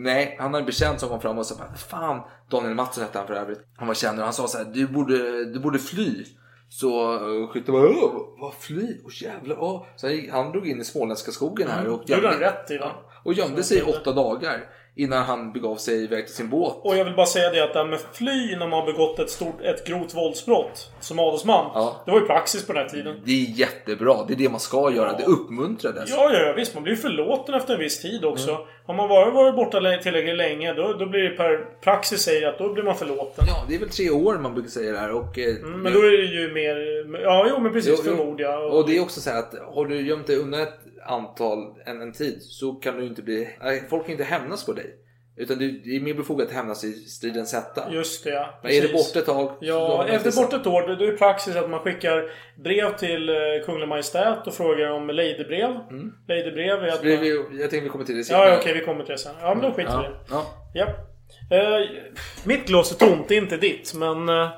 Nej, 0.01 0.37
han 0.39 0.47
hade 0.55 0.59
en 0.63 0.67
bekant 0.67 1.01
som 1.01 1.09
kom 1.09 1.21
fram 1.21 1.39
och 1.39 1.47
sa 1.47 1.55
Fan, 1.77 2.21
Daniel 2.51 2.75
Mattsson 2.75 3.05
hette 3.05 3.19
han 3.19 3.27
för 3.27 3.35
övrigt. 3.35 3.61
Han 3.77 3.87
var 3.89 3.95
känd 3.95 4.19
och 4.19 4.25
han 4.25 4.33
sa 4.35 4.47
så 4.49 4.59
här, 4.59 4.65
du 4.65 4.87
borde, 4.87 5.45
du 5.45 5.61
borde 5.61 5.79
fly. 5.79 6.25
Så 6.69 7.13
uh, 7.29 7.49
skytten 7.49 7.75
bara, 7.75 7.89
"Åh, 7.89 8.15
vad 8.41 8.55
fly? 8.55 9.01
Åh 9.05 9.23
jävlar. 9.23 9.57
Åh. 9.61 9.87
Så 9.97 10.07
han, 10.07 10.17
gick, 10.17 10.31
han 10.33 10.53
drog 10.53 10.69
in 10.69 10.81
i 10.81 10.85
småländska 10.85 11.31
skogen 11.31 11.69
här 11.69 11.89
och 11.89 12.03
Det 12.07 12.15
gjorde 12.15 12.29
han 12.29 12.39
rätt 12.39 12.71
i 12.71 12.79
va? 12.79 12.93
och 13.25 13.33
gömde 13.35 13.63
sig 13.63 13.79
i 13.79 13.83
åtta 13.83 14.13
dagar 14.13 14.65
innan 14.99 15.23
han 15.25 15.53
begav 15.53 15.77
sig 15.77 16.05
iväg 16.05 16.27
till 16.27 16.35
sin 16.35 16.49
båt. 16.49 16.81
Och 16.83 16.97
jag 16.97 17.05
vill 17.05 17.15
bara 17.15 17.27
säga 17.27 17.51
det 17.51 17.65
att 17.65 17.73
det 17.73 17.79
här 17.79 17.87
med 17.87 18.01
fly 18.13 18.57
när 18.57 18.67
man 18.67 18.81
har 18.81 18.87
begått 18.87 19.19
ett 19.19 19.31
stort, 19.31 19.61
ett 19.63 19.87
grovt 19.87 20.15
våldsbrott 20.15 20.91
som 21.01 21.19
adelsman. 21.19 21.71
Ja. 21.75 22.03
Det 22.05 22.11
var 22.11 22.21
ju 22.21 22.27
praxis 22.27 22.67
på 22.67 22.73
den 22.73 22.83
här 22.83 22.89
tiden. 22.89 23.21
Det 23.25 23.31
är 23.31 23.59
jättebra, 23.59 24.25
det 24.29 24.35
är 24.35 24.37
det 24.37 24.49
man 24.49 24.61
ska 24.61 24.93
göra. 24.93 25.13
Det 25.13 25.25
uppmuntrades. 25.25 26.11
Ja, 26.11 26.31
ja, 26.33 26.41
ja, 26.41 26.53
visst. 26.53 26.75
Man 26.75 26.83
blir 26.83 26.97
förlåten 26.97 27.55
efter 27.55 27.75
en 27.75 27.81
viss 27.81 28.03
tid 28.03 28.25
också. 28.25 28.51
Mm. 28.51 28.63
Har 28.87 28.95
man 28.95 29.09
varit, 29.09 29.35
varit 29.35 29.55
borta 29.55 29.99
tillräckligt 30.03 30.37
länge, 30.37 30.75
då, 30.75 30.93
då 30.93 31.07
blir 31.07 31.23
det 31.23 31.31
per 31.31 31.81
praxis 31.81 32.21
säger 32.21 32.49
att 32.49 32.59
då 32.59 32.73
blir 32.73 32.83
man 32.83 32.97
förlåten. 32.97 33.45
Ja, 33.49 33.65
det 33.69 33.75
är 33.75 33.79
väl 33.79 33.89
tre 33.89 34.11
år 34.11 34.39
man 34.39 34.55
brukar 34.55 34.71
säga 34.71 34.93
det 34.93 34.99
här. 34.99 35.13
Och, 35.13 35.39
eh, 35.39 35.57
Mm, 35.57 35.81
men 35.81 35.93
då 35.93 35.99
är 35.99 36.11
det 36.11 36.25
ju 36.25 36.53
mer... 36.53 36.77
Ja, 37.23 37.47
jo, 37.51 37.61
men 37.61 37.73
precis. 37.73 37.95
Jo, 37.97 38.03
jo. 38.07 38.17
Förmod 38.17 38.41
jag. 38.41 38.75
Och 38.75 38.89
det 38.89 38.97
är 38.97 39.03
också 39.03 39.21
så 39.21 39.31
här 39.31 39.39
att 39.39 39.55
har 39.75 39.87
du 39.87 40.07
gömt 40.07 40.27
dig 40.27 40.37
undan 40.37 40.61
ett 40.61 40.79
antal, 41.07 41.59
en, 41.87 42.03
en 42.03 42.13
tid, 42.13 42.43
så 42.43 42.73
kan 42.73 42.97
du 42.97 43.07
inte 43.07 43.23
bli... 43.23 43.49
Folk 43.91 44.05
kan 44.05 44.13
inte 44.13 44.25
hämnas 44.25 44.67
på 44.67 44.73
dig. 44.73 44.95
Utan 45.37 45.59
det 45.59 45.97
är 45.97 46.01
mer 46.01 46.15
befogat 46.15 46.49
att 46.49 46.55
hämnas 46.55 46.85
i 46.85 46.93
stridens 46.93 47.55
hetta. 47.55 47.93
Just 47.93 48.25
det, 48.25 48.31
ja. 48.31 48.61
Men 48.63 48.73
är 48.73 48.83
det 48.83 48.93
borta 48.93 49.19
ett 49.19 49.27
tag? 49.27 49.57
Ja, 49.61 50.07
efter 50.09 50.29
inte 50.29 50.41
bort 50.41 50.53
ett 50.53 50.67
år, 50.67 50.97
då 50.97 51.05
är 51.05 51.17
praxis 51.17 51.57
att 51.57 51.71
man 51.71 51.81
skickar 51.81 52.31
brev 52.63 52.97
till 52.97 53.29
eh, 53.29 53.35
Kungliga 53.67 53.87
Majestät 53.87 54.47
och 54.47 54.55
frågar 54.55 54.91
om 54.91 55.07
ladyrbrev. 55.07 55.71
Ladyrbrev 56.29 56.83
är 56.83 56.89
att 56.89 57.03
blir 57.03 57.15
man... 57.15 57.23
vi, 57.23 57.61
jag 57.61 57.71
tänkte 57.71 57.81
vi 57.81 57.89
kommer 57.89 58.05
till 58.05 58.17
det 58.17 58.31
Ja, 58.31 58.49
ja, 58.49 58.57
okej, 58.61 58.75
vi 58.75 58.81
kommer 58.81 59.05
till 59.05 59.13
det 59.13 59.19
sen. 59.19 59.35
Ja, 59.41 59.55
men 59.55 59.63
då 59.63 59.71
skiter 59.71 59.99
vi 59.99 60.05
i 60.05 60.11
ja, 60.31 60.47
det. 60.73 60.75
ja. 60.75 60.95
Ja. 61.49 61.57
Eh, 61.57 61.89
mitt 62.45 62.67
glas 62.67 62.93
är 62.93 63.07
tomt, 63.07 63.29
det 63.29 63.37
är 63.37 63.43
inte 63.43 63.57
ditt, 63.57 63.95
men... 63.95 64.29
eh, 64.29 64.49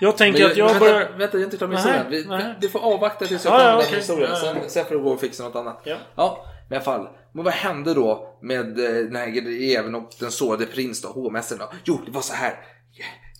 jag 0.00 0.16
tänker 0.16 0.42
Men 0.42 0.50
att 0.50 0.56
jag 0.56 0.64
vänta, 0.66 0.80
börjar... 0.80 1.08
Vänta, 1.18 1.36
jag 1.36 1.40
är 1.40 1.44
inte 1.44 1.56
klar 1.56 1.68
med 1.68 1.76
historien. 1.78 2.06
Vi, 2.10 2.24
nej. 2.28 2.54
Du 2.60 2.68
får 2.68 2.80
avvakta 2.94 3.26
tills 3.26 3.44
Ja, 3.44 3.50
jag 3.50 3.60
kommer 3.60 3.70
ja, 3.70 3.76
med 3.76 3.86
den 3.86 3.94
historien. 3.94 4.36
Sen, 4.36 4.70
sen 4.70 4.84
får 4.84 4.94
du 4.94 5.00
gå 5.00 5.10
och 5.10 5.20
fixa 5.20 5.42
något 5.44 5.56
annat. 5.56 5.80
Ja. 5.84 5.96
Ja, 6.14 6.44
i 6.70 6.74
alla 6.74 6.84
fall. 6.84 7.08
Men 7.32 7.44
vad 7.44 7.54
hände 7.54 7.94
då 7.94 8.38
med 8.42 8.78
eh, 8.78 8.90
den 9.04 9.16
här 9.16 9.26
greven 9.26 9.94
och 9.94 10.10
den 10.20 10.30
sårade 10.30 10.66
prins 10.66 11.02
då, 11.02 11.08
hovmästaren 11.08 11.58
då? 11.60 11.70
Jo, 11.84 12.00
det 12.06 12.12
var 12.12 12.20
så 12.20 12.34
här. 12.34 12.54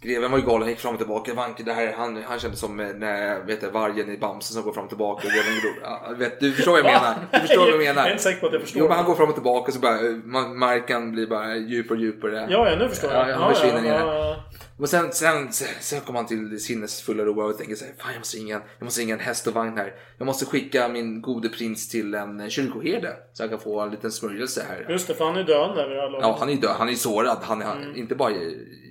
Greven 0.02 0.30
var 0.30 0.38
ju 0.38 0.44
galen, 0.44 0.68
gick 0.68 0.78
fram 0.78 0.92
och 0.92 0.98
tillbaka. 0.98 1.34
Vanke, 1.34 1.62
det 1.62 1.72
här, 1.72 1.94
han, 1.96 2.22
han 2.28 2.38
kände 2.38 2.56
som 2.56 2.80
eh, 2.80 2.86
när, 2.86 3.40
vet 3.46 3.60
du, 3.60 3.70
vargen 3.70 4.10
i 4.10 4.18
Bamse 4.18 4.52
som 4.52 4.62
går 4.62 4.72
fram 4.72 4.84
och 4.84 4.88
tillbaka. 4.90 5.26
Och 5.26 5.32
greven 5.32 5.60
går, 5.62 5.72
ja, 5.82 6.14
vet, 6.16 6.40
du 6.40 6.52
förstår 6.52 6.72
vad 6.72 6.80
jag 6.80 6.86
menar. 6.86 7.14
Du 7.32 7.38
förstår 7.40 7.60
vad 7.60 7.68
jag 7.68 7.78
menar. 7.78 8.02
Jag 8.02 8.06
är 8.06 8.10
inte 8.12 8.22
säker 8.22 8.40
på 8.40 8.46
att 8.46 8.52
jag 8.52 8.62
förstår. 8.62 8.80
Jo, 8.80 8.88
men 8.88 8.96
han 8.96 9.06
går 9.06 9.14
fram 9.14 9.28
och 9.28 9.34
tillbaka 9.34 9.72
så 9.72 9.78
bara, 9.78 9.94
eh, 9.94 10.00
ma- 10.02 10.54
marken 10.54 11.12
blir 11.12 11.26
bara 11.26 11.56
djupare 11.56 11.98
och 11.98 12.02
djupare. 12.04 12.46
Ja, 12.50 12.70
ja, 12.70 12.76
nu 12.76 12.88
förstår 12.88 13.12
jag. 13.12 13.30
Ja, 13.30 13.36
han 13.36 13.54
försvinner 13.54 13.84
ja, 13.84 13.98
ja, 13.98 14.14
ja. 14.14 14.36
Och 14.78 14.88
sen, 14.88 15.12
sen, 15.12 15.52
sen, 15.52 15.68
sen 15.80 16.00
kom 16.00 16.14
han 16.16 16.26
till 16.26 16.50
det 16.50 16.58
sinnesfulla 16.58 17.24
ro 17.24 17.42
och 17.42 17.58
tänker 17.58 17.74
så 17.74 17.84
här, 17.84 17.92
fan 17.98 18.12
jag 18.12 18.20
måste 18.20 18.36
ringa, 18.36 18.62
jag 18.78 18.84
måste 18.84 19.00
ringa 19.00 19.14
en 19.14 19.20
häst 19.20 19.46
och 19.46 19.54
vagn 19.54 19.76
här. 19.78 19.94
Jag 20.18 20.26
måste 20.26 20.44
skicka 20.46 20.88
min 20.88 21.22
gode 21.22 21.48
prins 21.48 21.88
till 21.88 22.14
en 22.14 22.50
kyrkoherde 22.50 23.16
så 23.32 23.42
jag 23.42 23.50
kan 23.50 23.60
få 23.60 23.80
en 23.80 23.90
liten 23.90 24.12
smörjelse 24.12 24.64
här. 24.68 24.86
Just 24.90 25.08
det, 25.08 25.14
för 25.14 25.24
han 25.24 25.36
är 25.36 25.44
döende 25.44 25.88
vid 25.88 25.96
laget. 25.96 26.18
Ja, 26.22 26.36
han 26.40 26.48
är 26.48 26.54
död. 26.56 26.74
Han 26.78 26.88
är 26.88 26.94
sårad. 26.94 27.38
Han 27.42 27.62
är 27.62 27.76
Mm. 27.76 27.96
inte 27.96 28.14
bara 28.14 28.32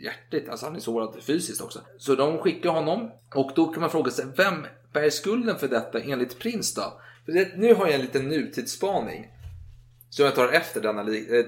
hjärtligt, 0.03 0.49
alltså 0.49 0.65
han 0.65 0.75
är 0.75 0.79
sårad 0.79 1.23
fysiskt 1.23 1.61
också. 1.61 1.79
Så 1.97 2.15
de 2.15 2.37
skickar 2.37 2.69
honom 2.69 3.11
och 3.35 3.51
då 3.55 3.65
kan 3.67 3.81
man 3.81 3.89
fråga 3.89 4.11
sig, 4.11 4.25
vem 4.37 4.65
bär 4.93 5.09
skulden 5.09 5.59
för 5.59 5.67
detta 5.67 5.99
enligt 5.99 6.39
prins 6.39 6.73
då? 6.73 7.01
För 7.25 7.31
det, 7.31 7.57
nu 7.57 7.73
har 7.73 7.85
jag 7.85 7.95
en 7.95 8.01
liten 8.01 8.27
nutidsspaning. 8.29 9.27
Så 10.09 10.21
jag 10.21 10.35
tar 10.35 10.47
efter 10.47 10.81
denna, 10.81 11.01
eh, 11.01 11.45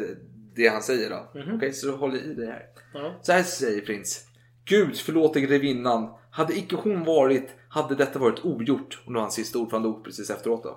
det 0.55 0.67
han 0.67 0.81
säger 0.81 1.09
då. 1.09 1.39
Mhm. 1.39 1.55
Okej, 1.55 1.73
så 1.73 1.95
håll 1.95 2.15
i 2.15 2.33
dig 2.33 2.47
här. 2.47 2.65
Ja. 2.93 3.19
Så 3.21 3.31
här 3.31 3.43
säger 3.43 3.81
prins. 3.81 4.25
Gud 4.69 4.97
förlåter 4.97 5.39
grevinnan. 5.39 6.09
Hade 6.31 6.57
icke 6.57 6.75
hon 6.75 7.03
varit, 7.03 7.49
hade 7.69 7.95
detta 7.95 8.19
varit 8.19 8.45
ogjort. 8.45 9.01
Och 9.05 9.11
nu 9.11 9.17
har 9.17 9.21
han 9.21 9.31
sista 9.31 9.59
ord, 9.59 9.69
för 9.69 9.77
han 9.77 9.83
dog 9.83 10.03
precis 10.03 10.29
efteråt 10.29 10.63
då. 10.63 10.69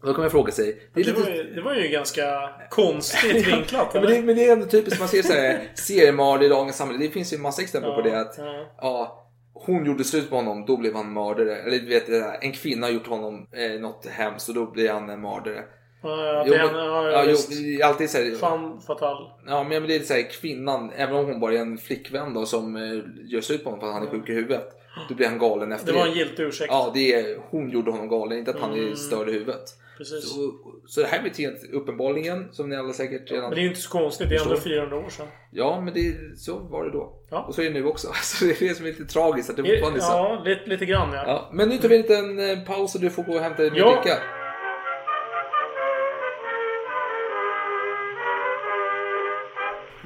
Och 0.00 0.06
då 0.06 0.14
kan 0.14 0.22
man 0.22 0.30
fråga 0.30 0.52
sig. 0.52 0.66
Det 0.94 1.02
Det, 1.02 1.06
lite... 1.06 1.20
var 1.20 1.30
ju, 1.30 1.54
det 1.54 1.62
var 1.62 1.74
ju 1.74 1.88
ganska 1.88 2.50
konstigt 2.70 3.46
vinklat. 3.48 3.90
Ja, 3.94 4.00
men, 4.00 4.10
det, 4.10 4.22
men 4.22 4.36
det 4.36 4.48
är 4.48 4.52
ändå 4.52 4.66
typiskt, 4.66 5.00
man 5.00 5.08
ser 5.08 5.22
så 5.22 5.32
här 5.32 5.68
seriemord 5.74 6.42
i 6.42 6.48
dagens 6.48 6.76
samhälle. 6.76 7.04
Det 7.04 7.10
finns 7.10 7.32
ju 7.32 7.36
en 7.36 7.42
massa 7.42 7.62
exempel 7.62 7.94
på 7.94 8.02
det. 8.02 8.20
Att, 8.20 8.34
ja. 8.38 8.66
ja, 8.80 9.28
hon 9.52 9.86
gjorde 9.86 10.04
slut 10.04 10.30
på 10.30 10.36
honom, 10.36 10.66
då 10.66 10.76
blev 10.76 10.94
han 10.94 11.12
mördare. 11.12 11.56
Eller 11.56 11.78
du 11.78 11.86
vet, 11.86 12.08
en 12.42 12.52
kvinna 12.52 12.86
har 12.86 12.92
gjort 12.92 13.06
honom 13.06 13.46
eh, 13.52 13.80
något 13.80 14.06
hemskt 14.06 14.48
och 14.48 14.54
då 14.54 14.70
blir 14.70 14.90
han 14.90 15.10
en 15.10 15.20
mördare. 15.20 15.64
Ja, 16.04 16.40
att 16.40 16.46
Jo, 16.46 16.52
det 16.52 16.58
är 16.58 16.64
men- 16.66 16.74
en, 16.74 16.86
ja, 16.86 17.10
ja, 17.10 17.24
jo, 17.28 17.36
det 17.48 17.80
är 17.80 17.84
alltid 17.86 18.10
så 18.10 18.18
här, 18.18 18.34
Fan 18.36 18.80
fatal. 18.80 19.30
Ja 19.46 19.64
men 19.64 19.86
det 19.86 19.96
är 19.96 20.00
så 20.00 20.14
här, 20.14 20.30
kvinnan, 20.30 20.90
även 20.96 21.14
om 21.16 21.26
hon 21.26 21.40
bara 21.40 21.52
är 21.54 21.58
en 21.58 21.78
flickvän 21.78 22.34
då 22.34 22.46
som 22.46 22.76
eh, 22.76 22.82
gör 23.24 23.40
slut 23.40 23.64
på 23.64 23.70
honom 23.70 23.80
för 23.80 23.86
att 23.88 23.94
han 23.94 24.02
är 24.06 24.10
sjuk 24.10 24.28
i 24.28 24.32
huvudet. 24.32 24.68
Då 25.08 25.14
blir 25.14 25.26
han 25.28 25.38
galen 25.38 25.72
efter 25.72 25.92
Det 25.92 25.98
var 25.98 26.06
en 26.06 26.12
giltig 26.12 26.42
ursäkt. 26.42 26.70
Ja, 26.72 26.90
det 26.94 27.14
är, 27.14 27.38
hon 27.50 27.70
gjorde 27.70 27.90
honom 27.90 28.08
galen, 28.08 28.38
inte 28.38 28.50
att 28.50 28.60
han 28.60 28.72
är 28.72 28.78
Mm. 28.82 28.96
störd 28.96 29.28
i 29.28 29.32
huvudet. 29.32 29.64
Precis. 29.98 30.28
Så, 30.30 30.52
så 30.86 31.00
det 31.00 31.06
här 31.06 31.22
beteendet 31.22 31.70
uppenbarligen, 31.72 32.48
som 32.52 32.68
ni 32.68 32.76
alla 32.76 32.92
säkert 32.92 33.30
redan 33.30 33.44
Men 33.44 33.54
det 33.54 33.60
är 33.60 33.62
ju 33.62 33.68
inte 33.68 33.80
så 33.80 33.90
konstigt. 33.90 34.28
Det 34.28 34.34
är 34.36 34.40
ändå 34.42 34.54
förstår. 34.54 34.70
400 34.70 34.96
år 34.96 35.08
sedan. 35.08 35.26
Ja, 35.50 35.80
men 35.80 35.94
det, 35.94 36.14
så 36.38 36.58
var 36.58 36.84
det 36.84 36.90
då. 36.90 37.12
Ja. 37.30 37.42
Och 37.48 37.54
så 37.54 37.60
är 37.62 37.64
det 37.64 37.70
nu 37.70 37.86
också. 37.86 38.08
Så 38.22 38.44
det 38.44 38.62
är 38.62 38.68
det 38.68 38.74
som 38.74 38.86
är 38.86 38.90
lite 38.90 39.04
tragiskt 39.04 39.50
att 39.50 39.56
det 39.56 39.62
fortfarande 39.64 39.98
är 39.98 40.02
så. 40.02 40.12
Ja, 40.12 40.42
lite, 40.44 40.66
lite 40.70 40.84
grann 40.86 41.12
ja. 41.12 41.22
Ja, 41.26 41.50
men 41.52 41.68
nu 41.68 41.76
tar 41.78 41.88
vi 41.88 41.96
en 41.96 42.02
liten 42.02 42.38
eh, 42.50 42.58
paus 42.64 42.94
och 42.94 43.00
du 43.00 43.10
får 43.10 43.22
gå 43.22 43.32
och 43.34 43.40
hämta 43.40 43.62
din 43.62 43.72
Ja. 43.74 44.00
dricka. 44.02 44.18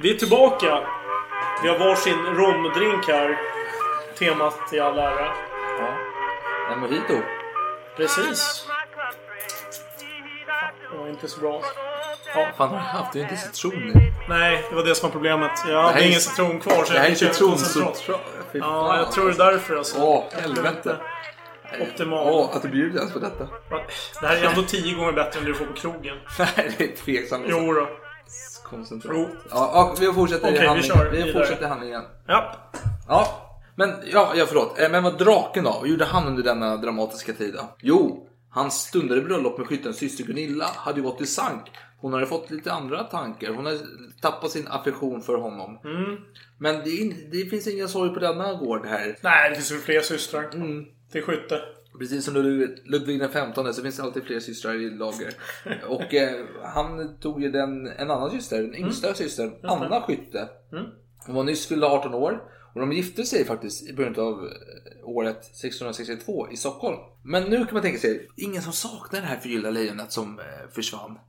Vi 0.01 0.13
är 0.13 0.17
tillbaka. 0.17 0.79
Vi 1.63 1.69
har 1.69 1.77
varsin 1.79 2.25
romdrink 2.25 3.07
här. 3.07 3.37
Temat 4.19 4.73
i 4.73 4.79
all 4.79 4.99
ära. 4.99 5.33
Ja. 5.79 5.87
En 6.73 6.79
mojito. 6.79 7.13
Precis. 7.97 8.65
Det 10.91 10.97
var 10.97 11.07
inte 11.07 11.27
så 11.27 11.39
bra. 11.39 11.61
Ja. 12.35 12.47
Fan, 12.57 12.69
har 12.69 12.75
du 12.77 12.83
haft? 12.83 13.13
Du 13.13 13.19
har 13.19 13.23
inte 13.29 13.37
citron 13.37 13.73
i. 13.73 14.11
Nej, 14.29 14.65
det 14.69 14.75
var 14.75 14.83
det 14.83 14.95
som 14.95 15.09
var 15.09 15.11
problemet. 15.13 15.51
Jag 15.67 15.73
Det 15.75 15.81
hade 15.87 15.99
är- 15.99 16.07
ingen 16.07 16.19
citron 16.19 16.59
kvar 16.59 16.83
så 16.83 16.93
Det 16.93 16.99
här 16.99 17.05
är 17.05 17.09
fick 17.09 17.19
köpa 17.19 17.33
koncentrat. 17.51 18.03
Ja, 18.51 18.97
jag 18.97 19.11
tror 19.11 19.25
det 19.31 19.43
är 19.43 19.51
därför 19.51 19.75
alltså. 19.75 20.01
Åh, 20.01 20.23
helvete. 20.41 20.95
Optimal. 21.81 22.27
Åh, 22.29 22.49
att 22.55 22.61
du 22.61 22.67
bjuder 22.67 22.97
ens 22.99 23.13
på 23.13 23.19
detta. 23.19 23.47
Det 24.21 24.27
här 24.27 24.35
är 24.35 24.43
ändå 24.49 24.63
tio 24.63 24.95
gånger 24.95 25.11
bättre 25.11 25.39
än 25.39 25.45
det 25.45 25.51
du 25.51 25.57
får 25.57 25.65
på 25.65 25.73
krogen. 25.73 26.17
Nej, 26.39 26.73
det 26.77 26.83
är 26.83 26.95
tveksamt. 27.05 27.45
Jo 27.47 27.73
då. 27.73 27.87
Koncentrat. 28.69 29.13
Jo. 29.15 29.27
Ja, 29.49 29.71
ja, 29.73 29.95
vi 29.99 30.13
fortsätter 30.13 30.43
Okej, 30.47 30.55
i 30.57 30.59
vi 30.61 30.67
handling. 30.67 30.91
kör 30.91 31.09
Vi 31.11 31.17
vidare. 31.17 31.33
fortsätter 31.33 31.65
i 31.65 31.69
handlingen. 31.69 32.03
Ja. 32.27 32.55
Ja, 33.07 33.27
men 33.75 33.93
ja, 34.13 34.31
ja 34.35 34.45
förlåt. 34.47 34.79
Eh, 34.79 34.89
Men 34.91 35.03
vad 35.03 35.17
draken 35.17 35.63
då? 35.63 35.71
Vad 35.79 35.87
gjorde 35.89 36.05
han 36.05 36.27
under 36.27 36.43
denna 36.43 36.77
dramatiska 36.77 37.33
tid 37.33 37.53
då? 37.53 37.75
Jo, 37.81 38.27
hans 38.49 38.73
stundade 38.81 39.21
bröllop 39.21 39.57
med 39.57 39.67
skyttens 39.67 39.97
syster 39.97 40.23
Gunilla 40.23 40.65
hade 40.75 40.97
ju 40.99 41.03
gått 41.03 41.21
i 41.21 41.25
sank. 41.25 41.61
Hon 42.01 42.13
hade 42.13 42.25
fått 42.25 42.51
lite 42.51 42.71
andra 42.73 43.03
tankar. 43.03 43.53
Hon 43.53 43.65
hade 43.65 43.79
tappat 44.21 44.51
sin 44.51 44.67
affektion 44.67 45.21
för 45.21 45.37
honom. 45.37 45.79
Mm. 45.83 46.17
Men 46.57 46.75
det, 46.75 47.13
det 47.31 47.49
finns 47.49 47.67
ingen 47.67 47.87
sorg 47.89 48.13
på 48.13 48.19
denna 48.19 48.53
gård 48.53 48.85
här. 48.85 49.17
Nej, 49.21 49.49
det 49.49 49.55
finns 49.55 49.71
ju 49.71 49.77
fler 49.79 50.01
systrar. 50.01 50.49
Mm. 50.53 50.85
Till 51.11 51.23
skytte. 51.23 51.59
Precis 51.99 52.25
som 52.25 52.33
Ludvig, 52.85 53.19
den 53.19 53.29
15 53.29 53.73
så 53.73 53.81
finns 53.81 53.97
det 53.97 54.03
alltid 54.03 54.23
fler 54.23 54.39
systrar 54.39 54.73
i 54.73 54.89
lager. 54.89 55.33
Och 55.87 56.13
eh, 56.13 56.45
han 56.63 57.17
tog 57.19 57.41
ju 57.43 57.51
den, 57.51 57.87
en 57.87 58.11
annan 58.11 58.31
syster, 58.31 58.61
den 58.61 58.75
yngsta 58.75 59.13
systern, 59.13 59.51
Anna 59.63 60.01
Skytte. 60.01 60.49
Mm. 60.71 60.85
Hon 61.25 61.35
var 61.35 61.43
nyss 61.43 61.67
fyllda 61.67 61.87
18 61.87 62.13
år 62.13 62.43
och 62.73 62.79
de 62.79 62.91
gifte 62.91 63.25
sig 63.25 63.45
faktiskt 63.45 63.89
i 63.89 63.93
början 63.93 64.19
av 64.19 64.45
eh, 64.45 65.09
året 65.09 65.37
1662 65.37 66.47
i 66.51 66.57
Stockholm. 66.57 66.97
Men 67.23 67.43
nu 67.43 67.65
kan 67.65 67.73
man 67.73 67.83
tänka 67.83 67.99
sig, 67.99 68.27
ingen 68.35 68.61
som 68.61 68.73
saknar 68.73 69.21
det 69.21 69.27
här 69.27 69.37
förgyllda 69.37 69.69
lejonet 69.69 70.11
som 70.11 70.39
eh, 70.39 70.45
försvann. 70.71 71.19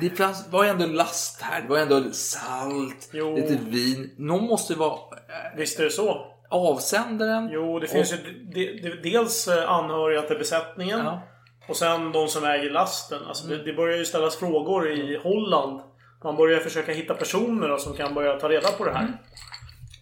Det 0.00 0.20
var 0.50 0.64
ju 0.64 0.70
ändå 0.70 0.86
last 0.86 1.42
här, 1.42 1.62
det 1.62 1.68
var 1.68 1.78
ändå 1.78 2.10
salt, 2.12 3.10
Jo. 3.12 3.36
lite 3.36 3.58
vin. 3.68 4.10
Någon 4.16 4.44
måste 4.44 4.74
vara 4.74 4.92
eh, 4.92 5.56
Visst 5.56 5.80
är 5.80 5.84
det 5.84 5.90
så? 5.90 6.29
Avsändaren. 6.50 7.48
Jo, 7.52 7.78
det 7.78 7.86
finns 7.86 8.12
och, 8.12 8.18
ju 8.18 8.44
de, 8.44 8.80
de, 8.80 9.10
dels 9.10 9.48
eh, 9.48 9.70
anhöriga 9.70 10.22
till 10.22 10.38
besättningen. 10.38 10.98
Ja. 10.98 11.22
Och 11.68 11.76
sen 11.76 12.12
de 12.12 12.28
som 12.28 12.44
äger 12.44 12.70
lasten. 12.70 13.18
Alltså 13.28 13.44
Mm. 13.46 13.58
det, 13.58 13.64
det 13.64 13.72
börjar 13.72 13.96
ju 13.98 14.04
ställas 14.04 14.36
frågor 14.36 14.90
i 14.90 15.16
Holland. 15.22 15.80
Man 16.24 16.36
börjar 16.36 16.60
försöka 16.60 16.92
hitta 16.92 17.14
personer 17.14 17.68
då, 17.68 17.78
som 17.78 17.94
kan 17.96 18.14
börja 18.14 18.40
ta 18.40 18.48
reda 18.48 18.68
på 18.72 18.84
det 18.84 18.92
här. 18.92 19.02
Mm. 19.02 19.14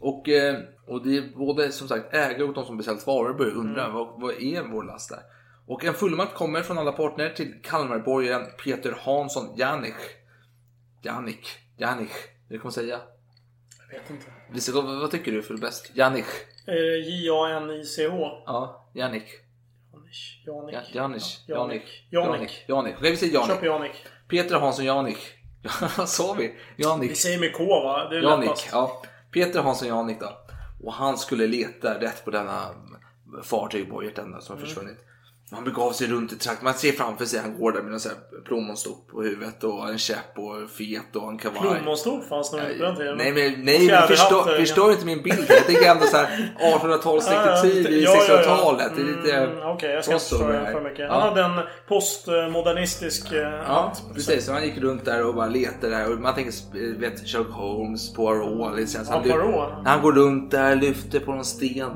Och, 0.01 0.29
eh, 0.29 0.57
och 0.87 1.07
det 1.07 1.17
är 1.17 1.37
både 1.37 1.73
som 1.73 1.89
sagt 1.89 2.15
ägare 2.15 2.43
och 2.43 2.55
de 2.55 2.65
som 2.65 2.77
beställt 2.77 3.07
varor 3.07 3.35
börjar 3.35 3.53
undra 3.55 3.83
Mm. 3.83 3.95
vad, 3.95 4.21
vad 4.21 4.31
är 4.35 4.63
vår 4.73 4.85
last 4.85 5.11
där? 5.11 5.21
Och 5.67 5.85
en 5.85 5.95
fullmakt 5.95 6.35
kommer 6.35 6.63
från 6.63 6.79
alla 6.79 6.93
partner 6.93 7.29
till 7.31 7.55
Kalmarborgaren 7.63 8.47
Peter 8.65 8.97
Hansson 9.01 9.57
Janich. 9.57 9.95
Janich, 11.03 11.57
Janich, 11.77 12.13
det 12.49 12.59
kommer 12.59 12.67
jag 12.67 12.73
säga. 12.73 12.99
Jag 13.93 13.99
vet 13.99 14.11
inte. 14.11 14.27
Vi 14.53 14.61
ska, 14.61 14.81
vad, 14.81 15.11
tycker 15.11 15.33
du 15.33 15.43
för 15.43 15.57
bäst? 15.57 15.91
Janich? 15.95 16.27
Eh, 16.67 16.75
J-A-N-I-C-H. 17.09 18.43
Ja, 18.47 18.91
Janich. 18.95 19.23
Janik. 20.47 20.75
Ja, 20.75 20.81
Janich. 20.93 21.39
Ja, 21.47 21.57
Janich. 21.57 22.07
Janik. 22.11 22.65
Janich. 22.69 22.95
Okej, 22.99 23.11
vi 23.11 23.17
säger 23.17 23.33
Janich. 23.35 23.49
Köp 23.49 23.65
Janik. 23.65 23.93
Peter 24.29 24.57
Hansson 24.61 24.85
Janich. 24.85 25.19
Vad 25.99 26.09
sa 26.09 26.33
vi? 26.39 26.55
Janich. 26.77 27.11
Vi 27.11 27.15
säger 27.15 27.39
med 27.41 27.53
K 27.53 27.65
va? 27.65 28.09
Det 28.09 28.17
är 28.17 28.23
Janik, 28.23 28.47
lättast. 28.49 28.69
ja. 28.73 29.03
Peter 29.33 29.61
Hansson 29.63 29.89
Janik 29.89 30.21
då. 30.21 30.39
Och 30.85 30.93
han 30.93 31.19
skulle 31.19 31.47
leta 31.47 32.01
rätt 32.01 32.25
på 32.25 32.31
denna 32.31 32.75
fartyg 33.43 33.91
på 33.91 34.05
Hjärtända 34.05 34.41
som 34.41 34.53
har 34.57 34.63
Mm. 34.63 34.69
försvunnit. 34.69 34.99
Han 35.53 35.65
begav 35.65 35.93
sig 35.93 36.07
runt 36.07 36.33
i 36.33 36.37
trakten. 36.39 36.65
Man 36.65 36.75
ser 36.75 36.93
framför 36.93 37.25
sig 37.25 37.41
han 37.41 37.59
går 37.59 37.73
där 37.73 37.83
med 37.83 37.93
en 37.93 38.01
sån 38.01 38.13
här 38.13 38.41
plommonstop 38.45 39.09
på 39.11 39.23
huvudet 39.23 39.65
och 39.65 39.89
en 39.89 39.99
käpp 39.99 40.39
och 40.39 40.71
fet 40.71 41.17
och 41.17 41.29
en 41.31 41.39
kavaj. 41.39 41.61
Plommonstop 41.61 42.29
fanns 42.29 42.53
nog 42.53 42.61
inte 42.61 42.75
på 42.75 42.83
den 42.85 42.97
tiden. 42.97 43.17
Nej 43.17 43.33
men, 43.33 43.65
nej, 43.65 43.87
men 43.87 44.09
förstör, 44.09 44.53
eh, 44.55 44.61
förstör 44.61 44.91
inte 44.93 45.07
min 45.07 45.23
bild. 45.23 45.45
Jag 45.49 45.67
tänker 45.67 45.91
ändå 45.91 46.05
så 46.07 46.17
här 46.17 46.55
1800-talsdetektiv 46.61 47.89
i 47.89 48.05
Ja, 48.05 48.17
ja, 48.29 48.35
ja. 48.35 48.37
1600-talet. 48.43 48.93
Det 48.97 49.03
är 49.03 49.07
lite... 49.07 49.37
Mm, 49.37 49.59
Okej, 49.69 49.91
jag 49.91 50.05
ska 50.05 50.13
inte 50.15 50.25
förstöra 50.25 50.73
för 50.73 50.81
mycket. 50.81 50.99
Ja. 50.99 51.13
Han 51.13 51.23
hade 51.23 51.43
en 51.43 51.61
postmodernistisk 51.89 53.33
eh, 53.33 53.39
Ja, 53.41 53.63
hatt. 53.65 54.03
precis. 54.15 54.45
Så 54.47 54.53
han 54.53 54.65
gick 54.65 54.79
runt 54.79 55.05
där 55.05 55.27
och 55.27 55.35
bara 55.35 55.47
letade 55.47 55.89
där. 55.97 56.13
Och 56.13 56.19
man 56.19 56.35
tänker, 56.35 56.53
eh, 56.75 56.99
vet, 57.01 57.29
Sherlock 57.29 57.51
Holmes, 57.53 58.15
Poirot. 58.15 58.77
Liksom. 58.77 59.01
Ja, 59.07 59.13
han, 59.15 59.23
ly- 59.25 59.31
Poirot. 59.31 59.71
han 59.85 60.03
går 60.03 60.13
runt 60.13 60.51
där, 60.51 60.77
lyfter 60.77 61.21
på 61.21 61.33
någon 61.35 61.45
sten. 61.45 61.91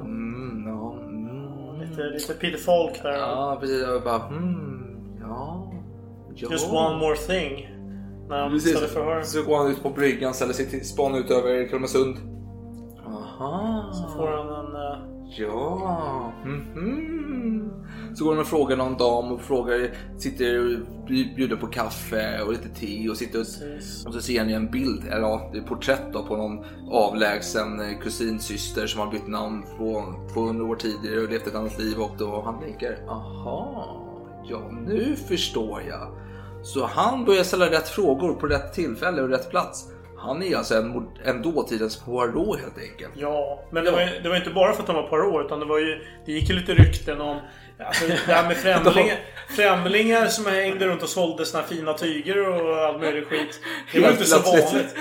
Ja. 1.99 2.05
Lite, 2.05 2.47
lite 2.47 2.59
Falk 2.59 3.03
där. 3.03 3.13
ja, 3.13 3.57
precis. 3.61 3.87
Och 3.87 4.03
bara, 4.03 4.27
mm, 4.29 4.85
ja. 5.21 5.73
ja. 6.35 6.49
Just 6.51 6.73
one 6.73 6.97
more 6.97 7.17
thing. 7.17 7.69
När 8.29 8.39
han 8.39 8.61
ställer 8.61 8.87
förhör. 8.87 9.23
Så 9.23 9.43
går 9.43 9.57
han 9.57 9.71
ut 9.71 9.83
på 9.83 9.91
bryggan, 9.91 10.35
ställer 10.35 10.53
sig 10.53 10.71
till 10.71 10.89
span 10.89 11.15
ut 11.15 11.31
över 11.31 11.69
Kalmarsund. 11.69 12.17
Aha. 13.07 13.91
Så 13.93 14.17
får 14.17 14.29
han 14.29 14.49
en... 14.49 14.75
eh, 14.77 15.12
Ja. 15.39 16.33
Mhm. 16.45 17.73
Så 18.15 18.25
går 18.25 18.35
de 18.35 18.41
och 18.41 18.47
frågar 18.47 18.77
någon 18.77 18.97
dam 18.97 19.33
och 19.33 19.41
frågar, 19.41 19.91
sitter 20.19 20.59
och 20.59 21.07
bjuder 21.37 21.57
på 21.57 21.67
kaffe 21.67 22.43
och 22.43 22.53
lite 22.53 22.69
te 22.69 23.09
och 23.09 23.17
sitter 23.17 23.41
och, 23.41 23.47
och 24.07 24.15
så 24.15 24.21
ser 24.21 24.45
ni 24.45 24.53
en 24.53 24.71
bild, 24.71 25.05
eller 25.07 25.21
ja, 25.21 25.53
är 25.55 25.61
porträtt 25.61 26.13
då 26.13 26.27
på 26.27 26.37
någon 26.37 26.65
avlägsen 26.91 27.81
eh, 27.81 27.99
kusinsyster 27.99 28.87
som 28.87 29.01
har 29.01 29.11
bytt 29.11 29.29
namn 29.29 29.65
från 29.77 30.29
200 30.35 30.65
år 30.65 30.77
tidigare 30.77 31.21
och 31.21 31.31
levt 31.31 31.47
ett 31.47 31.55
annat 31.55 31.79
liv 31.79 31.99
och 31.99 32.17
då 32.19 32.43
han 32.45 32.61
tänker, 32.61 32.99
aha, 33.09 34.01
ja 34.49 34.71
nu 34.87 35.17
förstår 35.29 35.83
jag. 35.89 36.17
Så 36.63 36.87
han 36.87 37.25
börjar 37.25 37.45
ställa 37.45 37.71
rätt 37.71 37.89
frågor 37.89 38.35
på 38.35 38.47
rätt 38.47 38.73
tillfälle 38.73 39.23
och 39.23 39.29
rätt 39.29 39.51
plats. 39.51 39.89
Han 40.23 40.43
är 40.43 40.57
alltså 40.57 40.75
en, 40.75 41.09
en 41.25 41.43
dåtidens 41.43 41.97
Poirot 41.97 42.61
helt 42.61 42.79
enkelt. 42.91 43.13
Ja, 43.17 43.65
men 43.73 43.85
det 43.85 43.91
var, 43.91 44.01
ju- 44.01 44.21
det 44.23 44.29
var 44.29 44.37
inte 44.37 44.51
bara 44.51 44.73
för 44.73 44.83
att 44.83 44.89
han 44.89 44.97
var 44.97 45.09
Poirot 45.09 45.47
utan 45.47 45.61
det 45.61 45.67
var 45.67 45.79
ju... 45.79 46.01
Det 46.27 46.33
gick 46.33 46.49
ju 46.51 46.55
lite 46.57 46.75
rykten 46.75 47.21
om... 47.21 47.41
Alltså 47.87 48.07
det 48.07 48.33
här 48.33 48.49
med 48.49 48.57
främlingar, 48.65 49.17
främlingar 49.57 50.27
som 50.27 50.47
hängde 50.47 50.87
runt 50.87 51.03
och 51.03 51.09
sålde 51.09 51.45
här 51.55 51.63
fina 51.63 51.95
tyger 51.95 52.49
och 52.49 52.77
all 52.77 52.99
möjlig 53.01 53.27
skit. 53.27 53.61
Det 53.93 54.01
var 54.01 54.09
Helt 54.09 54.21
inte 54.21 54.31
så 54.31 54.51
vanligt. 54.53 54.95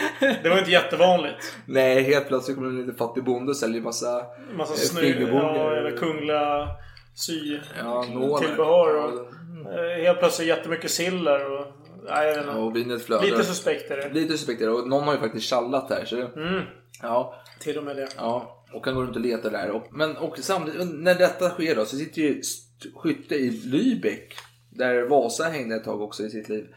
Det 0.43 0.49
var 0.49 0.57
inte 0.59 0.71
jättevanligt. 0.71 1.57
Nej, 1.65 2.03
helt 2.03 2.27
plötsligt 2.27 2.57
kommer 2.57 2.69
en 2.69 2.77
liten 2.79 2.95
fattig 2.95 3.23
bonde 3.23 3.49
och 3.49 3.57
säljer 3.57 3.81
massa, 3.81 4.25
Massa 4.57 4.73
eh, 4.73 4.77
snö... 4.77 5.01
Ja, 5.31 5.71
eller 5.77 5.97
kungliga 5.97 6.67
sy... 7.15 7.59
Ja, 7.79 8.05
tillbehör 8.41 8.95
och... 8.95 9.09
eh, 9.73 10.03
Helt 10.03 10.19
plötsligt 10.19 10.47
jättemycket 10.47 10.91
siller 10.91 11.51
och... 11.51 11.67
Nej, 12.05 12.43
Ja, 12.47 12.53
och 12.53 12.75
vinet 12.75 13.01
flödar. 13.01 13.23
Lite 13.25 13.43
suspekt 13.43 13.91
är 13.91 13.97
det. 13.97 14.09
Lite 14.13 14.37
suspekt 14.37 14.61
är 14.61 14.65
det. 14.65 14.71
Och 14.71 14.87
någon 14.89 15.03
har 15.03 15.13
ju 15.13 15.19
faktiskt 15.19 15.45
tjallat 15.45 15.89
här. 15.89 16.05
Så 16.05 16.15
Mm, 16.15 16.63
ja, 17.01 17.35
till 17.59 17.77
och 17.77 17.83
med 17.83 17.95
det. 17.95 18.07
ja, 18.17 18.65
och 18.73 18.85
han 18.85 18.95
går 18.95 19.03
runt 19.03 19.15
och 19.15 19.21
letar 19.21 19.51
där. 19.51 19.81
Men 19.91 20.17
och 20.17 20.37
samtidigt, 20.39 20.87
när 20.93 21.15
detta 21.15 21.49
sker 21.49 21.75
då 21.75 21.85
så 21.85 21.97
sitter 21.97 22.21
ju 22.21 22.41
skytte 22.95 23.35
i 23.35 23.49
Lübeck. 23.49 24.27
Där 24.69 25.01
Vasa 25.09 25.43
hängde 25.43 25.75
ett 25.75 25.83
tag 25.83 26.01
också 26.01 26.23
i 26.23 26.29
sitt 26.29 26.49
liv. 26.49 26.67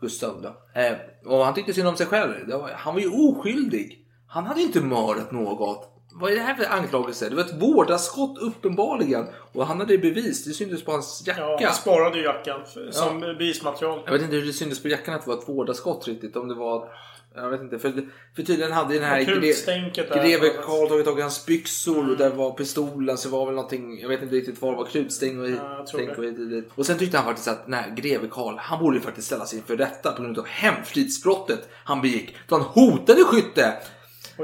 Gustav 0.00 0.42
då. 0.42 0.80
Eh, 0.80 0.92
och 1.24 1.44
han 1.44 1.54
tyckte 1.54 1.72
synd 1.72 1.88
om 1.88 1.96
sig 1.96 2.06
själv. 2.06 2.50
Var, 2.50 2.70
han 2.74 2.94
var 2.94 3.00
ju 3.00 3.08
oskyldig. 3.10 4.00
Han 4.26 4.44
hade 4.46 4.60
inte 4.60 4.80
mördat 4.80 5.32
något. 5.32 5.93
Vad 6.16 6.32
är 6.32 6.34
det 6.36 6.42
här 6.42 6.54
för 6.54 6.64
anklagelse? 6.64 7.28
Det 7.28 7.34
var 7.34 7.42
ett 7.42 7.62
vårdarskott 7.62 8.38
uppenbarligen. 8.38 9.26
Och 9.52 9.66
han 9.66 9.80
hade 9.80 9.98
bevis. 9.98 10.44
Det 10.44 10.52
syntes 10.52 10.84
på 10.84 10.92
hans 10.92 11.22
jacka. 11.26 11.40
Ja, 11.40 11.58
han 11.62 11.74
sparade 11.74 12.18
ju 12.18 12.24
jackan 12.24 12.60
som 12.90 13.20
bevismaterial. 13.20 14.02
Jag 14.04 14.12
vet 14.12 14.22
inte 14.22 14.36
hur 14.36 14.46
det 14.46 14.52
syntes 14.52 14.82
på 14.82 14.88
jackan 14.88 15.14
att 15.14 15.24
det 15.24 15.30
var 15.30 15.38
ett 15.38 15.48
vårdarskott 15.48 16.08
riktigt. 16.08 16.36
Om 16.36 16.48
det 16.48 16.54
var... 16.54 16.88
Jag 17.36 17.50
vet 17.50 17.60
inte. 17.60 17.78
För, 17.78 17.92
för 18.36 18.42
tydligen 18.42 18.72
hade 18.72 18.94
den 18.94 19.02
här 19.04 19.18
Ja, 19.18 20.22
greve 20.22 20.48
Karl 20.48 20.88
tagit 20.88 21.06
tag 21.06 21.18
i 21.18 21.22
hans 21.22 21.46
byxor 21.46 22.10
och 22.10 22.16
där 22.16 22.30
var 22.30 22.50
pistolen. 22.50 23.18
Så 23.18 23.28
var 23.28 23.46
väl 23.46 23.54
någonting... 23.54 24.00
Jag 24.00 24.08
vet 24.08 24.22
inte 24.22 24.34
riktigt 24.34 24.62
vad 24.62 24.72
det 24.72 24.76
var. 24.76 24.84
Krutstänk 24.84 25.38
och, 25.40 25.50
Ja, 25.50 25.86
stänk 25.86 26.08
det. 26.08 26.16
och 26.16 26.24
hit 26.24 26.70
och 26.74 26.86
sen 26.86 26.98
tyckte 26.98 27.16
han 27.16 27.26
faktiskt 27.26 27.48
att 27.48 27.64
den 27.64 27.74
här 27.74 27.90
greve 27.96 28.28
Karl, 28.30 28.54
han 28.58 28.78
borde 28.82 28.96
ju 28.96 29.02
faktiskt 29.02 29.26
ställas 29.26 29.54
inför 29.54 29.76
rätta 29.76 30.12
på 30.12 30.22
grund 30.22 30.38
av 30.38 30.46
hemfridsbrottet 30.46 31.68
han 31.84 32.02
begick. 32.02 32.36
Då 32.48 32.56
han 32.56 32.64
hotade 32.64 33.24
skytte 33.24 33.74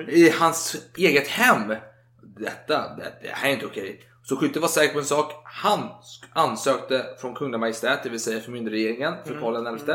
i 0.09 0.31
hans 0.31 0.77
eget 0.97 1.29
hem. 1.29 1.75
Detta, 2.23 2.97
det, 2.97 3.13
det 3.23 3.29
här 3.29 3.49
är 3.49 3.53
inte 3.53 3.67
okej. 3.67 4.01
Så 4.23 4.37
skytte 4.37 4.61
var 4.61 4.69
säker 4.69 4.93
på 4.93 4.99
en 4.99 5.05
sak. 5.05 5.33
Han 5.45 5.89
ansökte 6.33 7.05
från 7.21 7.35
Kungliga 7.35 7.59
Majestät, 7.59 8.03
det 8.03 8.09
vill 8.09 8.21
säga 8.21 8.41
förmyndarregeringen, 8.41 9.15
för 9.25 9.31
Mm. 9.31 9.43
Karl 9.43 9.79
XI. 9.79 9.93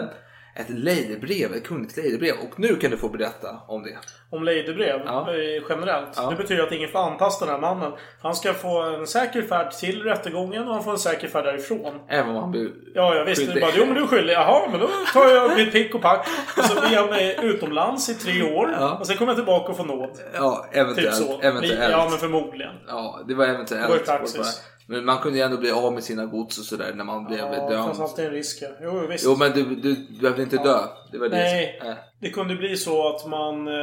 Ett 0.58 0.70
lejdebrev, 0.70 1.54
ett 1.54 1.68
kungligt 1.68 1.98
lejdebrev. 1.98 2.36
Och 2.36 2.60
nu 2.60 2.76
kan 2.76 2.92
du 2.92 2.98
få 2.98 3.10
berätta 3.10 3.48
om 3.68 3.84
det. 3.84 3.98
Om 4.30 4.44
lejdebrev 4.44 5.02
Ja. 5.06 5.22
eh, 5.34 5.64
generellt. 5.70 6.10
Ja. 6.16 6.30
Det 6.30 6.36
betyder 6.36 6.64
att 6.64 6.72
ingen 6.72 6.90
får 6.90 7.00
antasta 7.00 7.46
den 7.46 7.54
här 7.54 7.62
mannen. 7.62 7.92
Han 8.22 8.36
ska 8.36 8.54
få 8.54 8.82
en 8.82 9.08
säker 9.08 9.42
färd 9.42 9.72
till 9.72 10.04
rättegången 10.04 10.68
och 10.68 10.74
han 10.74 10.84
får 10.84 10.92
en 10.92 10.98
säker 11.00 11.28
färd 11.28 11.46
därifrån. 11.46 12.00
Även 12.10 12.30
om 12.30 12.36
han 12.36 12.52
blir 12.52 12.70
Ja, 12.94 13.16
jag 13.16 13.26
visste. 13.26 13.42
Det 13.46 13.48
skyldig. 13.48 13.64
bara, 13.64 13.72
jo 13.76 13.86
men 13.86 13.96
du 13.96 14.02
är 14.04 14.08
skyldig. 14.08 14.34
Jaha, 14.34 14.68
men 14.72 14.80
då 14.80 14.90
tar 15.14 15.28
jag 15.30 15.56
mitt 15.56 15.72
pick 15.72 15.96
och 15.96 16.02
pack. 16.02 16.28
Och 16.58 16.64
så 16.64 16.82
blir 16.82 16.94
jag 16.94 17.10
med 17.10 17.44
utomlands 17.44 18.10
i 18.10 18.14
tre 18.14 18.44
år. 18.44 18.76
Ja. 18.80 18.98
Och 19.00 19.08
sen 19.08 19.18
kommer 19.18 19.30
jag 19.32 19.38
tillbaka 19.38 19.72
och 19.72 19.78
får 19.78 19.84
nåd. 19.86 20.10
Ja, 20.34 20.66
Typ 20.72 20.82
eventuellt. 20.82 21.16
så. 21.16 21.40
eventuellt. 21.42 21.92
Ja, 21.92 22.08
men 22.10 22.18
förmodligen. 22.20 22.74
Ja, 22.88 23.20
det 23.28 23.34
var 23.34 23.46
eventuellt. 23.46 23.94
Ju 23.94 24.00
praxis. 24.00 24.62
Men 24.88 25.06
man 25.06 25.18
kunde 25.18 25.38
ju 25.40 25.44
ändå 25.46 25.58
bli 25.58 25.72
av 25.72 25.94
med 25.94 26.04
sina 26.04 26.26
gods 26.26 26.60
och 26.60 26.66
sådär 26.66 26.94
när 26.96 27.04
man 27.04 27.26
blev 27.26 27.40
Ja, 27.40 27.46
det 27.46 27.76
fanns 27.76 27.98
dömd. 27.98 28.10
alltid 28.10 28.26
en 28.26 28.32
risk. 28.32 28.60
ja. 28.62 28.68
Jo, 28.82 29.08
visst. 29.10 29.26
Jo, 29.26 29.36
men 29.36 29.52
du, 29.52 29.64
du, 29.76 29.96
du 29.96 30.20
behövde 30.22 30.44
inte 30.44 30.58
dö. 30.58 30.80
Det 31.12 31.18
var 31.18 31.30
det 31.30 31.36
Nej, 31.36 31.78
som... 31.82 31.90
äh. 31.90 31.96
det 32.22 32.30
kunde 32.30 32.56
bli 32.56 32.78
så 32.78 33.08
att 33.16 33.28
man 33.28 33.68
eh, 33.68 33.74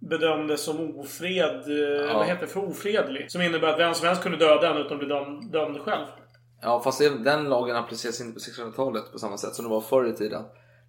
bedömdes 0.00 0.64
som 0.64 0.96
ofred... 0.98 1.50
Eh, 2.08 2.14
Vad 2.14 2.26
heter 2.26 2.40
det? 2.40 2.46
För 2.46 2.64
ofredlig. 2.68 3.30
Som 3.32 3.42
innebär 3.42 3.68
att 3.68 3.78
vem 3.78 3.94
som 3.94 4.06
helst 4.06 4.22
kunde 4.22 4.38
döda 4.38 4.70
en 4.70 4.76
utan 4.76 4.92
att 4.92 4.98
bli 4.98 5.08
dömd, 5.08 5.52
dömd 5.52 5.80
själv. 5.80 6.06
Ja, 6.62 6.80
fast 6.84 6.98
det- 6.98 7.18
den 7.24 7.44
lagen 7.48 7.76
appliceras 7.76 8.20
inte 8.20 8.34
på 8.34 8.40
1600-talet 8.40 9.12
på 9.12 9.18
samma 9.18 9.38
sätt 9.38 9.54
som 9.54 9.64
det 9.64 9.70
var 9.70 9.80
förr 9.80 10.04
i 10.08 10.12
tiden. 10.12 10.42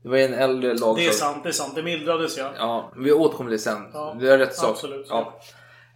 Det 0.03 0.09
var 0.09 0.17
en 0.17 0.33
äldre 0.33 0.73
lag. 0.73 0.95
Det 0.95 1.05
är 1.05 1.11
sant, 1.11 1.43
det 1.43 1.49
är 1.49 1.53
sant. 1.53 1.75
Det 1.75 1.83
mildrades 1.83 2.37
ja. 2.37 2.51
Ja, 2.57 2.91
vi 2.97 3.11
återkommer 3.11 3.49
till 3.49 3.57
det 3.57 3.63
sen. 3.63 3.89
Ja, 3.93 4.15
det 4.19 4.29
är 4.33 4.37
rätt 4.37 4.55
sak. 4.55 4.69
absolut. 4.69 5.05
Ja. 5.09 5.39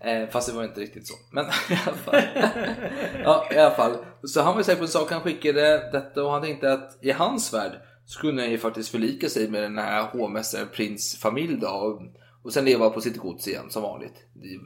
Eh, 0.03 0.29
fast 0.29 0.49
det 0.49 0.55
var 0.55 0.63
inte 0.63 0.81
riktigt 0.81 1.07
så. 1.07 1.13
Men 1.31 1.45
i 1.69 1.79
alla 1.85 1.97
fall. 1.97 2.21
ja, 3.23 3.47
i 3.51 3.57
alla 3.57 3.75
fall. 3.75 3.97
Så 4.23 4.41
han 4.41 4.53
var 4.53 4.59
ju 4.59 4.63
säker 4.63 4.77
på 4.77 4.83
en 4.83 4.89
sak. 4.89 5.11
Han 5.11 5.21
skickade 5.21 5.89
detta 5.91 6.23
och 6.23 6.31
han 6.31 6.41
tänkte 6.41 6.73
att 6.73 6.97
i 7.01 7.11
hans 7.11 7.53
värld 7.53 7.71
skulle 8.05 8.41
han 8.41 8.51
ju 8.51 8.57
faktiskt 8.57 8.89
förlika 8.89 9.29
sig 9.29 9.49
med 9.49 9.63
den 9.63 9.77
här 9.77 10.03
hovmästaren 10.03 10.67
Prins 10.73 11.15
familj 11.15 11.57
då. 11.61 11.67
Och, 11.67 12.01
och 12.43 12.53
sen 12.53 12.65
leva 12.65 12.89
på 12.89 13.01
sitt 13.01 13.17
gods 13.17 13.47
igen 13.47 13.69
som 13.69 13.83
vanligt. 13.83 14.25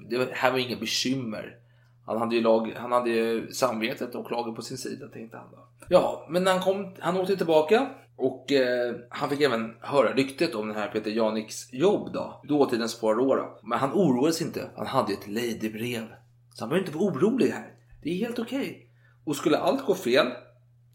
Det, 0.09 0.17
det 0.17 0.29
här 0.31 0.51
var 0.51 0.57
inga 0.57 0.77
bekymmer. 0.77 1.57
Han 2.05 2.17
hade 2.17 2.35
ju, 2.35 2.41
lag, 2.41 2.73
han 2.77 2.91
hade 2.91 3.09
ju 3.09 3.51
samvetet 3.51 4.15
och 4.15 4.31
lagen 4.31 4.55
på 4.55 4.61
sin 4.61 4.77
sida 4.77 5.07
tänkte 5.07 5.37
han 5.37 5.51
då. 5.51 5.67
Ja, 5.89 6.27
men 6.29 6.43
när 6.43 6.51
han 6.51 6.61
kom, 6.61 6.95
han 6.99 7.17
åkte 7.17 7.37
tillbaka 7.37 7.89
och 8.17 8.51
eh, 8.51 8.95
han 9.09 9.29
fick 9.29 9.41
även 9.41 9.75
höra 9.81 10.13
ryktet 10.13 10.55
om 10.55 10.67
den 10.67 10.77
här 10.77 10.87
Peter 10.87 11.11
Janiks 11.11 11.73
jobb 11.73 12.13
då. 12.13 12.41
Dåtidens 12.43 12.99
Poirot 12.99 13.37
då. 13.37 13.59
Men 13.63 13.79
han 13.79 13.93
oroades 13.93 14.41
inte. 14.41 14.69
Han 14.75 14.87
hade 14.87 15.11
ju 15.11 15.17
ett 15.17 15.27
ladybrev. 15.27 16.05
Så 16.53 16.63
han 16.63 16.69
behöver 16.69 16.87
inte 16.87 16.97
vara 16.97 17.11
orolig 17.11 17.47
här. 17.47 17.73
Det 18.03 18.09
är 18.09 18.15
helt 18.15 18.39
okej. 18.39 18.89
Och 19.25 19.35
skulle 19.35 19.57
allt 19.57 19.85
gå 19.85 19.95
fel 19.95 20.27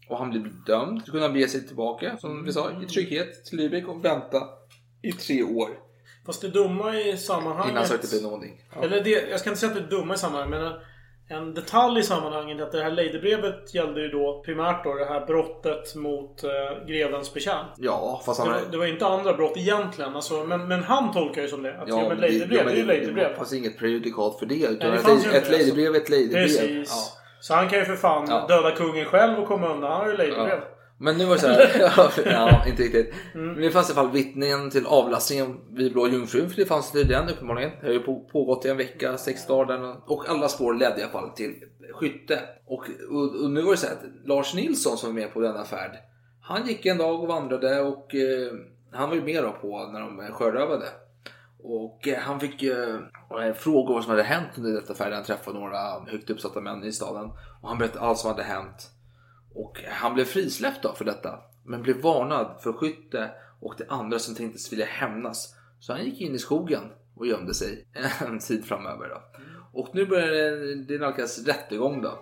och 0.09 0.17
han 0.17 0.29
blir 0.29 0.51
dömd 0.65 1.01
så 1.05 1.11
kunde 1.11 1.25
han 1.25 1.33
bege 1.33 1.47
sig 1.47 1.67
tillbaka, 1.67 2.17
som 2.17 2.43
vi 2.43 2.53
sa, 2.53 2.71
i 2.83 2.85
trygghet 2.85 3.45
till 3.45 3.59
Lübeck 3.59 3.85
och 3.85 4.05
vänta 4.05 4.47
i 5.01 5.11
tre 5.11 5.43
år 5.43 5.69
Fast 6.25 6.41
det 6.41 6.47
dumma 6.47 6.95
i 6.95 7.17
sammanhanget... 7.17 7.71
innan 7.71 7.77
han 7.77 7.87
sökte 7.87 8.17
benådning. 8.17 8.63
Ja. 8.75 8.83
Eller 8.83 9.03
det, 9.03 9.29
jag 9.29 9.39
ska 9.39 9.49
inte 9.49 9.59
säga 9.59 9.71
att 9.71 9.77
det 9.77 9.83
är 9.83 9.99
dumma 9.99 10.13
i 10.13 10.17
sammanhanget, 10.17 10.59
men 10.59 10.73
en 11.31 11.53
detalj 11.53 11.99
i 11.99 12.03
sammanhanget 12.03 12.59
är 12.59 12.63
att 12.63 12.71
det 12.71 12.83
här 12.83 12.91
lejdebrevet 12.91 13.73
gällde 13.75 14.01
ju 14.01 14.07
då 14.07 14.41
primärt 14.45 14.83
då 14.83 14.93
det 14.93 15.05
här 15.05 15.25
brottet 15.25 15.95
mot 15.95 16.43
eh, 16.43 16.49
grevens 16.87 17.33
betjänt. 17.33 17.67
Ja, 17.77 18.21
fast 18.25 18.39
han... 18.39 18.49
Det 18.49 18.53
var, 18.53 18.61
det 18.71 18.77
var 18.77 18.85
inte 18.85 19.05
andra 19.05 19.33
brott 19.33 19.57
egentligen, 19.57 20.15
alltså, 20.15 20.43
men, 20.43 20.67
men 20.67 20.83
han 20.83 21.13
tolkar 21.13 21.41
ju 21.41 21.47
som 21.47 21.63
det. 21.63 21.77
Att, 21.81 21.87
ja, 21.87 21.97
men 21.97 22.07
men 22.07 22.17
lejdebrev, 22.17 22.57
ja, 22.57 22.63
det, 22.63 22.65
men 22.65 22.73
är 22.73 22.77
ju 22.77 22.85
lejdebrev. 22.85 23.29
Det 23.29 23.35
fanns 23.35 23.53
inget 23.53 23.77
prejudikat 23.77 24.39
för 24.39 24.45
det. 24.45 24.55
Utan 24.55 24.77
Nej, 24.77 24.89
det 24.89 24.95
ett, 24.95 25.01
fanns 25.01 25.25
ett, 25.25 25.45
det, 25.45 25.51
lejdebrev 25.51 25.95
är 25.95 25.99
ett 25.99 26.09
lejdebrev. 26.09 26.43
Precis. 26.43 26.89
Ja. 26.89 27.17
Så 27.41 27.53
han 27.53 27.69
kan 27.69 27.79
ju 27.79 27.85
för 27.85 27.95
fan 27.95 28.25
Ja. 28.29 28.45
döda 28.47 28.71
kungen 28.71 29.05
själv 29.05 29.39
och 29.39 29.47
komma 29.47 29.67
undan. 29.73 29.91
Han 29.91 30.01
har 30.01 30.07
ju 30.07 30.17
lejdebrev. 30.17 30.59
Ja. 30.59 30.77
Men 31.01 31.17
nu 31.17 31.25
var 31.25 31.33
det 31.33 31.39
så 31.39 31.47
här, 31.47 32.21
ja, 32.31 32.65
inte 32.67 32.83
riktigt. 32.83 33.13
Mm. 33.33 33.53
Men 33.53 33.61
det 33.61 33.71
fanns 33.71 33.89
i 33.89 33.93
alla 33.93 34.01
fall 34.01 34.11
vittnen 34.11 34.69
till 34.69 34.85
avlastningen 34.85 35.59
vid 35.69 35.93
Blå 35.93 36.07
Jungfrun, 36.07 36.49
för 36.49 36.57
det 36.57 36.65
fanns 36.65 36.91
tydligen 36.91 37.29
uppenbarligen. 37.29 37.71
Det 37.81 37.87
har 37.87 37.93
ju 37.93 37.99
på, 37.99 38.19
pågått 38.19 38.65
i 38.65 38.69
en 38.69 38.77
vecka, 38.77 39.17
sex 39.17 39.47
dagar 39.47 39.95
och 40.07 40.29
alla 40.29 40.49
spår 40.49 40.73
ledde 40.73 40.99
i 40.99 41.03
alla 41.03 41.11
fall 41.11 41.29
till 41.29 41.55
skytte. 41.93 42.39
Och, 42.65 42.89
och, 43.09 43.43
och 43.43 43.49
nu 43.51 43.61
var 43.61 43.71
det 43.71 43.77
så 43.77 43.87
här 43.87 43.93
att 43.93 44.27
Lars 44.27 44.53
Nilsson 44.53 44.97
som 44.97 45.09
var 45.09 45.21
med 45.21 45.33
på 45.33 45.39
denna 45.39 45.63
färd, 45.63 45.91
han 46.41 46.67
gick 46.67 46.85
en 46.85 46.97
dag 46.97 47.21
och 47.21 47.27
vandrade 47.27 47.81
och 47.81 48.15
eh, 48.15 48.51
han 48.91 49.09
var 49.09 49.15
ju 49.15 49.23
med 49.23 49.43
då 49.43 49.51
på 49.51 49.89
när 49.93 49.99
de 49.99 50.33
sjörövade. 50.33 50.85
Och 51.63 52.07
eh, 52.07 52.19
han 52.19 52.39
fick 52.39 52.63
eh, 52.63 53.53
frågor 53.55 53.93
vad 53.93 54.03
som 54.03 54.11
hade 54.11 54.23
hänt 54.23 54.49
under 54.57 54.71
detta 54.71 54.93
färd. 54.93 55.13
Han 55.13 55.23
träffade 55.23 55.59
några 55.59 55.77
högt 56.07 56.29
uppsatta 56.29 56.61
män 56.61 56.83
i 56.83 56.91
staden. 56.91 57.29
Och 57.61 57.69
han 57.69 57.77
berättade 57.77 58.05
allt 58.05 58.17
som 58.17 58.31
hade 58.31 58.43
hänt. 58.43 58.91
Och 59.53 59.83
han 59.87 60.13
blev 60.13 60.25
frisläppt 60.25 60.83
då 60.83 60.93
för 60.93 61.05
detta. 61.05 61.39
Men 61.65 61.81
blev 61.81 62.01
varnad 62.01 62.59
för 62.63 62.73
skytte 62.73 63.31
och 63.61 63.75
det 63.77 63.85
andra 63.89 64.19
som 64.19 64.35
tänktes 64.35 64.71
vilja 64.71 64.85
hämnas. 64.85 65.55
Så 65.79 65.93
han 65.93 66.05
gick 66.05 66.21
in 66.21 66.35
i 66.35 66.39
skogen 66.39 66.81
och 67.15 67.27
gömde 67.27 67.53
sig 67.53 67.87
en 68.27 68.39
tid 68.39 68.65
framöver. 68.65 69.09
Då. 69.09 69.21
Och 69.73 69.89
nu 69.93 70.05
börjar 70.05 70.27
det, 70.87 70.97
nalkas 70.97 71.45
rättegång 71.47 72.01
då. 72.01 72.19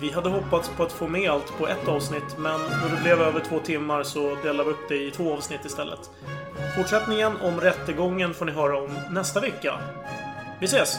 Vi 0.00 0.10
hade 0.10 0.28
hoppats 0.28 0.68
på 0.76 0.82
att 0.82 0.92
få 0.92 1.08
med 1.08 1.30
allt 1.30 1.58
på 1.58 1.68
ett 1.68 1.88
avsnitt, 1.88 2.38
men 2.38 2.60
då 2.60 2.96
det 2.96 3.02
blev 3.02 3.20
över 3.20 3.40
två 3.40 3.58
timmar 3.58 4.02
så 4.02 4.34
delade 4.34 4.64
vi 4.64 4.70
upp 4.70 4.88
det 4.88 5.06
i 5.06 5.10
två 5.10 5.32
avsnitt 5.32 5.64
istället. 5.64 6.10
Fortsättningen 6.76 7.32
om 7.42 7.60
rättegången 7.60 8.34
får 8.34 8.44
ni 8.44 8.52
höra 8.52 8.78
om 8.78 8.90
nästa 9.10 9.40
vecka. 9.40 9.80
Vi 10.60 10.66
ses! 10.66 10.98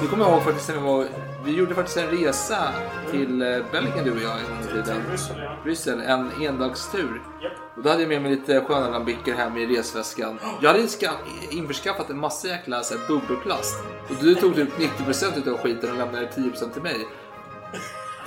Vi 0.00 0.06
kommer 0.06 0.30
ihåg 0.30 0.42
faktiskt 0.42 0.68
när 0.68 0.76
vi 0.76 0.82
var, 0.82 1.06
vi 1.44 1.56
gjorde 1.56 1.74
faktiskt 1.74 1.96
en 1.96 2.10
resa 2.10 2.68
till 3.10 3.42
eh, 3.42 3.48
Belgien 3.72 4.04
du 4.04 4.10
och 4.12 4.20
jag 4.22 4.38
en 4.38 4.44
gång 4.44 4.60
i 4.64 4.72
tiden. 4.72 5.02
Bryssel, 5.08 5.36
ja. 5.38 5.56
Bryssel, 5.64 6.00
en 6.00 6.42
endagstur. 6.42 7.22
Japp. 7.42 7.52
Och 7.76 7.82
då 7.82 7.90
hade 7.90 8.02
jag 8.02 8.08
med 8.08 8.22
mig 8.22 8.30
lite 8.30 8.60
sköna 8.60 8.88
lambicker 8.88 9.34
hem 9.34 9.56
i 9.56 9.66
resväskan. 9.66 10.38
Jag 10.62 10.72
hade 10.72 10.88
ska, 10.88 11.10
införskaffat 11.50 12.10
en 12.10 12.18
massa 12.18 12.48
jäkla 12.48 12.82
så 12.82 12.94
här, 12.98 13.06
bubbelplast. 13.08 13.78
Och 14.08 14.16
du 14.20 14.34
tog 14.34 14.54
typ 14.54 14.68
90% 14.78 15.38
utav 15.38 15.58
skiten 15.58 15.90
och 15.90 15.96
lämnade 15.96 16.26
10% 16.26 16.72
till 16.72 16.82
mig. 16.82 17.06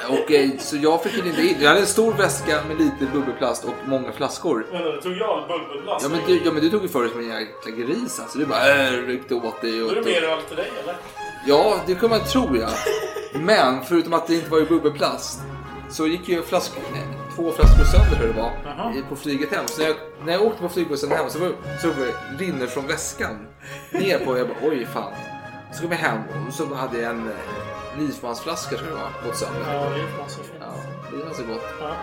Och 0.10 0.32
eh, 0.32 0.50
så 0.60 0.78
jag 0.78 1.04
fick 1.04 1.26
inte 1.26 1.42
in. 1.42 1.56
Jag 1.60 1.70
hade 1.70 1.80
en 1.82 1.86
stor 1.88 2.14
väska 2.14 2.64
med 2.68 2.78
lite 2.78 3.06
bubbelplast 3.14 3.66
och 3.66 3.74
många 3.86 4.12
flaskor. 4.12 4.66
Men 4.72 4.84
då 4.84 5.02
tog 5.02 5.14
jag 5.14 5.48
bubbelplast. 5.48 6.06
Ja 6.06 6.10
men 6.10 6.28
du, 6.28 6.42
ja, 6.46 6.52
men 6.52 6.62
du 6.62 6.70
tog 6.70 6.82
ju 6.82 6.88
för 6.88 7.02
dig 7.02 7.12
som 7.12 7.20
en 7.20 7.28
jäkla 7.28 7.72
gris 7.72 8.20
alltså. 8.20 8.38
Du 8.38 8.46
bara 8.46 8.88
äh, 8.88 8.92
ryckte 8.92 9.36
åt 9.36 9.62
dig. 9.62 9.80
Då 9.80 9.86
Och, 9.86 9.92
är 9.92 9.96
det 9.96 10.02
mer 10.02 10.24
öl 10.24 10.42
till 10.42 10.58
dig, 10.58 10.72
eller? 10.84 10.96
Ja, 11.46 11.76
det 11.88 11.96
kan 11.96 12.10
man 12.10 12.20
tro 12.20 12.56
ja. 12.58 12.70
Men 13.34 13.84
förutom 13.84 14.14
att 14.14 14.28
det 14.28 14.36
inte 14.36 14.50
var 14.52 14.60
i 14.62 14.66
bubbelplast 14.66 15.40
så 15.90 16.08
gick 16.08 16.30
ju 16.30 16.42
flask, 16.44 16.72
nej, 16.94 17.02
två 17.36 17.52
flaskor 17.52 17.84
sönder 17.84 18.18
jag 18.26 18.36
det 18.36 18.42
var 18.42 18.52
Jaha. 18.66 18.94
i- 18.96 19.02
på 19.10 19.16
flyget 19.16 19.52
hem. 19.56 19.68
Så 19.68 19.82
när 19.82 19.88
jag, 19.88 19.98
när 20.26 20.34
jag 20.34 20.42
åkte 20.42 20.62
på 20.62 20.70
flygbussen 20.70 21.12
hem 21.12 21.30
så, 21.30 21.40
var, 21.40 21.52
så 21.82 21.88
var, 21.88 22.38
rinner 22.40 22.68
från 22.68 22.88
väskan 22.88 23.48
ner 23.92 24.20
på 24.26 24.38
jag 24.38 24.48
bara 24.48 24.58
oj 24.70 24.86
fan. 24.94 25.14
Så 25.74 25.82
kom 25.82 25.92
jag 25.92 25.98
hem 25.98 26.20
och 26.48 26.54
så 26.54 26.74
hade 26.76 27.00
jag 27.00 27.12
en 27.12 27.28
eh, 27.28 28.00
livsmansflaska 28.00 28.76
tror 28.78 28.90
jag 28.90 28.98
det 28.98 29.28
gått 29.28 29.38
sönder. 29.38 29.74
Ja, 29.74 29.86
det. 31.14 31.20
Ja, 31.20 31.26
var 31.26 31.34
så 31.34 31.44
gott. 31.44 31.62
Ja. 31.80 31.96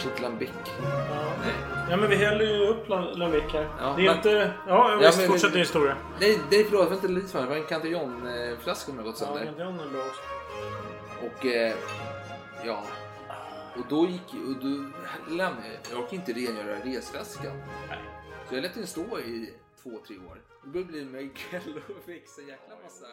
Shit 0.00 0.20
lambic. 0.20 0.50
Ja. 0.82 1.32
Nej. 1.44 1.54
ja, 1.90 1.96
men 1.96 2.10
vi 2.10 2.16
häller 2.16 2.44
ju 2.44 2.66
upp 2.66 2.88
Lambic 2.88 3.42
här. 3.52 3.68
Ja, 3.80 3.94
det 3.96 4.02
är 4.02 4.06
men- 4.06 4.16
inte... 4.16 4.52
Ja, 4.68 4.90
Ja, 4.92 4.96
visst. 4.98 5.18
men- 5.18 5.28
fortsätt 5.28 5.52
din 5.52 5.60
historia. 5.60 5.96
Nej, 6.20 6.38
nej 6.50 6.64
förlåt, 6.64 6.82
det 6.84 6.88
var 6.88 6.94
inte 6.94 7.08
livsmans, 7.08 7.44
det 7.46 7.50
var 7.50 7.56
en 7.56 7.64
Cantillon-flaska 7.64 8.86
som 8.86 8.96
hade 8.98 9.08
gått 9.10 9.20
Ja, 9.20 9.26
sönder. 9.26 9.64
den 9.64 9.80
är 9.80 9.90
bra 9.90 10.00
också. 10.02 10.20
Och 11.26 11.46
eh, 11.46 11.74
ja, 12.64 12.82
och 13.78 13.84
då 13.88 14.06
gick 14.06 14.34
lämnade 15.28 15.66
jag, 15.68 15.76
jag 15.92 15.98
orkade 16.00 16.16
inte 16.16 16.32
rengöra 16.32 16.76
resväskan. 16.84 17.62
Så 18.48 18.54
jag 18.54 18.62
lät 18.62 18.74
den 18.74 18.86
stå 18.86 19.18
i 19.18 19.54
två, 19.82 19.90
tre 20.06 20.16
år. 20.16 20.40
Det 20.64 20.68
började 20.70 20.92
bli 20.92 21.04
mögel 21.04 21.32
och 21.88 22.08
växa 22.08 22.40
en 22.40 22.48
jäkla 22.48 22.74
massa 22.84 23.06